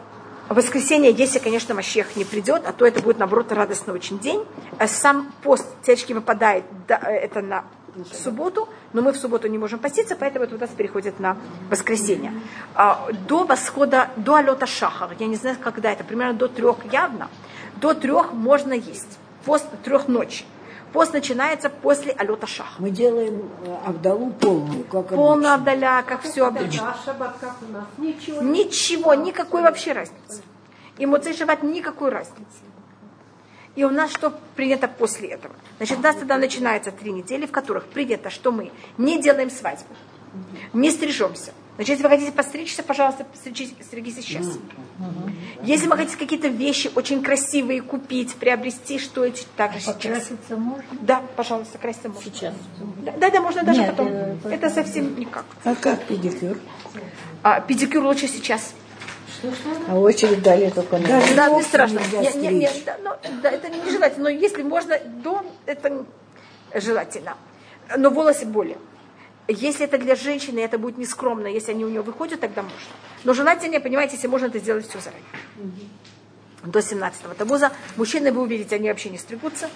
воскресенье, 0.49 1.13
если, 1.13 1.39
конечно, 1.39 1.75
Мащех 1.75 2.17
не 2.17 2.25
придет, 2.25 2.63
а 2.67 2.73
то 2.73 2.87
это 2.87 3.03
будет, 3.03 3.19
наоборот, 3.19 3.53
радостный 3.53 3.95
очень 3.95 4.19
день. 4.19 4.45
А 4.79 4.89
Сам 4.89 5.33
пост 5.43 5.67
теоретически 5.83 6.13
выпадает 6.13 6.65
да, 6.89 6.97
это 6.97 7.41
на 7.41 7.65
субботу, 8.13 8.69
но 8.93 9.03
мы 9.03 9.13
в 9.13 9.17
субботу 9.17 9.49
не 9.49 9.59
можем 9.59 9.79
поститься, 9.79 10.17
поэтому 10.17 10.45
это 10.45 10.55
у 10.55 10.59
нас 10.59 10.71
переходит 10.71 11.19
на 11.19 11.37
воскресенье. 11.71 12.33
А, 12.75 13.09
До 13.27 13.45
восхода, 13.45 14.11
до 14.17 14.37
алета 14.37 14.67
шахар, 14.67 15.11
я 15.19 15.27
не 15.27 15.37
знаю, 15.37 15.57
когда 15.63 15.93
это, 15.93 16.05
примерно 16.05 16.35
до 16.35 16.49
трех 16.49 16.77
явно, 16.93 17.29
до 17.77 17.95
трех 17.95 18.33
можно 18.33 18.73
есть. 18.73 19.19
Пост 19.45 19.67
трех 19.85 20.09
ночи. 20.09 20.45
Пост 20.97 21.13
начинается 21.13 21.69
после 21.69 22.11
алета 22.13 22.47
шахар. 22.47 22.73
Мы 22.79 22.89
делаем 22.89 23.51
э, 23.67 23.77
Авдалу 23.85 24.31
полную, 24.31 24.83
как 24.85 25.13
обычно. 25.13 25.53
Авдаля, 25.53 26.03
как 26.03 26.23
все 26.23 26.47
обычно. 26.47 26.89
А 26.89 27.05
шаббат 27.05 27.37
как 27.39 27.55
у 27.61 27.71
нас? 27.71 27.85
Ничего. 27.99 28.41
Ничего, 28.41 29.13
никакой 29.13 29.61
вообще 29.61 29.93
разницы. 29.93 30.43
И 30.97 31.05
Муцей 31.05 31.35
Шаббат 31.35 31.63
никакой 31.63 32.09
разницы. 32.09 32.63
И 33.75 33.85
у 33.85 33.91
нас 33.91 34.11
что 34.11 34.33
принято 34.55 34.89
после 34.89 35.29
этого? 35.29 35.55
Значит, 35.77 35.99
у 35.99 36.01
нас 36.01 36.17
тогда 36.17 36.39
начинается 36.39 36.93
три 36.93 37.13
недели, 37.13 37.45
в 37.45 37.53
которых 37.53 37.85
принято, 37.85 38.31
что 38.31 38.51
мы 38.51 38.73
не 38.97 39.21
делаем 39.21 39.51
свадьбу, 39.51 39.95
не 40.73 40.91
стрижемся. 40.91 41.53
Значит, 41.77 41.91
если 41.91 42.03
вы 42.05 42.09
хотите 42.09 42.33
постричься, 42.33 42.83
пожалуйста, 42.83 43.27
стригитесь 43.35 44.25
сейчас. 44.25 44.47
Если 45.63 45.87
вы 45.89 45.97
хотите 45.97 46.17
какие-то 46.17 46.49
вещи 46.49 46.91
очень 46.95 47.23
красивые 47.23 47.83
купить, 47.83 48.35
приобрести, 48.37 48.99
что 48.99 49.25
эти 49.25 49.45
также 49.57 49.81
сейчас. 49.81 50.01
Краситься 50.01 50.57
можно? 50.57 50.85
Да, 51.03 51.23
пожалуйста, 51.37 51.77
краситься 51.79 52.09
можно. 52.09 52.23
Сейчас. 52.33 52.55
Да, 53.05 53.13
Да, 53.13 53.31
да, 53.31 53.41
можно 53.43 53.63
даже 53.63 53.81
Нет, 53.81 53.91
потом. 53.91 54.09
э, 54.11 54.37
Это 54.51 54.71
совсем 54.71 55.19
никак. 55.19 55.45
А 55.65 55.75
как 55.75 56.03
педикюр? 56.05 56.59
А, 57.43 57.61
педикюр 57.61 58.03
лучше 58.05 58.27
сейчас. 58.29 58.73
А 59.89 59.99
очередь 59.99 60.43
дали 60.43 60.71
только 60.71 60.97
на... 60.97 61.07
Даже 61.07 61.35
Да, 61.35 61.51
не 61.51 61.63
страшно. 61.63 61.99
нельзя 61.99 62.21
Не- 62.23 62.49
не- 62.49 62.59
не, 62.61 62.69
стричь. 62.69 62.85
да, 62.87 62.97
но- 63.05 63.19
да, 63.43 63.51
это 63.51 63.69
нежелательно. 63.69 64.25
Но 64.25 64.29
если 64.31 64.63
можно 64.63 64.99
до, 65.23 65.45
это 65.67 66.07
желательно. 66.75 67.37
Но 67.99 68.09
волосы 68.11 68.47
более. 68.47 68.79
Если 69.49 69.85
это 69.85 69.99
для 69.99 70.17
женщины, 70.17 70.59
это 70.61 70.79
будет 70.79 70.99
нескромно. 70.99 71.47
Если 71.47 71.73
они 71.73 71.85
у 71.85 71.89
нее 71.89 72.03
выходят, 72.03 72.41
тогда 72.41 72.63
можно. 72.63 72.79
Но 73.25 73.33
желательнее, 73.33 73.81
понимаете, 73.81 74.15
если 74.15 74.27
можно 74.27 74.47
это 74.47 74.59
сделать 74.59 74.89
все 74.89 74.99
заранее. 75.01 75.25
До 76.65 76.81
17-го 76.81 77.35
табуза. 77.35 77.73
Мужчины, 77.97 78.33
вы 78.33 78.43
увидите, 78.43 78.75
они 78.75 78.89
вообще 78.89 79.11
не 79.11 79.19
стригутся. 79.19 79.71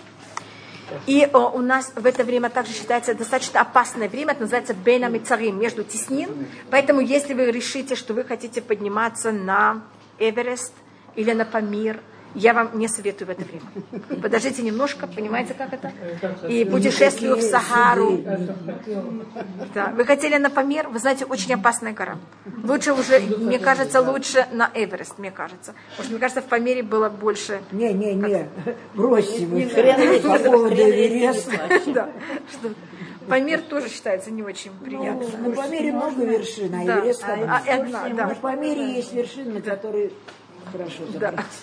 И 1.07 1.29
о, 1.33 1.51
у 1.51 1.61
нас 1.61 1.93
в 1.95 2.05
это 2.05 2.25
время 2.25 2.51
также 2.51 2.73
считается 2.73 3.15
достаточно 3.15 3.61
опасное 3.61 4.09
время, 4.09 4.33
это 4.33 4.43
называется 4.43 4.75
Бейна 4.75 5.07
Мицарим, 5.09 5.59
между 5.59 5.85
теснин. 5.85 6.49
Поэтому 6.71 7.01
если 7.01 7.35
вы 7.35 7.51
решите, 7.53 7.95
что 7.95 8.13
вы 8.13 8.25
хотите 8.25 8.61
подниматься 8.61 9.31
на 9.31 9.83
Эверест 10.19 10.73
или 11.15 11.33
на 11.33 11.45
Памир, 11.45 12.01
я 12.35 12.55
вам 12.55 12.79
не 12.79 12.89
советую 12.89 13.29
в 13.29 13.31
это 13.31 13.45
время. 13.45 14.23
Подождите 14.23 14.63
немножко, 14.63 15.07
понимаете, 15.07 15.55
как 15.55 15.73
это? 15.73 15.93
И 16.49 16.65
путешествию 16.65 17.37
в 17.37 17.43
Сахару. 17.43 18.23
Да. 19.75 19.93
Вы 19.97 20.05
хотели 20.05 20.37
на 20.37 20.51
Памир, 20.51 20.89
вы 20.89 20.99
знаете, 20.99 21.25
очень 21.25 21.55
опасная 21.55 21.93
гора. 21.93 22.19
Лучше 22.65 22.93
уже, 22.93 23.21
мне 23.21 23.59
кажется, 23.59 24.01
лучше 24.01 24.47
на 24.53 24.71
Эверест, 24.75 25.19
мне 25.19 25.31
кажется. 25.31 25.75
Потому 25.91 26.05
что, 26.05 26.13
мне 26.13 26.21
кажется, 26.21 26.43
в 26.43 26.47
Памире 26.47 26.83
было 26.83 27.09
больше 27.09 27.61
Не, 27.73 27.93
не, 27.93 28.15
не. 28.15 28.49
Бросьте 28.95 29.47
вы 29.47 29.67
по 30.21 30.39
поводу 30.39 30.75
Эвереста. 30.75 32.09
Памир 33.29 33.61
тоже 33.61 33.89
считается 33.89 34.31
не 34.31 34.43
очень 34.43 34.73
приятно. 34.85 35.25
На 35.39 35.55
Памире 35.55 35.93
много 35.93 36.25
вершин, 36.25 36.75
а 36.75 36.85
Да, 36.85 36.99
Эверест 36.99 37.25
а- 37.25 37.63
одна. 37.75 38.05
а 38.05 38.09
да. 38.11 38.27
На 38.27 38.35
Памире 38.35 38.95
есть 38.95 39.13
вершины, 39.13 39.61
которые 39.61 40.11
хорошо 40.71 41.03
Да. 41.13 41.13
забраться. 41.13 41.59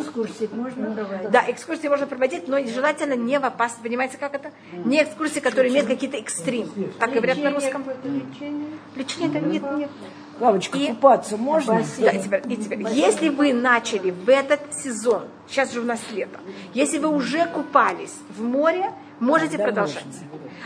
Экскурсии 0.00 0.48
можно 0.52 0.92
проводить? 0.94 1.30
Да, 1.30 1.44
экскурсии 1.48 1.88
можно 1.88 2.06
проводить, 2.06 2.48
но 2.48 2.64
желательно 2.66 3.14
не 3.14 3.38
в 3.38 3.44
опасность. 3.44 3.82
Понимаете, 3.82 4.18
как 4.18 4.34
это? 4.34 4.50
Не 4.84 5.02
экскурсии, 5.02 5.40
которые 5.40 5.72
имеют 5.72 5.88
какие-то 5.88 6.16
экстрим. 6.16 6.70
Так 6.98 7.12
говорят 7.12 7.38
на 7.38 7.50
русском. 7.50 7.84
Лечение 8.96 9.28
это 9.38 9.46
нет, 9.46 9.62
нет. 9.76 9.90
Лавочка, 10.40 10.78
И- 10.78 10.86
купаться 10.88 11.36
можно? 11.36 11.84
Да, 11.98 12.10
и 12.10 12.22
теперь, 12.22 12.42
и 12.50 12.56
теперь. 12.56 12.82
Если 12.88 13.28
вы 13.28 13.52
начали 13.52 14.10
в 14.10 14.28
этот 14.28 14.60
сезон, 14.74 15.24
сейчас 15.48 15.72
же 15.72 15.80
у 15.80 15.84
нас 15.84 16.00
лето, 16.12 16.40
если 16.72 16.98
вы 16.98 17.08
уже 17.08 17.44
купались 17.46 18.14
в 18.36 18.42
море, 18.42 18.90
можете 19.18 19.58
Тогда 19.58 19.64
продолжать. 19.64 20.04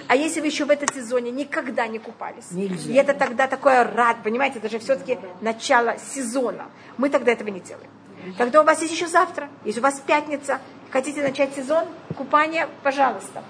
А 0.08 0.16
если 0.16 0.40
вы 0.40 0.46
еще 0.46 0.64
в 0.64 0.70
этом 0.70 0.88
сезоне 0.94 1.30
никогда 1.30 1.86
не 1.86 1.98
купались, 1.98 2.50
Нельзя. 2.50 2.92
и 2.92 2.94
это 2.94 3.14
тогда 3.14 3.46
такое 3.46 3.84
рад, 3.84 4.18
понимаете, 4.22 4.58
это 4.58 4.68
же 4.68 4.78
все-таки 4.78 5.18
начало 5.40 5.96
сезона, 5.98 6.66
мы 6.96 7.08
тогда 7.08 7.32
этого 7.32 7.48
не 7.48 7.60
делаем. 7.60 7.90
Тогда 8.38 8.62
у 8.62 8.64
вас 8.64 8.80
есть 8.80 8.92
еще 8.92 9.06
завтра, 9.06 9.48
если 9.64 9.80
у 9.80 9.82
вас 9.82 10.00
пятница, 10.00 10.60
хотите 10.90 11.22
начать 11.22 11.54
сезон 11.54 11.84
купания, 12.16 12.68
пожалуйста. 12.82 13.42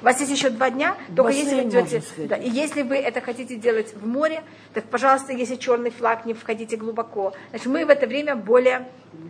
У 0.00 0.04
вас 0.04 0.18
есть 0.18 0.32
еще 0.32 0.48
два 0.48 0.70
дня, 0.70 0.96
только 1.14 1.32
если 1.32 1.56
вы 1.56 1.68
идете, 1.68 2.02
да, 2.26 2.36
и 2.36 2.48
если 2.48 2.82
вы 2.82 2.96
это 2.96 3.20
хотите 3.20 3.56
делать 3.56 3.94
в 3.94 4.06
море, 4.06 4.42
так, 4.72 4.84
пожалуйста, 4.84 5.32
если 5.32 5.56
черный 5.56 5.90
флаг, 5.90 6.24
не 6.24 6.32
входите 6.32 6.76
глубоко. 6.76 7.34
Значит, 7.50 7.66
мы 7.66 7.84
в 7.84 7.90
это 7.90 8.06
время 8.06 8.34
более 8.34 8.88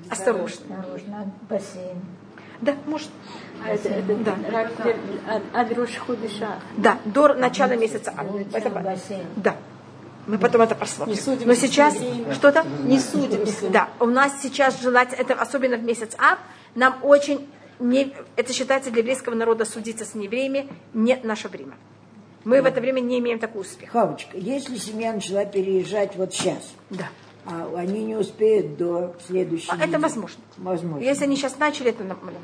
осторожны. 0.09 0.77
Можно 0.93 1.33
бассейн. 1.49 2.01
Да, 2.61 2.77
может. 2.87 3.09
Это, 3.67 3.89
это 3.89 4.15
Да. 4.17 4.37
А-. 5.27 6.51
Да, 6.77 6.99
до 7.05 7.35
начала 7.35 7.77
месяца. 7.77 8.13
Ав. 8.17 8.27
Это, 8.53 8.99
да. 9.37 9.57
Мы 10.27 10.39
потом 10.39 10.63
это 10.63 10.75
посмотрим. 10.75 11.17
Но 11.45 11.55
сейчас 11.55 11.97
что-то? 12.35 12.65
Не 12.85 12.99
судимся. 12.99 13.71
Да, 13.71 13.89
у 13.99 14.07
нас 14.07 14.41
сейчас 14.43 14.81
желательно, 14.81 15.21
это 15.21 15.35
особенно 15.35 15.77
в 15.77 15.83
месяц 15.83 16.15
Ав, 16.19 16.39
нам 16.75 16.99
очень, 17.03 17.49
не, 17.79 18.15
это 18.37 18.53
считается 18.53 18.91
для 18.91 19.01
еврейского 19.01 19.35
народа 19.35 19.65
судиться 19.65 20.05
с 20.05 20.15
неевреями, 20.15 20.69
не 20.93 21.17
наше 21.23 21.49
время. 21.49 21.73
Мы 22.45 22.63
в 22.63 22.67
это 22.67 22.81
время 22.81 23.01
не 23.01 23.19
имеем 23.19 23.39
такого 23.39 23.63
успеха. 23.63 23.93
Хавочка, 23.93 24.37
если 24.37 24.77
семья 24.77 25.13
начала 25.13 25.45
переезжать 25.45 26.17
вот 26.17 26.33
сейчас, 26.33 26.73
Да. 26.89 27.09
а 27.45 27.71
они 27.77 28.03
не 28.03 28.17
успеют 28.17 28.77
до 28.77 29.15
следующей 29.27 29.69
А 29.71 29.85
это 29.85 29.99
возможно. 29.99 30.43
Возможно. 30.57 31.05
Если 31.05 31.25
они 31.25 31.37
сейчас 31.37 31.59
начали, 31.59 31.91
это 31.91 32.05
нормально. 32.05 32.39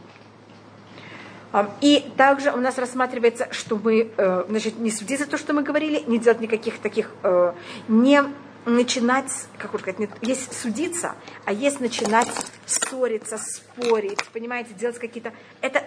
И 1.80 2.04
также 2.16 2.52
у 2.52 2.58
нас 2.58 2.78
рассматривается, 2.78 3.48
что 3.52 3.76
мы, 3.76 4.10
э, 4.16 4.44
значит, 4.48 4.78
не 4.78 4.90
судить 4.90 5.20
за 5.20 5.26
то, 5.26 5.38
что 5.38 5.52
мы 5.52 5.62
говорили, 5.62 6.02
не 6.06 6.18
делать 6.18 6.40
никаких 6.40 6.78
таких, 6.78 7.10
э, 7.22 7.52
не 7.88 8.22
начинать, 8.66 9.30
как 9.58 9.72
вот 9.72 9.82
сказать, 9.82 10.10
есть 10.22 10.52
судиться, 10.52 11.14
а 11.44 11.52
есть 11.52 11.80
начинать 11.80 12.28
ссориться, 12.66 13.38
спорить, 13.38 14.24
понимаете, 14.32 14.74
делать 14.74 14.98
какие-то... 14.98 15.32
Это 15.60 15.84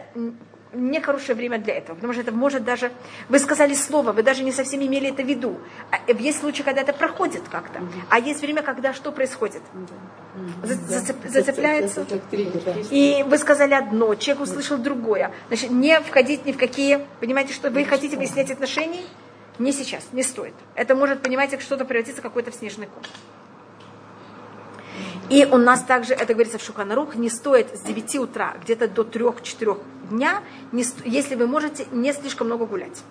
м, 0.74 0.92
не 0.92 1.00
хорошее 1.02 1.36
время 1.36 1.58
для 1.58 1.76
этого, 1.76 1.96
потому 1.96 2.14
что 2.14 2.22
это 2.22 2.32
может 2.32 2.64
даже... 2.64 2.92
Вы 3.30 3.40
сказали 3.40 3.74
слово, 3.74 4.12
вы 4.12 4.24
даже 4.24 4.44
не 4.44 4.52
совсем 4.52 4.82
имели 4.82 5.10
это 5.10 5.24
в 5.24 5.28
виду. 5.28 5.60
А, 5.92 5.98
э, 6.08 6.16
Есть 6.20 6.40
случаи, 6.40 6.64
когда 6.64 6.82
это 6.82 6.94
проходит 6.94 7.44
как-то, 7.50 7.80
а 8.10 8.20
есть 8.20 8.42
время, 8.42 8.62
когда 8.62 8.94
что 8.94 9.12
происходит? 9.12 9.62
За- 10.64 10.74
зацеп- 10.74 11.28
Зацепляется. 11.28 12.06
И 12.92 13.24
вы 13.28 13.38
сказали 13.38 13.74
одно, 13.74 14.16
человек 14.16 14.44
услышал 14.44 14.78
другое. 14.78 15.32
Значит, 15.48 15.72
не 15.72 16.00
входить 16.02 16.46
ни 16.46 16.52
в 16.52 16.58
какие, 16.58 17.00
понимаете, 17.20 17.54
что 17.54 17.70
вы 17.70 17.84
хотите 17.86 18.16
выяснять 18.18 18.52
отношения? 18.52 19.02
Не 19.58 19.74
сейчас, 19.74 20.08
не 20.14 20.24
стоит. 20.24 20.54
Это 20.76 20.96
может, 20.96 21.22
понимаете, 21.22 21.60
что-то 21.60 21.84
превратиться 21.84 22.22
в 22.22 22.24
какой-то 22.24 22.52
в 22.52 22.56
снежный 22.56 22.88
ком. 22.88 23.04
И 25.30 25.46
у 25.46 25.58
нас 25.58 25.84
также, 25.84 26.14
это 26.14 26.34
говорится 26.34 26.58
в 26.58 26.64
Шуханарух, 26.64 27.16
не 27.16 27.30
стоит 27.30 27.76
с 27.78 27.82
9 27.82 28.16
утра 28.18 28.56
где-то 28.64 28.88
до 28.88 29.04
3-4 29.04 29.82
дня, 30.10 30.42
не 30.72 30.84
если 31.06 31.36
вы 31.36 31.48
можете, 31.48 31.86
не 31.92 32.14
слишком 32.14 32.48
много 32.48 32.66
гулять. 32.66 33.04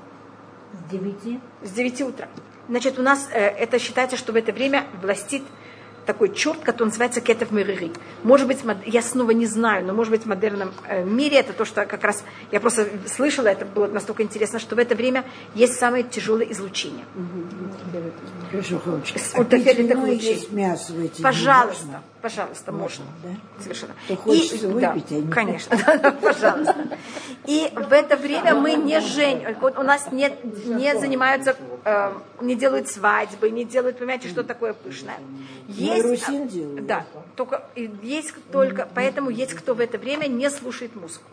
С 0.73 0.91
девяти. 0.91 1.41
С 1.63 1.71
9 1.71 2.01
утра. 2.03 2.29
Значит, 2.69 2.99
у 2.99 3.03
нас 3.03 3.29
э, 3.33 3.39
это 3.39 3.79
считается, 3.79 4.17
что 4.17 4.33
в 4.33 4.37
это 4.37 4.53
время 4.53 4.85
властит 5.01 5.43
такой 6.09 6.35
черт, 6.35 6.61
который 6.61 6.89
называется 6.89 7.21
кетов 7.21 7.51
мирыри. 7.51 7.93
Может 8.23 8.47
быть, 8.47 8.61
я 8.87 9.03
снова 9.03 9.33
не 9.33 9.45
знаю, 9.45 9.85
но 9.85 9.93
может 9.93 10.11
быть 10.11 10.23
в 10.23 10.27
модерном 10.27 10.73
э, 10.89 11.05
мире 11.05 11.37
это 11.37 11.53
то, 11.53 11.67
что 11.67 11.85
как 11.85 12.03
раз 12.03 12.25
я 12.51 12.61
просто 12.61 12.89
слышала, 13.07 13.47
это 13.49 13.67
было 13.67 13.87
настолько 13.87 14.23
интересно, 14.23 14.59
что 14.59 14.75
в 14.75 14.79
это 14.79 14.95
время 14.95 15.27
есть 15.55 15.75
самое 15.75 16.05
тяжелое 16.05 16.47
излучение. 16.51 17.05
Хорошо, 18.51 18.79
Хомочка. 18.79 19.19
А 19.35 20.09
есть 20.33 20.51
мясо 20.51 20.95
в 20.95 20.99
эти 20.99 21.21
дни 21.21 21.23
Пожалуйста, 22.23 22.73
можно? 22.73 23.05
можно. 23.05 23.39
да? 23.57 23.63
Совершенно. 23.63 23.95
То 24.09 24.17
хочется 24.17 24.69
выпить, 24.69 25.13
а 25.13 25.15
не- 25.15 25.31
Конечно, 25.31 25.77
да, 26.03 26.11
пожалуйста. 26.11 26.77
И 27.47 27.71
в 27.75 27.93
это 27.93 28.17
время 28.17 28.55
мы 28.55 28.75
не 28.75 29.01
жень, 29.01 29.45
у 29.61 29.83
нас 29.83 30.11
нет, 30.11 30.33
не 30.45 30.99
занимаются, 30.99 31.57
э, 31.85 32.13
не 32.41 32.55
делают 32.57 32.89
свадьбы, 32.89 33.51
не 33.51 33.65
делают, 33.65 33.99
понимаете, 33.99 34.29
что 34.29 34.43
такое 34.43 34.73
пышное. 34.73 35.19
Ну, 35.21 35.75
делают. 36.45 36.87
Да, 36.87 37.05
только 37.37 37.63
и 37.75 37.91
есть 38.03 38.35
только, 38.51 38.89
поэтому 38.95 39.31
есть 39.31 39.55
кто 39.55 39.75
в 39.75 39.81
это 39.81 39.97
время 39.99 40.27
не 40.27 40.51
слушает 40.51 40.97
музыку. 40.97 41.25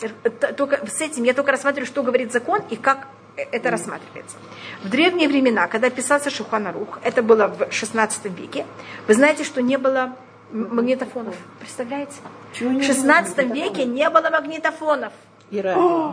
Т- 0.00 0.52
Только 0.54 0.84
с 0.86 1.00
этим 1.00 1.22
я 1.24 1.32
только 1.34 1.52
рассматриваю, 1.52 1.86
что 1.86 2.02
говорит 2.02 2.32
закон 2.32 2.60
и 2.70 2.76
как 2.76 2.98
э, 2.98 3.06
это 3.36 3.70
рассматривается. 3.70 4.36
В 4.82 4.88
древние 4.90 5.28
времена, 5.28 5.66
когда 5.66 5.90
писался 5.90 6.30
Шуханарух, 6.30 6.98
это 7.02 7.22
было 7.22 7.48
в 7.48 7.72
16 7.72 8.26
веке, 8.26 8.66
вы 9.08 9.14
знаете, 9.14 9.44
что 9.44 9.62
не 9.62 9.78
было 9.78 10.14
магнитофонов. 10.52 11.34
Представляете? 11.60 12.12
Чего 12.52 12.70
не 12.70 12.80
В 12.80 12.84
16 12.84 13.38
веке 13.54 13.84
не 13.84 14.08
было 14.10 14.28
магнитофонов. 14.30 15.12
И 15.50 15.60
радио. 15.60 16.12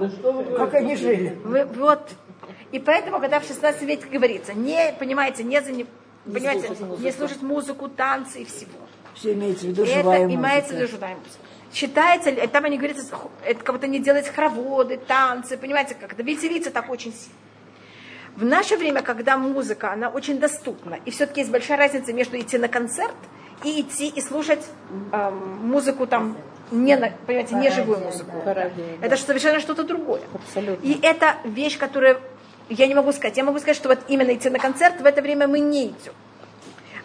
Как 0.58 0.74
они 0.76 0.96
жили? 0.96 1.38
Вы- 1.44 1.66
вот. 1.66 2.10
И 2.72 2.80
поэтому, 2.80 3.20
когда 3.20 3.40
в 3.40 3.46
16 3.46 3.82
веке 3.84 4.06
говорится, 4.12 4.54
не, 4.54 4.94
понимаете, 5.00 5.44
не, 5.44 5.62
за, 5.62 5.72
понимаете, 6.32 6.70
не 7.00 7.12
слушать 7.12 7.42
музыку, 7.42 7.90
танцы 7.90 8.42
и 8.42 8.46
всего. 8.46 8.72
Все 9.16 9.34
имеется 9.34 9.66
в 9.66 9.70
виду 9.70 9.84
Это 9.84 9.94
живая 9.96 10.26
имеется 10.26 10.70
в 10.70 10.72
виду 10.74 10.82
музыка. 10.82 10.88
живая 10.92 11.16
музыка. 11.16 11.44
Считается 11.74 12.32
там 12.48 12.66
они 12.66 12.78
говорят, 12.78 12.98
это 13.46 13.64
как 13.64 13.76
будто 13.76 13.88
не 13.88 14.00
делать 14.00 14.28
хороводы, 14.28 14.98
танцы, 14.98 15.58
понимаете, 15.58 15.96
как 15.96 16.14
это 16.14 16.24
веселиться 16.24 16.72
так 16.72 16.90
очень 16.90 17.14
сильно. 17.14 17.36
В 18.36 18.46
наше 18.46 18.78
время, 18.78 19.02
когда 19.02 19.38
музыка, 19.38 19.92
она 19.92 20.10
очень 20.10 20.40
доступна, 20.40 20.98
и 21.06 21.12
все-таки 21.12 21.42
есть 21.42 21.52
большая 21.52 21.78
разница 21.78 22.14
между 22.14 22.40
идти 22.40 22.58
на 22.58 22.68
концерт 22.70 23.14
и 23.64 23.82
идти 23.82 24.08
и 24.08 24.22
слушать 24.22 24.66
эм, 25.12 25.68
музыку 25.68 26.08
там, 26.08 26.38
не, 26.72 26.96
на- 26.96 27.12
понимаете, 27.28 27.56
не 27.56 27.70
живую 27.70 28.00
музыку. 28.00 28.32
Это 29.02 29.18
совершенно 29.18 29.60
что-то 29.60 29.84
другое. 29.84 30.22
Абсолютно. 30.34 30.86
И 30.86 30.98
это 31.02 31.36
вещь, 31.44 31.78
которая, 31.78 32.20
я 32.70 32.88
не 32.88 32.96
могу 32.96 33.12
сказать, 33.12 33.36
я 33.38 33.44
могу 33.44 33.60
сказать, 33.60 33.76
что 33.76 33.90
вот 33.90 34.00
именно 34.08 34.34
идти 34.34 34.50
на 34.50 34.60
концерт 34.60 35.02
в 35.02 35.06
это 35.06 35.22
время 35.22 35.48
мы 35.48 35.60
не 35.60 35.88
идем. 35.88 36.14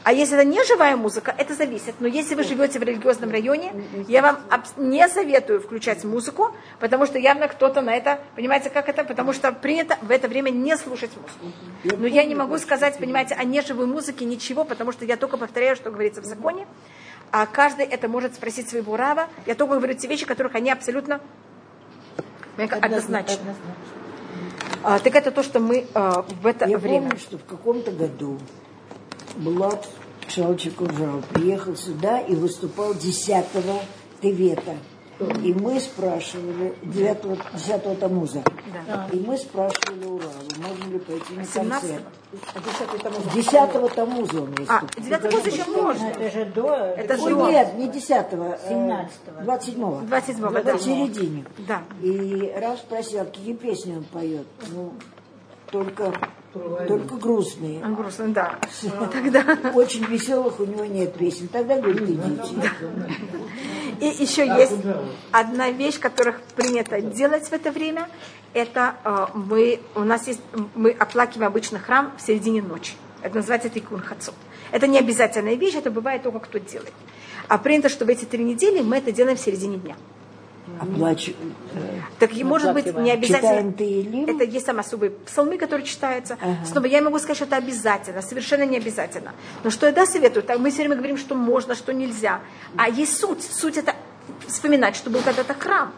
А 0.05 0.13
если 0.13 0.37
это 0.37 0.47
не 0.47 0.63
живая 0.65 0.97
музыка, 0.97 1.35
это 1.37 1.55
зависит. 1.55 1.95
Но 1.99 2.07
если 2.07 2.35
вы 2.35 2.45
живете 2.45 2.79
в 2.79 2.83
религиозном 2.83 3.31
районе, 3.31 3.73
я 4.07 4.21
вам 4.21 4.39
не 4.77 5.09
советую 5.09 5.61
включать 5.61 6.05
музыку, 6.05 6.55
потому 6.79 7.07
что 7.07 7.19
явно 7.19 7.49
кто-то 7.49 7.81
на 7.81 7.97
это, 7.97 8.21
понимаете, 8.37 8.69
как 8.69 8.91
это? 8.91 9.03
Потому 9.05 9.33
что 9.33 9.51
принято 9.51 9.97
в 10.03 10.11
это 10.11 10.29
время 10.29 10.51
не 10.51 10.77
слушать 10.77 11.11
музыку. 11.17 11.99
Но 11.99 12.07
я 12.07 12.25
не 12.25 12.35
могу 12.35 12.59
сказать, 12.59 12.99
понимаете, 12.99 13.35
о 13.35 13.45
неживой 13.45 13.87
музыке 13.87 14.27
ничего, 14.27 14.65
потому 14.65 14.93
что 14.93 15.07
я 15.07 15.17
только 15.17 15.39
повторяю, 15.39 15.75
что 15.75 15.91
говорится 15.91 16.21
в 16.21 16.27
законе, 16.27 16.67
а 17.31 17.47
каждый 17.47 17.87
это 17.87 18.07
может 18.07 18.35
спросить 18.35 18.69
своего 18.69 18.97
рава. 18.97 19.29
Я 19.47 19.55
только 19.55 19.77
говорю 19.77 19.95
те 19.95 20.07
вещи, 20.07 20.27
которых 20.27 20.55
они 20.55 20.71
абсолютно 20.71 21.21
однозначно. 22.59 23.55
А, 24.83 24.99
так 24.99 25.15
это 25.15 25.31
то, 25.31 25.43
что 25.43 25.61
мы 25.61 25.87
а, 25.95 26.23
в 26.43 26.47
это 26.47 26.67
Я 26.67 26.77
время. 26.77 27.09
помню, 27.09 27.19
что 27.19 27.39
в 27.39 27.45
каком-то 27.45 27.91
году 27.91 28.39
Булат 29.37 29.87
Шалчик 30.29 30.81
Ужал 30.81 31.21
приехал 31.33 31.77
сюда 31.77 32.21
и 32.21 32.35
выступал 32.35 32.95
10 32.95 33.45
Тевета. 34.23 34.77
И 35.45 35.55
мы 35.55 35.79
спрашивали, 35.79 36.75
9 36.83 37.39
10 37.55 38.01
Тамуза, 38.01 38.43
и 39.13 39.17
мы 39.21 39.39
спрашивали 39.39 40.07
у 40.07 40.19
Равы, 40.19 40.33
можно 40.59 40.93
ли 40.93 40.99
пойти 40.99 41.35
на 41.35 41.45
17 41.45 41.71
концерт. 41.71 42.03
А 42.53 43.35
10 43.35 43.95
Тамуза 43.95 44.43
он 44.43 44.55
А, 44.69 44.81
выступал. 44.81 44.89
9 44.97 45.23
года 45.23 45.51
еще 45.51 45.65
можно. 45.71 46.07
Это 46.07 46.31
же 46.37 46.45
до 46.47 46.67
Это 46.97 47.23
Ой, 47.23 47.33
до. 47.33 47.49
нет, 47.49 47.75
не 47.79 47.89
10 47.89 48.11
17-го. 48.11 49.43
27 49.45 49.81
27-го, 49.85 50.63
да. 50.63 50.77
В 50.77 50.83
середине. 50.83 51.45
Да. 51.59 51.83
И 52.03 52.53
Рав 52.61 52.81
спросил, 52.81 53.21
а 53.21 53.25
какие 53.27 53.55
песни 53.55 53.95
он 53.97 54.03
поет? 54.05 54.47
Ну, 54.73 54.95
только, 55.71 56.13
только 56.55 57.17
грустные. 57.17 57.85
Он 57.85 57.95
грустный, 57.95 58.29
да. 58.29 58.59
Тогда. 59.13 59.73
Очень 59.75 60.05
веселых 60.05 60.61
у 60.61 60.65
него 60.65 60.85
нет 60.85 61.15
песен. 61.15 61.49
Тогда, 61.49 61.77
говорит, 61.79 62.03
идите. 62.03 62.71
И 64.01 64.07
еще 64.23 64.47
есть 64.47 64.75
одна 65.33 65.71
вещь, 65.71 65.99
которых 65.99 66.41
принято 66.57 67.01
делать 67.01 67.49
в 67.49 67.53
это 67.53 67.71
время. 67.71 68.09
Это 68.53 68.95
э, 69.05 69.27
мы, 69.35 69.81
у 69.97 70.01
нас 70.01 70.29
есть, 70.29 70.41
мы 70.75 70.91
оплакиваем 70.91 71.49
обычно 71.49 71.81
храм 71.81 72.13
в 72.17 72.21
середине 72.21 72.63
ночи. 72.63 72.95
Это 73.23 73.37
называется 73.37 73.69
тикун 73.69 74.01
хацот. 74.01 74.35
Это 74.71 74.87
не 74.87 74.99
обязательная 74.99 75.55
вещь, 75.55 75.75
это 75.75 75.91
бывает 75.91 76.23
только 76.23 76.41
кто 76.41 76.59
делает. 76.59 76.93
А 77.49 77.59
принято, 77.59 77.89
что 77.89 78.05
в 78.05 78.09
эти 78.09 78.25
три 78.25 78.45
недели 78.45 78.81
мы 78.81 78.99
это 78.99 79.11
делаем 79.13 79.37
в 79.37 79.41
середине 79.41 79.79
дня. 79.79 79.97
Оплачивают. 80.81 81.55
Так 82.19 82.33
и 82.35 82.45
может 82.45 82.73
быть 82.73 82.87
не 82.97 83.11
обязательно. 83.11 83.73
Читаем. 83.73 84.29
Это 84.29 84.45
есть 84.45 84.67
там 84.67 84.79
особые 84.79 85.11
псалмы, 85.11 85.59
которые 85.59 85.87
читаются. 85.87 86.37
Снова 86.65 86.87
я 86.87 87.03
могу 87.03 87.19
сказать, 87.19 87.37
что 87.37 87.47
это 87.47 87.57
обязательно, 87.57 88.23
совершенно 88.23 88.65
не 88.65 88.77
обязательно. 88.77 89.33
Но 89.63 89.71
что 89.71 89.87
я 89.87 89.93
да 89.93 90.07
советую, 90.07 90.43
так 90.43 90.59
мы 90.59 90.71
все 90.71 90.79
время 90.79 90.97
говорим, 90.97 91.17
что 91.17 91.35
можно, 91.35 91.75
что 91.75 91.93
нельзя. 91.93 92.41
А 92.77 92.89
есть 92.89 93.17
суть. 93.19 93.43
Суть 93.43 93.77
это 93.77 93.95
вспоминать, 94.47 94.97
что 94.97 95.11
был 95.11 95.21
когда-то 95.21 95.55
храм. 95.55 95.93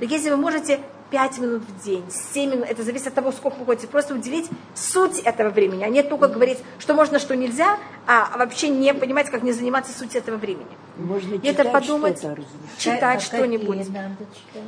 Так 0.00 0.10
если 0.10 0.30
вы 0.30 0.36
можете 0.36 0.80
5 1.10 1.38
минут 1.38 1.62
в 1.62 1.84
день, 1.84 2.04
7 2.08 2.50
минут, 2.50 2.66
это 2.68 2.82
зависит 2.82 3.08
от 3.08 3.14
того, 3.14 3.32
сколько 3.32 3.58
вы 3.58 3.66
ходите, 3.66 3.86
просто 3.88 4.14
уделить 4.14 4.48
суть 4.74 5.20
этого 5.20 5.50
времени, 5.50 5.84
а 5.84 5.88
не 5.88 6.02
только 6.02 6.28
говорить, 6.28 6.58
что 6.78 6.94
можно, 6.94 7.18
что 7.18 7.36
нельзя, 7.36 7.78
а 8.06 8.36
вообще 8.38 8.68
не 8.68 8.94
понимать, 8.94 9.30
как 9.30 9.42
не 9.42 9.52
заниматься 9.52 9.96
сутью 9.96 10.20
этого 10.20 10.36
времени. 10.36 10.66
Можно 10.96 11.34
И 11.34 11.48
это 11.48 11.64
читать 11.64 11.72
подумать, 11.72 12.18
что-то, 12.18 12.36
разумеется. 12.36 12.78
читать 12.78 13.16
А 13.16 13.20
что-нибудь. 13.20 13.86
читать? 13.86 14.10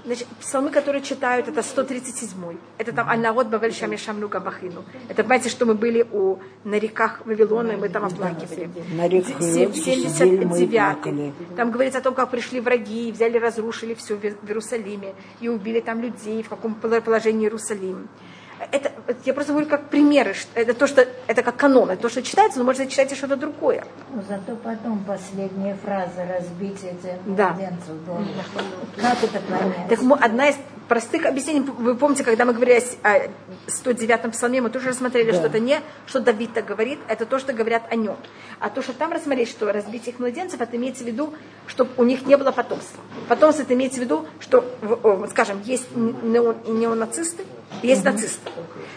Значит, 0.05 0.27
псалмы, 0.41 0.71
которые 0.71 1.03
читают, 1.03 1.49
это 1.49 1.61
137-й. 1.61 2.57
Это 2.79 2.93
там 2.93 3.09
«Аль-народ 3.09 3.49
бавель 3.49 3.75
шам 3.75 3.97
шамну 3.99 4.29
габахину». 4.29 4.85
Это, 5.09 5.23
понимаете, 5.23 5.51
что 5.51 5.67
мы 5.67 5.75
были 5.75 6.07
у, 6.11 6.39
на 6.65 6.77
реках 6.77 7.21
Вавилона, 7.27 7.73
и 7.73 7.77
мы 7.77 7.89
там 7.89 8.05
оплакивали. 8.05 8.71
На 8.93 9.09
реках 9.09 9.39
Хилот 9.41 9.77
сидели 9.77 10.07
мы 10.45 10.63
и 10.63 10.67
79 10.67 10.71
плакали. 10.71 11.33
Там 11.57 11.71
говорится 11.71 11.99
о 11.99 12.03
том, 12.03 12.15
как 12.15 12.31
пришли 12.31 12.61
враги, 12.61 13.09
и 13.09 13.13
взяли, 13.13 13.37
разрушили 13.39 13.95
все 13.95 14.15
в 14.17 14.25
Иерусалиме, 14.25 15.15
и 15.41 15.49
убили 15.49 15.81
там 15.81 16.01
людей, 16.01 16.32
в 16.41 16.49
каком 16.49 16.75
положении 16.75 17.45
Иерусалим. 17.45 18.09
Это, 18.71 18.93
я 19.25 19.35
просто 19.35 19.53
говорю 19.53 19.69
как 19.69 19.89
примеры, 19.89 20.35
что 20.35 20.49
это 20.59 20.75
то, 20.75 20.87
что 20.87 21.07
это 21.27 21.43
как 21.43 21.57
канон, 21.57 21.91
это 21.91 22.03
то, 22.03 22.09
что 22.09 22.23
читается, 22.23 22.59
но 22.59 22.65
может 22.65 22.89
читайте 22.89 23.15
что-то 23.15 23.37
другое. 23.37 23.85
Ну, 24.15 24.23
Зато 24.29 24.57
потом 24.57 25.05
последняя 25.05 25.77
фраза 25.85 26.25
разбить 26.29 26.79
эти 26.85 27.17
Да. 27.27 27.51
младенцев 27.51 28.05
дома. 28.07 28.27
Как 28.97 29.23
это 29.23 29.41
понять? 29.41 29.89
Так 29.89 30.23
одна 30.25 30.49
из 30.51 30.57
простых 30.89 31.27
объяснений. 31.27 31.61
Вы 31.61 31.95
помните, 31.97 32.23
когда 32.25 32.45
мы 32.45 32.53
говорили 32.53 32.83
о 33.03 33.29
109-м 33.67 34.31
псалме, 34.33 34.61
мы 34.61 34.71
тоже 34.71 34.91
рассмотрели, 34.91 35.31
Да. 35.31 35.39
что 35.39 35.47
это 35.47 35.59
не, 35.59 35.81
что 36.07 36.21
Давид 36.21 36.53
так 36.53 36.67
говорит, 36.67 36.99
это 37.09 37.25
то, 37.27 37.39
что 37.39 37.53
говорят 37.53 37.83
о 37.91 37.97
нем. 37.97 38.17
А 38.61 38.69
то, 38.69 38.83
что 38.83 38.93
там 38.93 39.13
рассмотреть, 39.13 39.49
что 39.49 39.73
разбить 39.73 40.07
их 40.09 40.19
младенцев, 40.19 40.61
это 40.61 40.77
имеется 40.77 41.05
в 41.05 41.07
виду, 41.07 41.33
чтобы 41.67 41.91
у 41.97 42.05
них 42.05 42.27
не 42.27 42.37
было 42.37 42.53
потомства. 42.53 43.01
Потомство 43.29 43.63
это 43.63 43.75
имеется 43.75 43.99
в 43.99 44.03
виду, 44.03 44.27
что, 44.41 44.65
скажем, 45.31 45.63
есть 45.65 45.91
нео- 45.95 46.71
неонацисты, 46.71 47.45
есть 47.83 48.05
нацисты. 48.05 48.51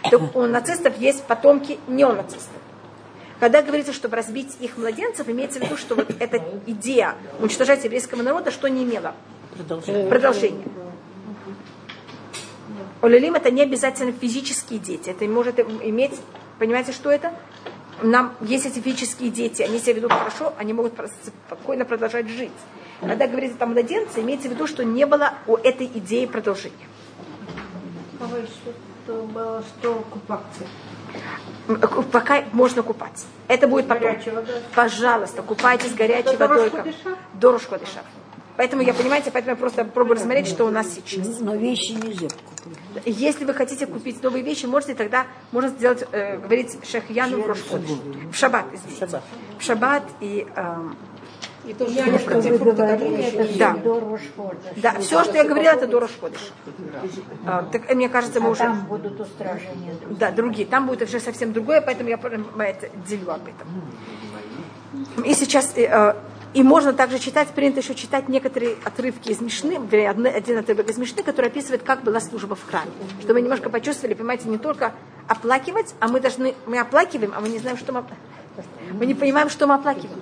То 0.10 0.20
у 0.34 0.46
нацистов 0.46 0.98
есть 0.98 1.24
потомки 1.24 1.80
неонацистов. 1.88 2.62
Когда 3.40 3.62
говорится, 3.62 3.92
чтобы 3.92 4.16
разбить 4.16 4.56
их 4.60 4.78
младенцев, 4.78 5.28
имеется 5.28 5.60
в 5.60 5.64
виду, 5.64 5.78
что 5.78 5.96
вот 5.96 6.10
эта 6.20 6.42
идея 6.68 7.16
уничтожать 7.40 7.84
еврейского 7.84 8.22
народа, 8.22 8.52
что 8.52 8.68
не 8.70 8.84
имела? 8.84 9.14
Продолжение. 10.10 10.66
Олелим 13.02 13.36
это 13.36 13.52
не 13.52 13.62
обязательно 13.62 14.14
физические 14.14 14.80
дети. 14.80 15.10
Это 15.10 15.26
может 15.26 15.60
иметь, 15.60 16.14
понимаете, 16.60 16.92
что 16.92 17.12
это? 17.12 17.34
Нам 18.02 18.34
есть 18.42 18.66
эти 18.66 18.80
физические 18.80 19.30
дети, 19.30 19.62
они 19.62 19.80
себя 19.80 19.94
ведут 19.94 20.12
хорошо, 20.12 20.54
они 20.58 20.74
могут 20.74 20.94
спокойно 21.48 21.86
продолжать 21.86 22.28
жить. 22.28 22.52
Когда 23.00 23.28
говорится 23.28 23.58
там 23.58 23.72
младенцы, 23.72 24.22
имеется 24.22 24.50
в 24.50 24.52
виду, 24.52 24.68
что 24.68 24.84
не 24.84 25.06
было 25.06 25.34
у 25.48 25.56
этой 25.56 25.88
идеи 25.88 26.26
продолжения. 26.26 26.76
Что, 29.06 29.22
было, 29.24 29.64
что 29.80 29.94
купаться. 30.12 30.64
М, 31.68 31.80
Пока 32.12 32.44
можно 32.54 32.82
купаться. 32.82 33.26
Это 33.48 33.68
будет 33.68 33.88
потом. 33.88 34.12
Горячая 34.14 34.36
вода. 34.36 34.54
Пожалуйста, 34.74 35.42
купайтесь 35.44 35.94
горячей 35.94 36.30
Это 36.30 36.48
водой. 36.48 36.64
Рош 36.66 36.72
как- 36.72 36.80
Ходыша? 36.86 37.18
До 37.34 37.52
Рош 37.52 37.66
Ходыша. 37.68 38.04
Поэтому 38.58 38.82
я, 38.84 38.94
понимаете, 38.94 39.32
поэтому 39.32 39.52
я 39.52 39.58
просто 39.58 39.84
пробую 39.84 40.16
рассмотреть, 40.16 40.48
что 40.48 40.66
у 40.66 40.72
нас 40.72 40.88
сейчас. 40.94 41.40
Но 41.42 41.56
вещи 41.56 41.92
нельзя 41.92 42.30
купить. 42.30 43.04
Если 43.06 43.44
вы 43.46 43.54
хотите 43.54 43.86
купить 43.86 44.24
новые 44.24 44.44
вещи, 44.44 44.66
можете 44.66 44.96
тогда, 44.96 45.28
можно 45.52 45.70
сделать, 45.70 46.06
э, 46.12 46.38
говорить 46.38 46.78
шахьяну 46.90 47.42
в 47.42 47.48
Рош 47.48 47.60
Ходыш. 47.70 47.90
В 48.32 48.36
шаббат, 48.36 48.66
извините. 48.74 49.22
В 49.60 49.64
шаббат 49.64 50.04
и... 50.22 50.48
эм, 50.56 50.96
И 51.68 51.74
тоже 51.74 51.92
Я 51.92 52.06
немножко 52.06 52.40
вы 52.40 52.58
говорили, 52.58 53.24
это 53.24 53.58
Да. 53.58 53.78
да, 54.78 55.00
все, 55.00 55.24
что 55.24 55.36
я 55.36 55.44
говорила, 55.44 55.74
это 55.74 55.88
до 55.88 56.00
Рош 56.00 56.12
Ходыш. 56.20 56.52
А, 57.46 57.64
так, 57.72 57.90
э, 57.90 57.96
мне 57.96 58.10
кажется, 58.10 58.40
мы 58.40 58.48
А 58.48 58.52
уже... 58.52 58.60
там 58.60 58.86
будут 58.86 59.20
устражения 59.20 59.94
другие. 60.00 60.20
Да, 60.20 60.32
другие. 60.32 60.68
Там 60.68 60.88
будет 60.88 61.02
уже 61.04 61.20
совсем 61.20 61.54
другое, 61.54 61.82
поэтому 61.82 62.10
я 62.10 62.18
это, 62.18 62.90
делю 63.08 63.32
об 63.32 63.42
этом. 63.48 63.68
И 65.26 65.34
сейчас, 65.34 65.74
э, 65.76 65.86
э, 65.86 66.14
и 66.54 66.64
можно 66.64 66.94
также 66.94 67.20
читать, 67.20 67.50
принято 67.50 67.80
еще 67.80 67.96
читать 67.96 68.30
некоторые 68.30 68.76
отрывки 68.84 69.30
из 69.30 69.42
Мишны, 69.42 69.76
один 70.28 70.58
отрывок 70.58 70.90
из 70.90 70.98
Мишны, 70.98 71.24
который 71.24 71.48
описывает, 71.48 71.84
как 71.84 72.04
была 72.04 72.20
служба 72.20 72.56
в 72.56 72.66
храме. 72.66 72.92
Чтобы 73.20 73.36
мы 73.36 73.42
немножко 73.42 73.70
почувствовали, 73.70 74.14
понимаете, 74.14 74.48
не 74.48 74.58
только 74.58 74.94
оплакивать, 75.28 75.96
а 76.00 76.08
мы 76.08 76.20
должны, 76.20 76.56
мы 76.66 76.80
оплакиваем, 76.80 77.34
а 77.36 77.42
мы 77.42 77.50
не 77.50 77.60
знаем, 77.60 77.78
что 77.78 77.92
мы, 77.92 78.06
мы 78.94 79.06
не 79.06 79.16
понимаем, 79.16 79.50
что 79.50 79.68
мы 79.68 79.74
оплакиваем. 79.74 80.22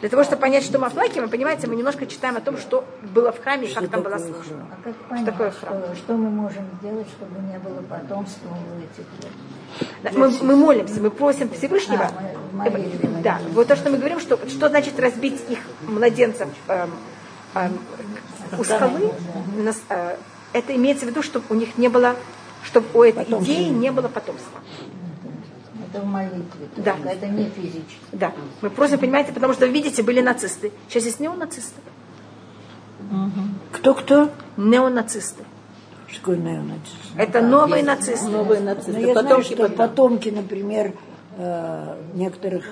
Для 0.00 0.08
того, 0.08 0.24
чтобы 0.24 0.40
понять, 0.40 0.64
что 0.64 0.78
мы 0.78 0.86
оплакиваем, 0.86 1.28
понимаете, 1.30 1.66
мы 1.66 1.76
немножко 1.76 2.06
читаем 2.06 2.36
о 2.36 2.40
том, 2.40 2.56
что 2.58 2.84
было 3.14 3.32
в 3.32 3.42
храме 3.42 3.68
и 3.68 3.74
как 3.74 3.88
там 3.88 4.02
была 4.02 4.18
служба. 4.18 4.66
А 4.70 4.84
как 4.84 4.94
понять, 5.08 5.34
храм? 5.34 5.52
что, 5.52 5.96
что 5.96 6.12
мы 6.14 6.30
можем 6.30 6.64
сделать, 6.80 7.06
чтобы 7.08 7.40
не 7.40 7.58
было 7.58 7.82
потомства 7.82 8.48
у 8.48 8.78
этих? 8.80 9.06
Да, 10.02 10.10
Мы, 10.14 10.30
мы 10.42 10.56
молимся, 10.56 11.00
мы 11.00 11.10
просим 11.10 11.50
Всевышнего. 11.50 12.04
А, 12.04 12.70
мы 12.70 12.70
да, 13.22 13.38
вот 13.52 13.68
то, 13.68 13.76
что 13.76 13.90
мы 13.90 13.98
говорим, 13.98 14.20
что, 14.20 14.38
что 14.48 14.68
значит 14.68 14.98
разбить 14.98 15.40
их 15.50 15.58
младенцев 15.82 16.48
эм, 16.68 16.90
эм, 17.54 17.78
у 18.58 18.64
скалы, 18.64 19.12
на 19.56 19.72
с- 19.72 19.82
э, 19.90 20.16
это 20.52 20.74
имеется 20.74 21.04
в 21.04 21.08
виду, 21.08 21.22
чтобы 21.22 21.44
у 21.50 21.54
них 21.54 21.76
не 21.76 21.88
было, 21.88 22.16
чтобы 22.64 22.86
у 22.94 23.02
этой 23.02 23.24
идеи 23.24 23.68
не 23.68 23.90
было 23.90 24.08
потомства. 24.08 24.60
Это 25.92 26.02
в 26.02 26.06
молитве, 26.06 26.68
Да. 26.76 26.92
только 26.94 27.08
это 27.10 27.26
не 27.26 27.44
физически. 27.50 27.98
Да, 28.12 28.32
мы 28.62 28.70
просим, 28.70 28.98
понимаете, 28.98 29.32
потому 29.32 29.52
что, 29.52 29.66
вы 29.66 29.72
видите, 29.72 30.02
были 30.02 30.20
нацисты. 30.20 30.72
Сейчас 30.88 31.04
есть 31.04 31.20
неонацисты. 31.20 31.80
Кто-кто? 33.72 34.30
Неонацисты. 34.56 35.44
Что 36.08 36.20
такое 36.20 36.36
неонацизм? 36.36 36.96
Это 37.16 37.40
новые 37.42 37.82
нацисты. 37.82 38.28
Новые 38.28 38.60
Ну, 38.60 38.66
нацисты. 38.66 38.92
я 39.00 39.12
знаю, 39.12 39.14
Потомки 39.26 39.52
что 39.54 39.68
потомки, 39.68 40.28
например, 40.28 40.92
э, 41.36 41.96
некоторых 42.14 42.64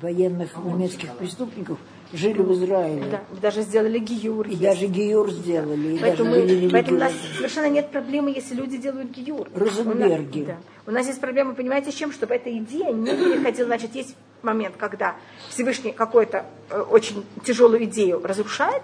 военных 0.00 0.56
немецких 0.64 1.14
преступников 1.16 1.78
жили 2.12 2.42
в 2.42 2.52
Израиле. 2.52 3.04
Да, 3.10 3.20
даже 3.40 3.62
сделали 3.62 3.98
гиюр. 3.98 4.46
И 4.46 4.50
есть. 4.50 4.62
даже 4.62 4.86
гиюр 4.86 5.30
сделали, 5.30 5.96
и 5.96 5.98
Поэтому, 5.98 6.30
даже 6.30 6.46
были 6.46 6.68
поэтому 6.68 6.96
у 6.96 7.00
нас 7.00 7.12
совершенно 7.36 7.68
нет 7.68 7.90
проблемы, 7.90 8.30
если 8.30 8.54
люди 8.54 8.78
делают 8.78 9.10
гиюр. 9.10 9.48
Розенберги. 9.54 10.40
У 10.40 10.46
нас, 10.46 10.46
да. 10.46 10.56
у 10.86 10.90
нас 10.90 11.06
есть 11.06 11.20
проблема, 11.20 11.54
понимаете, 11.54 11.92
с 11.92 11.94
чем? 11.94 12.12
Чтобы 12.12 12.34
эта 12.34 12.56
идея 12.58 12.92
не 12.92 13.10
переходила. 13.10 13.66
Значит, 13.66 13.94
есть 13.94 14.16
момент, 14.42 14.76
когда 14.76 15.16
Всевышний 15.48 15.92
какую-то 15.92 16.46
э, 16.70 16.80
очень 16.80 17.24
тяжелую 17.44 17.84
идею 17.84 18.20
разрушает, 18.24 18.82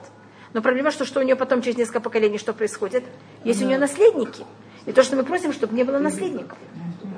но 0.53 0.63
проблема, 0.63 0.91
что, 0.91 1.05
что 1.05 1.21
у 1.21 1.23
нее 1.23 1.37
потом 1.37 1.63
через 1.63 1.77
несколько 1.77 2.01
поколений 2.01 2.39
что 2.39 2.53
происходит? 2.53 3.05
Есть 3.45 3.63
у 3.63 3.67
нее 3.67 3.79
наследники. 3.79 4.45
И 4.87 4.93
то, 4.93 5.03
что 5.03 5.17
мы 5.17 5.25
просим, 5.25 5.53
чтобы 5.53 5.75
не 5.75 5.85
было 5.85 5.99
наследников. 5.99 6.57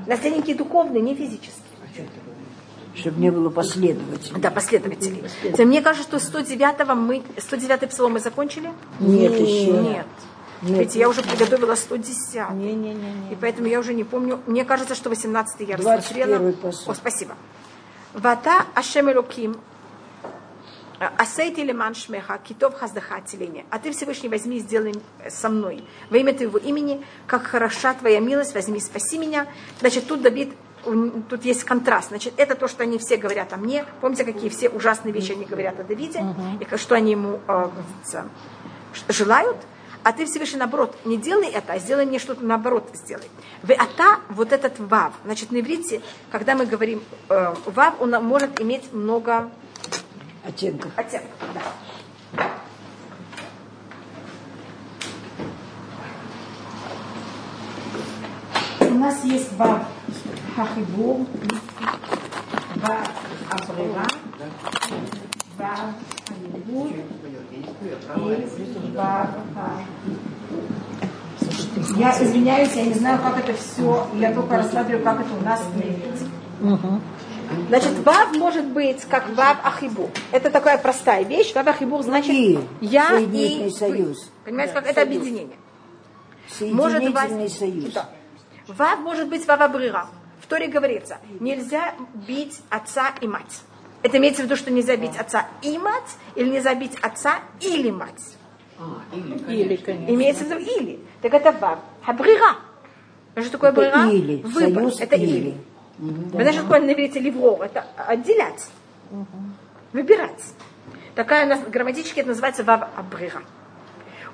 Наследники 0.07 0.55
духовные, 0.55 1.03
не 1.03 1.15
физические. 1.15 1.68
Чтобы 2.99 3.21
не 3.21 3.31
было 3.31 3.51
последователей. 3.51 4.41
Да, 4.41 4.51
последователей. 4.51 5.25
То 5.57 5.65
Мне 5.65 5.81
кажется, 5.83 6.19
что 6.19 6.19
109 6.19 6.97
мы, 6.97 7.23
109 7.37 7.89
псалом 7.89 8.15
мы 8.15 8.21
закончили? 8.21 8.71
Нет 9.01 9.33
еще. 9.39 9.73
Нет. 9.73 10.07
Ведь 10.63 10.97
я 10.97 11.09
уже 11.09 11.23
приготовила 11.23 11.75
110. 11.75 12.51
Не-не-не. 12.55 13.33
И 13.33 13.37
поэтому 13.41 13.69
я 13.69 13.79
уже 13.79 13.95
не 13.95 14.05
помню. 14.05 14.41
Мне 14.47 14.65
кажется, 14.65 14.95
что 14.95 15.09
18 15.09 15.69
я 15.69 15.77
21 15.77 15.97
рассмотрела. 15.97 16.53
посуд. 16.53 16.89
О, 16.89 16.95
спасибо. 16.95 17.35
Вата 18.15 18.65
Ашем 18.75 19.11
Элоким 19.11 19.57
Асейти 20.99 21.61
леман 21.61 21.95
шмеха, 21.95 22.39
китов 22.39 22.75
хаздаха 22.75 23.17
отеление. 23.17 23.65
А 23.71 23.79
ты, 23.79 23.93
Всевышний, 23.93 24.29
возьми 24.29 24.57
и 24.57 24.61
сделай 24.61 24.95
со 25.29 25.49
мной 25.49 25.85
во 26.11 26.19
имя 26.19 26.35
твоего 26.35 26.59
имени, 26.59 27.05
как 27.29 27.45
хороша 27.45 27.95
твоя 27.95 28.19
милость, 28.19 28.53
возьми, 28.53 28.81
спаси 28.81 29.17
меня. 29.17 29.47
Значит, 29.79 30.09
тут 30.09 30.23
Давид, 30.23 30.55
тут 31.29 31.45
есть 31.45 31.65
контраст. 31.65 32.09
Значит, 32.09 32.35
это 32.37 32.55
то, 32.55 32.69
что 32.69 32.83
они 32.83 32.99
все 32.99 33.17
говорят 33.17 33.53
о 33.53 33.57
мне. 33.57 33.85
Помните, 34.01 34.25
какие 34.25 34.49
все 34.51 34.69
ужасные 34.69 35.13
вещи 35.13 35.33
они 35.33 35.45
говорят 35.45 35.79
о 35.81 35.85
Давиде, 35.85 36.25
и 36.61 36.65
как- 36.65 36.79
что 36.79 36.95
они 36.95 37.13
ему 37.13 37.41
э, 37.47 37.69
желают. 39.09 39.57
А 40.05 40.13
ты, 40.13 40.25
Всевышний, 40.27 40.59
наоборот, 40.59 40.97
не 41.05 41.17
делай 41.17 41.49
это, 41.49 41.73
а 41.75 41.79
сделай 41.79 42.07
мне 42.07 42.19
что-то 42.19 42.45
наоборот 42.45 42.89
сделай. 42.95 43.29
В 43.63 43.73
ата, 43.73 44.21
вот 44.31 44.53
этот 44.53 44.79
вав. 44.79 45.13
Значит, 45.25 45.51
на 45.51 45.59
иврите, 45.61 46.01
когда 46.31 46.55
мы 46.55 46.67
говорим 46.67 47.03
э, 47.29 47.55
вав, 47.67 48.01
он 48.01 48.11
может 48.25 48.61
иметь 48.61 48.93
много 48.93 49.51
Оттенков. 50.47 50.93
оттенков. 50.97 51.29
Да. 51.53 52.47
У 58.81 58.95
нас 58.95 59.25
есть 59.25 59.53
вав 59.55 59.83
и 60.59 60.63
вав 68.97 69.29
ха- 69.55 69.85
я 71.97 72.11
извиняюсь, 72.23 72.73
я 72.75 72.85
не 72.85 72.95
знаю, 72.95 73.19
как 73.23 73.39
это 73.39 73.53
все, 73.55 74.07
я 74.15 74.33
только 74.35 74.57
рассматриваю, 74.57 75.05
как 75.05 75.21
это 75.21 75.35
у 75.35 75.41
нас 75.45 75.63
на 75.75 75.81
иврите. 75.81 76.27
Значит, 77.69 77.99
вав 78.05 78.37
может 78.37 78.67
быть 78.67 79.05
как 79.05 79.29
вав 79.35 79.57
ахибу. 79.65 80.11
Это 80.33 80.51
такая 80.51 80.79
простая 80.79 81.25
вещь. 81.25 81.55
Вав 81.55 81.67
ахибу 81.67 82.03
значит 82.03 82.31
И 82.31 82.59
я 82.81 83.19
и 83.19 83.71
союз. 83.71 84.31
Понимаете, 84.45 84.75
как 84.75 84.87
это 84.87 85.03
объединение. 85.03 85.57
Может 86.61 87.03
вав- 87.15 87.51
союз. 87.51 87.93
Да. 87.95 88.09
Вав 88.67 88.99
может 89.01 89.29
быть 89.29 89.47
вав 89.47 89.61
абрира. 89.61 90.07
В 90.49 90.51
Торе 90.51 90.69
говорится, 90.69 91.19
нельзя 91.41 91.93
бить 92.27 92.59
отца 92.71 93.13
и 93.21 93.29
мать. 93.29 93.61
Это 94.03 94.17
имеется 94.17 94.41
в 94.41 94.45
виду, 94.47 94.57
что 94.57 94.71
нельзя 94.71 94.97
бить 94.97 95.15
отца 95.15 95.47
и 95.61 95.77
мать, 95.77 96.17
или 96.37 96.49
нельзя 96.49 96.75
бить 96.75 96.95
отца 97.03 97.41
или 97.61 97.91
мать. 97.91 98.35
Или, 99.47 99.77
конечно. 99.77 100.15
Имеется 100.15 100.45
в 100.45 100.47
виду 100.47 100.61
или. 100.61 101.01
Так 101.21 101.35
это 101.35 101.53
вав. 101.53 101.81
Абрира. 102.07 102.57
Что 103.37 103.51
такое 103.51 103.73
Это 103.73 103.83
абрира? 103.83 104.11
или. 104.11 104.37
Выбор. 104.43 104.85
Союз 104.85 105.01
это 105.01 105.17
или. 105.17 105.37
или. 105.37 105.57
Вы 105.99 106.31
знаете, 106.31 106.53
что 106.53 106.63
такое 106.63 106.81
на 106.81 106.95
иврите 106.95 107.21
ливрор? 107.21 107.61
Это 107.61 107.85
отделять. 107.99 108.71
Выбирать. 109.93 110.43
Такая 111.15 111.45
у 111.45 111.49
нас 111.51 111.61
грамматически 111.61 112.21
это 112.21 112.31
называется 112.31 112.65
вав 112.65 112.89
абрира. 112.97 113.43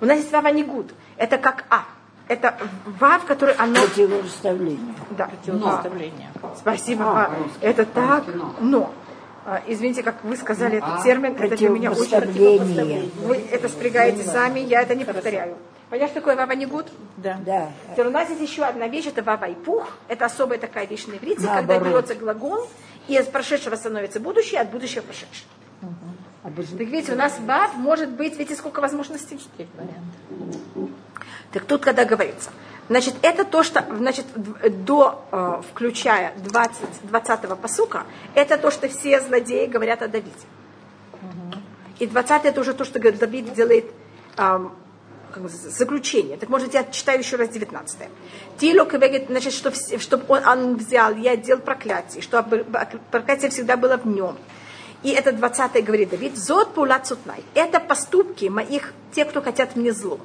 У 0.00 0.04
нас 0.04 0.18
есть 0.18 0.30
вав 0.30 0.44
анигуд. 0.44 0.94
Это 1.16 1.38
как 1.38 1.64
а. 1.70 1.86
Это 2.26 2.56
вав, 2.98 3.24
который 3.26 3.54
оно... 3.54 3.74
Противопоставление. 3.74 4.94
Да. 5.10 5.26
Противопоставление. 5.26 6.30
А, 6.42 6.54
Спасибо. 6.58 7.04
А, 7.04 7.30
это 7.60 7.84
так, 7.84 8.24
но. 8.60 8.92
А, 9.44 9.62
Извините, 9.66 10.02
как 10.02 10.24
вы 10.24 10.36
сказали 10.36 10.78
этот 10.78 11.02
термин, 11.02 11.36
это 11.38 11.54
для 11.56 11.68
меня 11.68 11.92
очень 11.92 12.10
Противопоставление. 12.10 13.10
Вы 13.22 13.36
это 13.36 13.68
спрягаете 13.68 14.22
сами, 14.24 14.60
я 14.60 14.80
это 14.80 14.94
не 14.94 15.04
повторяю. 15.04 15.56
Понятно, 15.90 16.12
что 16.12 16.20
такое 16.20 16.34
вава 16.34 16.52
нигуд? 16.52 16.86
Да. 17.18 17.38
Да. 17.44 17.70
Теперь 17.92 18.06
у 18.06 18.10
нас 18.10 18.28
есть 18.30 18.40
еще 18.40 18.64
одна 18.64 18.88
вещь, 18.88 19.06
это 19.06 19.22
вава 19.22 19.44
и 19.44 19.54
пух. 19.54 19.86
Это 20.08 20.24
особая 20.24 20.58
такая 20.58 20.86
вещь 20.86 21.06
на 21.06 21.12
иврите, 21.16 21.46
когда 21.46 21.78
берется 21.78 22.14
глагол, 22.14 22.66
и 23.06 23.16
из 23.16 23.26
прошедшего 23.26 23.76
становится 23.76 24.18
будущее, 24.18 24.60
от 24.62 24.70
будущего 24.70 25.02
прошедшее. 25.02 25.46
А 26.42 26.50
без- 26.50 26.68
Так 26.70 26.80
видите, 26.80 27.12
у 27.12 27.16
нас 27.16 27.38
вав 27.38 27.74
может 27.74 28.10
быть, 28.10 28.36
видите, 28.38 28.56
сколько 28.56 28.80
возможностей? 28.80 29.38
Так 31.54 31.66
тут, 31.66 31.82
когда 31.84 32.04
говорится, 32.04 32.50
значит, 32.88 33.14
это 33.22 33.44
то, 33.44 33.62
что, 33.62 33.86
значит, 33.96 34.26
до, 34.84 35.24
э, 35.30 35.62
включая 35.70 36.34
20, 36.36 36.76
20 37.04 37.56
посука, 37.60 38.02
это 38.34 38.58
то, 38.58 38.72
что 38.72 38.88
все 38.88 39.20
злодеи 39.20 39.66
говорят 39.66 40.02
о 40.02 40.08
Давиде. 40.08 40.34
И 42.00 42.08
20 42.08 42.44
это 42.44 42.60
уже 42.60 42.74
то, 42.74 42.84
что 42.84 42.98
говорит, 42.98 43.20
Давид 43.20 43.54
делает 43.54 43.86
заключение. 45.46 46.36
Так 46.36 46.48
может, 46.48 46.74
я 46.74 46.82
читаю 46.82 47.20
еще 47.20 47.36
раз 47.36 47.50
19. 47.50 47.98
Тило 48.58 48.84
говорит, 48.84 49.26
значит, 49.28 49.52
что, 49.52 49.70
чтобы 50.00 50.24
он, 50.26 50.44
он 50.44 50.76
взял, 50.76 51.14
я 51.14 51.36
делал 51.36 51.62
проклятие, 51.62 52.20
что 52.20 52.42
проклятие 53.12 53.50
всегда 53.50 53.76
было 53.76 53.96
в 53.96 54.06
нем. 54.08 54.36
И 55.04 55.10
это 55.10 55.30
20 55.30 55.84
говорит 55.84 56.10
Давид, 56.10 56.36
зод 56.36 56.74
пулат 56.74 57.06
сутнай. 57.06 57.44
Это 57.54 57.78
поступки 57.78 58.46
моих, 58.46 58.92
тех, 59.12 59.28
кто 59.28 59.40
хотят 59.40 59.76
мне 59.76 59.92
зло. 59.92 60.18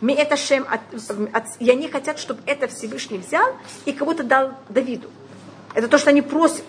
Ми 0.00 0.14
это 0.14 0.36
шем 0.36 0.64
от, 0.70 0.80
от- 1.32 1.60
и 1.60 1.70
они 1.70 1.88
хотят, 1.88 2.18
чтобы 2.18 2.40
это 2.46 2.68
Всевышний 2.68 3.18
взял 3.18 3.46
и 3.84 3.92
кого-то 3.92 4.22
дал 4.22 4.52
Давиду. 4.68 5.10
Это 5.74 5.88
то, 5.88 5.98
что 5.98 6.10
они 6.10 6.22
просят. 6.22 6.64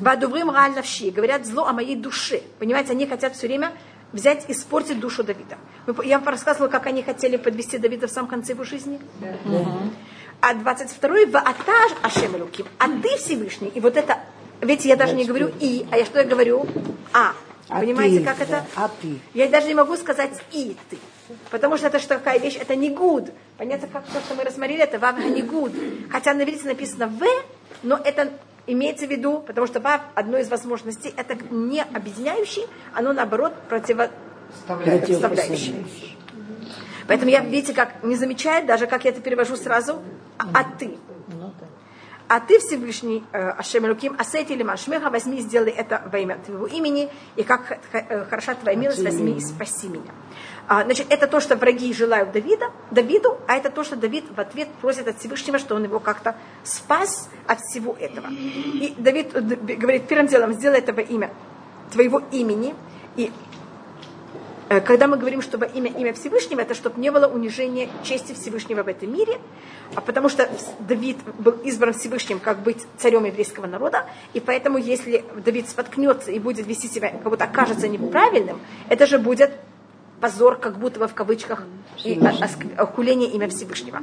Вадуврим 0.00 0.50
галь 0.50 0.72
навши, 0.74 1.10
говорят 1.10 1.46
зло 1.46 1.66
о 1.66 1.72
моей 1.72 1.94
душе. 1.94 2.42
Понимаете, 2.58 2.92
они 2.92 3.06
хотят 3.06 3.36
все 3.36 3.46
время 3.46 3.72
взять, 4.12 4.46
испортить 4.48 4.98
душу 4.98 5.22
Давида. 5.22 5.56
Я 6.04 6.18
вам 6.18 6.28
рассказывала, 6.28 6.68
как 6.68 6.86
они 6.86 7.02
хотели 7.02 7.36
подвести 7.36 7.78
Давида 7.78 8.08
в 8.08 8.10
самом 8.10 8.28
конце 8.28 8.54
его 8.54 8.64
жизни. 8.64 8.98
А 10.40 10.54
22-й, 10.54 11.26
ваатаж 11.26 11.92
Ашем 12.02 12.36
Элуким, 12.36 12.66
а 12.78 12.88
ты 12.88 13.16
Всевышний. 13.18 13.68
И 13.74 13.80
вот 13.80 13.96
это, 13.96 14.18
ведь 14.60 14.84
я 14.84 14.96
даже 14.96 15.14
не 15.14 15.24
говорю 15.24 15.50
и, 15.60 15.84
а 15.90 15.98
я 15.98 16.04
что 16.04 16.18
я 16.20 16.24
говорю? 16.24 16.66
А. 17.12 17.32
А 17.68 17.80
Понимаете, 17.80 18.20
ты, 18.20 18.24
как 18.24 18.40
это? 18.40 18.50
да, 18.50 18.64
а 18.76 18.90
ты. 19.02 19.18
Я 19.34 19.48
даже 19.48 19.66
не 19.66 19.74
могу 19.74 19.96
сказать 19.96 20.30
и 20.52 20.74
ты. 20.90 20.96
Потому 21.50 21.76
что 21.76 21.88
это 21.88 21.98
что 21.98 22.16
такая 22.16 22.38
вещь, 22.38 22.56
это 22.60 22.76
не 22.76 22.90
гуд. 22.90 23.30
Понятно, 23.56 23.88
как 23.88 24.04
то, 24.06 24.20
что 24.20 24.34
мы 24.34 24.44
рассмотрели, 24.44 24.82
это 24.82 24.98
вав 24.98 25.18
не 25.18 25.42
гуд. 25.42 25.72
Хотя 26.10 26.34
на 26.34 26.42
иврите 26.42 26.66
написано 26.66 27.06
в, 27.06 27.22
но 27.82 27.96
это 27.96 28.30
имеется 28.66 29.06
в 29.06 29.10
виду, 29.10 29.42
потому 29.46 29.66
что 29.66 29.80
вав, 29.80 30.02
одной 30.14 30.42
из 30.42 30.48
возможностей, 30.48 31.12
это 31.16 31.36
не 31.50 31.82
объединяющий, 31.82 32.66
оно 32.94 33.12
наоборот 33.12 33.54
противопоставляющий. 33.68 35.86
Поэтому 37.06 37.30
я, 37.30 37.40
видите, 37.40 37.72
как 37.72 38.02
не 38.02 38.16
замечает, 38.16 38.66
даже 38.66 38.86
как 38.86 39.04
я 39.04 39.10
это 39.10 39.22
перевожу 39.22 39.56
сразу, 39.56 40.02
а, 40.38 40.44
а 40.52 40.64
ты. 40.78 40.98
А 42.28 42.40
ты, 42.40 42.58
Всевышний 42.58 43.24
э, 43.32 43.50
Ашем 43.50 43.86
Луким, 43.86 44.14
Асети 44.18 44.52
или 44.52 44.62
Машмеха, 44.62 45.08
возьми 45.08 45.38
и 45.38 45.40
сделай 45.40 45.70
это 45.70 46.02
во 46.12 46.18
имя 46.18 46.36
твоего 46.44 46.66
имени, 46.66 47.08
и 47.36 47.42
как 47.42 47.66
х- 47.66 47.78
э, 47.92 48.24
хороша 48.26 48.54
твоя 48.54 48.76
милость, 48.76 49.02
возьми 49.02 49.32
и 49.32 49.40
спаси 49.40 49.88
меня. 49.88 50.12
А, 50.68 50.84
значит, 50.84 51.06
это 51.08 51.26
то, 51.26 51.40
что 51.40 51.56
враги 51.56 51.92
желают 51.94 52.32
Давида, 52.32 52.70
Давиду, 52.90 53.38
а 53.46 53.56
это 53.56 53.70
то, 53.70 53.82
что 53.82 53.96
Давид 53.96 54.24
в 54.36 54.38
ответ 54.38 54.68
просит 54.82 55.08
от 55.08 55.18
Всевышнего, 55.18 55.58
что 55.58 55.74
он 55.74 55.84
его 55.84 56.00
как-то 56.00 56.36
спас 56.64 57.30
от 57.46 57.60
всего 57.60 57.96
этого. 57.98 58.26
И 58.28 58.94
Давид 58.98 59.34
э, 59.34 59.40
говорит, 59.40 60.06
первым 60.06 60.26
делом, 60.26 60.52
сделай 60.52 60.80
это 60.80 60.92
во 60.92 61.00
имя 61.00 61.30
твоего 61.90 62.22
имени, 62.30 62.74
и 63.16 63.32
Э, 63.32 63.57
Когда 64.68 65.06
мы 65.06 65.16
говорим, 65.16 65.40
что 65.40 65.56
во 65.56 65.64
имя 65.64 65.90
имя 65.90 66.12
Всевышнего, 66.12 66.60
это 66.60 66.74
чтобы 66.74 67.00
не 67.00 67.10
было 67.10 67.26
унижения 67.26 67.88
чести 68.02 68.34
Всевышнего 68.34 68.82
в 68.82 68.88
этом 68.88 69.10
мире, 69.10 69.38
а 69.94 70.02
потому 70.02 70.28
что 70.28 70.48
Давид 70.80 71.16
был 71.38 71.52
избран 71.64 71.94
Всевышним 71.94 72.38
как 72.38 72.58
быть 72.60 72.86
царем 72.98 73.24
еврейского 73.24 73.66
народа, 73.66 74.04
и 74.34 74.40
поэтому 74.40 74.76
если 74.76 75.24
Давид 75.42 75.70
споткнется 75.70 76.30
и 76.32 76.38
будет 76.38 76.66
вести 76.66 76.86
себя, 76.86 77.10
как 77.10 77.22
будто 77.22 77.44
окажется 77.44 77.88
неправильным, 77.88 78.60
это 78.90 79.06
же 79.06 79.18
будет 79.18 79.52
позор, 80.20 80.56
как 80.56 80.78
будто 80.78 81.00
бы 81.00 81.08
в 81.08 81.14
кавычках, 81.14 81.62
и 82.04 82.20
хуление 82.94 83.30
имя 83.30 83.48
Всевышнего. 83.48 84.02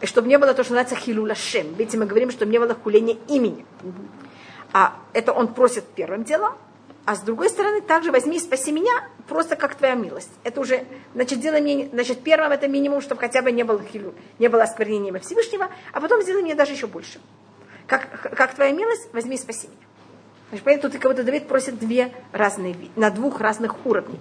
И 0.00 0.06
чтобы 0.06 0.28
не 0.28 0.38
было 0.38 0.54
то, 0.54 0.62
что 0.62 0.74
называется 0.74 0.96
хилулашем. 0.96 1.74
Видите, 1.74 1.98
мы 1.98 2.06
говорим, 2.06 2.30
чтобы 2.30 2.52
не 2.52 2.58
было 2.58 2.74
хуления 2.74 3.16
имени. 3.28 3.64
А 4.72 4.96
это 5.12 5.32
он 5.32 5.48
просит 5.54 5.84
первым 5.84 6.24
делом, 6.24 6.54
а 7.04 7.16
с 7.16 7.20
другой 7.20 7.50
стороны, 7.50 7.82
также 7.82 8.10
возьми 8.10 8.36
и 8.36 8.40
спаси 8.40 8.72
меня, 8.72 8.92
просто 9.28 9.56
как 9.56 9.74
твоя 9.74 9.94
милость. 9.94 10.30
Это 10.42 10.60
уже, 10.60 10.84
значит, 11.14 11.40
делай 11.40 11.60
мне, 11.60 11.88
значит, 11.92 12.22
первым 12.22 12.52
это 12.52 12.66
минимум, 12.66 13.02
чтобы 13.02 13.20
хотя 13.20 13.42
бы 13.42 13.52
не 13.52 13.62
было 13.62 13.82
хилю, 13.82 14.14
не 14.38 14.48
было 14.48 14.62
осквернения 14.62 15.18
Всевышнего, 15.18 15.68
а 15.92 16.00
потом 16.00 16.22
сделай 16.22 16.42
мне 16.42 16.54
даже 16.54 16.72
еще 16.72 16.86
больше. 16.86 17.20
Как, 17.86 18.30
как 18.34 18.54
твоя 18.54 18.72
милость, 18.72 19.12
возьми 19.12 19.36
и 19.36 19.38
спаси 19.38 19.68
меня. 19.68 19.76
Значит, 20.48 20.64
поэтому 20.64 20.92
тут 20.92 21.02
кого-то 21.02 21.24
Давид 21.24 21.46
просит 21.46 21.78
две 21.78 22.12
разные, 22.32 22.76
на 22.96 23.10
двух 23.10 23.40
разных 23.40 23.84
уровней. 23.84 24.20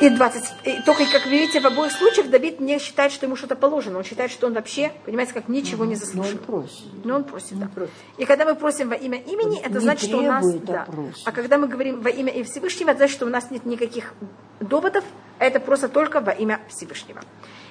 И 0.00 0.08
20, 0.08 0.44
и 0.64 0.82
только, 0.82 1.04
как 1.06 1.26
видите, 1.26 1.60
в 1.60 1.66
обоих 1.66 1.92
случаях 1.92 2.28
Давид 2.28 2.60
не 2.60 2.78
считает, 2.78 3.12
что 3.12 3.26
ему 3.26 3.36
что-то 3.36 3.56
положено. 3.56 3.98
Он 3.98 4.04
считает, 4.04 4.30
что 4.30 4.46
он 4.46 4.54
вообще, 4.54 4.92
понимаете, 5.04 5.32
как 5.32 5.48
ничего 5.48 5.84
не 5.84 5.94
Но 5.94 6.00
он 6.00 6.06
заслужил. 6.06 6.38
просит. 6.38 7.04
Но 7.04 7.16
он 7.16 7.24
просит, 7.24 7.58
да. 7.58 7.68
И 8.16 8.24
когда 8.24 8.44
мы 8.44 8.54
просим 8.54 8.88
во 8.88 8.94
имя 8.94 9.18
имени, 9.18 9.60
это 9.60 9.74
Не 9.74 9.80
значит, 9.80 10.08
что 10.08 10.18
у 10.18 10.22
нас... 10.22 10.44
а 10.44 10.58
Да. 10.58 10.86
А 11.24 11.32
когда 11.32 11.58
мы 11.58 11.68
говорим 11.68 12.00
во 12.00 12.10
имя 12.10 12.32
и 12.32 12.42
Всевышнего, 12.42 12.90
это 12.90 12.98
значит, 12.98 13.16
что 13.16 13.26
у 13.26 13.28
нас 13.28 13.50
нет 13.50 13.64
никаких 13.64 14.14
доводов, 14.60 15.04
а 15.38 15.44
это 15.44 15.60
просто 15.60 15.88
только 15.88 16.20
во 16.20 16.32
имя 16.32 16.60
Всевышнего. 16.68 17.20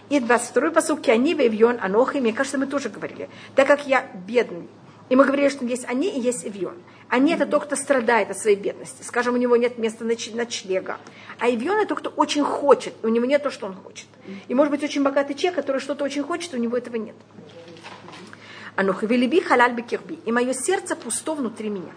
И 0.09 0.19
22-й 0.19 0.71
посуд, 0.71 1.07
они 1.07 1.33
вевьон 1.33 1.77
анохи, 1.81 2.17
мне 2.17 2.33
кажется, 2.33 2.57
мы 2.57 2.67
тоже 2.67 2.89
говорили. 2.89 3.29
Так 3.55 3.67
как 3.67 3.87
я 3.87 4.05
бедный, 4.27 4.67
и 5.11 5.15
мы 5.17 5.25
говорили, 5.25 5.49
что 5.49 5.65
есть 5.65 5.83
они 5.89 6.07
и 6.07 6.21
есть 6.21 6.47
Ивьон. 6.47 6.75
Они 7.09 7.33
это 7.33 7.45
тот, 7.45 7.65
кто 7.65 7.75
страдает 7.75 8.31
от 8.31 8.37
своей 8.37 8.55
бедности. 8.55 9.03
Скажем, 9.03 9.33
у 9.33 9.37
него 9.37 9.57
нет 9.57 9.77
места 9.77 10.05
ноч- 10.05 10.33
ночлега. 10.33 10.99
А 11.37 11.49
Ивьон 11.49 11.79
это 11.79 11.89
тот, 11.89 11.99
кто 11.99 12.09
очень 12.11 12.45
хочет. 12.45 12.93
У 13.03 13.09
него 13.09 13.25
нет 13.25 13.43
то, 13.43 13.49
что 13.49 13.65
он 13.65 13.73
хочет. 13.73 14.07
И 14.47 14.55
может 14.55 14.71
быть 14.71 14.81
очень 14.83 15.03
богатый 15.03 15.33
человек, 15.33 15.57
который 15.57 15.81
что-то 15.81 16.05
очень 16.05 16.23
хочет, 16.23 16.53
у 16.53 16.57
него 16.57 16.77
этого 16.77 16.95
нет. 16.95 17.15
Анух 18.77 19.03
велиби 19.03 19.41
халаль 19.41 19.73
бекирби. 19.73 20.17
И 20.23 20.31
мое 20.31 20.53
сердце 20.53 20.95
пусто 20.95 21.35
внутри 21.35 21.67
меня. 21.67 21.91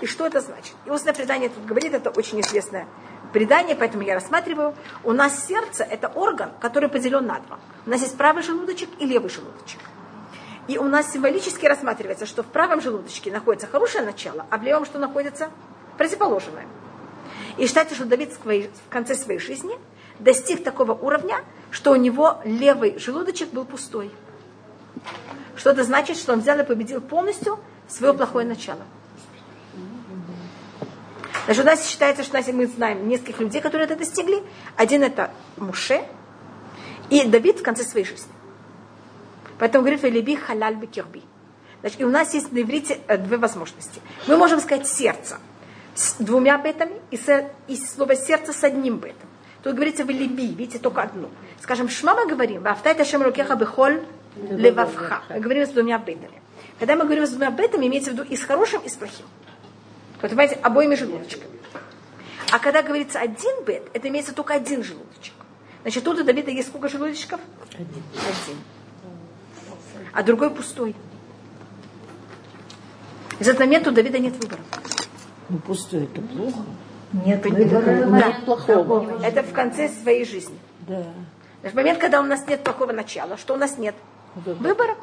И 0.00 0.06
что 0.06 0.26
это 0.26 0.40
значит? 0.40 0.74
И 0.86 0.90
устное 0.90 1.12
предание 1.12 1.50
тут 1.50 1.66
говорит, 1.66 1.92
это 1.92 2.08
очень 2.08 2.40
известное 2.40 2.88
предание, 3.34 3.76
поэтому 3.76 4.04
я 4.04 4.14
рассматриваю. 4.14 4.74
У 5.02 5.12
нас 5.12 5.46
сердце– 5.46 5.84
это 5.90 6.08
орган, 6.08 6.52
который 6.62 6.88
поделен 6.88 7.26
на 7.26 7.40
два. 7.40 7.58
У 7.84 7.90
нас 7.90 8.00
есть 8.00 8.16
правый 8.16 8.42
желудочек 8.42 8.88
и 9.00 9.04
левый 9.04 9.28
желудочек. 9.28 9.80
И 10.66 10.78
у 10.78 10.84
нас 10.84 11.12
символически 11.12 11.66
рассматривается, 11.66 12.26
что 12.26 12.42
в 12.42 12.46
правом 12.46 12.80
желудочке 12.80 13.30
находится 13.30 13.66
хорошее 13.66 14.04
начало, 14.04 14.46
а 14.50 14.56
в 14.56 14.62
левом 14.62 14.86
что 14.86 14.98
находится? 14.98 15.50
Противоположное. 15.98 16.66
И 17.58 17.66
считается, 17.66 17.94
что 17.94 18.06
Давид 18.06 18.32
в 18.32 18.88
конце 18.90 19.14
своей 19.14 19.38
жизни 19.38 19.76
достиг 20.18 20.64
такого 20.64 20.92
уровня, 20.92 21.44
что 21.70 21.92
у 21.92 21.96
него 21.96 22.40
левый 22.44 22.98
желудочек 22.98 23.50
был 23.50 23.64
пустой. 23.64 24.10
Что 25.56 25.70
это 25.70 25.84
значит, 25.84 26.16
что 26.16 26.32
он 26.32 26.40
взял 26.40 26.58
и 26.58 26.64
победил 26.64 27.00
полностью 27.00 27.60
свое 27.88 28.14
плохое 28.14 28.46
начало. 28.46 28.82
Даже 31.46 31.62
у 31.62 31.64
нас 31.64 31.86
считается, 31.86 32.24
что 32.24 32.40
мы 32.52 32.66
знаем 32.66 33.06
нескольких 33.06 33.38
людей, 33.40 33.60
которые 33.60 33.86
это 33.86 33.96
достигли. 33.96 34.42
Один 34.76 35.02
это 35.02 35.30
Муше 35.58 36.04
и 37.10 37.26
Давид 37.26 37.58
в 37.58 37.62
конце 37.62 37.84
своей 37.84 38.06
жизни. 38.06 38.33
Поэтому 39.58 39.82
говорит 39.82 40.02
«Велиби 40.02 40.36
халаль 40.36 40.76
бекирби». 40.76 41.22
Значит, 41.80 42.00
и 42.00 42.04
у 42.04 42.10
нас 42.10 42.32
есть 42.34 42.50
на 42.50 42.62
иврите 42.62 42.98
э, 43.08 43.18
две 43.18 43.36
возможности. 43.36 44.00
Мы 44.26 44.36
можем 44.36 44.60
сказать 44.60 44.88
сердце 44.88 45.38
с 45.94 46.14
двумя 46.18 46.56
бетами 46.58 47.00
и, 47.10 47.16
с, 47.16 47.50
и 47.68 47.76
слово 47.76 48.16
сердце 48.16 48.52
с 48.52 48.64
одним 48.64 48.96
бетом. 48.96 49.28
Тут 49.62 49.74
говорится 49.74 50.02
«велиби», 50.02 50.48
видите, 50.48 50.78
только 50.78 51.02
одно. 51.02 51.28
Скажем, 51.60 51.88
шма 51.88 52.14
мы 52.14 52.26
говорим 52.26 52.62
«вафтай 52.62 52.94
ташем 52.94 53.22
рукеха 53.22 53.54
бехоль 53.54 54.02
левавха». 54.36 55.22
Мы 55.28 55.40
говорим 55.40 55.66
с 55.66 55.70
двумя 55.70 55.98
бетами. 55.98 56.40
Когда 56.78 56.96
мы 56.96 57.04
говорим 57.04 57.26
с 57.26 57.30
двумя 57.30 57.50
бетами, 57.50 57.86
имеется 57.86 58.10
в 58.10 58.14
виду 58.14 58.24
и 58.24 58.36
с 58.36 58.42
хорошим, 58.42 58.80
и 58.82 58.88
с 58.88 58.94
плохим. 58.94 59.26
Вот 60.20 60.30
понимаете, 60.30 60.54
обоими 60.56 60.94
желудочками. 60.94 61.52
А 62.50 62.58
когда 62.58 62.82
говорится 62.82 63.20
один 63.20 63.64
бет, 63.64 63.82
это 63.92 64.08
имеется 64.08 64.34
только 64.34 64.54
один 64.54 64.82
желудочек. 64.82 65.34
Значит, 65.82 66.04
тут 66.04 66.18
у 66.18 66.24
Давида 66.24 66.50
есть 66.50 66.68
сколько 66.68 66.88
желудочков? 66.88 67.40
Один. 67.74 68.02
А 70.14 70.22
другой 70.22 70.50
пустой. 70.50 70.94
Из 73.40 73.48
этого 73.48 73.64
момента 73.66 73.90
у 73.90 73.92
Давида 73.92 74.18
нет 74.20 74.34
выбора. 74.40 74.62
Ну, 75.48 75.58
пустой 75.58 76.04
это 76.04 76.20
плохо. 76.22 76.58
Нет 77.12 77.44
выбора, 77.44 78.06
Да. 78.06 78.28
нет 78.28 78.44
плохого. 78.44 79.20
Это 79.22 79.42
в 79.42 79.52
конце 79.52 79.88
своей 79.88 80.24
жизни. 80.24 80.58
Да. 80.86 81.04
В 81.62 81.74
момент, 81.74 81.98
когда 81.98 82.20
у 82.20 82.24
нас 82.24 82.46
нет 82.46 82.62
плохого 82.62 82.92
начала, 82.92 83.36
что 83.36 83.54
у 83.54 83.56
нас 83.56 83.76
нет? 83.78 83.94
Выбора. 84.36 84.96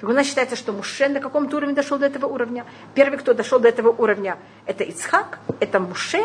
Так 0.00 0.10
у 0.10 0.12
нас 0.12 0.26
считается, 0.26 0.56
что 0.56 0.72
Муше 0.72 1.08
на 1.08 1.20
каком-то 1.20 1.56
уровне 1.56 1.74
дошел 1.76 1.98
до 1.98 2.06
этого 2.06 2.26
уровня. 2.26 2.64
Первый, 2.94 3.18
кто 3.18 3.34
дошел 3.34 3.60
до 3.60 3.68
этого 3.68 3.90
уровня, 3.90 4.36
это 4.66 4.82
Ицхак, 4.82 5.38
это 5.60 5.78
Муше. 5.78 6.24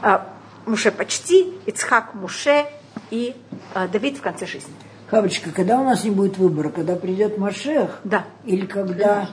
А, 0.00 0.28
Муше 0.66 0.92
почти, 0.92 1.58
Ицхак 1.66 2.14
Муше, 2.14 2.66
и 3.10 3.34
э, 3.74 3.88
Давид 3.88 4.18
в 4.18 4.20
конце 4.20 4.46
жизни. 4.46 4.72
Хавочка, 5.10 5.50
когда 5.50 5.80
у 5.80 5.84
нас 5.84 6.04
не 6.04 6.10
будет 6.10 6.38
выбора? 6.38 6.68
Когда 6.68 6.94
придет 6.94 7.36
Машех? 7.36 7.98
Да. 8.04 8.26
Или 8.44 8.64
когда 8.64 9.30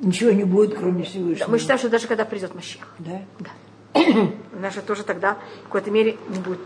ничего 0.00 0.32
не 0.32 0.42
будет, 0.42 0.74
кроме 0.74 1.04
Всевышнего? 1.04 1.50
Мы 1.50 1.58
считаем, 1.60 1.78
что 1.78 1.88
даже 1.88 2.08
когда 2.08 2.24
придет 2.24 2.54
Машех. 2.54 2.88
Да? 2.98 3.20
Наша 4.52 4.82
тоже 4.82 5.04
тогда 5.04 5.34
в 5.60 5.64
какой-то 5.66 5.92
мере 5.92 6.16
не 6.28 6.40
будет, 6.40 6.58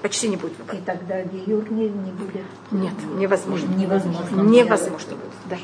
почти 0.00 0.28
не 0.28 0.36
будет 0.36 0.56
выбора. 0.58 0.78
И 0.78 0.80
тогда 0.80 1.22
Гиюр 1.22 1.70
не, 1.70 1.90
не 1.90 2.12
будет. 2.12 2.44
Нет, 2.70 2.94
невозможно. 3.14 3.68
Невозможно. 3.74 4.40
Невозможно 4.40 5.16
будет. 5.16 5.34
Да. 5.50 5.56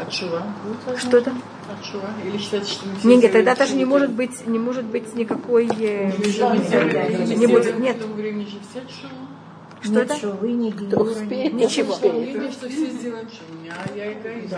От 0.00 0.12
Шува? 0.12 0.42
Что 0.96 1.16
это? 1.16 1.32
От 1.68 1.84
Шува? 1.84 2.10
Или 2.24 2.38
считаете, 2.38 2.70
что 2.70 2.86
мы 2.86 2.96
все 2.96 3.08
Нет, 3.16 3.32
тогда 3.32 3.56
даже 3.56 3.74
не 3.74 3.84
может 3.84 4.12
быть, 4.12 4.46
не 4.46 4.60
может 4.60 4.84
быть 4.84 5.12
никакой, 5.16 5.66
э, 5.66 6.12
Не 6.12 7.34
не 7.34 7.46
будет, 7.46 7.78
нет. 7.80 7.96
Что 9.86 9.94
Нет, 9.94 10.04
это? 10.10 10.16
что 10.16 10.30
вы 10.32 10.52
не 10.52 10.70
не- 10.72 11.50
Ничего. 11.50 11.94
Что 11.94 12.08
видно, 12.08 12.50
что 12.50 12.68
все 12.68 12.86
сделаем. 12.90 13.28
А 13.70 13.96
я 13.96 14.12
эгоист. 14.12 14.54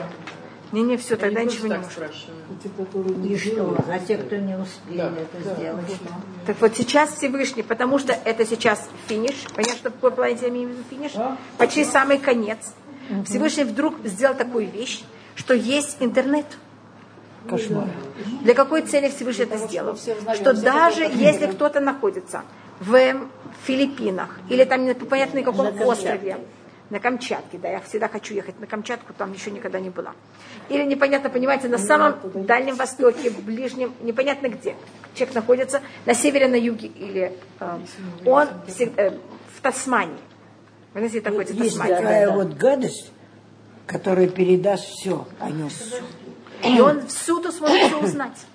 Не, 0.73 0.83
не, 0.83 0.97
все, 0.99 1.15
Я 1.15 1.21
тогда 1.21 1.41
не 1.41 1.47
ничего 1.47 1.69
не 1.69 1.75
так 1.75 1.83
может. 1.83 3.25
И 3.25 3.37
что? 3.39 3.85
А 3.89 3.99
те, 3.99 4.17
кто 4.19 4.37
не 4.37 4.55
успели 4.59 4.99
Да, 4.99 5.07
это 5.17 5.45
да, 5.45 5.55
сделать, 5.55 5.85
вот. 5.87 5.97
что? 5.97 6.15
Так 6.47 6.61
вот 6.61 6.77
сейчас 6.77 7.15
Всевышний, 7.15 7.63
потому 7.63 7.99
что 7.99 8.13
это 8.13 8.45
сейчас 8.47 8.89
финиш, 9.07 9.35
понятно, 9.55 9.77
что 9.77 9.91
какой 9.91 10.11
планете 10.11 10.47
я 10.47 10.49
имею 10.51 10.69
в 10.69 10.73
виду 10.73 10.83
финиш, 10.91 11.13
почти 11.57 11.85
самый 11.85 12.19
конец. 12.19 12.59
Всевышний 13.25 13.65
вдруг 13.65 13.95
сделал 14.05 14.35
такую 14.35 14.71
вещь, 14.71 15.03
что 15.37 15.55
есть 15.55 15.97
интернет. 16.01 16.47
Кошмар. 17.49 17.89
Для 18.43 18.53
какой 18.55 18.83
цели 18.83 19.09
Всевышний 19.09 19.45
это 19.45 19.57
сделал? 19.57 19.97
Что 19.97 20.53
даже 20.53 21.05
если 21.05 21.47
кто-то 21.47 21.81
находится 21.81 22.43
в 22.81 22.95
Филиппинах 23.65 24.39
или 24.49 24.65
там 24.65 24.85
не 24.85 24.95
понятно 24.95 25.41
на 25.41 25.45
каком 25.45 25.81
острове, 25.83 26.39
на 26.91 27.01
Камчатке, 27.01 27.59
да, 27.59 27.69
я 27.69 27.81
всегда 27.81 28.09
хочу 28.09 28.35
ехать 28.35 28.59
на 28.61 28.67
Камчатку, 28.67 29.13
там 29.13 29.33
еще 29.33 29.51
никогда 29.51 29.79
не 29.79 29.91
была. 29.91 30.13
Или 30.69 30.85
непонятно, 30.85 31.29
понимаете, 31.29 31.69
на 31.69 31.79
самом 31.79 32.17
Дальнем 32.47 32.77
Востоке, 32.77 33.31
Ближнем, 33.31 33.93
непонятно 34.01 34.49
где. 34.49 34.75
Человек 35.15 35.35
находится 35.35 35.83
на 36.07 36.15
севере, 36.15 36.49
на 36.49 36.55
юге, 36.55 36.89
или 36.89 37.33
э, 37.61 37.79
он 38.25 38.49
э, 38.79 39.11
в 39.57 39.61
Тасмании. 39.61 40.17
Вы 40.95 41.01
знаете, 41.01 41.21
такой 41.21 41.45
Есть 41.45 41.77
Тасмания. 41.77 41.97
такая 41.97 42.31
вот 42.31 42.55
гадость, 42.55 43.13
которая 43.87 44.29
передаст 44.29 44.85
все 44.85 45.27
о 45.41 45.51
нем. 45.51 45.71
И 46.65 46.81
он 46.81 47.07
всюду 47.07 47.53
сможет 47.53 47.89
все 47.89 48.01
узнать. 48.01 48.47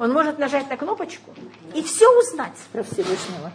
Он 0.00 0.12
может 0.12 0.38
нажать 0.38 0.68
на 0.68 0.76
кнопочку 0.76 1.32
и 1.74 1.82
все 1.82 2.06
узнать. 2.18 2.56
Про 2.72 2.82
Всевышнего. 2.82 3.52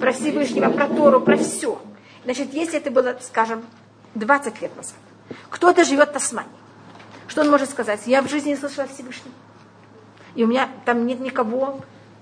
Про 0.00 0.12
Всевышнего, 0.12 0.70
про 0.70 0.88
Тору, 0.88 1.20
про 1.20 1.36
все. 1.36 1.80
Значит, 2.24 2.52
если 2.52 2.78
это 2.78 2.90
было, 2.90 3.16
скажем, 3.20 3.64
20 4.14 4.62
лет 4.62 4.76
назад, 4.76 4.96
кто-то 5.50 5.84
живет 5.84 6.10
в 6.10 6.12
Тасмании, 6.12 6.50
что 7.28 7.42
он 7.42 7.50
может 7.50 7.70
сказать? 7.70 8.00
Я 8.06 8.22
в 8.22 8.28
жизни 8.28 8.50
не 8.50 8.56
слышала 8.56 8.84
о 8.84 8.88
Всевышнем. 8.88 9.32
И 10.34 10.44
у 10.44 10.46
меня 10.46 10.68
там 10.84 11.06
нет 11.06 11.20
никого, 11.20 11.80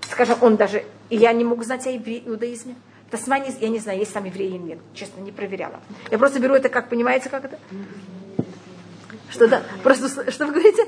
скажем, 0.09 0.37
он 0.41 0.55
даже, 0.55 0.85
и 1.09 1.17
я 1.17 1.33
не 1.33 1.43
могу 1.43 1.63
знать 1.63 1.85
о 1.87 1.95
иудаизме. 1.95 2.75
Тасмании, 3.11 3.53
я 3.61 3.69
не 3.69 3.79
знаю, 3.79 3.99
есть 3.99 4.13
там 4.13 4.23
евреи 4.25 4.49
или 4.49 4.57
нет, 4.57 4.79
честно, 4.93 5.21
не 5.21 5.31
проверяла. 5.31 5.79
Я 6.09 6.17
просто 6.17 6.39
беру 6.39 6.55
это 6.55 6.69
как, 6.69 6.89
понимаете, 6.89 7.29
как 7.29 7.45
это? 7.45 7.59
Что 9.29 9.47
да, 9.47 9.63
просто, 9.83 10.31
что 10.31 10.45
вы 10.47 10.53
говорите? 10.53 10.87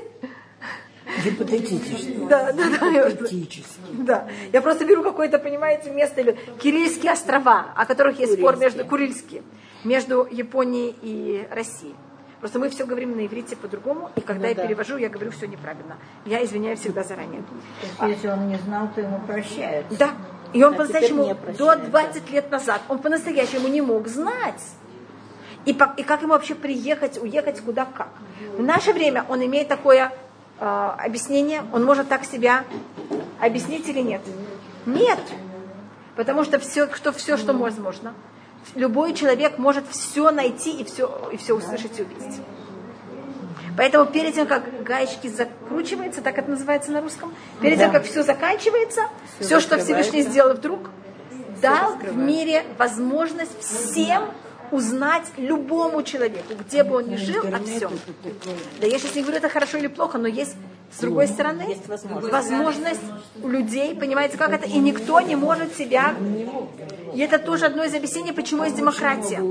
Гипотетически. 1.24 2.16
Да, 2.28 2.52
да, 2.52 2.64
да. 2.80 3.10
Гипотетически. 3.10 3.80
Да, 3.92 4.28
я 4.52 4.60
просто 4.62 4.84
беру 4.84 5.02
какое-то, 5.02 5.38
понимаете, 5.38 5.90
место, 5.90 6.20
или 6.20 6.38
Кирильские 6.60 7.12
острова, 7.12 7.66
о 7.76 7.86
которых 7.86 8.18
есть 8.18 8.34
спор 8.34 8.56
между 8.56 8.84
Курильские, 8.84 9.42
между 9.84 10.26
Японией 10.30 10.94
и 11.02 11.46
Россией. 11.50 11.94
Просто 12.40 12.60
мы 12.60 12.68
все 12.68 12.86
говорим 12.86 13.16
на 13.16 13.26
иврите 13.26 13.56
по-другому, 13.56 14.10
и 14.14 14.20
когда 14.20 14.46
я 14.48 14.54
перевожу, 14.54 14.96
я 14.96 15.08
говорю 15.08 15.32
все 15.32 15.46
неправильно. 15.46 15.96
Я 16.24 16.44
извиняюсь 16.44 16.78
всегда 16.78 17.02
заранее. 17.02 17.42
То 17.98 18.06
есть 18.06 18.16
Если 18.18 18.28
он 18.28 18.48
не 18.48 18.56
знал, 18.58 18.88
то 18.94 19.00
ему 19.00 19.20
прощают. 19.26 19.86
Да. 19.98 20.10
И 20.52 20.62
он 20.62 20.74
А 20.74 20.76
по-настоящему 20.76 21.24
до 21.26 21.34
прощает, 21.34 21.90
20 21.90 22.30
лет 22.30 22.50
назад, 22.50 22.80
он 22.88 23.00
по-настоящему 23.00 23.66
не 23.68 23.80
мог 23.80 24.06
знать. 24.06 24.62
И, 25.64 25.74
по- 25.74 25.92
и 25.96 26.02
как 26.04 26.22
ему 26.22 26.32
вообще 26.32 26.54
приехать, 26.54 27.20
уехать, 27.20 27.60
куда, 27.60 27.84
как. 27.84 28.08
В 28.56 28.62
наше 28.62 28.92
время 28.92 29.24
он 29.28 29.44
имеет 29.44 29.68
такое 29.68 30.12
э, 30.60 30.64
объяснение, 30.64 31.62
он 31.72 31.84
может 31.84 32.08
так 32.08 32.24
себя 32.24 32.64
объяснить 33.40 33.88
или 33.88 34.00
нет? 34.00 34.22
Нет. 34.86 35.20
Потому 36.16 36.44
что 36.44 36.58
все, 36.58 36.92
что, 36.94 37.12
все, 37.12 37.36
что 37.36 37.52
возможно. 37.52 38.14
Любой 38.74 39.14
человек 39.14 39.58
может 39.58 39.84
все 39.88 40.30
найти 40.30 40.80
и 40.80 40.84
все, 40.84 41.30
и 41.32 41.36
все 41.36 41.54
услышать 41.54 41.98
и 41.98 42.02
увидеть. 42.02 42.40
Поэтому 43.76 44.06
перед 44.06 44.34
тем, 44.34 44.48
как 44.48 44.82
гаечки 44.82 45.28
закручиваются, 45.28 46.20
так 46.20 46.36
это 46.36 46.50
называется 46.50 46.90
на 46.90 47.00
русском, 47.00 47.32
перед 47.60 47.78
тем, 47.78 47.92
как 47.92 48.04
все 48.04 48.24
заканчивается, 48.24 49.02
все, 49.38 49.60
что 49.60 49.78
Всевышний 49.78 50.22
сделал 50.22 50.54
вдруг, 50.54 50.90
дал 51.62 51.94
в 51.94 52.16
мире 52.16 52.64
возможность 52.76 53.56
всем 53.60 54.24
узнать 54.70 55.24
любому 55.36 56.02
человеку, 56.02 56.54
где 56.60 56.82
бы 56.82 56.96
он 56.96 57.08
ни 57.08 57.16
жил, 57.16 57.44
о 57.46 57.58
всем. 57.64 57.92
Да 58.80 58.86
я 58.86 58.98
сейчас 58.98 59.14
не 59.14 59.22
говорю, 59.22 59.38
это 59.38 59.48
хорошо 59.48 59.78
или 59.78 59.86
плохо, 59.86 60.18
но 60.18 60.28
есть 60.28 60.56
с 60.90 61.00
другой 61.00 61.26
стороны 61.28 61.62
Есть 61.68 61.86
возможность. 61.86 62.32
возможность 62.32 63.00
у 63.42 63.48
людей, 63.48 63.94
понимаете, 63.94 64.38
как 64.38 64.52
это, 64.52 64.66
и 64.66 64.78
никто 64.78 65.20
не 65.20 65.36
может 65.36 65.76
себя... 65.76 66.14
И 67.14 67.20
это 67.20 67.38
тоже 67.38 67.66
одно 67.66 67.84
из 67.84 67.94
объяснений, 67.94 68.32
почему 68.32 68.64
есть 68.64 68.76
демократия. 68.76 69.42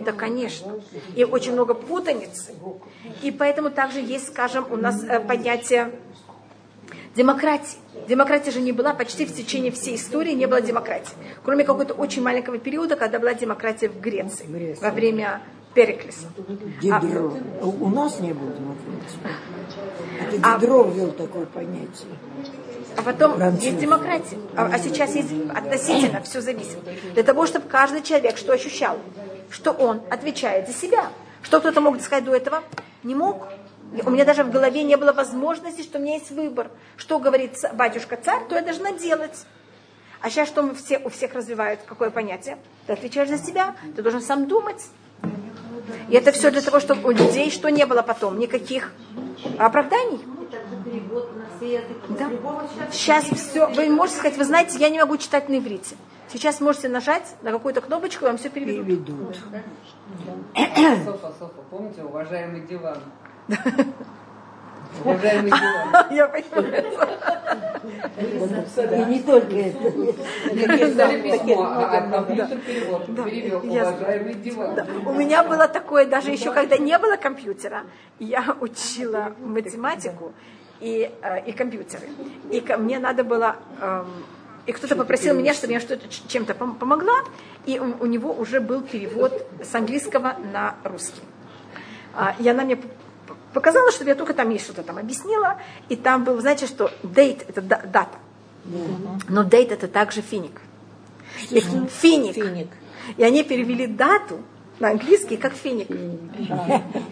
Да, 0.00 0.12
конечно. 0.12 0.80
И 1.14 1.24
очень 1.24 1.52
много 1.52 1.74
путаницы. 1.74 2.54
И 3.22 3.30
поэтому 3.30 3.70
также 3.70 4.00
есть, 4.00 4.28
скажем, 4.28 4.66
у 4.70 4.76
нас 4.76 5.04
э, 5.04 5.20
понятие 5.20 5.92
демократии. 7.14 7.78
Демократия 8.08 8.50
же 8.50 8.60
не 8.60 8.72
была 8.72 8.94
почти 8.94 9.24
в 9.24 9.34
течение 9.34 9.70
всей 9.72 9.96
истории, 9.96 10.32
не 10.32 10.46
было 10.46 10.60
демократии. 10.60 11.12
Кроме 11.42 11.64
какого-то 11.64 11.94
очень 11.94 12.22
маленького 12.22 12.58
периода, 12.58 12.96
когда 12.96 13.18
была 13.18 13.34
демократия 13.34 13.88
в 13.88 14.00
Греции, 14.00 14.76
во 14.80 14.90
время 14.90 15.40
Переклеса. 15.74 16.28
Дидро. 16.80 17.32
У 17.62 17.88
нас 17.88 18.20
не 18.20 18.32
было 18.32 18.50
демократии. 18.52 19.18
Это 20.20 20.40
А- 20.42 20.58
Дидро 20.58 20.84
ввел 20.84 21.10
такое 21.12 21.46
понятие. 21.46 22.08
А 22.96 23.02
потом 23.02 23.34
Француз. 23.36 23.64
есть 23.64 23.78
демократия. 23.78 24.38
А, 24.56 24.70
а 24.72 24.78
сейчас 24.78 25.16
есть 25.16 25.32
относительно, 25.52 26.22
все 26.22 26.40
зависит. 26.40 26.78
Для 27.14 27.24
того, 27.24 27.46
чтобы 27.46 27.68
каждый 27.68 28.02
человек 28.02 28.36
что 28.36 28.52
ощущал, 28.52 28.98
что 29.50 29.72
он 29.72 30.00
отвечает 30.10 30.68
за 30.68 30.74
себя. 30.74 31.08
Что 31.42 31.58
кто-то 31.60 31.80
мог 31.80 32.00
сказать 32.00 32.24
до 32.24 32.34
этого? 32.34 32.62
Не 33.02 33.14
мог. 33.16 33.48
У 34.04 34.10
меня 34.10 34.24
даже 34.24 34.42
в 34.42 34.50
голове 34.50 34.82
не 34.82 34.96
было 34.96 35.12
возможности, 35.12 35.82
что 35.82 35.98
у 35.98 36.02
меня 36.02 36.14
есть 36.14 36.30
выбор. 36.30 36.70
Что 36.96 37.18
говорит 37.18 37.56
батюшка 37.74 38.16
царь, 38.16 38.42
то 38.48 38.56
я 38.56 38.62
должна 38.62 38.92
делать. 38.92 39.46
А 40.20 40.30
сейчас 40.30 40.48
что 40.48 40.62
мы 40.62 40.74
все, 40.74 40.98
у 40.98 41.10
всех 41.10 41.34
развивают? 41.34 41.80
Какое 41.86 42.10
понятие? 42.10 42.58
Ты 42.86 42.94
отвечаешь 42.94 43.28
за 43.28 43.38
себя, 43.38 43.76
ты 43.94 44.02
должен 44.02 44.20
сам 44.20 44.46
думать. 44.46 44.82
И 46.08 46.14
это 46.14 46.32
все 46.32 46.50
для 46.50 46.62
того, 46.62 46.80
чтобы 46.80 47.08
у 47.08 47.12
людей 47.12 47.50
что 47.50 47.70
не 47.70 47.86
было 47.86 48.02
потом? 48.02 48.38
Никаких 48.38 48.92
оправданий. 49.58 50.20
Да. 52.08 52.30
Сейчас 52.90 53.24
все. 53.24 53.68
Вы 53.68 53.88
можете 53.90 54.18
сказать, 54.18 54.38
вы 54.38 54.44
знаете, 54.44 54.78
я 54.78 54.88
не 54.88 54.98
могу 54.98 55.16
читать 55.18 55.48
на 55.48 55.58
иврите. 55.58 55.96
Сейчас 56.32 56.60
можете 56.60 56.88
нажать 56.88 57.36
на 57.42 57.52
какую-то 57.52 57.80
кнопочку, 57.80 58.24
и 58.24 58.28
вам 58.28 58.38
все 58.38 58.48
переведут. 58.48 58.86
Переведут. 58.86 59.36
Софа, 61.04 61.32
Софа, 61.38 61.62
помните, 61.70 62.02
уважаемый 62.02 62.62
диван? 62.62 62.98
Уважаемый 65.04 65.50
диван. 65.50 66.06
Я 66.10 66.26
понимаю. 66.28 66.84
И 68.96 69.04
не 69.10 69.20
только 69.20 69.56
это. 69.56 69.78
А 71.62 71.98
а. 71.98 72.00
У 75.06 75.12
меня 75.12 75.42
было 75.44 75.68
такое, 75.68 76.06
даже 76.06 76.30
еще 76.30 76.52
когда 76.52 76.76
не 76.78 76.96
было 76.98 77.16
компьютера, 77.16 77.82
я 78.18 78.56
учила 78.60 79.32
математику 79.40 80.32
и, 80.80 81.10
э, 81.22 81.44
и 81.46 81.52
компьютеры. 81.52 82.08
И 82.50 82.60
ко 82.60 82.76
мне 82.78 82.98
надо 82.98 83.24
было... 83.24 83.56
эм, 83.80 84.06
и 84.66 84.72
кто-то 84.72 84.96
попросил 84.96 85.34
меня, 85.34 85.52
чтобы 85.52 85.74
я 85.74 85.80
что-то 85.80 86.06
чем-то 86.08 86.54
пом- 86.54 86.78
помогла, 86.78 87.18
и 87.66 87.78
у, 87.78 88.02
у 88.02 88.06
него 88.06 88.32
уже 88.32 88.60
был 88.60 88.80
перевод 88.80 89.46
с 89.62 89.74
английского 89.74 90.36
на 90.52 90.76
русский. 90.84 91.20
А, 92.14 92.34
И 92.38 92.48
она 92.48 92.64
мне 92.64 92.78
п- 93.54 93.60
п- 93.60 93.60
показала, 93.60 93.90
чтобы 93.90 94.10
я 94.10 94.14
только 94.14 94.34
там 94.34 94.50
ей 94.50 94.58
что-то 94.58 94.82
там 94.82 94.98
объяснила, 94.98 95.56
и 95.88 95.96
там 95.96 96.24
был, 96.24 96.40
знаете, 96.40 96.66
что 96.66 96.90
date 97.02 97.44
это 97.48 97.62
да- 97.62 97.82
дата, 97.84 98.18
но 99.28 99.42
date 99.42 99.72
это 99.72 99.88
также 99.88 100.20
финик. 100.22 100.60
И 101.50 101.60
финик. 101.60 102.34
Финик. 102.34 102.68
И 103.16 103.22
они 103.22 103.42
перевели 103.42 103.86
дату 103.86 104.40
на 104.80 104.90
английский, 104.90 105.36
как 105.36 105.52
финик. 105.54 105.88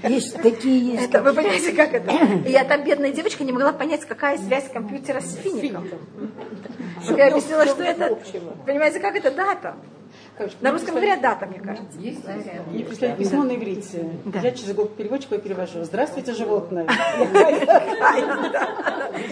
Есть 0.09 0.37
такие 0.43 0.95
есть. 0.95 1.05
Это, 1.05 1.23
вы 1.23 1.33
понимаете, 1.33 1.73
как 1.73 1.93
это? 1.95 2.11
И 2.47 2.51
я 2.51 2.65
там, 2.65 2.83
бедная 2.85 3.13
девочка, 3.13 3.45
не 3.45 3.53
могла 3.53 3.73
понять, 3.73 4.05
какая 4.05 4.39
связь 4.39 4.69
компьютера 4.73 5.21
с 5.21 5.35
фиником. 5.37 5.89
Я 7.17 7.29
объяснила, 7.29 7.67
что 7.67 7.83
это, 7.83 8.19
понимаете, 8.67 9.01
как 9.01 9.15
это 9.17 9.31
дата. 9.31 9.77
На 10.61 10.71
русском 10.73 10.95
говорят 10.95 11.21
дата, 11.21 11.47
мне 11.47 11.59
кажется. 11.61 11.99
Мне 11.99 12.85
прислали 12.85 13.15
письмо 13.17 13.45
на 13.45 13.55
иврите. 13.57 14.11
Я 14.43 14.51
через 14.53 14.75
Google 14.75 14.91
переводчик 14.97 15.43
перевожу. 15.43 15.85
Здравствуйте, 15.85 16.33
животное. 16.33 16.87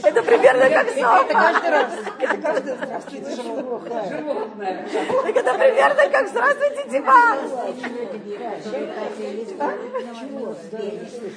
Это 0.02 0.22
примерно 0.22 0.68
как 0.70 0.86
Это 0.88 1.00
сон. 1.00 1.28
каждый 1.28 1.70
раз. 1.70 1.92
Это 2.18 2.36
каждый 2.36 2.72
раз. 2.72 2.80
Здравствуйте, 2.84 3.42
животное. 3.42 4.86
Это 5.34 5.54
примерно 5.54 6.08
как 6.10 6.28
здравствуйте, 6.28 6.84
диван. 6.90 7.38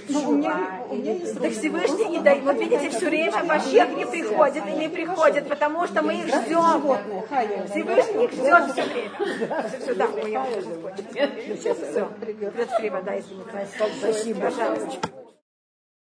Ну, 0.09 0.43
есть 0.93 1.39
Так 1.41 1.51
Всевышний 1.51 2.05
не 2.05 2.19
дает. 2.19 2.43
Вот 2.43 2.57
видите, 2.59 2.89
все 2.89 3.05
время 3.09 3.43
Машех 3.43 3.89
не 3.95 4.05
приходит 4.05 4.63
и 4.67 4.71
не 4.71 4.89
приходит, 4.89 5.47
потому 5.47 5.87
что 5.87 6.01
мы 6.01 6.15
их 6.19 6.27
ждем. 6.27 6.97
Всевышний 7.69 8.25
их 8.25 8.31
ждет 8.31 8.71
все 8.73 8.83
время. 8.83 9.62
Все, 9.67 9.79
все, 9.79 9.95
да, 9.95 10.07
я 10.27 10.43
уже 10.43 10.61
закончила. 10.61 11.75
Все, 11.75 12.05
придет 12.21 12.53
Фрима, 12.77 13.01
да, 13.03 13.19
извините. 13.19 13.67
Спасибо. 13.99 14.41
Пожалуйста. 14.41 15.22